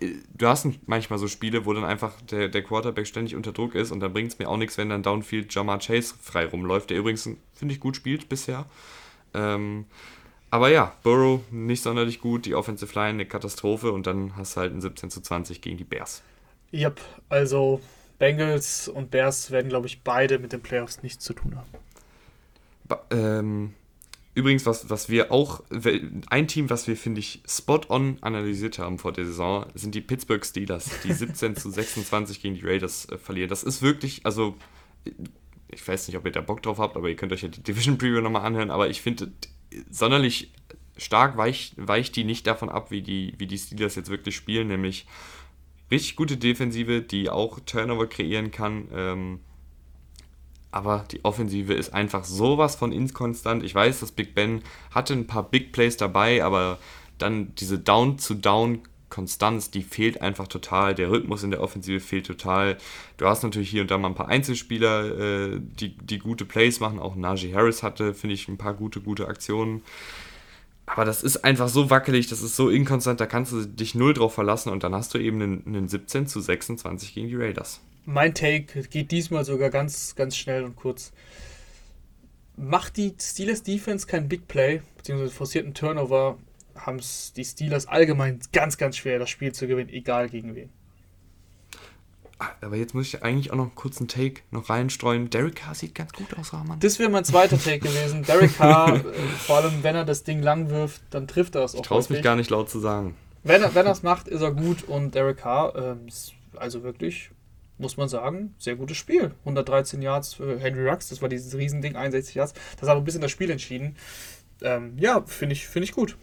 Äh, 0.01 0.15
du 0.37 0.49
hast 0.49 0.67
manchmal 0.87 1.21
so 1.21 1.29
Spiele, 1.29 1.65
wo 1.65 1.73
dann 1.75 1.85
einfach 1.85 2.21
der, 2.23 2.49
der 2.49 2.65
Quarterback 2.65 3.07
ständig 3.07 3.37
unter 3.37 3.53
Druck 3.53 3.77
ist 3.77 3.93
und 3.93 4.01
dann 4.01 4.13
bringt 4.13 4.33
es 4.33 4.39
mir 4.41 4.49
auch 4.49 4.57
nichts, 4.57 4.79
wenn 4.79 4.89
dann 4.89 5.05
Downfield 5.05 5.55
Jamar 5.55 5.79
Chase 5.79 6.15
frei 6.21 6.47
rumläuft, 6.47 6.91
der 6.91 6.99
übrigens, 6.99 7.31
finde 7.55 7.73
ich, 7.73 7.79
gut 7.79 7.95
spielt 7.95 8.29
bisher. 8.29 8.67
Ähm, 9.33 9.85
aber 10.51 10.71
ja, 10.71 10.93
Burrow 11.05 11.41
nicht 11.53 11.85
sonderlich 11.85 12.21
gut, 12.21 12.47
die 12.47 12.57
Offensive 12.57 12.93
Line 12.97 13.11
eine 13.11 13.27
Katastrophe 13.27 13.93
und 13.93 14.09
dann 14.09 14.35
hast 14.37 14.57
du 14.57 14.61
halt 14.61 14.75
ein 14.75 14.81
17 14.81 15.11
zu 15.11 15.21
20 15.21 15.61
gegen 15.61 15.77
die 15.77 15.85
Bears. 15.85 16.25
Yep, 16.77 17.01
also 17.31 17.81
Bengals 18.19 18.89
und 18.89 19.11
Bears 19.11 19.51
werden, 19.51 19.69
glaube 19.69 19.87
ich, 19.87 20.03
beide 20.03 20.39
mit 20.39 20.53
den 20.53 20.63
Playoffs 20.63 21.03
nichts 21.03 21.25
zu 21.25 21.33
tun 21.33 21.57
haben. 21.57 21.69
Ba 22.85 23.03
ähm, 23.11 23.75
übrigens, 24.35 24.67
was, 24.67 24.91
was 24.91 25.09
wir 25.09 25.33
auch, 25.33 25.63
ein 26.29 26.49
Team, 26.49 26.69
was 26.71 26.87
wir, 26.87 26.97
finde 26.97 27.21
ich, 27.21 27.43
spot 27.49 27.81
on 27.89 28.19
analysiert 28.21 28.79
haben 28.79 28.99
vor 28.99 29.13
der 29.13 29.25
Saison, 29.25 29.67
sind 29.75 29.95
die 29.95 30.03
Pittsburgh 30.03 30.45
Steelers, 30.45 30.91
die 31.03 31.13
17 31.15 31.57
zu 31.57 31.71
26 31.71 32.43
gegen 32.43 32.55
die 32.55 32.67
Raiders 32.67 33.09
äh, 33.09 33.19
verlieren. 33.19 33.49
Das 33.49 33.63
ist 33.63 33.81
wirklich, 33.81 34.25
also, 34.25 34.57
ich 35.69 35.87
weiß 35.87 36.09
nicht, 36.09 36.17
ob 36.17 36.27
ihr 36.27 36.33
da 36.33 36.43
Bock 36.43 36.63
drauf 36.63 36.79
habt, 36.79 36.97
aber 36.97 37.09
ihr 37.09 37.17
könnt 37.17 37.33
euch 37.33 37.43
ja 37.43 37.49
die 37.49 37.63
Division 37.63 37.97
Preview 37.99 38.21
nochmal 38.21 38.45
anhören, 38.45 38.71
aber 38.71 38.89
ich 38.89 39.01
finde, 39.01 39.33
sonderlich 39.91 40.53
stark 40.99 41.37
weicht, 41.37 41.75
weicht 41.77 42.17
die 42.17 42.25
nicht 42.25 42.47
davon 42.47 42.69
ab, 42.69 42.91
wie 42.91 43.03
die, 43.03 43.35
wie 43.39 43.47
die 43.47 43.59
Steelers 43.59 43.95
jetzt 43.95 44.09
wirklich 44.09 44.37
spielen, 44.37 44.69
nämlich 44.69 45.07
richtig 45.91 46.17
gute 46.17 46.37
Defensive, 46.37 47.03
die 47.03 47.31
auch 47.31 47.61
Turnover 47.61 48.07
kreieren 48.07 48.51
kann. 48.51 48.89
Ähm, 48.93 49.41
aber 50.71 51.05
die 51.11 51.25
Offensive 51.25 51.73
ist 51.73 51.95
einfach 51.95 52.25
sowas 52.25 52.77
von 52.77 52.93
inkonstant. 52.93 53.63
Ich 53.63 53.75
weiß, 53.75 54.01
dass 54.01 54.13
Big 54.13 54.35
Ben 54.35 54.63
hatte 54.91 55.15
ein 55.15 55.27
paar 55.27 55.45
Big 55.49 55.73
Plays 55.73 55.97
dabei, 55.97 56.45
aber 56.45 56.79
dann 57.17 57.55
diese 57.55 57.79
Down-to-Down-Konstanz, 57.79 59.71
die 59.71 59.83
fehlt 59.83 60.21
einfach 60.21 60.49
total. 60.49 60.95
Der 60.95 61.11
Rhythmus 61.11 61.43
in 61.43 61.51
der 61.51 61.63
Offensive 61.63 62.01
fehlt 62.01 62.27
total. 62.27 62.77
Du 63.17 63.27
hast 63.27 63.43
natürlich 63.43 63.71
hier 63.71 63.81
und 63.83 63.91
da 63.91 63.97
mal 63.97 64.09
ein 64.09 64.15
paar 64.15 64.29
Einzelspieler, 64.29 65.55
äh, 65.55 65.61
die, 65.61 65.97
die 65.97 66.19
gute 66.19 66.45
Plays 66.45 66.79
machen. 66.79 66.99
Auch 66.99 67.17
Najee 67.17 67.55
Harris 67.55 67.83
hatte, 67.83 68.13
finde 68.13 68.35
ich, 68.35 68.47
ein 68.49 68.59
paar 68.59 68.75
gute, 68.75 69.01
gute 69.01 69.29
Aktionen. 69.29 69.83
Aber 70.87 71.05
das 71.05 71.23
ist 71.23 71.45
einfach 71.45 71.69
so 71.69 71.91
wackelig, 71.91 72.29
das 72.29 72.43
ist 72.43 72.55
so 72.55 72.71
inkonstant, 72.71 73.21
da 73.21 73.27
kannst 73.27 73.53
du 73.53 73.67
dich 73.67 73.95
null 73.95 74.15
drauf 74.15 74.35
verlassen 74.35 74.71
und 74.71 74.85
dann 74.85 74.95
hast 74.95 75.13
du 75.15 75.19
eben 75.19 75.43
einen, 75.43 75.67
einen 75.67 75.89
17 75.89 76.29
zu 76.29 76.41
26 76.41 77.13
gegen 77.13 77.29
die 77.29 77.35
Raiders. 77.35 77.81
Mein 78.05 78.35
Take 78.35 78.83
geht 78.85 79.11
diesmal 79.11 79.45
sogar 79.45 79.71
ganz, 79.71 80.15
ganz 80.15 80.37
schnell 80.37 80.63
und 80.63 80.77
kurz. 80.77 81.13
Macht 82.57 82.97
die 82.97 83.15
Steelers 83.21 83.65
Defense 83.65 84.07
kein 84.07 84.29
Big 84.29 84.47
Play, 84.47 84.81
beziehungsweise 84.97 85.33
forcierten 85.33 85.75
Turnover, 85.75 86.39
haben 86.77 86.99
es 86.99 87.33
die 87.33 87.45
Steelers 87.45 87.87
allgemein 87.87 88.39
ganz, 88.53 88.79
ganz 88.79 88.97
schwer, 88.97 89.19
das 89.19 89.29
Spiel 89.29 89.53
zu 89.53 89.67
gewinnen, 89.67 89.91
egal 89.91 90.29
gegen 90.29 90.55
wen. 90.55 90.71
Aber 92.39 92.77
jetzt 92.77 92.95
muss 92.95 93.07
ich 93.07 93.23
eigentlich 93.23 93.51
auch 93.51 93.57
noch 93.57 93.71
einen 93.99 94.09
Take 94.09 94.43
noch 94.51 94.69
reinstreuen. 94.69 95.31
Derek 95.31 95.57
Carr 95.57 95.75
sieht 95.75 95.95
ganz 95.95 96.13
gut 96.13 96.37
aus, 96.39 96.53
Rahman. 96.53 96.79
Das 96.81 96.99
wäre 96.99 97.09
mein 97.09 97.25
zweiter 97.25 97.59
Take 97.59 97.79
gewesen. 97.79 98.25
Derek 98.25 98.57
Carr, 98.57 98.97
äh, 98.97 99.01
vor 99.39 99.57
allem 99.57 99.83
wenn 99.83 99.97
er 99.97 100.05
das 100.05 100.23
Ding 100.23 100.43
lang 100.43 100.69
wirft, 100.69 101.03
dann 101.11 101.27
trifft 101.27 101.55
er 101.55 101.65
es 101.65 101.75
auch. 101.75 101.81
Ich 101.81 101.87
traue 101.87 102.05
mich 102.11 102.23
gar 102.23 102.37
nicht 102.37 102.51
laut 102.51 102.69
zu 102.69 102.79
sagen. 102.79 103.17
Wenn 103.43 103.63
er 103.63 103.87
es 103.87 104.03
macht, 104.03 104.29
ist 104.29 104.43
er 104.43 104.53
gut 104.53 104.83
und 104.83 105.15
Derek 105.15 105.39
Carr 105.39 105.75
ähm, 105.77 106.09
also 106.57 106.83
wirklich, 106.83 107.31
muss 107.79 107.97
man 107.97 108.09
sagen, 108.09 108.55
sehr 108.59 108.77
gutes 108.77 108.97
Spiel. 108.97 109.33
113 109.41 110.03
Yards 110.03 110.35
für 110.35 110.59
Henry 110.59 110.89
Rux, 110.89 111.09
das 111.09 111.23
war 111.23 111.29
dieses 111.29 111.57
Riesending, 111.57 111.97
61 111.97 112.35
Yards. 112.35 112.55
Das 112.81 112.89
hat 112.89 112.97
ein 112.97 113.05
bisschen 113.05 113.21
das 113.21 113.31
Spiel 113.31 113.51
entschieden. 113.51 113.97
Ähm, 114.63 114.97
ja, 114.99 115.23
finde 115.27 115.55
ich, 115.55 115.67
find 115.67 115.85
ich 115.85 115.93
gut. 115.93 116.17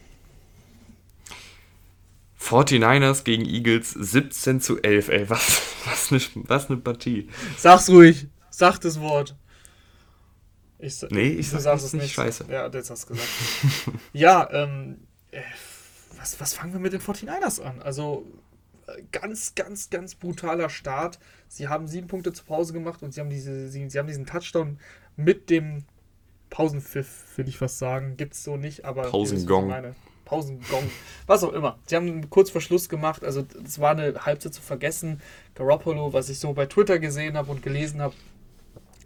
49ers 2.43 3.23
gegen 3.23 3.45
Eagles 3.45 3.91
17 3.91 4.59
zu 4.59 4.81
11, 4.81 5.09
ey, 5.09 5.29
was, 5.29 5.61
was, 5.85 6.11
eine, 6.11 6.21
was 6.47 6.69
eine 6.69 6.77
Partie. 6.77 7.29
Sag's 7.57 7.89
ruhig, 7.89 8.27
sag 8.49 8.79
das 8.79 8.99
Wort. 8.99 9.35
Ich, 10.79 11.01
nee, 11.11 11.29
ich 11.29 11.49
sag, 11.49 11.61
sag's 11.61 11.83
es 11.83 11.93
nicht. 11.93 12.13
Scheiße. 12.13 12.45
Ja, 12.49 12.67
jetzt 12.67 12.89
hast 12.89 13.09
du 13.09 13.13
gesagt. 13.13 13.29
ja, 14.13 14.49
ähm, 14.51 15.07
äh, 15.31 15.41
was, 16.17 16.39
was 16.41 16.53
fangen 16.53 16.73
wir 16.73 16.79
mit 16.79 16.91
den 16.91 16.99
49ers 16.99 17.61
an? 17.61 17.81
Also, 17.81 18.25
äh, 18.87 19.01
ganz, 19.13 19.55
ganz, 19.55 19.89
ganz 19.89 20.15
brutaler 20.15 20.69
Start. 20.69 21.19
Sie 21.47 21.69
haben 21.69 21.87
sieben 21.87 22.07
Punkte 22.07 22.33
zur 22.33 22.45
Pause 22.45 22.73
gemacht 22.73 23.01
und 23.01 23.13
sie 23.13 23.21
haben, 23.21 23.29
diese, 23.29 23.69
sie, 23.69 23.89
sie 23.89 23.97
haben 23.97 24.07
diesen 24.07 24.25
Touchdown 24.25 24.77
mit 25.15 25.49
dem 25.49 25.85
Pausenpfiff, 26.49 27.37
will 27.37 27.47
ich 27.47 27.61
was 27.61 27.79
sagen. 27.79 28.17
Gibt's 28.17 28.43
so 28.43 28.57
nicht, 28.57 28.83
aber. 28.83 29.03
Pausengong. 29.03 29.93
Pausengong, 30.25 30.89
was 31.27 31.43
auch 31.43 31.53
immer. 31.53 31.77
Sie 31.85 31.95
haben 31.95 32.29
kurz 32.29 32.49
vor 32.49 32.61
Schluss 32.61 32.89
gemacht, 32.89 33.23
also 33.23 33.45
es 33.63 33.79
war 33.79 33.91
eine 33.91 34.25
Halbzeit 34.25 34.53
zu 34.53 34.61
vergessen. 34.61 35.21
Garoppolo, 35.55 36.13
was 36.13 36.29
ich 36.29 36.39
so 36.39 36.53
bei 36.53 36.65
Twitter 36.65 36.99
gesehen 36.99 37.37
habe 37.37 37.51
und 37.51 37.61
gelesen 37.61 38.01
habe, 38.01 38.13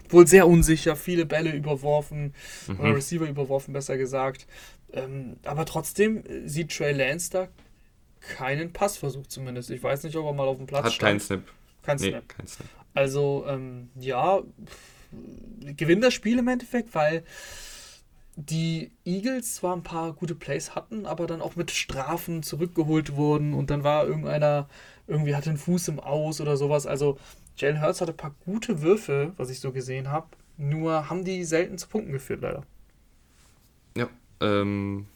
wohl 0.10 0.28
sehr 0.28 0.48
unsicher, 0.48 0.96
viele 0.96 1.26
Bälle 1.26 1.52
überworfen, 1.52 2.34
mhm. 2.68 2.80
oder 2.80 2.96
Receiver 2.96 3.28
überworfen, 3.28 3.74
besser 3.74 3.98
gesagt. 3.98 4.48
Ähm, 4.94 5.38
aber 5.44 5.66
trotzdem 5.66 6.24
sieht 6.46 6.76
Trey 6.76 6.94
Lance 6.94 7.30
da 7.32 7.48
keinen 8.22 8.74
Passversuch 8.74 9.28
zumindest. 9.28 9.70
Ich 9.70 9.82
weiß 9.82 10.04
nicht, 10.04 10.16
ob 10.16 10.26
er 10.26 10.34
mal 10.34 10.48
auf 10.48 10.58
dem 10.58 10.68
Platz 10.68 10.86
Hat 10.86 10.94
stand. 10.94 11.10
keinen 11.10 11.20
Snap. 11.20 11.44
Kein 11.84 11.98
nee, 11.98 12.10
Snap. 12.10 12.30
Kein 12.30 12.48
Snap. 12.48 12.68
Also, 12.94 13.46
ähm, 13.48 13.90
ja, 14.00 14.42
gewinnt 15.62 16.04
das 16.04 16.14
Spiel 16.14 16.40
im 16.40 16.48
Endeffekt, 16.48 16.94
weil 16.96 17.24
die 18.40 18.92
Eagles 19.04 19.56
zwar 19.56 19.76
ein 19.76 19.82
paar 19.82 20.14
gute 20.14 20.36
Plays 20.36 20.76
hatten, 20.76 21.08
aber 21.08 21.26
dann 21.26 21.42
auch 21.42 21.56
mit 21.56 21.72
Strafen 21.72 22.44
zurückgeholt 22.44 23.16
wurden 23.16 23.56
und 23.56 23.72
dann 23.72 23.84
war 23.84 24.06
irgendeiner, 24.06 24.70
irgendwie 25.08 25.36
hatte 25.36 25.50
einen 25.50 25.58
Fuß 25.58 25.88
im 25.88 26.00
Aus 26.00 26.40
oder 26.40 26.56
sowas. 26.56 26.86
Also 26.86 27.18
Jalen 27.58 27.82
Hurts 27.82 28.00
hatte 28.00 28.12
ein 28.12 28.18
paar 28.18 28.36
gute 28.46 28.84
Würfe, 28.84 29.34
was 29.38 29.50
ich 29.50 29.60
so 29.60 29.72
gesehen 29.72 30.12
habe, 30.12 30.28
nur 30.56 31.10
haben 31.10 31.26
die 31.26 31.44
selten 31.46 31.80
zu 31.80 31.88
Punkten 31.88 32.12
geführt, 32.12 32.42
leider. 32.42 32.62
Ja, 33.98 34.08
ähm, 34.40 35.08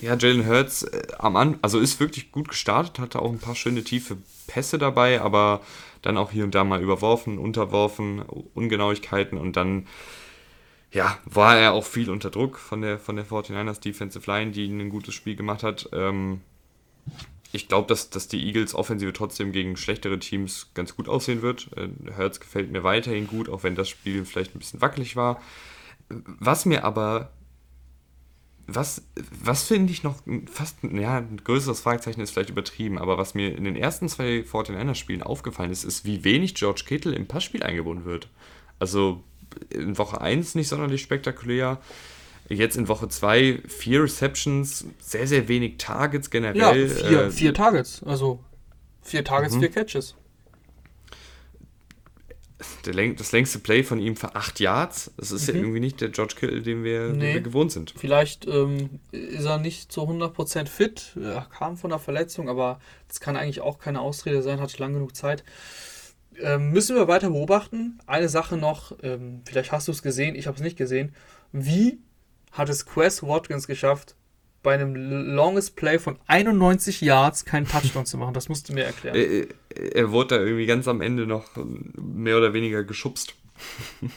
ja, 0.00 0.16
Jalen 0.16 0.44
Hurts 0.44 0.82
äh, 0.82 1.06
am 1.16 1.36
An 1.36 1.60
also 1.62 1.78
ist 1.78 2.00
wirklich 2.00 2.32
gut 2.32 2.48
gestartet, 2.48 2.98
hatte 2.98 3.22
auch 3.22 3.30
ein 3.30 3.38
paar 3.38 3.54
schöne 3.54 3.84
tiefe 3.84 4.18
Pässe 4.48 4.78
dabei, 4.78 5.20
aber 5.20 5.60
dann 6.02 6.16
auch 6.16 6.32
hier 6.32 6.42
und 6.42 6.54
da 6.56 6.64
mal 6.64 6.82
überworfen, 6.82 7.38
unterworfen, 7.38 8.22
Ungenauigkeiten 8.54 9.38
und 9.38 9.56
dann 9.56 9.86
ja, 10.94 11.18
war 11.24 11.58
er 11.58 11.72
auch 11.72 11.84
viel 11.84 12.08
unter 12.08 12.30
Druck 12.30 12.56
von 12.56 12.80
der, 12.80 13.00
von 13.00 13.16
der 13.16 13.26
49ers 13.26 13.80
Defensive 13.80 14.30
Line, 14.30 14.52
die 14.52 14.66
ein 14.68 14.88
gutes 14.90 15.12
Spiel 15.12 15.34
gemacht 15.34 15.64
hat. 15.64 15.88
Ähm, 15.92 16.40
ich 17.50 17.66
glaube, 17.66 17.88
dass, 17.88 18.10
dass 18.10 18.28
die 18.28 18.46
Eagles 18.46 18.76
Offensive 18.76 19.12
trotzdem 19.12 19.50
gegen 19.50 19.76
schlechtere 19.76 20.20
Teams 20.20 20.70
ganz 20.72 20.96
gut 20.96 21.08
aussehen 21.08 21.42
wird. 21.42 21.68
Äh, 21.76 21.88
Hertz 22.14 22.38
gefällt 22.38 22.70
mir 22.70 22.84
weiterhin 22.84 23.26
gut, 23.26 23.48
auch 23.48 23.64
wenn 23.64 23.74
das 23.74 23.88
Spiel 23.88 24.24
vielleicht 24.24 24.54
ein 24.54 24.60
bisschen 24.60 24.80
wackelig 24.80 25.16
war. 25.16 25.42
Was 26.08 26.64
mir 26.64 26.84
aber, 26.84 27.32
was, 28.68 29.02
was 29.42 29.64
finde 29.64 29.92
ich 29.92 30.04
noch 30.04 30.20
fast, 30.48 30.78
ja, 30.84 31.18
ein 31.18 31.40
größeres 31.42 31.80
Fragezeichen 31.80 32.20
ist 32.20 32.30
vielleicht 32.30 32.50
übertrieben, 32.50 32.98
aber 32.98 33.18
was 33.18 33.34
mir 33.34 33.56
in 33.56 33.64
den 33.64 33.74
ersten 33.74 34.08
zwei 34.08 34.44
49ers-Spielen 34.48 35.24
aufgefallen 35.24 35.72
ist, 35.72 35.82
ist, 35.82 36.04
wie 36.04 36.22
wenig 36.22 36.54
George 36.54 36.84
Kittle 36.86 37.16
im 37.16 37.26
Passspiel 37.26 37.64
eingebunden 37.64 38.04
wird. 38.04 38.28
Also 38.78 39.24
in 39.70 39.98
Woche 39.98 40.20
1 40.20 40.54
nicht 40.54 40.68
sonderlich 40.68 41.02
spektakulär. 41.02 41.78
Jetzt 42.48 42.76
in 42.76 42.88
Woche 42.88 43.08
2 43.08 43.62
vier 43.66 44.02
Receptions, 44.02 44.84
sehr, 45.00 45.26
sehr 45.26 45.48
wenig 45.48 45.76
Targets 45.78 46.28
generell. 46.28 46.88
Ja, 46.88 46.94
vier, 46.94 47.22
äh, 47.22 47.30
vier 47.30 47.54
Targets. 47.54 48.02
Also 48.04 48.40
vier 49.02 49.24
Targets, 49.24 49.54
mhm. 49.54 49.60
vier 49.60 49.70
Catches. 49.70 50.14
das 52.82 53.32
längste 53.32 53.58
Play 53.60 53.82
von 53.82 53.98
ihm 53.98 54.14
für 54.14 54.34
acht 54.34 54.60
Yards. 54.60 55.12
Das 55.16 55.32
ist 55.32 55.48
mhm. 55.48 55.54
ja 55.54 55.60
irgendwie 55.60 55.80
nicht 55.80 56.02
der 56.02 56.10
George 56.10 56.34
Kittle, 56.38 56.60
den 56.60 56.84
wir, 56.84 57.08
nee. 57.08 57.12
den 57.12 57.34
wir 57.34 57.40
gewohnt 57.40 57.72
sind. 57.72 57.94
Vielleicht 57.96 58.46
ähm, 58.46 59.00
ist 59.10 59.46
er 59.46 59.58
nicht 59.58 59.90
zu 59.90 60.02
100% 60.02 60.66
fit, 60.66 61.16
er 61.16 61.46
kam 61.50 61.78
von 61.78 61.92
einer 61.92 61.98
Verletzung, 61.98 62.50
aber 62.50 62.78
das 63.08 63.20
kann 63.20 63.36
eigentlich 63.36 63.62
auch 63.62 63.78
keine 63.78 64.00
Ausrede 64.00 64.42
sein, 64.42 64.60
hatte 64.60 64.78
lang 64.78 64.92
genug 64.92 65.16
Zeit. 65.16 65.44
Ähm, 66.40 66.70
müssen 66.70 66.96
wir 66.96 67.08
weiter 67.08 67.30
beobachten. 67.30 67.98
Eine 68.06 68.28
Sache 68.28 68.56
noch, 68.56 68.96
ähm, 69.02 69.42
vielleicht 69.44 69.72
hast 69.72 69.88
du 69.88 69.92
es 69.92 70.02
gesehen, 70.02 70.34
ich 70.34 70.46
habe 70.46 70.56
es 70.56 70.62
nicht 70.62 70.76
gesehen. 70.76 71.14
Wie 71.52 71.98
hat 72.52 72.68
es 72.68 72.86
Quest 72.86 73.22
Watkins 73.22 73.66
geschafft, 73.66 74.16
bei 74.64 74.74
einem 74.74 74.96
Longest 74.96 75.76
Play 75.76 75.98
von 76.00 76.18
91 76.26 77.00
Yards 77.00 77.44
keinen 77.44 77.68
Touchdown 77.68 78.06
zu 78.06 78.16
machen. 78.16 78.34
Das 78.34 78.48
musst 78.48 78.68
du 78.68 78.72
mir 78.72 78.84
erklären. 78.84 79.14
Er, 79.14 79.94
er 79.94 80.10
wurde 80.10 80.36
da 80.36 80.42
irgendwie 80.42 80.66
ganz 80.66 80.88
am 80.88 81.00
Ende 81.00 81.26
noch 81.26 81.50
mehr 81.96 82.38
oder 82.38 82.52
weniger 82.54 82.82
geschubst. 82.82 83.36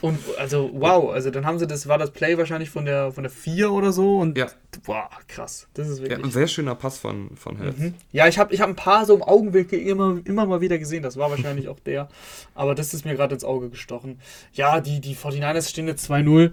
Und 0.00 0.18
also, 0.38 0.70
wow, 0.74 1.10
also 1.10 1.30
dann 1.30 1.46
haben 1.46 1.58
sie 1.58 1.66
das, 1.66 1.88
war 1.88 1.98
das 1.98 2.10
Play 2.10 2.36
wahrscheinlich 2.38 2.70
von 2.70 2.84
der 2.84 3.12
von 3.12 3.24
der 3.24 3.30
4 3.30 3.72
oder 3.72 3.92
so 3.92 4.18
und 4.18 4.36
ja. 4.36 4.48
wow, 4.84 5.08
krass. 5.26 5.68
Das 5.74 5.88
ist 5.88 6.00
wirklich. 6.00 6.18
Ja, 6.18 6.24
ein 6.24 6.30
sehr 6.30 6.46
schöner 6.46 6.74
Pass 6.74 6.98
von, 6.98 7.36
von 7.36 7.56
Hertz. 7.56 7.78
Mhm. 7.78 7.94
Ja, 8.12 8.28
ich 8.28 8.38
habe 8.38 8.54
ich 8.54 8.60
hab 8.60 8.68
ein 8.68 8.76
paar 8.76 9.06
so 9.06 9.14
im 9.14 9.22
Augenwinkel 9.22 9.78
immer, 9.78 10.20
immer 10.24 10.46
mal 10.46 10.60
wieder 10.60 10.78
gesehen. 10.78 11.02
Das 11.02 11.16
war 11.16 11.30
wahrscheinlich 11.30 11.68
auch 11.68 11.80
der. 11.80 12.08
Aber 12.54 12.74
das 12.74 12.94
ist 12.94 13.04
mir 13.04 13.14
gerade 13.14 13.34
ins 13.34 13.44
Auge 13.44 13.70
gestochen. 13.70 14.20
Ja, 14.52 14.80
die, 14.80 15.00
die 15.00 15.14
49ers 15.14 15.68
stehen 15.68 15.86
jetzt 15.88 16.10
2-0 16.10 16.52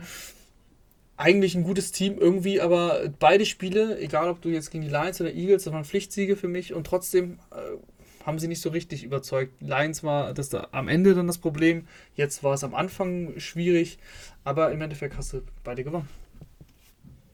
eigentlich 1.17 1.55
ein 1.55 1.63
gutes 1.63 1.91
Team 1.91 2.17
irgendwie, 2.17 2.59
aber 2.59 3.09
beide 3.19 3.45
Spiele, 3.45 3.99
egal 3.99 4.29
ob 4.29 4.41
du 4.41 4.49
jetzt 4.49 4.71
gegen 4.71 4.83
die 4.83 4.89
Lions 4.89 5.21
oder 5.21 5.33
Eagles, 5.33 5.63
das 5.63 5.73
waren 5.73 5.85
Pflichtsiege 5.85 6.35
für 6.35 6.49
mich 6.49 6.73
und 6.73 6.85
trotzdem 6.85 7.39
äh, 7.51 7.77
haben 8.25 8.39
sie 8.39 8.47
nicht 8.47 8.61
so 8.61 8.69
richtig 8.69 9.03
überzeugt. 9.03 9.61
Lions 9.61 10.03
war 10.03 10.33
das 10.33 10.49
da 10.49 10.67
am 10.71 10.87
Ende 10.87 11.13
dann 11.13 11.27
das 11.27 11.37
Problem, 11.37 11.87
jetzt 12.15 12.43
war 12.43 12.53
es 12.53 12.63
am 12.63 12.73
Anfang 12.73 13.39
schwierig, 13.39 13.99
aber 14.43 14.71
im 14.71 14.81
Endeffekt 14.81 15.17
hast 15.17 15.33
du 15.33 15.41
beide 15.63 15.83
gewonnen. 15.83 16.07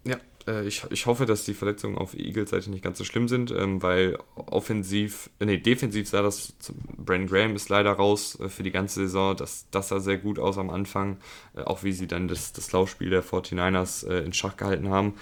Ja, 0.03 0.17
äh, 0.47 0.67
ich, 0.67 0.83
ich 0.89 1.05
hoffe, 1.05 1.25
dass 1.25 1.45
die 1.45 1.53
Verletzungen 1.53 1.97
auf 1.97 2.13
Eagles-Seite 2.13 2.69
nicht 2.71 2.83
ganz 2.83 2.97
so 2.97 3.03
schlimm 3.03 3.27
sind, 3.27 3.51
ähm, 3.51 3.81
weil 3.81 4.17
offensiv, 4.35 5.29
äh, 5.39 5.45
nee, 5.45 5.57
defensiv 5.57 6.09
sah 6.09 6.21
das, 6.21 6.53
Brandon 6.97 7.27
Graham 7.27 7.55
ist 7.55 7.69
leider 7.69 7.91
raus 7.91 8.39
äh, 8.39 8.49
für 8.49 8.63
die 8.63 8.71
ganze 8.71 9.01
Saison, 9.01 9.35
das, 9.35 9.67
das 9.71 9.89
sah 9.89 9.99
sehr 9.99 10.17
gut 10.17 10.39
aus 10.39 10.57
am 10.57 10.69
Anfang, 10.69 11.17
äh, 11.55 11.61
auch 11.61 11.83
wie 11.83 11.91
sie 11.91 12.07
dann 12.07 12.27
das, 12.27 12.51
das 12.53 12.71
Laufspiel 12.71 13.09
der 13.09 13.23
49ers 13.23 14.07
äh, 14.07 14.25
in 14.25 14.33
Schach 14.33 14.57
gehalten 14.57 14.89
haben. 14.89 15.13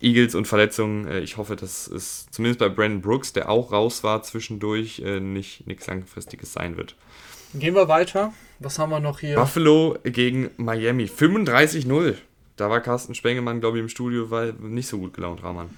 Eagles 0.00 0.34
und 0.34 0.46
Verletzungen, 0.46 1.06
äh, 1.06 1.20
ich 1.20 1.36
hoffe, 1.36 1.56
dass 1.56 1.86
es 1.86 2.26
zumindest 2.30 2.58
bei 2.58 2.68
Brandon 2.68 3.00
Brooks, 3.00 3.32
der 3.32 3.48
auch 3.48 3.72
raus 3.72 4.02
war 4.02 4.22
zwischendurch, 4.22 5.02
nicht 5.20 5.66
nichts 5.66 5.86
langfristiges 5.86 6.52
sein 6.52 6.76
wird. 6.76 6.96
Gehen 7.54 7.74
wir 7.74 7.88
weiter. 7.88 8.32
Was 8.60 8.78
haben 8.78 8.90
wir 8.90 9.00
noch 9.00 9.20
hier? 9.20 9.34
Buffalo 9.34 9.98
gegen 10.04 10.50
Miami. 10.56 11.06
35-0. 11.06 12.14
Da 12.56 12.70
war 12.70 12.80
Carsten 12.80 13.14
Spengemann, 13.14 13.60
glaube 13.60 13.78
ich, 13.78 13.82
im 13.82 13.88
Studio, 13.88 14.30
weil 14.30 14.52
nicht 14.52 14.86
so 14.86 14.98
gut 14.98 15.14
gelaunt, 15.14 15.42
Rahman. 15.42 15.70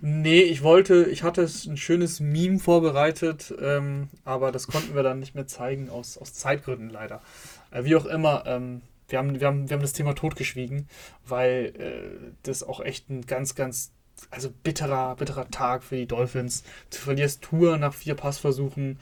Nee, 0.00 0.42
ich 0.42 0.62
wollte, 0.62 1.04
ich 1.04 1.22
hatte 1.22 1.42
ein 1.42 1.76
schönes 1.76 2.20
Meme 2.20 2.58
vorbereitet, 2.58 3.54
ähm, 3.60 4.08
aber 4.24 4.50
das 4.50 4.66
konnten 4.66 4.94
wir 4.94 5.02
dann 5.02 5.20
nicht 5.20 5.34
mehr 5.34 5.46
zeigen, 5.46 5.88
aus, 5.88 6.18
aus 6.18 6.34
Zeitgründen 6.34 6.90
leider. 6.90 7.22
Äh, 7.70 7.84
wie 7.84 7.96
auch 7.96 8.06
immer, 8.06 8.44
ähm, 8.46 8.82
wir, 9.14 9.18
haben, 9.18 9.38
wir, 9.40 9.46
haben, 9.46 9.68
wir 9.70 9.74
haben 9.74 9.82
das 9.82 9.92
Thema 9.92 10.14
totgeschwiegen, 10.14 10.88
weil 11.24 11.72
äh, 11.78 12.32
das 12.42 12.64
auch 12.64 12.80
echt 12.80 13.10
ein 13.10 13.26
ganz, 13.26 13.54
ganz, 13.54 13.92
also 14.30 14.50
bitterer, 14.50 15.14
bitterer 15.14 15.48
Tag 15.50 15.84
für 15.84 15.96
die 15.96 16.06
Dolphins. 16.06 16.64
Du 16.90 16.98
verlierst 16.98 17.42
Tour 17.42 17.78
nach 17.78 17.94
vier 17.94 18.16
Passversuchen. 18.16 18.98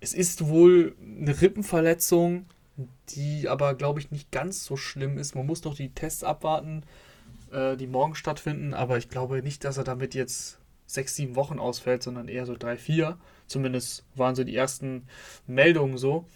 Es 0.00 0.12
ist 0.12 0.48
wohl 0.48 0.94
eine 1.02 1.40
Rippenverletzung, 1.40 2.44
die 3.10 3.48
aber, 3.48 3.74
glaube 3.74 4.00
ich, 4.00 4.10
nicht 4.10 4.30
ganz 4.30 4.66
so 4.66 4.76
schlimm 4.76 5.16
ist. 5.16 5.34
Man 5.34 5.46
muss 5.46 5.64
noch 5.64 5.74
die 5.74 5.94
Tests 5.94 6.24
abwarten, 6.24 6.82
äh, 7.50 7.78
die 7.78 7.86
morgen 7.86 8.14
stattfinden, 8.14 8.74
aber 8.74 8.98
ich 8.98 9.08
glaube 9.08 9.42
nicht, 9.42 9.64
dass 9.64 9.78
er 9.78 9.84
damit 9.84 10.14
jetzt 10.14 10.58
sechs, 10.86 11.16
sieben 11.16 11.36
Wochen 11.36 11.58
ausfällt, 11.58 12.02
sondern 12.02 12.28
eher 12.28 12.44
so 12.44 12.54
drei, 12.54 12.76
vier. 12.76 13.16
Zumindest 13.46 14.04
waren 14.14 14.34
so 14.34 14.44
die 14.44 14.56
ersten 14.56 15.06
Meldungen 15.46 15.96
so. 15.96 16.26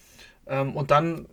Ähm, 0.47 0.75
und 0.75 0.91
dann, 0.91 1.27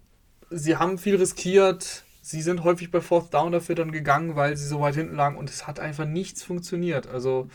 sie 0.50 0.78
haben 0.78 0.98
viel 0.98 1.16
riskiert. 1.16 2.04
Sie 2.22 2.42
sind 2.42 2.64
häufig 2.64 2.90
bei 2.90 3.02
Fourth 3.02 3.34
Down 3.34 3.52
dafür 3.52 3.76
dann 3.76 3.92
gegangen, 3.92 4.36
weil 4.36 4.58
sie 4.58 4.68
so 4.68 4.82
weit 4.82 4.96
hinten 4.96 5.16
lagen 5.16 5.38
und 5.38 5.50
es 5.50 5.68
hat 5.68 5.80
einfach 5.80 6.06
nichts 6.06 6.44
funktioniert. 6.44 7.08
Also 7.08 7.50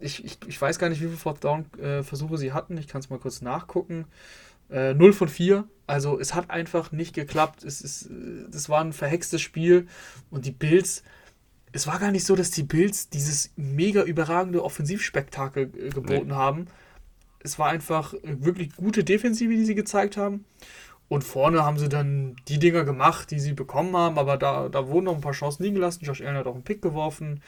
ich, 0.00 0.24
ich, 0.24 0.38
ich 0.46 0.60
weiß 0.60 0.78
gar 0.78 0.88
nicht, 0.88 1.00
wie 1.00 1.06
viele 1.06 1.16
Fourth 1.16 1.44
Down 1.44 1.66
äh, 1.74 2.02
Versuche 2.02 2.38
sie 2.38 2.52
hatten. 2.52 2.76
Ich 2.76 2.88
kann 2.88 3.00
es 3.00 3.10
mal 3.10 3.18
kurz 3.18 3.40
nachgucken. 3.40 4.06
Äh, 4.70 4.94
0 4.94 5.12
von 5.12 5.28
4. 5.28 5.64
Also 5.86 6.20
es 6.20 6.34
hat 6.34 6.50
einfach 6.50 6.92
nicht 6.92 7.14
geklappt. 7.14 7.64
Es 7.64 7.80
ist, 7.80 8.10
das 8.50 8.68
war 8.68 8.82
ein 8.82 8.92
verhextes 8.92 9.40
Spiel. 9.40 9.88
Und 10.30 10.44
die 10.44 10.52
Bills, 10.52 11.02
es 11.72 11.86
war 11.86 11.98
gar 11.98 12.10
nicht 12.10 12.26
so, 12.26 12.36
dass 12.36 12.50
die 12.50 12.62
Bills 12.62 13.08
dieses 13.08 13.50
mega 13.56 14.02
überragende 14.02 14.62
Offensivspektakel 14.62 15.70
äh, 15.74 15.88
geboten 15.90 16.28
nee. 16.28 16.34
haben. 16.34 16.66
Es 17.40 17.58
war 17.58 17.68
einfach 17.68 18.14
wirklich 18.22 18.74
gute 18.76 19.04
Defensive, 19.04 19.54
die 19.54 19.64
sie 19.64 19.74
gezeigt 19.74 20.16
haben. 20.16 20.44
Und 21.08 21.24
vorne 21.24 21.64
haben 21.64 21.78
sie 21.78 21.88
dann 21.88 22.36
die 22.48 22.58
Dinger 22.58 22.84
gemacht, 22.84 23.30
die 23.30 23.40
sie 23.40 23.54
bekommen 23.54 23.96
haben, 23.96 24.18
aber 24.18 24.36
da, 24.36 24.68
da 24.68 24.88
wurden 24.88 25.06
noch 25.06 25.14
ein 25.14 25.22
paar 25.22 25.32
Chancen 25.32 25.62
liegen 25.62 25.76
gelassen. 25.76 26.04
Josh 26.04 26.20
Allen 26.20 26.36
hat 26.36 26.46
auch 26.46 26.54
einen 26.54 26.64
Pick 26.64 26.82
geworfen. 26.82 27.42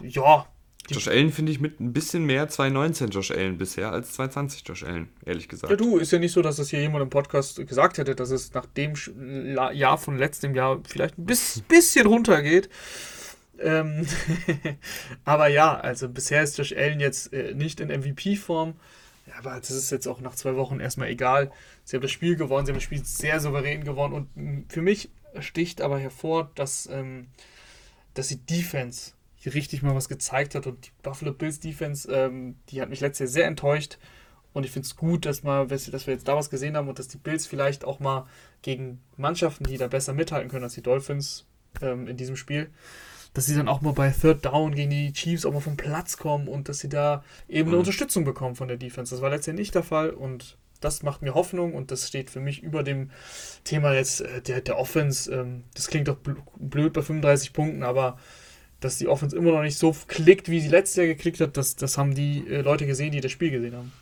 Ja, 0.00 0.46
Josh 0.88 1.08
Allen 1.08 1.30
finde 1.30 1.52
ich 1.52 1.60
mit 1.60 1.80
ein 1.80 1.92
bisschen 1.92 2.24
mehr 2.24 2.48
2019 2.48 3.10
Josh 3.10 3.30
Allen 3.30 3.58
bisher 3.58 3.92
als 3.92 4.12
2020 4.12 4.62
Josh 4.66 4.84
Allen, 4.84 5.08
ehrlich 5.24 5.48
gesagt. 5.48 5.70
Ja, 5.70 5.76
du, 5.76 5.98
ist 5.98 6.10
ja 6.10 6.18
nicht 6.18 6.32
so, 6.32 6.42
dass 6.42 6.58
es 6.58 6.70
hier 6.70 6.80
jemand 6.80 7.02
im 7.02 7.10
Podcast 7.10 7.64
gesagt 7.66 7.98
hätte, 7.98 8.14
dass 8.14 8.30
es 8.30 8.52
nach 8.54 8.66
dem 8.66 8.94
Jahr 9.72 9.98
von 9.98 10.18
letztem 10.18 10.54
Jahr 10.54 10.80
vielleicht 10.86 11.18
ein 11.18 11.26
bisschen 11.68 12.06
runtergeht. 12.06 12.68
Ähm 13.60 14.06
aber 15.24 15.48
ja, 15.48 15.78
also 15.78 16.08
bisher 16.08 16.42
ist 16.42 16.58
Josh 16.58 16.72
Allen 16.72 16.98
jetzt 16.98 17.32
äh, 17.32 17.54
nicht 17.54 17.80
in 17.80 17.88
MVP-Form. 17.88 18.74
Aber 19.40 19.58
das 19.58 19.70
ist 19.70 19.90
jetzt 19.90 20.06
auch 20.06 20.20
nach 20.20 20.34
zwei 20.34 20.56
Wochen 20.56 20.80
erstmal 20.80 21.08
egal. 21.08 21.50
Sie 21.84 21.96
haben 21.96 22.02
das 22.02 22.10
Spiel 22.10 22.36
gewonnen, 22.36 22.66
sie 22.66 22.72
haben 22.72 22.76
das 22.76 22.84
Spiel 22.84 23.04
sehr 23.04 23.40
souverän 23.40 23.84
gewonnen 23.84 24.14
und 24.14 24.36
mm, 24.36 24.68
für 24.68 24.82
mich 24.82 25.10
sticht 25.38 25.80
aber 25.80 25.98
hervor, 25.98 26.50
dass, 26.54 26.86
ähm, 26.86 27.28
dass 28.14 28.28
die 28.28 28.44
Defense 28.44 29.12
hier 29.36 29.54
richtig 29.54 29.82
mal 29.82 29.94
was 29.94 30.08
gezeigt 30.08 30.54
hat. 30.54 30.66
Und 30.66 30.86
die 30.86 30.90
Buffalo 31.02 31.32
Bills 31.32 31.60
Defense, 31.60 32.10
ähm, 32.12 32.56
die 32.68 32.80
hat 32.80 32.90
mich 32.90 33.00
letztes 33.00 33.20
Jahr 33.20 33.28
sehr 33.28 33.46
enttäuscht. 33.46 33.98
Und 34.52 34.64
ich 34.64 34.72
finde 34.72 34.86
es 34.86 34.96
gut, 34.96 35.26
dass, 35.26 35.42
mal, 35.42 35.66
dass 35.68 36.06
wir 36.06 36.14
jetzt 36.14 36.26
da 36.26 36.36
was 36.36 36.50
gesehen 36.50 36.76
haben 36.76 36.88
und 36.88 36.98
dass 36.98 37.08
die 37.08 37.18
Bills 37.18 37.46
vielleicht 37.46 37.84
auch 37.84 38.00
mal 38.00 38.26
gegen 38.62 39.00
Mannschaften, 39.16 39.64
die 39.64 39.78
da 39.78 39.86
besser 39.86 40.12
mithalten 40.12 40.50
können 40.50 40.64
als 40.64 40.74
die 40.74 40.82
Dolphins 40.82 41.46
ähm, 41.80 42.08
in 42.08 42.16
diesem 42.16 42.36
Spiel, 42.36 42.70
dass 43.34 43.46
sie 43.46 43.54
dann 43.54 43.68
auch 43.68 43.80
mal 43.80 43.92
bei 43.92 44.10
Third 44.10 44.44
Down 44.44 44.74
gegen 44.74 44.90
die 44.90 45.12
Chiefs 45.12 45.44
auch 45.44 45.52
mal 45.52 45.60
vom 45.60 45.76
Platz 45.76 46.16
kommen 46.16 46.48
und 46.48 46.68
dass 46.68 46.80
sie 46.80 46.88
da 46.88 47.22
eben 47.48 47.68
eine 47.68 47.76
mhm. 47.76 47.80
Unterstützung 47.80 48.24
bekommen 48.24 48.56
von 48.56 48.68
der 48.68 48.76
Defense. 48.76 49.14
Das 49.14 49.22
war 49.22 49.30
letztes 49.30 49.48
Jahr 49.48 49.56
nicht 49.56 49.74
der 49.74 49.82
Fall 49.82 50.10
und 50.10 50.56
das 50.80 51.02
macht 51.02 51.22
mir 51.22 51.34
Hoffnung 51.34 51.74
und 51.74 51.90
das 51.90 52.08
steht 52.08 52.30
für 52.30 52.40
mich 52.40 52.62
über 52.62 52.82
dem 52.82 53.10
Thema 53.64 53.94
jetzt 53.94 54.22
äh, 54.22 54.40
der, 54.40 54.60
der 54.62 54.78
Offense. 54.78 55.32
Ähm, 55.32 55.64
das 55.74 55.88
klingt 55.88 56.08
doch 56.08 56.16
blöd 56.56 56.92
bei 56.92 57.02
35 57.02 57.52
Punkten, 57.52 57.82
aber 57.82 58.18
dass 58.80 58.96
die 58.96 59.08
Offense 59.08 59.36
immer 59.36 59.52
noch 59.52 59.62
nicht 59.62 59.78
so 59.78 59.94
klickt, 60.08 60.48
wie 60.48 60.60
sie 60.60 60.68
letztes 60.68 60.96
Jahr 60.96 61.06
geklickt 61.06 61.40
hat, 61.40 61.56
das, 61.56 61.76
das 61.76 61.98
haben 61.98 62.14
die 62.14 62.46
äh, 62.48 62.62
Leute 62.62 62.86
gesehen, 62.86 63.12
die 63.12 63.20
das 63.20 63.30
Spiel 63.30 63.50
gesehen 63.50 63.76
haben. 63.76 63.92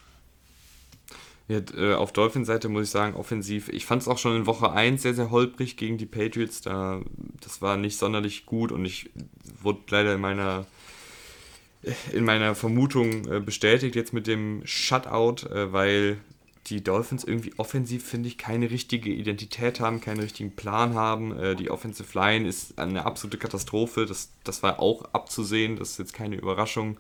Ja, 1.49 1.61
äh, 1.75 1.95
auf 1.95 2.13
Dolphins-Seite 2.13 2.69
muss 2.69 2.85
ich 2.85 2.91
sagen, 2.91 3.17
offensiv. 3.17 3.71
Ich 3.71 3.87
fand 3.87 4.03
es 4.03 4.09
auch 4.09 4.19
schon 4.19 4.37
in 4.37 4.47
Woche 4.47 4.71
1 4.71 5.01
sehr, 5.01 5.15
sehr 5.15 5.31
holprig 5.31 5.79
gegen 5.79 5.97
die 5.97 6.07
Patriots. 6.07 6.61
Da, 6.61 7.01
das 7.41 7.63
war 7.63 7.79
nicht 7.79 7.99
sonderlich 7.99 8.45
gut 8.45 8.71
und 8.71 8.85
ich 8.85 9.11
wurde 9.63 9.81
leider 9.89 10.15
in 10.15 10.21
meiner, 10.21 10.67
in 12.13 12.25
meiner 12.25 12.55
Vermutung 12.55 13.27
äh, 13.27 13.41
bestätigt 13.41 13.97
jetzt 13.97 14.13
mit 14.13 14.27
dem 14.27 14.61
Shutout, 14.67 15.49
äh, 15.49 15.73
weil 15.73 16.19
die 16.67 16.85
Dolphins 16.85 17.25
irgendwie 17.25 17.55
offensiv, 17.57 18.05
finde 18.05 18.29
ich, 18.29 18.37
keine 18.37 18.71
richtige 18.71 19.11
Identität 19.11 19.81
haben, 19.81 20.03
keinen 20.03 20.21
richtigen 20.21 20.55
Plan 20.55 20.93
haben. 20.93 21.57
Die 21.57 21.71
Offensive 21.71 22.13
Line 22.13 22.47
ist 22.47 22.79
eine 22.79 23.07
absolute 23.07 23.39
Katastrophe. 23.39 24.05
Das, 24.05 24.33
das 24.45 24.63
war 24.63 24.79
auch 24.79 25.07
abzusehen. 25.15 25.77
Das 25.77 25.93
ist 25.93 25.99
jetzt 25.99 26.13
keine 26.13 26.37
Überraschung. 26.37 26.99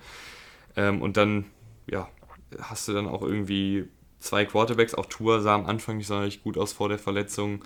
Ähm, 0.74 1.02
und 1.02 1.18
dann, 1.18 1.44
ja, 1.86 2.08
hast 2.62 2.88
du 2.88 2.94
dann 2.94 3.06
auch 3.06 3.20
irgendwie 3.20 3.88
zwei 4.20 4.44
Quarterbacks, 4.44 4.94
auch 4.94 5.06
Tour 5.06 5.40
sah 5.40 5.54
am 5.54 5.66
Anfang 5.66 5.96
nicht 5.96 6.06
sonderlich 6.06 6.42
gut 6.42 6.58
aus 6.58 6.72
vor 6.72 6.88
der 6.88 6.98
Verletzung, 6.98 7.64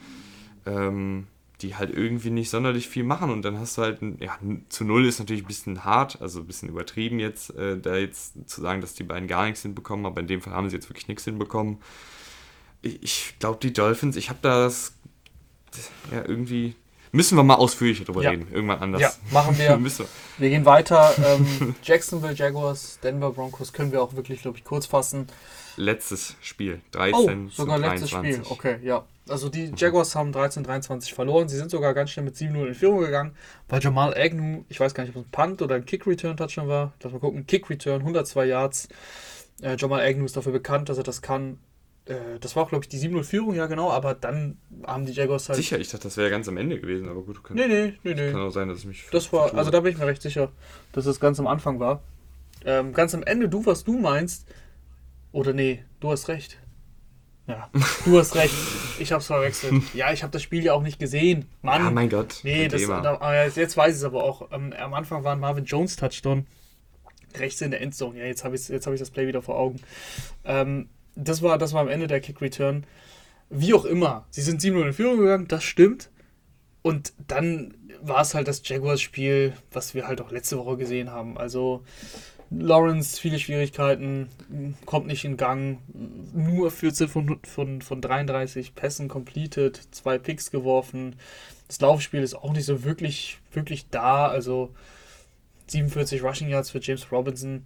ähm, 0.66 1.26
die 1.60 1.76
halt 1.76 1.96
irgendwie 1.96 2.30
nicht 2.30 2.50
sonderlich 2.50 2.88
viel 2.88 3.04
machen 3.04 3.30
und 3.30 3.42
dann 3.42 3.58
hast 3.58 3.78
du 3.78 3.82
halt, 3.82 4.00
ja, 4.20 4.36
zu 4.68 4.84
null 4.84 5.06
ist 5.06 5.20
natürlich 5.20 5.44
ein 5.44 5.48
bisschen 5.48 5.84
hart, 5.84 6.20
also 6.20 6.40
ein 6.40 6.46
bisschen 6.46 6.68
übertrieben 6.68 7.20
jetzt, 7.20 7.54
äh, 7.56 7.78
da 7.78 7.96
jetzt 7.96 8.48
zu 8.48 8.60
sagen, 8.60 8.80
dass 8.80 8.94
die 8.94 9.04
beiden 9.04 9.28
gar 9.28 9.44
nichts 9.44 9.62
hinbekommen, 9.62 10.06
aber 10.06 10.20
in 10.20 10.26
dem 10.26 10.40
Fall 10.40 10.52
haben 10.52 10.68
sie 10.68 10.76
jetzt 10.76 10.88
wirklich 10.88 11.08
nichts 11.08 11.24
hinbekommen. 11.24 11.78
Ich, 12.80 13.02
ich 13.02 13.34
glaube, 13.38 13.58
die 13.62 13.72
Dolphins, 13.72 14.16
ich 14.16 14.28
habe 14.28 14.40
das 14.42 14.94
ja 16.10 16.24
irgendwie 16.26 16.74
Müssen 17.14 17.36
wir 17.36 17.42
mal 17.42 17.56
ausführlicher 17.56 18.04
drüber 18.04 18.22
ja. 18.22 18.30
reden, 18.30 18.46
irgendwann 18.50 18.78
anders. 18.78 19.02
Ja, 19.02 19.12
machen 19.30 19.58
wir. 19.58 19.78
wir. 19.84 20.06
wir 20.38 20.48
gehen 20.48 20.64
weiter. 20.64 21.14
Ähm, 21.22 21.74
Jacksonville 21.82 22.32
Jaguars, 22.32 22.98
Denver 23.02 23.32
Broncos 23.32 23.74
können 23.74 23.92
wir 23.92 24.02
auch 24.02 24.16
wirklich, 24.16 24.40
glaube 24.40 24.56
ich, 24.56 24.64
kurz 24.64 24.86
fassen. 24.86 25.26
Letztes 25.76 26.36
Spiel, 26.40 26.80
13 26.92 27.46
oh, 27.46 27.50
sogar 27.50 27.78
letztes 27.78 28.10
Spiel, 28.10 28.42
okay, 28.48 28.78
ja. 28.82 29.04
Also 29.28 29.48
die 29.48 29.68
mhm. 29.68 29.76
Jaguars 29.76 30.16
haben 30.16 30.32
13-23 30.32 31.14
verloren. 31.14 31.48
Sie 31.48 31.56
sind 31.56 31.70
sogar 31.70 31.94
ganz 31.94 32.10
schnell 32.10 32.24
mit 32.24 32.34
7-0 32.34 32.66
in 32.66 32.74
Führung 32.74 33.00
gegangen, 33.00 33.36
weil 33.68 33.80
Jamal 33.80 34.14
Agnew, 34.16 34.64
ich 34.68 34.80
weiß 34.80 34.94
gar 34.94 35.04
nicht, 35.04 35.14
ob 35.14 35.22
es 35.22 35.28
ein 35.28 35.30
Punt 35.30 35.62
oder 35.62 35.76
ein 35.76 35.84
Kick-Return-Touchdown 35.84 36.68
war. 36.68 36.92
Lass 37.02 37.12
mal 37.12 37.20
gucken. 37.20 37.46
Kick-Return, 37.46 38.00
102 38.00 38.46
Yards. 38.46 38.88
Äh, 39.62 39.76
Jamal 39.78 40.00
Agnew 40.00 40.24
ist 40.24 40.36
dafür 40.36 40.52
bekannt, 40.52 40.88
dass 40.88 40.98
er 40.98 41.04
das 41.04 41.22
kann. 41.22 41.58
Äh, 42.06 42.14
das 42.40 42.56
war 42.56 42.64
auch, 42.64 42.68
glaube 42.70 42.84
ich, 42.84 42.88
die 42.88 42.98
7-0-Führung, 42.98 43.54
ja 43.54 43.66
genau, 43.66 43.90
aber 43.90 44.14
dann 44.14 44.58
haben 44.84 45.06
die 45.06 45.12
Jaguars 45.12 45.48
halt. 45.48 45.56
Sicher, 45.56 45.78
ich 45.78 45.88
dachte, 45.88 46.04
das 46.04 46.16
wäre 46.16 46.28
ganz 46.28 46.48
am 46.48 46.56
Ende 46.56 46.80
gewesen, 46.80 47.08
aber 47.08 47.22
gut, 47.22 47.44
kann, 47.44 47.56
nee, 47.56 47.68
nee, 47.68 47.94
nee, 48.02 48.14
nee. 48.14 48.32
Kann 48.32 48.40
auch 48.40 48.50
sein, 48.50 48.68
dass 48.68 48.80
ich 48.80 48.86
mich. 48.86 49.06
Das 49.12 49.32
war, 49.32 49.54
also 49.54 49.70
da 49.70 49.80
bin 49.80 49.92
ich 49.92 49.98
mir 49.98 50.06
recht 50.06 50.22
sicher, 50.22 50.50
dass 50.92 51.04
das 51.04 51.20
ganz 51.20 51.38
am 51.38 51.46
Anfang 51.46 51.78
war. 51.78 52.02
Ähm, 52.64 52.92
ganz 52.92 53.14
am 53.14 53.22
Ende, 53.22 53.48
du, 53.48 53.64
was 53.66 53.84
du 53.84 53.98
meinst, 53.98 54.46
oder 55.32 55.52
nee, 55.52 55.84
du 56.00 56.10
hast 56.10 56.28
recht. 56.28 56.58
Ja, 57.46 57.68
du 58.04 58.18
hast 58.18 58.34
recht. 58.36 58.54
Ich 58.98 59.12
hab's 59.12 59.26
verwechselt. 59.26 59.82
Ja, 59.94 60.12
ich 60.12 60.22
habe 60.22 60.30
das 60.30 60.42
Spiel 60.42 60.62
ja 60.64 60.74
auch 60.74 60.82
nicht 60.82 60.98
gesehen. 60.98 61.46
Mann. 61.62 61.84
Ja, 61.84 61.90
mein 61.90 62.08
Gott. 62.08 62.40
Nee, 62.44 62.68
das, 62.68 62.86
da, 62.86 63.46
jetzt 63.46 63.76
weiß 63.76 63.94
ich 63.94 63.98
es 63.98 64.04
aber 64.04 64.22
auch. 64.22 64.52
Ähm, 64.52 64.72
am 64.78 64.94
Anfang 64.94 65.24
war 65.24 65.32
ein 65.32 65.40
Marvin 65.40 65.64
Jones 65.64 65.96
Touchdown. 65.96 66.46
Rechts 67.34 67.60
in 67.60 67.70
der 67.70 67.80
Endzone. 67.80 68.18
Ja, 68.18 68.26
jetzt 68.26 68.44
habe 68.44 68.54
ich, 68.54 68.68
hab 68.68 68.92
ich 68.92 69.00
das 69.00 69.10
Play 69.10 69.26
wieder 69.26 69.42
vor 69.42 69.58
Augen. 69.58 69.80
Ähm, 70.44 70.88
das 71.14 71.42
war, 71.42 71.58
das 71.58 71.72
war 71.72 71.80
am 71.80 71.88
Ende 71.88 72.06
der 72.06 72.20
Kick-Return. 72.20 72.86
Wie 73.50 73.74
auch 73.74 73.84
immer, 73.84 74.26
sie 74.30 74.42
sind 74.42 74.62
7-0 74.62 74.86
in 74.86 74.92
Führung 74.92 75.18
gegangen, 75.18 75.48
das 75.48 75.64
stimmt. 75.64 76.10
Und 76.82 77.12
dann 77.28 77.74
war 78.00 78.22
es 78.22 78.34
halt 78.34 78.48
das 78.48 78.66
Jaguars-Spiel, 78.66 79.52
was 79.70 79.94
wir 79.94 80.06
halt 80.06 80.20
auch 80.20 80.30
letzte 80.30 80.58
Woche 80.58 80.76
gesehen 80.76 81.10
haben. 81.10 81.38
Also 81.38 81.84
Lawrence, 82.58 83.20
viele 83.20 83.38
Schwierigkeiten, 83.38 84.28
kommt 84.84 85.06
nicht 85.06 85.24
in 85.24 85.36
Gang, 85.36 85.78
nur 86.34 86.70
14 86.70 87.08
von, 87.08 87.38
von, 87.44 87.82
von 87.82 88.00
33 88.00 88.74
Pässen 88.74 89.08
completed, 89.08 89.80
zwei 89.90 90.18
Picks 90.18 90.50
geworfen. 90.50 91.16
Das 91.68 91.80
Laufspiel 91.80 92.22
ist 92.22 92.34
auch 92.34 92.52
nicht 92.52 92.66
so 92.66 92.84
wirklich, 92.84 93.38
wirklich 93.52 93.88
da. 93.90 94.28
Also 94.28 94.74
47 95.68 96.22
Rushing 96.22 96.48
Yards 96.48 96.70
für 96.70 96.80
James 96.80 97.10
Robinson. 97.10 97.64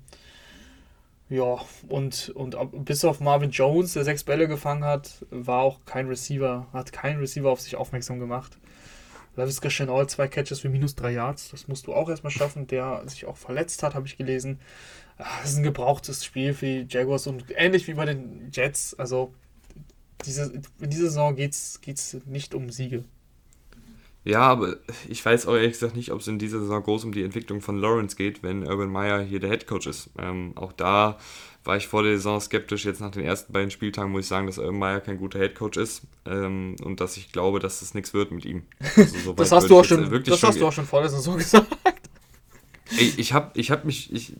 Ja, 1.29 1.59
und, 1.89 2.29
und 2.31 2.85
bis 2.85 3.05
auf 3.05 3.19
Marvin 3.19 3.51
Jones, 3.51 3.95
der 3.95 4.05
sechs 4.05 4.23
Bälle 4.23 4.47
gefangen 4.47 4.85
hat, 4.85 5.27
war 5.31 5.63
auch 5.63 5.81
kein 5.85 6.07
Receiver, 6.07 6.69
hat 6.73 6.93
kein 6.93 7.19
Receiver 7.19 7.51
auf 7.51 7.61
sich 7.61 7.75
aufmerksam 7.75 8.21
gemacht. 8.21 8.59
Lavis 9.37 9.61
Chenault, 9.61 10.11
zwei 10.11 10.29
Catches 10.29 10.61
für 10.61 10.69
minus 10.69 10.95
drei 10.95 11.13
Yards, 11.13 11.51
das 11.51 11.69
musst 11.69 11.87
du 11.87 11.95
auch 11.95 12.09
erstmal 12.09 12.31
schaffen, 12.31 12.67
der 12.67 13.03
sich 13.07 13.27
auch 13.27 13.37
verletzt 13.37 13.83
hat, 13.83 13.95
habe 13.95 14.07
ich 14.07 14.17
gelesen. 14.17 14.61
Ah, 15.19 15.25
das 15.43 15.53
ist 15.53 15.59
ein 15.59 15.63
gebrauchtes 15.63 16.25
Spiel 16.25 16.55
für 16.55 16.67
die 16.67 16.87
Jaguars 16.89 17.27
und 17.27 17.45
ähnlich 17.55 17.87
wie 17.87 17.95
bei 17.95 18.05
den 18.05 18.51
Jets, 18.53 18.95
also 18.99 19.33
diese, 20.25 20.53
in 20.81 20.91
dieser 20.91 21.05
Saison 21.05 21.37
geht 21.37 21.53
es 21.53 22.17
nicht 22.25 22.55
um 22.55 22.71
Siege. 22.71 23.05
Ja, 24.27 24.41
aber 24.41 24.77
ich 25.09 25.25
weiß 25.25 25.47
auch 25.47 25.55
ehrlich 25.55 25.75
gesagt 25.75 25.95
nicht, 25.95 26.11
ob 26.11 26.21
es 26.21 26.27
in 26.27 26.41
dieser 26.41 26.59
Saison 26.59 26.83
groß 26.83 27.05
um 27.05 27.13
die 27.13 27.23
Entwicklung 27.23 27.61
von 27.61 27.79
Lawrence 27.79 28.17
geht, 28.17 28.43
wenn 28.43 28.67
Urban 28.67 28.91
Meyer 28.91 29.23
hier 29.23 29.39
der 29.39 29.51
Head 29.51 29.69
Coach 29.69 29.87
ist. 29.87 30.11
Ähm, 30.19 30.53
auch 30.57 30.73
da 30.73 31.17
war 31.63 31.77
ich 31.77 31.87
vor 31.87 32.03
der 32.03 32.17
Saison 32.17 32.41
skeptisch. 32.41 32.85
Jetzt 32.85 33.01
nach 33.01 33.13
den 33.13 33.23
ersten 33.23 33.53
beiden 33.53 33.71
Spieltagen 33.71 34.11
muss 34.11 34.23
ich 34.23 34.27
sagen, 34.27 34.49
dass 34.49 34.59
Urban 34.59 34.81
Meyer 34.81 35.01
kein 35.01 35.19
guter 35.19 35.39
Head 35.39 35.55
Coach 35.55 35.77
ist 35.79 36.03
ähm, 36.25 36.75
und 36.83 37.01
dass 37.01 37.17
ich 37.17 37.31
glaube, 37.31 37.61
dass 37.61 37.79
das 37.79 37.95
nichts 37.95 38.15
wird 38.15 38.33
mit 38.33 38.45
ihm. 38.45 38.65
Also, 38.97 39.17
so 39.17 39.33
das 39.35 39.53
hast, 39.53 39.71
du 39.71 39.79
auch, 39.79 39.85
schon, 39.85 40.25
das 40.25 40.43
hast 40.43 40.61
du 40.61 40.67
auch 40.67 40.73
schon 40.73 40.87
vor 40.87 41.03
der 41.03 41.11
Saison 41.11 41.37
gesagt. 41.39 41.69
Ich, 42.99 43.21
ich 43.21 43.33
habe 43.33 43.53
ich 43.55 43.71
hab 43.71 43.85
mich, 43.85 44.13
ich, 44.13 44.35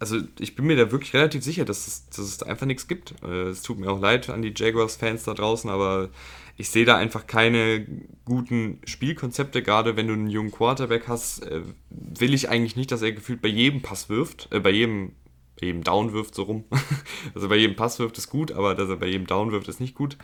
also 0.00 0.16
ich 0.38 0.56
bin 0.56 0.66
mir 0.66 0.76
da 0.76 0.90
wirklich 0.90 1.14
relativ 1.14 1.44
sicher, 1.44 1.64
dass 1.64 1.86
es, 1.86 2.08
dass 2.08 2.18
es 2.20 2.42
einfach 2.42 2.66
nichts 2.66 2.88
gibt. 2.88 3.14
Äh, 3.22 3.48
es 3.50 3.62
tut 3.62 3.78
mir 3.78 3.90
auch 3.90 4.00
leid 4.00 4.30
an 4.30 4.42
die 4.42 4.52
Jaguars-Fans 4.56 5.24
da 5.24 5.34
draußen, 5.34 5.68
aber 5.68 6.08
ich 6.56 6.70
sehe 6.70 6.86
da 6.86 6.96
einfach 6.96 7.26
keine 7.26 7.86
guten 8.24 8.80
Spielkonzepte. 8.86 9.62
Gerade 9.62 9.96
wenn 9.96 10.08
du 10.08 10.14
einen 10.14 10.30
jungen 10.30 10.50
Quarterback 10.50 11.06
hast, 11.06 11.46
äh, 11.46 11.60
will 11.90 12.32
ich 12.32 12.48
eigentlich 12.48 12.76
nicht, 12.76 12.90
dass 12.90 13.02
er 13.02 13.12
gefühlt 13.12 13.42
bei 13.42 13.48
jedem 13.48 13.82
Pass 13.82 14.08
wirft, 14.08 14.48
äh, 14.52 14.60
bei 14.60 14.70
jedem, 14.70 15.12
bei 15.60 15.70
Down 15.72 16.14
wirft, 16.14 16.34
so 16.34 16.44
rum. 16.44 16.64
also 17.34 17.48
bei 17.48 17.56
jedem 17.56 17.76
Pass 17.76 17.98
wirft 17.98 18.16
ist 18.16 18.30
gut, 18.30 18.52
aber 18.52 18.74
dass 18.74 18.88
er 18.88 18.96
bei 18.96 19.06
jedem 19.06 19.26
Down 19.26 19.52
wirft, 19.52 19.68
ist 19.68 19.80
nicht 19.80 19.94
gut. 19.94 20.16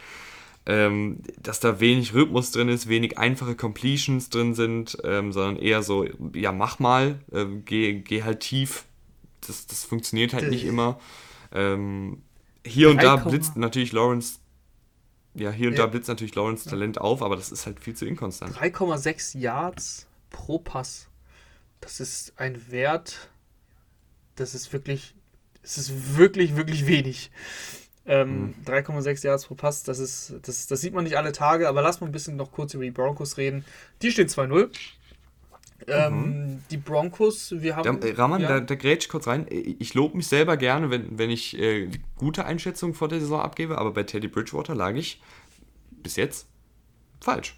Ähm, 0.64 1.20
dass 1.38 1.60
da 1.60 1.80
wenig 1.80 2.14
Rhythmus 2.14 2.50
drin 2.50 2.68
ist, 2.68 2.88
wenig 2.88 3.18
einfache 3.18 3.54
Completions 3.54 4.30
drin 4.30 4.54
sind, 4.54 4.98
ähm, 5.04 5.32
sondern 5.32 5.56
eher 5.56 5.82
so, 5.82 6.06
ja, 6.34 6.50
mach 6.50 6.78
mal, 6.78 7.20
äh, 7.30 7.44
geh, 7.64 8.00
geh 8.00 8.22
halt 8.22 8.40
tief. 8.40 8.86
Das, 9.48 9.66
das 9.66 9.84
funktioniert 9.84 10.32
halt 10.34 10.50
nicht 10.50 10.64
immer. 10.64 11.00
Ähm, 11.52 12.22
hier 12.64 12.90
und 12.90 13.02
da 13.02 13.16
blitzt 13.16 13.56
natürlich 13.56 13.92
Lawrence 13.92 14.38
ja, 15.36 15.50
hier 15.50 15.68
und 15.68 15.74
ja. 15.74 15.84
da 15.84 15.86
blitzt 15.86 16.08
natürlich 16.08 16.34
Lawrence 16.34 16.68
Talent 16.68 16.98
auf, 16.98 17.22
aber 17.22 17.36
das 17.36 17.52
ist 17.52 17.66
halt 17.66 17.78
viel 17.78 17.94
zu 17.94 18.06
inkonstant. 18.06 18.56
3,6 18.56 19.38
Yards 19.38 20.06
pro 20.30 20.58
Pass. 20.58 21.08
Das 21.80 22.00
ist 22.00 22.32
ein 22.36 22.70
Wert, 22.70 23.28
das 24.36 24.54
ist 24.54 24.72
wirklich, 24.72 25.14
es 25.62 25.76
ist 25.76 26.16
wirklich, 26.16 26.56
wirklich 26.56 26.86
wenig. 26.86 27.30
Ähm, 28.06 28.46
mhm. 28.46 28.54
3,6 28.64 29.26
Yards 29.26 29.46
pro 29.46 29.56
Pass, 29.56 29.82
das 29.82 29.98
ist, 29.98 30.36
das, 30.42 30.68
das 30.68 30.80
sieht 30.80 30.94
man 30.94 31.04
nicht 31.04 31.18
alle 31.18 31.32
Tage, 31.32 31.68
aber 31.68 31.82
lass 31.82 32.00
mal 32.00 32.06
ein 32.06 32.12
bisschen 32.12 32.36
noch 32.36 32.50
kurz 32.50 32.72
über 32.72 32.84
die 32.84 32.90
Broncos 32.90 33.36
reden. 33.36 33.66
Die 34.00 34.10
stehen 34.10 34.28
2-0. 34.28 34.70
Ähm, 35.86 36.14
mhm. 36.14 36.62
Die 36.70 36.76
Broncos, 36.76 37.54
wir 37.56 37.76
haben. 37.76 38.00
Da, 38.00 38.08
Raman, 38.14 38.40
ja. 38.40 38.48
da, 38.48 38.60
da 38.60 38.74
grätsch 38.74 39.08
kurz 39.08 39.26
rein. 39.26 39.46
Ich 39.50 39.94
lobe 39.94 40.16
mich 40.16 40.26
selber 40.26 40.56
gerne, 40.56 40.90
wenn, 40.90 41.18
wenn 41.18 41.30
ich 41.30 41.58
äh, 41.58 41.88
gute 42.16 42.44
Einschätzungen 42.44 42.94
vor 42.94 43.08
der 43.08 43.20
Saison 43.20 43.40
abgebe, 43.40 43.78
aber 43.78 43.92
bei 43.92 44.02
Teddy 44.02 44.28
Bridgewater 44.28 44.74
lag 44.74 44.94
ich 44.94 45.20
bis 46.02 46.16
jetzt 46.16 46.46
falsch. 47.20 47.56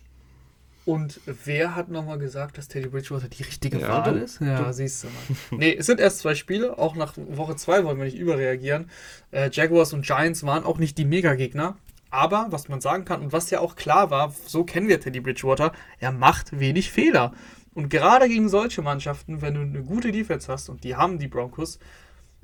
Und 0.89 1.21
wer 1.45 1.75
hat 1.75 1.91
nochmal 1.91 2.19
gesagt, 2.19 2.57
dass 2.57 2.67
Teddy 2.67 2.89
Bridgewater 2.89 3.29
die 3.29 3.43
richtige 3.43 3.79
ja, 3.79 3.89
Wahl 3.89 4.17
ist? 4.17 4.41
Ja, 4.41 4.63
du. 4.63 4.73
siehst 4.73 5.05
du 5.05 5.09
mal. 5.09 5.59
nee, 5.59 5.77
es 5.77 5.85
sind 5.85 6.01
erst 6.01 6.21
zwei 6.21 6.35
Spiele. 6.35 6.79
Auch 6.79 6.97
nach 6.97 7.13
Woche 7.17 7.57
2 7.57 7.85
wollen 7.85 7.99
wir 7.99 8.07
nicht 8.07 8.17
überreagieren. 8.17 8.89
Äh, 9.31 9.51
Jaguars 9.53 9.93
und 9.93 10.07
Giants 10.07 10.45
waren 10.45 10.65
auch 10.65 10.79
nicht 10.79 10.97
die 10.97 11.05
Mega-Gegner. 11.05 11.77
Aber 12.09 12.47
was 12.49 12.71
man 12.71 12.81
sagen 12.81 13.05
kann 13.05 13.21
und 13.21 13.33
was 13.33 13.51
ja 13.51 13.61
auch 13.61 13.77
klar 13.77 14.11
war, 14.11 14.35
so 14.47 14.65
kennen 14.65 14.89
wir 14.89 14.99
Teddy 14.99 15.21
Bridgewater, 15.21 15.73
er 16.01 16.11
macht 16.11 16.59
wenig 16.59 16.91
Fehler. 16.91 17.35
Und 17.79 17.91
gerade 17.91 18.27
gegen 18.27 18.49
solche 18.49 18.83
Mannschaften, 18.83 19.41
wenn 19.41 19.55
du 19.55 19.61
eine 19.61 19.85
gute 19.85 20.11
Defense 20.11 20.51
hast, 20.53 20.69
und 20.69 20.83
die 20.83 20.97
haben 20.97 21.21
die 21.21 21.29
Broncos, 21.29 21.79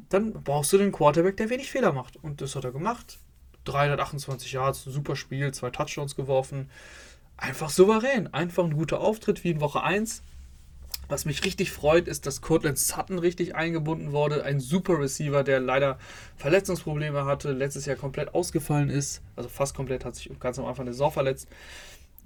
dann 0.09 0.33
brauchst 0.33 0.73
du 0.73 0.79
den 0.79 0.93
Quarterback, 0.93 1.37
der 1.37 1.51
wenig 1.51 1.73
Fehler 1.73 1.93
macht. 1.93 2.23
Und 2.23 2.41
das 2.41 2.55
hat 2.55 2.63
er 2.63 2.71
gemacht. 2.71 3.19
328 3.65 4.53
Yards, 4.53 4.85
super 4.85 5.17
Spiel, 5.17 5.53
zwei 5.53 5.71
Touchdowns 5.71 6.15
geworfen. 6.15 6.71
Einfach 7.37 7.69
souverän, 7.69 8.33
einfach 8.33 8.63
ein 8.63 8.77
guter 8.77 9.01
Auftritt 9.01 9.43
wie 9.43 9.51
in 9.51 9.61
Woche 9.61 9.83
1. 9.83 10.23
Was 11.09 11.25
mich 11.25 11.45
richtig 11.45 11.73
freut, 11.73 12.07
ist, 12.07 12.27
dass 12.27 12.41
Cortland 12.41 12.79
Sutton 12.79 13.19
richtig 13.19 13.57
eingebunden 13.57 14.13
wurde. 14.13 14.45
Ein 14.45 14.61
super 14.61 15.01
Receiver, 15.01 15.43
der 15.43 15.59
leider 15.59 15.99
Verletzungsprobleme 16.37 17.25
hatte, 17.25 17.51
letztes 17.51 17.87
Jahr 17.87 17.97
komplett 17.97 18.37
ausgefallen 18.37 18.89
ist. 18.89 19.21
Also 19.35 19.49
fast 19.49 19.75
komplett, 19.75 20.05
hat 20.05 20.15
sich 20.15 20.31
ganz 20.39 20.61
am 20.61 20.67
Anfang 20.67 20.87
der 20.87 20.95
Saison 20.95 21.11
verletzt. 21.11 21.49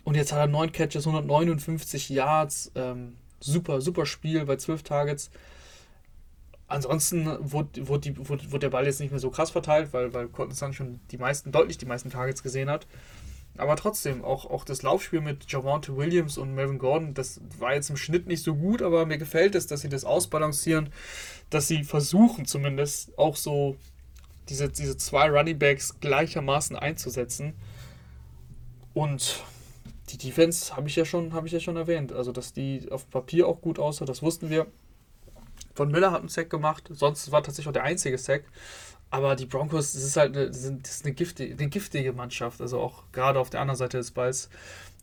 Und 0.09 0.15
jetzt 0.15 0.33
hat 0.33 0.39
er 0.39 0.47
9 0.47 0.73
Catches, 0.73 1.07
159 1.07 2.09
Yards. 2.09 2.73
Ähm, 2.75 3.19
super, 3.41 3.83
super 3.83 4.07
Spiel 4.07 4.43
bei 4.47 4.57
12 4.57 4.83
Targets. 4.83 5.31
Ansonsten 6.67 7.27
wurde, 7.41 7.87
wurde, 7.87 8.01
die, 8.01 8.17
wurde, 8.17 8.51
wurde, 8.51 8.59
der 8.61 8.71
Ball 8.71 8.87
jetzt 8.87 9.01
nicht 9.01 9.11
mehr 9.11 9.21
so 9.21 9.29
krass 9.29 9.51
verteilt, 9.51 9.93
weil, 9.93 10.15
weil 10.15 10.29
Cortland 10.29 10.75
schon 10.75 11.01
die 11.11 11.19
meisten, 11.19 11.53
deutlich 11.53 11.77
die 11.77 11.85
meisten 11.85 12.09
Targets 12.09 12.43
gesehen 12.43 12.71
hat. 12.71 12.87
Aber 13.59 13.77
trotzdem, 13.77 14.25
auch, 14.25 14.47
auch 14.47 14.65
das 14.65 14.81
Laufspiel 14.81 15.21
mit 15.21 15.53
Javante 15.53 15.95
Williams 15.95 16.39
und 16.39 16.55
Melvin 16.55 16.79
Gordon, 16.79 17.13
das 17.13 17.43
war 17.59 17.75
jetzt 17.75 17.91
im 17.91 17.99
Schnitt 17.99 18.27
nicht 18.27 18.43
so 18.43 18.55
gut, 18.55 18.81
aber 18.81 19.05
mir 19.05 19.19
gefällt 19.19 19.55
es, 19.55 19.67
dass 19.67 19.83
sie 19.83 19.91
das 19.91 20.07
ausbalancieren, 20.07 20.89
dass 21.51 21.69
sie 21.69 21.85
versuchen 21.85 22.47
zumindest 22.47 23.19
auch 23.19 23.37
so 23.37 23.77
diese, 24.49 24.71
diese 24.71 24.97
zwei 24.97 25.29
Running 25.29 25.59
Backs 25.59 26.01
gleichermaßen 26.01 26.77
einzusetzen. 26.77 27.53
Und 28.95 29.43
die 30.11 30.19
Defense 30.19 30.77
habe 30.77 30.89
ich 30.89 30.97
ja 30.97 31.05
schon, 31.05 31.33
habe 31.33 31.47
ich 31.47 31.53
ja 31.53 31.61
schon 31.61 31.77
erwähnt. 31.77 32.13
Also, 32.13 32.33
dass 32.33 32.53
die 32.53 32.91
auf 32.91 33.09
Papier 33.11 33.49
auch 33.49 33.61
gut 33.61 33.79
aussah, 33.79 34.05
das 34.05 34.23
wussten 34.23 34.51
wir. 34.51 34.67
Von 35.75 35.91
Miller 35.91 36.11
hat 36.11 36.21
einen 36.21 36.29
Sack 36.29 36.51
gemacht, 36.51 36.89
sonst 36.91 37.31
war 37.31 37.43
tatsächlich 37.43 37.69
auch 37.69 37.73
der 37.73 37.85
einzige 37.85 38.19
Sack. 38.19 38.45
Aber 39.11 39.37
die 39.37 39.47
Broncos, 39.47 39.93
das 39.93 40.03
ist 40.03 40.17
halt 40.17 40.37
eine, 40.37 40.49
das 40.49 40.65
ist 40.65 41.05
eine, 41.05 41.15
giftige, 41.15 41.55
eine 41.55 41.69
giftige 41.69 42.13
Mannschaft, 42.13 42.61
also 42.61 42.79
auch 42.81 43.05
gerade 43.13 43.41
auf 43.41 43.49
der 43.49 43.61
anderen 43.61 43.79
Seite 43.79 43.97
des 43.97 44.11
Balls. 44.11 44.51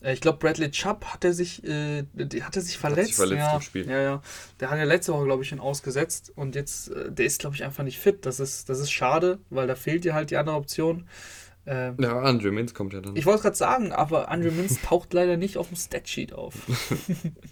Äh, 0.01 0.13
ich 0.13 0.21
glaube, 0.21 0.37
Bradley 0.37 0.69
Chubb 0.69 1.05
hat 1.05 1.23
er 1.23 1.33
sich, 1.33 1.63
äh, 1.63 2.03
hat 2.41 2.55
er 2.55 2.61
sich 2.61 2.77
verletzt. 2.77 2.99
Hat 2.99 3.07
sich 3.07 3.15
verletzt 3.15 3.39
ja, 3.39 3.55
im 3.55 3.61
Spiel. 3.61 3.89
Ja, 3.89 4.01
ja. 4.01 4.21
Der 4.59 4.69
hat 4.69 4.77
ja 4.77 4.83
letzte 4.83 5.13
Woche, 5.13 5.25
glaube 5.25 5.43
ich, 5.43 5.49
schon 5.49 5.59
ausgesetzt 5.59 6.31
und 6.35 6.55
jetzt, 6.55 6.91
äh, 6.91 7.11
der 7.11 7.25
ist, 7.25 7.39
glaube 7.39 7.55
ich, 7.55 7.63
einfach 7.63 7.83
nicht 7.83 7.99
fit. 7.99 8.25
Das 8.25 8.39
ist, 8.39 8.69
das 8.69 8.79
ist 8.79 8.91
schade, 8.91 9.39
weil 9.49 9.67
da 9.67 9.75
fehlt 9.75 10.03
dir 10.03 10.13
halt 10.13 10.29
die 10.29 10.37
andere 10.37 10.55
Option. 10.55 11.07
Ähm, 11.67 11.97
ja, 11.99 12.19
Andrew 12.19 12.51
Mintz 12.51 12.73
kommt 12.73 12.93
ja 12.93 13.01
dann. 13.01 13.15
Ich 13.15 13.25
wollte 13.25 13.37
es 13.37 13.43
gerade 13.43 13.55
sagen, 13.55 13.91
aber 13.91 14.29
Andrew 14.29 14.51
Mintz 14.51 14.81
taucht 14.81 15.13
leider 15.13 15.35
nicht 15.37 15.57
auf 15.57 15.69
dem 15.69 15.77
Statsheet 15.77 16.33
auf. 16.33 16.53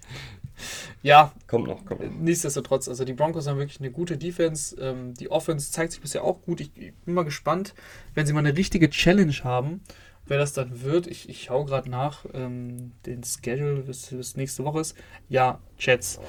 ja. 1.02 1.32
Kommt 1.48 1.68
noch, 1.68 1.84
kommt 1.84 2.02
noch. 2.02 2.12
Nichtsdestotrotz, 2.22 2.88
also 2.88 3.06
die 3.06 3.14
Broncos 3.14 3.48
haben 3.48 3.58
wirklich 3.58 3.80
eine 3.80 3.92
gute 3.92 4.18
Defense. 4.18 4.76
Ähm, 4.80 5.16
die 5.16 5.32
Offense 5.32 5.72
zeigt 5.72 5.94
sich 5.94 6.02
bisher 6.02 6.24
auch 6.24 6.42
gut. 6.44 6.62
Ich, 6.62 6.72
ich, 6.76 6.94
bin 6.94 7.16
mal 7.16 7.24
gespannt, 7.24 7.74
wenn 8.14 8.28
sie 8.28 8.34
mal 8.34 8.40
eine 8.40 8.56
richtige 8.56 8.90
Challenge 8.90 9.36
haben, 9.44 9.82
wer 10.28 10.38
das 10.38 10.54
dann 10.54 10.84
wird. 10.84 11.08
Ich, 11.08 11.28
ich 11.28 11.44
schaue 11.44 11.66
gerade 11.66 11.90
nach 11.90 12.26
ähm, 12.34 12.92
den 13.08 13.24
Schedule, 13.24 13.82
bis, 13.82 14.08
bis 14.08 14.36
nächste 14.36 14.64
Woche 14.64 14.82
ist. 14.82 14.96
Ja, 15.28 15.60
Chats. 15.80 16.20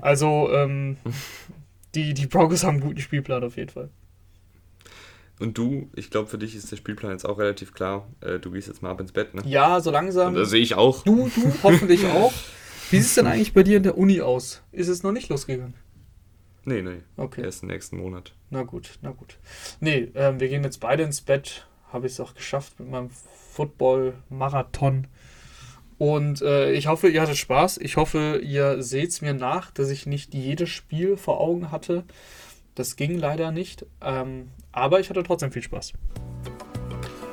Also, 0.00 0.50
ähm, 0.52 0.96
die, 1.94 2.14
die 2.14 2.26
Broncos 2.26 2.64
haben 2.64 2.76
einen 2.76 2.84
guten 2.84 3.00
Spielplan 3.00 3.44
auf 3.44 3.56
jeden 3.56 3.70
Fall. 3.70 3.90
Und 5.38 5.58
du, 5.58 5.90
ich 5.94 6.10
glaube, 6.10 6.28
für 6.28 6.38
dich 6.38 6.54
ist 6.54 6.70
der 6.70 6.76
Spielplan 6.76 7.12
jetzt 7.12 7.26
auch 7.26 7.38
relativ 7.38 7.74
klar. 7.74 8.08
Äh, 8.20 8.38
du 8.38 8.50
gehst 8.50 8.68
jetzt 8.68 8.82
mal 8.82 8.90
ab 8.90 9.00
ins 9.00 9.12
Bett, 9.12 9.34
ne? 9.34 9.42
Ja, 9.44 9.80
so 9.80 9.90
langsam. 9.90 10.28
Und 10.28 10.34
das 10.34 10.50
sehe 10.50 10.62
ich 10.62 10.74
auch. 10.74 11.04
Du, 11.04 11.30
du, 11.34 11.52
hoffentlich 11.62 12.06
auch. 12.06 12.32
Wie 12.90 12.98
sieht 12.98 13.06
es 13.06 13.14
denn 13.16 13.26
eigentlich 13.26 13.52
bei 13.52 13.62
dir 13.62 13.76
in 13.76 13.82
der 13.82 13.98
Uni 13.98 14.20
aus? 14.20 14.62
Ist 14.72 14.88
es 14.88 15.02
noch 15.02 15.12
nicht 15.12 15.28
losgegangen? 15.28 15.74
Nee, 16.64 16.82
nee. 16.82 17.02
Okay. 17.16 17.42
Erst 17.42 17.62
im 17.62 17.68
nächsten 17.68 17.96
Monat. 17.98 18.32
Na 18.50 18.62
gut, 18.62 18.98
na 19.02 19.10
gut. 19.10 19.38
Nee, 19.80 20.10
ähm, 20.14 20.40
wir 20.40 20.48
gehen 20.48 20.64
jetzt 20.64 20.80
beide 20.80 21.02
ins 21.02 21.20
Bett. 21.20 21.66
Habe 21.92 22.06
ich 22.06 22.14
es 22.14 22.20
auch 22.20 22.34
geschafft 22.34 22.80
mit 22.80 22.90
meinem 22.90 23.10
Football-Marathon. 23.52 25.06
Und 25.98 26.42
äh, 26.42 26.72
ich 26.72 26.88
hoffe, 26.88 27.08
ihr 27.08 27.22
hattet 27.22 27.36
Spaß. 27.36 27.78
Ich 27.78 27.96
hoffe, 27.96 28.40
ihr 28.42 28.82
seht 28.82 29.10
es 29.10 29.22
mir 29.22 29.34
nach, 29.34 29.70
dass 29.70 29.90
ich 29.90 30.06
nicht 30.06 30.34
jedes 30.34 30.68
Spiel 30.68 31.16
vor 31.16 31.40
Augen 31.40 31.70
hatte. 31.70 32.04
Das 32.76 32.94
ging 32.94 33.18
leider 33.18 33.50
nicht. 33.50 33.84
Ähm, 34.00 34.50
aber 34.70 35.00
ich 35.00 35.10
hatte 35.10 35.24
trotzdem 35.24 35.50
viel 35.50 35.62
Spaß. 35.62 35.94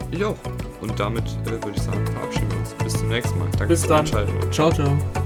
Ich 0.10 0.24
auch. 0.26 0.38
Und 0.82 1.00
damit 1.00 1.24
äh, 1.46 1.52
würde 1.52 1.72
ich 1.76 1.82
sagen, 1.82 2.06
verabschieden 2.08 2.50
wir 2.52 2.58
uns. 2.60 2.74
Bis 2.76 2.94
zum 2.94 3.10
nächsten 3.10 3.38
Mal. 3.38 3.50
Danke 3.52 3.68
Bis 3.68 3.80
fürs 3.82 3.90
dann. 3.90 4.00
Einschalten. 4.00 4.52
Ciao, 4.52 4.72
ciao. 4.72 5.23